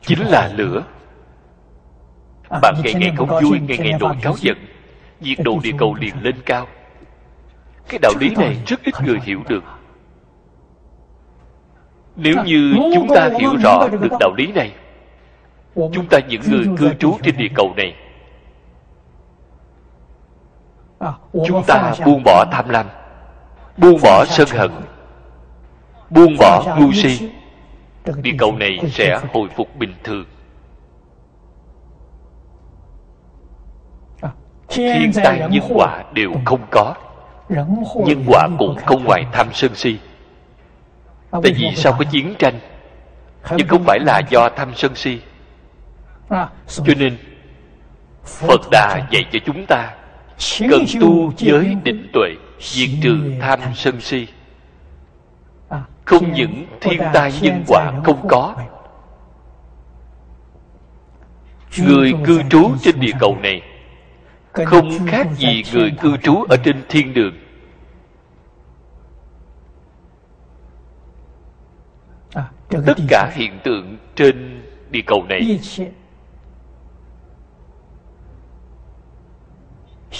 chính 0.00 0.26
là 0.26 0.52
lửa. 0.56 0.84
Bạn 2.62 2.74
ngày 2.84 2.94
ngày 2.94 3.12
không 3.16 3.28
vui 3.28 3.60
ngày 3.60 3.78
ngày 3.78 3.92
nổi 4.00 4.16
cáo 4.22 4.34
giận. 4.36 4.56
nhiệt 5.20 5.38
độ 5.44 5.58
địa 5.62 5.72
cầu 5.78 5.94
liền 5.94 6.22
lên 6.22 6.34
cao. 6.46 6.66
Cái 7.88 7.98
đạo 8.02 8.12
lý 8.20 8.34
này 8.34 8.56
rất 8.66 8.80
ít 8.84 8.94
người 9.04 9.18
hiểu 9.22 9.42
được. 9.48 9.64
Nếu 12.16 12.34
như 12.44 12.74
chúng 12.94 13.08
ta 13.14 13.30
hiểu 13.40 13.56
rõ 13.62 13.88
được 13.88 14.12
đạo 14.20 14.34
lý 14.36 14.46
này 14.46 14.72
chúng 15.74 16.06
ta 16.10 16.18
những 16.28 16.42
người 16.50 16.66
cư 16.76 16.94
trú 16.98 17.18
trên 17.22 17.36
địa 17.36 17.48
cầu 17.54 17.74
này 17.76 17.94
chúng 21.46 21.62
ta 21.66 21.94
buông 22.04 22.22
bỏ 22.24 22.44
tham 22.52 22.68
lam 22.68 22.86
buông 23.76 23.98
bỏ 24.02 24.24
sân 24.28 24.48
hận 24.48 24.70
buông 26.10 26.36
bỏ 26.38 26.76
ngu 26.78 26.92
si. 26.92 27.30
địa 28.22 28.32
cầu 28.38 28.56
này 28.56 28.78
sẽ 28.88 29.20
hồi 29.32 29.48
phục 29.56 29.76
bình 29.76 29.94
thường. 30.04 30.24
Thiên 34.68 35.12
tai 35.24 35.38
nhân 35.50 35.62
quả 35.74 36.04
đều 36.12 36.32
không 36.44 36.60
có. 36.70 36.94
nhân 37.94 38.24
quả 38.26 38.48
cũng 38.58 38.76
không 38.86 39.04
ngoài 39.04 39.26
tham 39.32 39.48
sân 39.52 39.74
si. 39.74 39.98
Tại 41.30 41.52
vì 41.56 41.74
sao 41.76 41.92
có 41.98 42.04
chiến 42.10 42.34
tranh? 42.38 42.54
Nhưng 43.56 43.68
không 43.68 43.84
phải 43.84 43.98
là 43.98 44.22
do 44.30 44.48
tham 44.56 44.74
sân 44.74 44.94
si. 44.94 45.20
Cho 46.66 46.94
nên 46.98 47.16
phật 48.24 48.60
đà 48.70 49.06
dạy 49.10 49.24
cho 49.32 49.38
chúng 49.46 49.66
ta 49.68 49.94
cần 50.70 50.84
tu 51.00 51.32
giới 51.36 51.76
định 51.84 52.10
tuệ 52.12 52.34
diệt 52.60 52.88
trừ 53.02 53.32
tham 53.40 53.60
sân 53.74 54.00
si. 54.00 54.26
Không 56.04 56.32
những 56.32 56.66
thiên 56.80 57.02
tai 57.12 57.32
nhân 57.40 57.64
quả 57.68 57.92
không 58.04 58.28
có. 58.28 58.54
Người 61.78 62.14
cư 62.24 62.42
trú 62.50 62.70
trên 62.82 63.00
địa 63.00 63.12
cầu 63.20 63.36
này 63.42 63.62
không 64.52 64.90
khác 65.06 65.26
gì 65.36 65.62
người 65.72 65.92
cư 66.00 66.16
trú 66.16 66.42
ở 66.48 66.56
trên 66.64 66.82
thiên 66.88 67.14
đường. 67.14 67.34
Tất 72.86 72.94
cả 73.08 73.32
hiện 73.34 73.58
tượng 73.64 73.96
trên 74.14 74.62
địa 74.90 75.02
cầu 75.06 75.24
này 75.28 75.60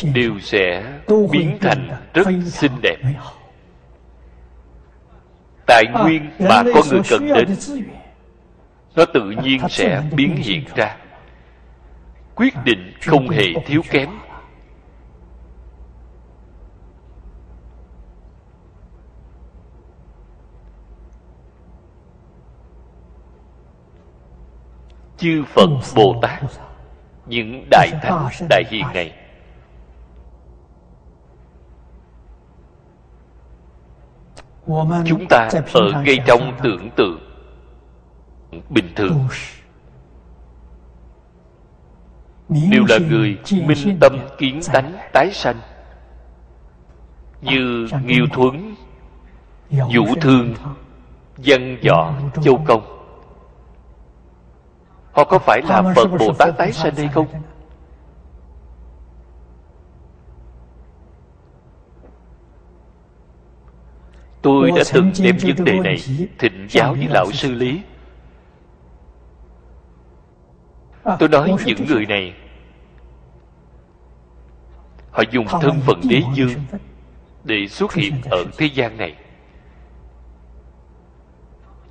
đều 0.02 0.39
sẽ 0.40 0.93
biến 1.31 1.59
thành 1.60 1.89
rất 2.14 2.27
xinh 2.47 2.73
đẹp. 2.82 2.97
tài 5.66 5.85
nguyên 5.86 6.31
mà 6.39 6.62
con 6.74 6.82
người 6.90 7.01
cần 7.10 7.28
đến 7.35 7.56
nó 8.97 9.05
tự 9.14 9.31
nhiên 9.43 9.60
sẽ 9.68 10.02
biến 10.12 10.36
hiện 10.36 10.64
ra. 10.77 10.97
Quyết 12.35 12.55
định 12.64 12.93
không 13.02 13.28
hề 13.28 13.44
thiếu 13.66 13.82
kém. 13.90 14.09
chư 25.18 25.44
phật 25.55 25.68
bồ 25.94 26.18
tát 26.23 26.43
những 27.27 27.66
đại 27.70 27.90
thánh 28.02 28.28
đại 28.48 28.62
hiền 28.70 28.85
này 28.94 29.26
chúng 35.06 35.26
ta 35.28 35.48
ở 35.74 36.02
ngay 36.05 36.18
trong 36.26 36.52
tưởng 36.62 36.90
tượng 36.97 37.18
bình 38.70 38.93
thường. 38.97 39.28
Đều 42.48 42.84
là 42.88 42.98
người 42.98 43.38
minh 43.51 43.98
tâm 44.01 44.18
kiến 44.38 44.60
tánh 44.72 44.93
tái 45.12 45.30
sanh. 45.32 45.56
Như 47.43 47.88
nghiêu 48.05 48.26
thuấn 48.32 48.74
vũ 49.70 50.05
thương 50.20 50.55
văn 51.36 51.76
võ 51.88 52.12
châu 52.43 52.60
công. 52.66 52.82
Họ 55.12 55.24
có 55.24 55.38
phải 55.38 55.62
là 55.68 55.82
phật 55.97 56.09
bồ 56.18 56.32
tát 56.38 56.56
tái 56.56 56.72
sanh 56.72 56.94
hay 56.94 57.09
không 57.09 57.26
tôi 64.42 64.70
đã 64.76 64.82
từng 64.92 65.12
đem 65.22 65.36
vấn 65.42 65.64
đề 65.64 65.78
này 65.84 65.96
thịnh 66.38 66.66
giáo 66.70 66.94
với 66.94 67.08
lão 67.08 67.32
sư 67.32 67.52
lý. 67.54 67.80
Tôi 71.18 71.28
nói 71.28 71.56
những 71.66 71.86
người 71.86 72.06
này. 72.06 72.34
Họ 75.10 75.22
dùng 75.30 75.46
thân 75.60 75.80
phận 75.86 76.00
đế 76.08 76.22
dương 76.34 76.60
để 77.44 77.68
xuất 77.68 77.94
hiện 77.94 78.14
ở 78.30 78.44
thế 78.58 78.66
gian 78.66 78.96
này. 78.96 79.14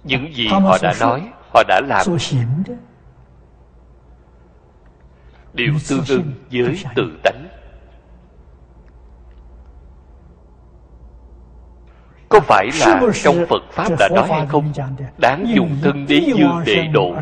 Những 0.03 0.35
gì 0.35 0.47
họ 0.47 0.77
đã 0.81 0.93
nói 0.99 1.31
họ 1.53 1.63
đã 1.67 1.81
làm. 1.87 2.05
đều 5.53 5.73
tương 5.89 6.03
ưng 6.07 6.33
với 6.51 6.83
tự 6.95 7.19
tánh 7.23 7.47
có 12.29 12.39
phải 12.39 12.69
là 12.79 13.01
trong 13.23 13.45
phật 13.49 13.63
pháp 13.71 13.89
đã 13.99 14.09
nói 14.09 14.27
hay 14.29 14.45
không? 14.47 14.73
Đáng 15.17 15.45
dùng 15.55 15.77
thân 15.81 16.05
đế 16.07 16.21
dương 16.35 16.61
để 16.65 16.87
độ 16.93 17.15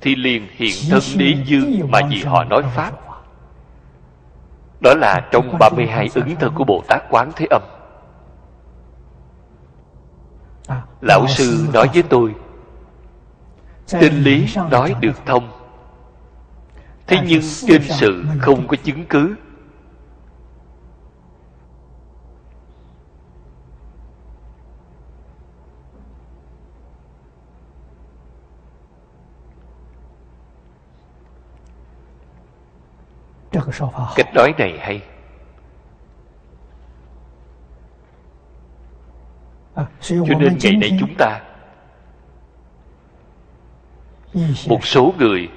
thì 0.00 0.14
liền 0.14 0.46
hiện 0.50 0.74
thân 0.90 1.02
đế 1.16 1.34
dương 1.44 1.90
mà 1.90 2.00
vì 2.10 2.22
họ 2.22 2.44
nói 2.44 2.62
pháp. 2.74 2.92
Đó 4.80 4.94
là 4.94 5.28
trong 5.32 5.58
32 5.58 6.08
ứng 6.14 6.36
thân 6.36 6.52
của 6.54 6.64
Bồ 6.64 6.82
Tát 6.88 7.02
Quán 7.10 7.30
Thế 7.36 7.46
Âm. 7.50 7.62
Lão 11.00 11.26
sư 11.28 11.68
nói 11.72 11.88
với 11.94 12.02
tôi 12.02 12.34
Tinh 14.00 14.22
lý 14.22 14.46
nói 14.70 14.94
được 15.00 15.26
thông. 15.26 15.50
Thế 17.06 17.18
nhưng 17.26 17.42
trên 17.66 17.82
sự 17.88 18.24
không 18.40 18.68
có 18.68 18.76
chứng 18.84 19.04
cứ 19.04 19.34
cách 33.52 34.34
nói 34.34 34.54
này 34.58 34.78
hay. 34.80 35.02
Cho 40.00 40.34
nên 40.38 40.58
ngày 40.60 40.76
nay 40.76 40.96
chúng 41.00 41.14
ta 41.18 41.40
một 44.68 44.84
số 44.84 45.14
người 45.18 45.48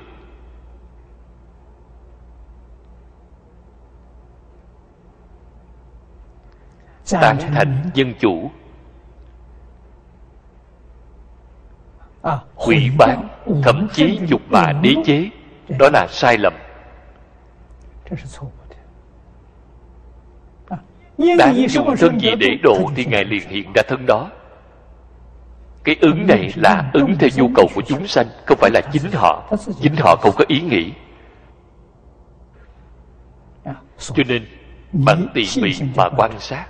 tán 7.12 7.38
thành 7.54 7.90
dân 7.94 8.14
chủ 8.20 8.52
hủy 12.56 12.92
bán 12.98 13.28
thậm 13.64 13.88
chí 13.94 14.20
nhục 14.30 14.42
mạ 14.50 14.72
đế 14.72 14.96
chế. 15.06 15.30
Đó 15.80 15.90
là 15.94 16.08
sai 16.10 16.38
lầm 16.38 16.54
đáng 21.38 21.70
dùng 21.70 21.96
thân 21.98 22.20
gì 22.20 22.36
để 22.40 22.58
độ 22.64 22.92
thì 22.96 23.06
ngài 23.06 23.26
liền 23.26 23.50
hiện 23.50 23.74
ra 23.74 23.82
thân 23.88 24.06
đó. 24.06 24.32
Cái 25.84 25.96
ứng 26.02 26.28
này 26.28 26.54
là 26.56 26.90
ứng 26.94 27.16
theo 27.20 27.30
nhu 27.36 27.50
cầu 27.56 27.68
của 27.76 27.82
chúng 27.82 28.08
sanh 28.08 28.28
không 28.46 28.58
phải 28.62 28.72
là 28.74 28.82
chính 28.92 29.12
họ. 29.12 29.50
chính 29.82 29.96
họ 29.96 30.16
không 30.16 30.34
có 30.38 30.46
ý 30.48 30.62
nghĩ 30.62 30.92
cho 33.98 34.24
nên 34.28 34.46
bạn 34.92 35.28
tỉ 35.34 35.46
mỉ 35.62 35.72
mà 35.96 36.10
quan 36.18 36.40
sát 36.40 36.66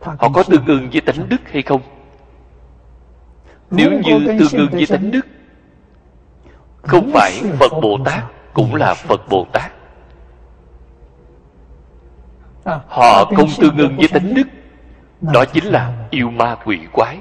họ 0.00 0.28
có 0.34 0.42
tương 0.42 0.66
ưng 0.66 0.90
với 0.92 1.00
tánh 1.00 1.28
đức 1.28 1.40
hay 1.52 1.62
không? 1.62 1.80
Nếu 3.70 3.90
như 3.90 4.26
tương 4.26 4.52
ưng 4.52 4.70
với 4.70 4.86
tánh 4.86 5.10
đức 5.10 5.26
không 6.82 7.10
phải 7.14 7.42
phật 7.58 7.72
bồ 7.82 7.98
tát 8.04 8.24
cũng 8.52 8.74
là 8.74 8.94
phật 8.94 9.20
bồ 9.28 9.46
tát 9.52 9.72
họ 12.64 13.24
không 13.36 13.48
tương 13.60 13.76
ưng 13.76 13.96
với 13.96 14.08
tánh 14.08 14.34
đức. 14.34 14.46
Đó 15.20 15.44
chính 15.44 15.64
là 15.64 16.06
yêu 16.10 16.30
ma 16.30 16.56
quỷ 16.64 16.78
quái. 16.92 17.18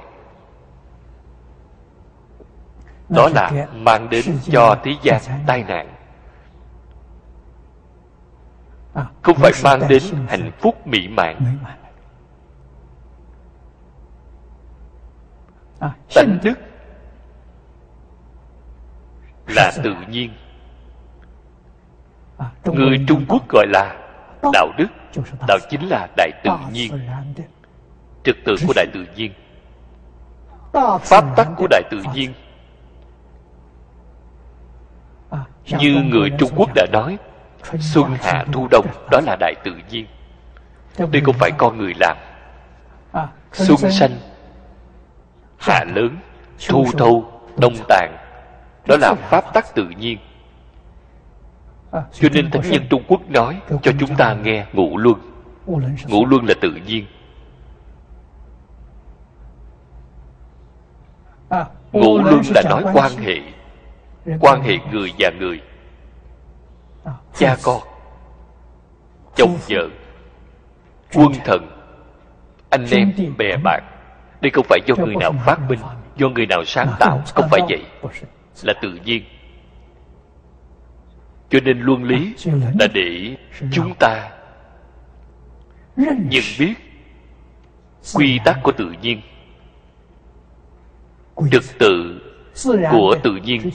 Đó 3.09 3.29
là 3.33 3.67
mang 3.73 4.09
đến 4.09 4.25
cho 4.51 4.77
thế 4.83 4.91
gian 5.03 5.21
tai 5.47 5.63
nạn. 5.63 5.95
Không 9.21 9.35
phải 9.37 9.51
mang 9.63 9.81
đến 9.89 10.03
hạnh 10.27 10.51
phúc 10.59 10.87
mỹ 10.87 11.07
mãn. 11.07 11.57
tánh 16.15 16.39
đức 16.43 16.59
là 19.47 19.71
tự 19.83 19.95
nhiên. 20.09 20.33
Người 22.65 23.05
trung 23.07 23.25
quốc 23.29 23.49
gọi 23.49 23.65
là 23.67 23.95
đạo 24.53 24.67
đức 24.77 24.87
đạo 25.47 25.57
chính 25.69 25.89
là 25.89 26.07
đại 26.17 26.31
tự 26.43 26.51
nhiên. 26.71 27.09
trật 28.23 28.35
tự 28.45 28.55
của 28.67 28.73
đại 28.75 28.85
tự 28.93 29.05
nhiên. 29.15 29.33
pháp 31.01 31.35
tắc 31.35 31.47
của 31.57 31.67
đại 31.69 31.83
tự 31.91 31.97
nhiên. 32.13 32.33
Như 35.65 35.95
người 36.03 36.29
trung 36.39 36.51
quốc 36.55 36.69
đã 36.75 36.85
nói 36.91 37.17
xuân 37.79 38.15
hạ 38.21 38.45
thu 38.51 38.67
đông 38.71 38.85
đó 39.11 39.21
là 39.25 39.35
đại 39.39 39.53
tự 39.63 39.71
nhiên. 39.91 40.05
Đây 40.97 41.21
không 41.25 41.35
phải 41.39 41.51
con 41.57 41.77
người 41.77 41.93
làm. 41.99 42.17
Xuân 43.51 43.91
xanh 43.91 44.11
hạ 45.59 45.83
lớn 45.95 46.17
thu 46.67 46.85
thâu 46.97 47.31
đông 47.57 47.73
tàn 47.87 48.17
đó 48.87 48.97
là 49.01 49.13
pháp 49.13 49.53
tắc 49.53 49.75
tự 49.75 49.89
nhiên 49.97 50.17
cho 51.91 52.29
nên 52.33 52.51
thánh 52.51 52.71
nhân 52.71 52.83
trung 52.89 53.03
quốc 53.07 53.29
nói 53.29 53.61
cho 53.83 53.91
chúng 53.99 54.15
ta 54.15 54.33
nghe 54.33 54.65
ngũ 54.73 54.97
luân. 54.97 55.15
Ngũ 56.07 56.25
luân 56.25 56.45
là 56.45 56.53
tự 56.61 56.71
nhiên. 56.87 57.05
Ngũ 61.91 62.17
luân 62.17 62.41
là 62.55 62.61
nói 62.69 62.83
quan 62.93 63.11
hệ. 63.11 63.35
Quan 64.39 64.61
hệ 64.61 64.77
người 64.91 65.13
và 65.19 65.29
người. 65.39 65.61
Cha 67.37 67.57
con. 67.63 67.81
Chồng 69.35 69.57
vợ. 69.69 69.89
Quân 71.13 71.31
thần. 71.45 71.67
Anh 72.69 72.85
em 72.91 73.13
bè 73.37 73.57
bạn. 73.63 73.83
Đây 74.41 74.51
không 74.53 74.65
phải 74.69 74.79
do 74.85 74.95
người 74.95 75.15
nào 75.15 75.33
phát 75.45 75.59
minh 75.69 75.79
do 76.15 76.29
người 76.29 76.45
nào 76.45 76.63
sáng 76.65 76.87
tạo. 76.99 77.21
không 77.35 77.49
phải 77.51 77.61
vậy. 77.69 77.85
là 78.63 78.73
tự 78.81 78.99
nhiên 79.05 79.23
cho 81.51 81.59
nên 81.59 81.79
luân 81.79 82.03
lý 82.03 82.33
là 82.77 82.87
để 82.93 83.35
chúng 83.71 83.93
ta 83.99 84.29
nhận 86.05 86.43
biết 86.59 86.73
quy 88.13 88.39
tắc 88.45 88.59
của 88.63 88.71
tự 88.71 88.93
nhiên 89.01 89.21
trật 91.51 91.63
tự 91.79 92.21
của 92.91 93.15
tự 93.23 93.35
nhiên. 93.35 93.69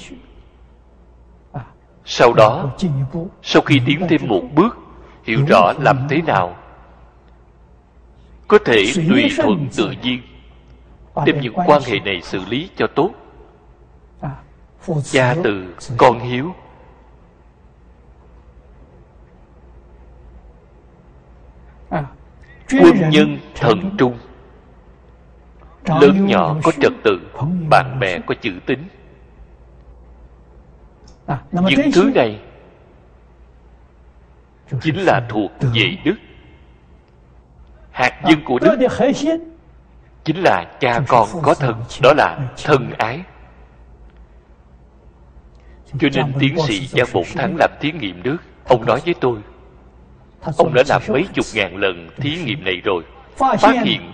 sau 2.04 2.32
đó 2.32 2.74
sau 3.42 3.62
khi 3.62 3.80
tiến 3.86 4.06
thêm 4.08 4.20
một 4.28 4.42
bước 4.54 4.78
hiểu 5.24 5.40
rõ 5.48 5.72
làm 5.80 6.06
thế 6.10 6.22
nào 6.22 6.56
có 8.48 8.58
thể 8.64 8.92
tùy 9.08 9.30
thuận 9.36 9.68
tự 9.76 9.90
nhiên. 10.02 10.22
Đem 11.26 11.40
những 11.40 11.54
quan 11.54 11.82
hệ 11.86 12.00
này 12.00 12.22
xử 12.22 12.40
lý 12.48 12.68
cho 12.76 12.86
tốt. 12.86 13.10
Cha 15.04 15.34
từ 15.44 15.74
con 15.96 16.20
hiếu 16.20 16.54
quân 22.70 23.10
nhân 23.10 23.38
thần 23.54 23.96
trung. 23.98 24.18
Lớn 26.00 26.26
nhỏ 26.26 26.56
có 26.62 26.72
trật 26.82 26.92
tự 27.04 27.20
bạn 27.68 28.00
bè 28.00 28.18
có 28.26 28.34
chữ 28.40 28.52
tính 28.66 28.88
những 31.52 31.90
thứ 31.94 32.10
này 32.14 32.40
chính 34.82 34.96
là 34.98 35.26
thuộc 35.28 35.50
về 35.60 35.96
đức. 36.04 36.16
Hạt 37.90 38.22
nhân 38.24 38.38
của 38.44 38.58
đức 38.58 38.88
chính 40.24 40.36
là 40.36 40.64
cha 40.80 41.00
con 41.08 41.28
có 41.42 41.54
thân 41.54 41.84
đó 42.02 42.12
là 42.16 42.38
thân 42.64 42.90
ái. 42.98 43.22
Cho 45.98 46.08
nên 46.14 46.32
tiến 46.38 46.56
sĩ 46.66 46.86
Giang 46.86 47.06
Bổn 47.12 47.24
Thắng 47.34 47.56
làm 47.58 47.70
thí 47.80 47.92
nghiệm 47.92 48.22
nước 48.22 48.36
Ông 48.68 48.86
nói 48.86 49.00
với 49.04 49.14
tôi 49.20 49.38
Ông 50.56 50.74
đã 50.74 50.82
làm 50.88 51.02
mấy 51.08 51.26
chục 51.34 51.46
ngàn 51.54 51.76
lần 51.76 52.08
thí 52.16 52.36
nghiệm 52.44 52.64
này 52.64 52.80
rồi. 52.84 53.02
Phát 53.36 53.76
hiện 53.84 54.12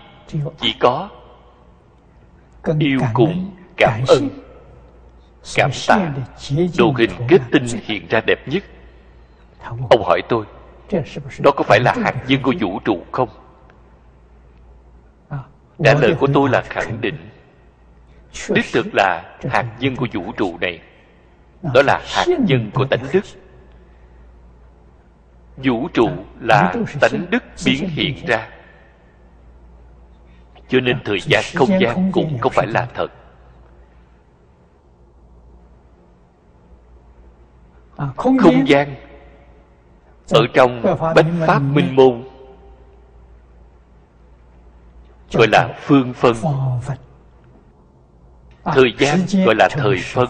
chỉ 0.61 0.75
có 0.81 1.09
Yêu 2.79 3.01
cùng 3.15 3.51
cảm 3.77 4.01
ơn 4.09 4.29
Cảm 5.55 5.71
tạ 5.89 6.13
Đồ 6.79 6.93
hình 6.97 7.11
kết 7.29 7.41
tinh 7.53 7.67
hiện 7.85 8.07
ra 8.09 8.21
đẹp 8.27 8.49
nhất. 8.49 8.63
Ông 9.91 10.03
hỏi 10.05 10.23
tôi 10.29 10.45
Đó 11.39 11.51
có 11.57 11.65
phải 11.65 11.81
là 11.81 11.95
hạt 12.03 12.15
nhân 12.29 12.43
của 12.43 12.55
vũ 12.61 12.81
trụ 12.85 13.03
không? 13.13 13.29
Trả 15.85 15.95
lời 15.95 16.15
của 16.21 16.27
tôi 16.35 16.51
là 16.51 16.63
khẳng 16.63 17.01
định. 17.01 17.17
Đích 18.49 18.67
thực 18.73 18.87
là 18.95 19.37
hạt 19.51 19.67
nhân 19.81 19.97
của 19.97 20.07
vũ 20.13 20.33
trụ 20.37 20.59
này. 20.61 20.81
Đó 21.75 21.83
là 21.83 22.01
hạt 22.05 22.27
nhân 22.39 22.71
của 22.75 22.85
tánh 22.85 23.05
đức 23.13 23.25
Vũ 25.57 25.89
trụ 25.89 26.11
là 26.41 26.75
tánh 27.01 27.27
đức 27.31 27.43
biến 27.67 27.89
hiện 27.89 28.27
ra. 28.27 28.49
Cho 30.69 30.81
nên 30.81 30.99
thời 31.05 31.21
gian 31.21 31.45
không 31.55 31.69
gian 31.81 32.13
cũng 32.13 32.39
không 32.39 32.53
phải 32.53 32.67
là 32.67 32.89
thật. 32.95 33.09
Không 38.17 38.69
gian 38.69 38.95
Ở 40.31 40.47
trong 40.55 40.83
Bách 41.15 41.27
Pháp 41.47 41.59
Minh 41.59 41.97
Môn. 41.97 42.25
Gọi 45.33 45.47
là 45.53 45.75
phương 45.81 46.13
phân. 46.15 46.35
thời 48.65 48.95
gian 48.99 49.19
gọi 49.47 49.55
là 49.55 49.69
thời 49.71 49.97
phân 50.05 50.29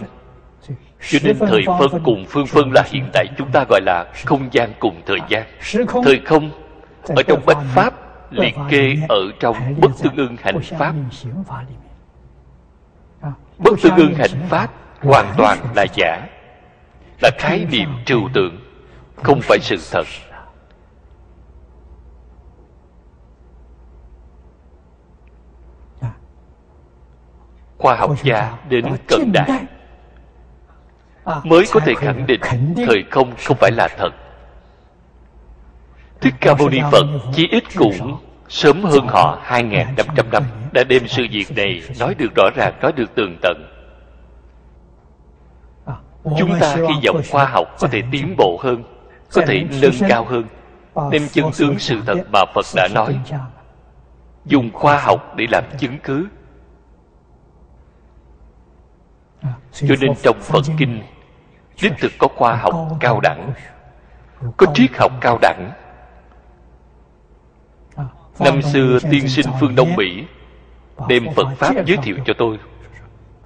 cho 1.03 1.19
nên 1.23 1.39
thời 1.39 1.65
phân 1.79 2.03
cùng 2.05 2.24
phương 2.29 2.47
phân 2.47 2.73
là 2.73 2.83
hiện 2.87 3.09
tại 3.12 3.27
chúng 3.39 3.51
ta 3.53 3.65
gọi 3.69 3.81
là 3.81 4.05
không 4.27 4.49
gian 4.53 4.73
cùng 4.79 5.03
thời 5.07 5.19
gian. 5.29 5.47
Thời 6.05 6.20
không 6.24 6.51
ở 7.09 7.23
trong 7.23 7.43
bách 7.47 7.59
pháp 7.74 7.95
liệt 8.31 8.55
kê 8.70 8.97
ở 9.09 9.20
trong 9.41 9.57
bất 9.81 9.91
tương 10.03 10.16
ưng 10.16 10.37
hành 10.43 10.61
pháp. 10.61 10.95
Bất 13.59 13.81
tương 13.83 13.97
ưng 13.97 14.15
hành 14.15 14.49
pháp 14.49 14.70
hoàn 15.01 15.35
toàn 15.37 15.59
là 15.77 15.87
giả 15.95 16.27
là 17.20 17.31
khái 17.39 17.66
niệm 17.70 17.89
trừu 18.05 18.29
tượng 18.35 18.59
không 19.16 19.41
phải 19.43 19.59
sự 19.61 19.77
thật. 19.93 20.07
Khoa 27.79 27.97
học 27.97 28.11
gia 28.23 28.59
đến 28.69 28.85
cận 29.09 29.33
đại 29.33 29.66
mới 31.24 31.65
có 31.73 31.81
thể 31.81 31.94
khẳng 31.94 32.27
định 32.27 32.40
thời 32.86 33.05
không 33.11 33.32
không 33.44 33.57
phải 33.61 33.70
là 33.73 33.89
thật. 33.99 34.11
Thích 36.20 36.35
Ca 36.40 36.55
Mâu 36.55 36.69
Ni 36.69 36.81
Phật 36.93 37.07
chí 37.32 37.49
ít 37.51 37.65
cũng 37.77 38.19
sớm 38.49 38.85
hơn 38.85 39.07
họ 39.09 39.39
2.500 39.47 40.31
năm 40.32 40.43
đã 40.73 40.85
đem 40.85 41.09
sự 41.09 41.27
việc 41.31 41.57
này 41.57 41.82
nói 42.01 42.15
được 42.15 42.35
rõ 42.36 42.44
ràng, 42.57 42.74
nói 42.82 42.93
được 42.93 43.15
tường 43.15 43.36
tận. 43.43 43.69
Chúng 46.39 46.59
ta 46.61 46.77
hy 46.77 47.07
vọng 47.07 47.23
khoa 47.31 47.44
học 47.44 47.77
có 47.81 47.89
thể 47.89 48.03
tiến 48.11 48.35
bộ 48.39 48.59
hơn, 48.62 48.85
có 49.32 49.43
thể 49.47 49.65
nâng 49.82 50.09
cao 50.09 50.24
hơn, 50.24 50.44
đem 51.11 51.28
chân 51.32 51.44
tướng 51.59 51.78
sự 51.78 52.01
thật 52.07 52.19
mà 52.32 52.44
Phật 52.55 52.66
đã 52.74 52.89
nói, 52.94 53.19
dùng 54.44 54.70
khoa 54.73 55.01
học 55.01 55.35
để 55.36 55.47
làm 55.51 55.65
chứng 55.78 55.99
cứ 56.03 56.27
cho 59.73 59.94
nên 60.01 60.12
trong 60.23 60.40
phật 60.40 60.64
kinh 60.78 61.02
đích 61.82 61.93
thực 62.01 62.12
có 62.19 62.28
khoa 62.36 62.56
học 62.56 62.74
cao 63.01 63.20
đẳng. 63.20 63.52
Có 64.56 64.66
triết 64.74 64.90
học 64.98 65.12
cao 65.20 65.39
đẳng. 65.43 65.73
Năm 68.39 68.62
xưa 68.62 68.98
tiên 69.10 69.28
sinh 69.28 69.47
phương 69.60 69.74
đông 69.74 69.97
mỹ 69.97 70.24
đem 71.09 71.27
phật 71.36 71.47
pháp 71.56 71.74
giới 71.86 71.97
thiệu 71.97 72.16
cho 72.27 72.35
tôi. 72.39 72.59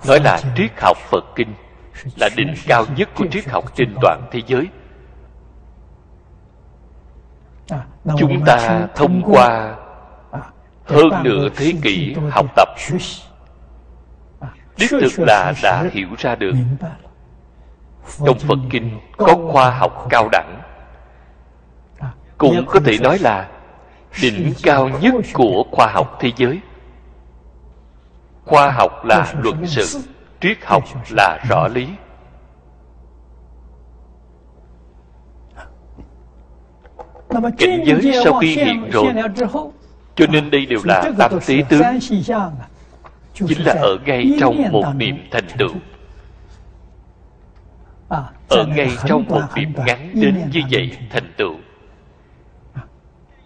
Nói 0.08 0.20
là 0.20 0.40
triết 0.56 0.70
học 0.80 0.96
phật 0.96 1.24
kinh 1.36 1.54
là 2.20 2.28
đỉnh 2.36 2.54
cao 2.66 2.84
nhất 2.96 3.08
của 3.14 3.26
triết 3.30 3.48
học 3.48 3.64
trên 3.76 3.94
toàn 4.00 4.22
thế 4.30 4.42
giới. 4.46 4.66
Chúng 8.18 8.44
ta 8.46 8.88
thông 8.94 9.22
qua 9.24 9.76
hơn 10.84 11.08
nửa 11.22 11.48
thế 11.56 11.72
kỷ 11.82 12.16
học 12.30 12.46
tập 12.56 12.68
đích 14.78 14.90
thực 14.90 15.18
là 15.18 15.52
đã 15.62 15.84
hiểu 15.92 16.08
ra 16.18 16.34
được. 16.34 16.52
Trong 18.26 18.38
phật 18.38 18.58
kinh 18.70 18.98
có 19.16 19.36
khoa 19.52 19.70
học 19.70 20.06
cao 20.10 20.28
đẳng. 20.32 20.62
Cũng 22.38 22.66
có 22.66 22.80
thể 22.84 22.98
nói 22.98 23.18
là 23.18 23.48
đỉnh 24.22 24.52
cao 24.62 24.88
nhất 24.88 25.14
của 25.32 25.64
khoa 25.72 25.86
học 25.86 26.18
thế 26.20 26.32
giới. 26.36 26.60
Khoa 28.44 28.70
học 28.70 29.04
là 29.04 29.32
luận 29.42 29.66
sự 29.66 30.00
triết 30.40 30.58
học 30.64 30.84
là 31.10 31.44
rõ 31.48 31.68
lý. 31.68 31.88
Cảnh 37.58 37.82
giới 37.84 38.20
sau 38.24 38.38
khi 38.38 38.56
hiện 38.56 38.90
rồi. 38.90 39.06
cho 40.14 40.26
nên 40.26 40.50
đây 40.50 40.66
đều 40.66 40.80
là 40.84 41.12
tam 41.18 41.32
tế 41.46 41.62
tướng 41.68 41.82
chính 43.36 43.66
là 43.66 43.72
ở 43.72 43.98
ngay 44.06 44.36
trong 44.40 44.62
một 44.72 44.84
niệm 44.94 45.16
thành 45.30 45.44
tựu. 45.58 45.70
Ở 48.48 48.66
ngay 48.66 48.90
trong 49.06 49.24
một 49.28 49.42
niệm 49.56 49.72
ngắn 49.86 50.10
đến 50.14 50.50
như 50.52 50.60
vậy 50.70 50.98
thành 51.10 51.32
tựu. 51.36 51.54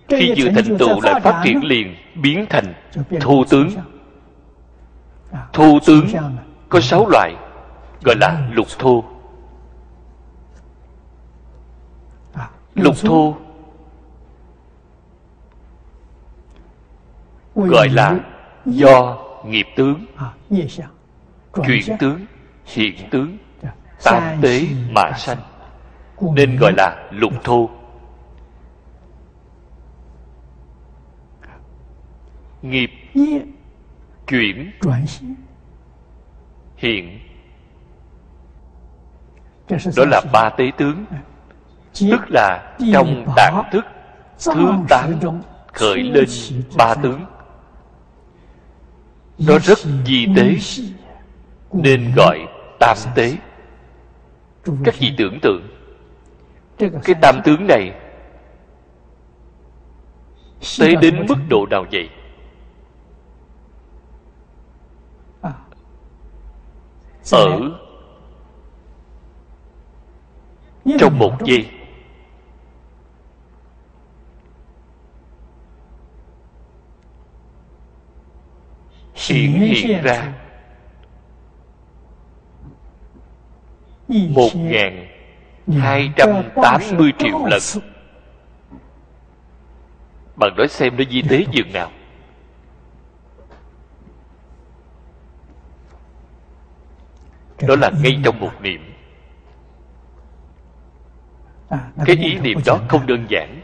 Khi 0.09 0.35
vừa 0.37 0.51
thành 0.51 0.79
tựu 0.79 1.01
lại 1.01 1.21
phát 1.21 1.41
triển 1.45 1.65
liền 1.65 1.97
biến 2.15 2.47
thành 2.49 2.75
thu 3.21 3.45
tướng. 3.51 3.69
thu 5.53 5.79
tướng 5.87 6.07
có 6.69 6.81
sáu 6.81 7.09
loại 7.09 7.35
gọi 8.05 8.17
là 8.21 8.49
lục 8.53 8.67
thu 8.79 9.05
lục 12.75 12.95
thu 13.03 13.35
gọi 17.55 17.89
là 17.89 18.19
do 18.65 19.19
nghiệp 19.45 19.67
tướng. 19.77 20.07
Chuyển 21.67 21.99
tướng 21.99 22.27
hiện 22.65 22.95
tướng 23.11 23.39
tam 24.05 24.23
tế 24.43 24.67
mà 24.91 25.13
sanh. 25.19 25.39
nên 26.35 26.57
gọi 26.57 26.73
là 26.77 27.09
lục 27.11 27.33
thô. 27.45 27.71
Nghiệp 32.63 32.91
chuyển 34.27 34.71
hiện. 36.77 37.21
Đó 39.97 40.05
là 40.11 40.21
ba 40.33 40.51
tế 40.51 40.71
tướng. 40.77 41.05
Tức 42.01 42.21
là 42.29 42.77
trong 42.93 43.27
tạng 43.37 43.63
thức 43.73 43.85
thứ 44.45 44.73
tám 44.89 45.13
khởi 45.73 46.03
lên 46.03 46.29
ba 46.77 46.95
tướng 46.95 47.25
nó 49.47 49.59
rất 49.59 49.79
di 50.07 50.27
tế. 50.37 50.57
nên 51.73 52.13
gọi 52.17 52.39
tam 52.79 52.97
tế. 53.15 53.37
Các 54.85 54.95
vị 54.99 55.13
tưởng 55.17 55.39
tượng. 55.43 55.69
Cái 56.79 57.15
tam 57.23 57.41
tướng 57.45 57.67
này 57.67 57.93
tế 60.79 60.95
đến 60.95 61.27
mức 61.29 61.37
độ 61.49 61.67
nào 61.71 61.85
vậy? 61.93 62.09
Ở 67.31 67.71
trong 70.99 71.19
một 71.19 71.33
giây 71.45 71.69
hiện 79.29 79.53
hiện 79.53 80.03
ra 80.03 80.33
một 84.09 84.51
ngàn 84.55 85.07
hai 85.81 86.11
trăm 86.17 86.29
tám 86.63 86.81
mươi 86.97 87.13
triệu 87.19 87.47
lần. 87.47 87.61
bạn 90.37 90.57
nói 90.57 90.69
xem 90.69 90.97
nó 90.97 91.05
di 91.11 91.23
tế 91.23 91.45
dường 91.53 91.73
nào. 91.73 91.91
Đó 97.69 97.77
là 97.77 97.91
ngay 98.03 98.19
trong 98.25 98.41
một 98.41 98.53
niệm. 98.61 98.81
Cái 102.07 102.17
ý 102.17 102.39
niệm 102.39 102.59
đó 102.67 102.79
không 102.89 103.07
đơn 103.07 103.27
giản. 103.29 103.61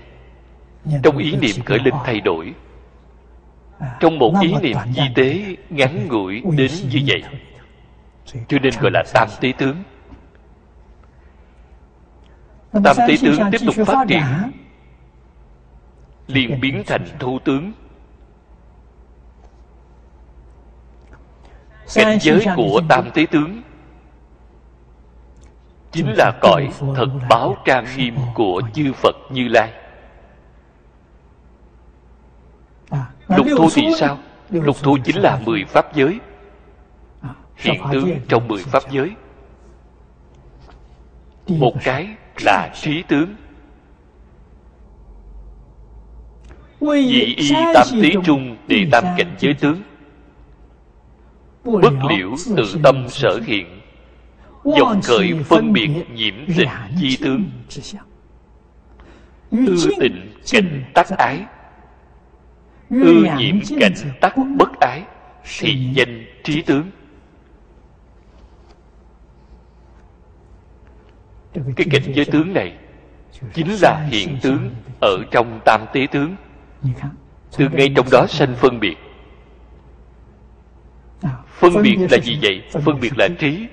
trong 1.02 1.16
ý 1.16 1.36
niệm 1.36 1.64
khởi 1.64 1.78
lên 1.78 1.94
thay 2.04 2.20
đổi 2.20 2.54
trong 4.00 4.18
một 4.18 4.34
ý 4.42 4.54
niệm 4.62 4.76
di 4.94 5.02
tế 5.14 5.56
ngắn 5.70 6.08
ngủi 6.08 6.42
đến 6.56 6.70
như 6.90 7.00
vậy 7.06 7.22
cho 8.48 8.58
nên 8.62 8.72
gọi 8.80 8.90
là 8.90 9.02
tam 9.14 9.28
tế 9.40 9.52
tướng. 9.58 9.82
Tam 12.84 12.96
tế 13.08 13.16
tướng 13.22 13.38
tiếp 13.52 13.58
tục 13.66 13.86
phát 13.86 14.04
triển. 14.08 14.22
Liền 16.26 16.60
biến 16.60 16.82
thành 16.86 17.06
thu 17.18 17.38
tướng. 17.44 17.72
Cảnh 21.94 22.18
giới 22.20 22.46
của 22.56 22.80
tam 22.88 23.10
tế 23.14 23.26
tướng 23.30 23.62
chính 25.92 26.14
là 26.16 26.32
cõi 26.40 26.68
thật 26.96 27.08
báo 27.28 27.56
trang 27.64 27.86
nghiêm 27.96 28.14
của 28.34 28.62
chư 28.74 28.92
phật 28.92 29.16
như 29.30 29.48
lai 29.48 29.72
lục 33.28 33.46
thu 33.56 33.68
thì 33.74 33.82
sao? 33.98 34.18
lục 34.50 34.76
thu 34.82 34.98
chính 35.04 35.16
là 35.16 35.40
mười 35.44 35.64
pháp 35.64 35.94
giới. 35.94 36.18
Hiện 37.56 37.82
tướng 37.92 38.10
trong 38.28 38.48
mười 38.48 38.62
pháp 38.62 38.82
giới. 38.90 39.10
Một 41.48 41.74
cái 41.84 42.08
là 42.40 42.70
trí 42.74 43.02
tướng. 43.02 43.34
Dị 46.80 47.34
y 47.36 47.50
tam 47.74 47.86
tí 48.02 48.12
trung 48.24 48.56
đệ 48.68 48.86
tam 48.92 49.04
cảnh 49.16 49.34
giới 49.38 49.54
tướng. 49.54 49.82
Bất 51.64 51.92
liễu 52.08 52.34
tự 52.56 52.64
tâm 52.82 53.08
sở 53.08 53.40
hiện. 53.46 53.80
Dòng 54.64 55.00
khởi 55.02 55.34
phân 55.44 55.72
biệt 55.72 55.90
nhiễm 56.14 56.34
tình 56.56 56.68
chi 57.00 57.18
tướng. 57.22 57.44
ư 59.50 59.76
tình 60.00 60.32
cảnh 60.44 60.84
tắc 60.94 61.08
ái 61.08 61.44
ư 62.90 63.26
nhiễm 63.38 63.56
cảnh 63.80 63.92
tắc 64.20 64.34
bất 64.58 64.80
ái 64.80 65.02
thì 65.60 65.90
danh 65.92 66.24
trí 66.44 66.62
tướng. 66.62 66.90
Cái 71.76 71.86
cảnh 71.90 72.02
giới 72.14 72.24
tướng 72.24 72.52
này 72.52 72.76
chính 73.54 73.68
là 73.82 74.06
hiện 74.10 74.38
tướng 74.42 74.70
ở 75.00 75.16
trong 75.30 75.60
tam 75.64 75.80
tế 75.92 76.06
tướng. 76.12 76.36
Từ 77.56 77.68
ngay 77.72 77.92
trong 77.96 78.06
đó 78.12 78.26
sanh 78.28 78.54
phân 78.54 78.80
biệt. 78.80 78.96
Phân 81.46 81.82
biệt 81.82 81.96
là 82.10 82.18
gì 82.18 82.38
vậy? 82.42 82.62
phân 82.70 83.00
biệt 83.00 83.18
là 83.18 83.28
trí. 83.38 83.66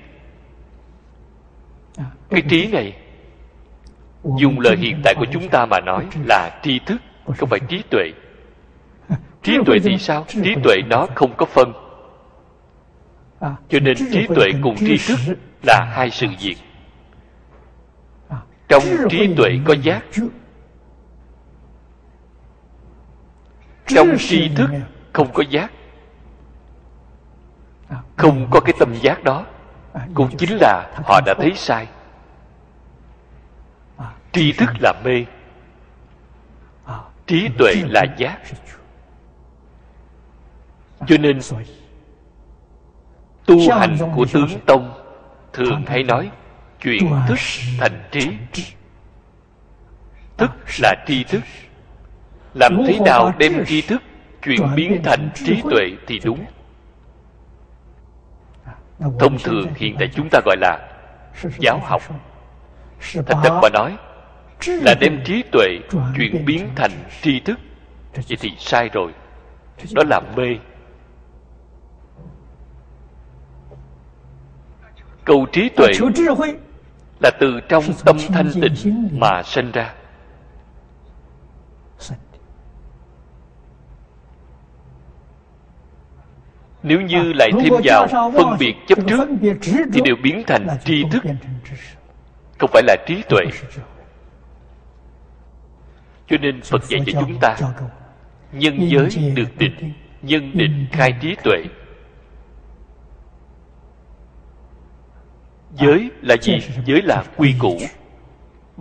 Cái 2.30 2.42
trí 2.48 2.66
này 2.66 2.96
dùng 4.38 4.60
lời 4.60 4.76
hiện 4.76 5.00
tại 5.04 5.14
của 5.18 5.26
chúng 5.32 5.48
ta 5.48 5.66
mà 5.66 5.80
nói 5.80 6.06
là 6.28 6.60
tri 6.62 6.78
thức 6.78 7.02
không 7.38 7.48
phải 7.48 7.60
trí 7.68 7.82
tuệ 7.90 8.12
trí 9.44 9.58
tuệ 9.66 9.78
thì 9.84 9.98
sao? 9.98 10.24
Trí 10.28 10.54
tuệ 10.64 10.76
nó 10.90 11.06
không 11.14 11.36
có 11.36 11.46
phân. 11.46 11.72
Cho 13.40 13.80
nên 13.82 13.96
trí 14.12 14.26
tuệ 14.26 14.50
cùng 14.62 14.76
tri 14.76 14.98
thức 15.08 15.36
là 15.62 15.90
hai 15.92 16.10
sự 16.10 16.26
việc. 16.40 16.56
Trong 18.68 18.82
trí 19.10 19.34
tuệ 19.36 19.58
có 19.64 19.74
giác. 19.82 20.02
trong 23.86 24.16
tri 24.18 24.48
thức 24.48 24.70
không 25.12 25.32
có 25.32 25.42
giác. 25.50 25.72
Không 28.16 28.48
có 28.50 28.60
cái 28.60 28.74
tâm 28.78 28.94
giác 28.94 29.24
đó. 29.24 29.46
Cũng 30.14 30.36
chính 30.36 30.58
là 30.60 30.90
họ 31.04 31.20
đã 31.26 31.34
thấy 31.38 31.52
sai. 31.54 31.88
Tri 34.32 34.52
thức 34.52 34.70
là 34.80 34.92
mê. 35.04 35.24
Trí 37.26 37.48
tuệ 37.58 37.74
là 37.88 38.04
giác 38.18 38.38
cho 41.06 41.16
nên 41.18 41.38
tu 43.46 43.58
hành 43.70 43.96
của 44.14 44.26
tướng 44.32 44.48
tông 44.66 44.92
thường 45.52 45.82
hay 45.86 46.02
nói 46.02 46.30
chuyển 46.82 47.10
thức 47.28 47.38
thành 47.80 48.02
trí. 48.10 48.30
thức 50.36 50.50
là 50.82 50.94
tri 51.06 51.24
thức. 51.24 51.40
làm 52.54 52.84
thế 52.86 52.98
nào 53.04 53.32
đem 53.38 53.64
tri 53.66 53.80
thức 53.82 54.02
chuyển 54.42 54.74
biến 54.74 55.00
thành 55.04 55.30
trí 55.34 55.62
tuệ 55.70 55.90
thì 56.06 56.20
đúng. 56.24 56.44
Thông 59.18 59.38
thường 59.38 59.66
hiện 59.76 59.96
tại 59.98 60.08
chúng 60.14 60.28
ta 60.30 60.40
gọi 60.44 60.56
là 60.60 60.78
giáo 61.58 61.80
học. 61.84 62.02
Thành 63.26 63.38
thật 63.42 63.58
mà 63.62 63.68
nói 63.72 63.96
là 64.66 64.94
đem 65.00 65.20
trí 65.24 65.42
tuệ 65.52 65.78
chuyển 66.16 66.44
biến 66.44 66.68
thành 66.76 66.90
tri 67.22 67.40
thức. 67.40 67.58
Vậy 68.14 68.38
thì 68.40 68.52
sai 68.58 68.88
rồi. 68.92 69.12
Đó 69.94 70.02
là 70.10 70.20
mê 70.36 70.56
cầu 75.24 75.46
trí 75.52 75.68
tuệ 75.68 75.92
là 77.20 77.30
từ 77.40 77.60
trong 77.68 77.84
tâm 78.04 78.16
thanh 78.28 78.50
tịnh 78.52 79.08
mà 79.12 79.42
sinh 79.42 79.72
ra. 79.72 79.94
Nếu 86.82 87.00
như 87.00 87.32
lại 87.32 87.50
thêm 87.60 87.72
vào 87.84 88.06
phân 88.10 88.56
biệt 88.58 88.74
chấp 88.86 88.98
trước 89.06 89.28
thì 89.92 90.00
đều 90.04 90.16
biến 90.22 90.42
thành 90.46 90.66
tri 90.84 91.04
thức. 91.10 91.22
không 92.58 92.70
phải 92.72 92.82
là 92.86 92.96
trí 93.06 93.22
tuệ. 93.28 93.40
Cho 96.28 96.36
nên 96.40 96.62
phật 96.62 96.84
dạy 96.84 97.00
cho 97.06 97.20
chúng 97.20 97.38
ta 97.40 97.56
nhân 98.52 98.88
giới 98.90 99.32
được 99.34 99.56
định 99.58 99.92
nhân 100.22 100.50
định 100.54 100.86
khai 100.92 101.14
trí 101.20 101.36
tuệ 101.44 101.64
giới 105.76 106.10
là 106.22 106.36
gì? 106.42 106.58
Giới 106.86 107.02
là 107.02 107.24
quy 107.36 107.54
củ. 107.58 107.78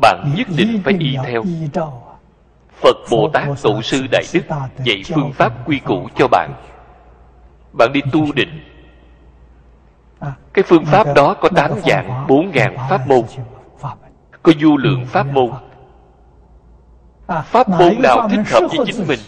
bạn 0.01 0.33
nhất 0.37 0.47
định 0.57 0.81
phải 0.83 0.93
y 0.99 1.17
theo. 1.25 1.43
phật 2.81 2.95
bồ 3.11 3.29
tát 3.33 3.47
tổ 3.63 3.81
sư 3.81 4.05
đại 4.11 4.23
đức 4.33 4.41
dạy 4.83 5.03
phương 5.13 5.31
pháp 5.33 5.67
quy 5.67 5.79
củ 5.79 6.09
cho 6.15 6.27
bạn. 6.27 6.53
Bạn 7.77 7.93
đi 7.93 8.01
tu 8.11 8.31
định. 8.33 8.63
Cái 10.53 10.63
phương 10.67 10.85
pháp 10.85 11.07
đó 11.15 11.35
có 11.41 11.49
tám 11.55 11.71
dạng 11.85 12.25
bốn 12.27 12.51
ngàn 12.51 12.77
pháp 12.89 13.07
môn. 13.07 13.21
có 14.43 14.51
du 14.59 14.77
lượng 14.77 15.05
pháp 15.05 15.27
môn. 15.33 15.51
Pháp 17.45 17.69
môn 17.69 18.01
nào 18.01 18.29
thích 18.29 18.43
hợp 18.51 18.67
với 18.77 18.85
chính 18.85 19.07
mình? 19.07 19.19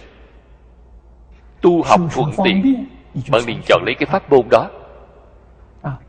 Tu 1.62 1.84
học 1.84 2.02
thuận 2.12 2.32
tiện. 2.44 2.86
bạn 3.32 3.42
liền 3.48 3.62
chọn 3.68 3.84
lấy 3.86 3.96
cái 3.96 4.06
pháp 4.06 4.32
môn 4.32 4.42
đó 4.50 4.70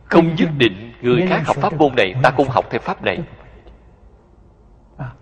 không 0.04 0.34
nhất 0.34 0.48
định 0.58 0.92
người 1.02 1.26
khác 1.26 1.42
học 1.46 1.56
pháp 1.56 1.72
môn 1.72 1.94
này 1.96 2.14
ta 2.22 2.30
cũng 2.30 2.48
học 2.48 2.66
theo 2.70 2.80
pháp 2.80 3.02
này. 3.02 3.18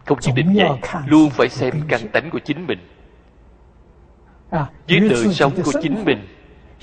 không 0.04 0.18
nhất 0.22 0.32
định 0.34 0.54
vậy 0.54 0.68
luôn 1.06 1.30
phải 1.30 1.48
xem 1.48 1.74
căn 1.88 2.00
tánh 2.12 2.30
của 2.30 2.38
chính 2.38 2.66
mình. 2.66 2.78
Với 4.88 5.00
đời 5.10 5.34
sống 5.34 5.52
của 5.64 5.72
chính 5.82 6.04
mình 6.04 6.26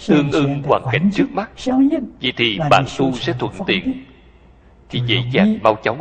tương 0.08 0.32
ưng 0.32 0.64
hoàn 0.64 0.84
cảnh 0.92 1.10
trước 1.14 1.32
mắt. 1.32 1.50
Vậy 2.22 2.34
thì 2.38 2.60
bạn 2.70 2.86
tu 2.98 3.14
sẽ 3.14 3.34
thuận 3.40 3.54
tiện 3.68 4.06
thì 4.90 5.02
dễ 5.06 5.18
dàng 5.32 5.58
mau 5.64 5.76
chóng 5.84 6.00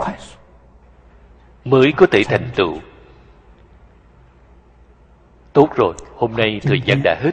mới 1.64 1.92
có 1.96 2.06
thể 2.06 2.22
thành 2.24 2.48
tựu. 2.54 2.78
Tốt 5.52 5.68
rồi 5.76 5.94
hôm 6.16 6.32
nay 6.36 6.60
thời 6.62 6.80
gian 6.80 7.00
đã 7.04 7.16
hết. 7.20 7.30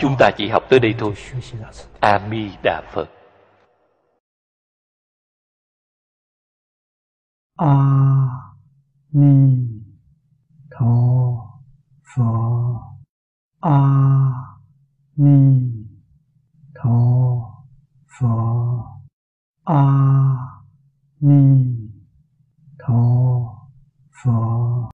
chúng 0.00 0.16
ta 0.18 0.30
chỉ 0.36 0.48
học 0.48 0.62
tới 0.68 0.80
đây 0.80 0.94
thôi. 0.98 1.12
A 2.00 2.20
di 2.30 2.50
đà 2.62 2.82
phật 2.92 3.08
a 7.58 7.74
ni 9.12 9.68
tho 10.70 10.96
phở 12.04 12.24
a 13.60 13.78
ni 15.16 15.70
tho 16.74 16.98
phở 18.18 18.28
a 19.64 19.82
ni 21.20 21.42
tho 22.78 23.26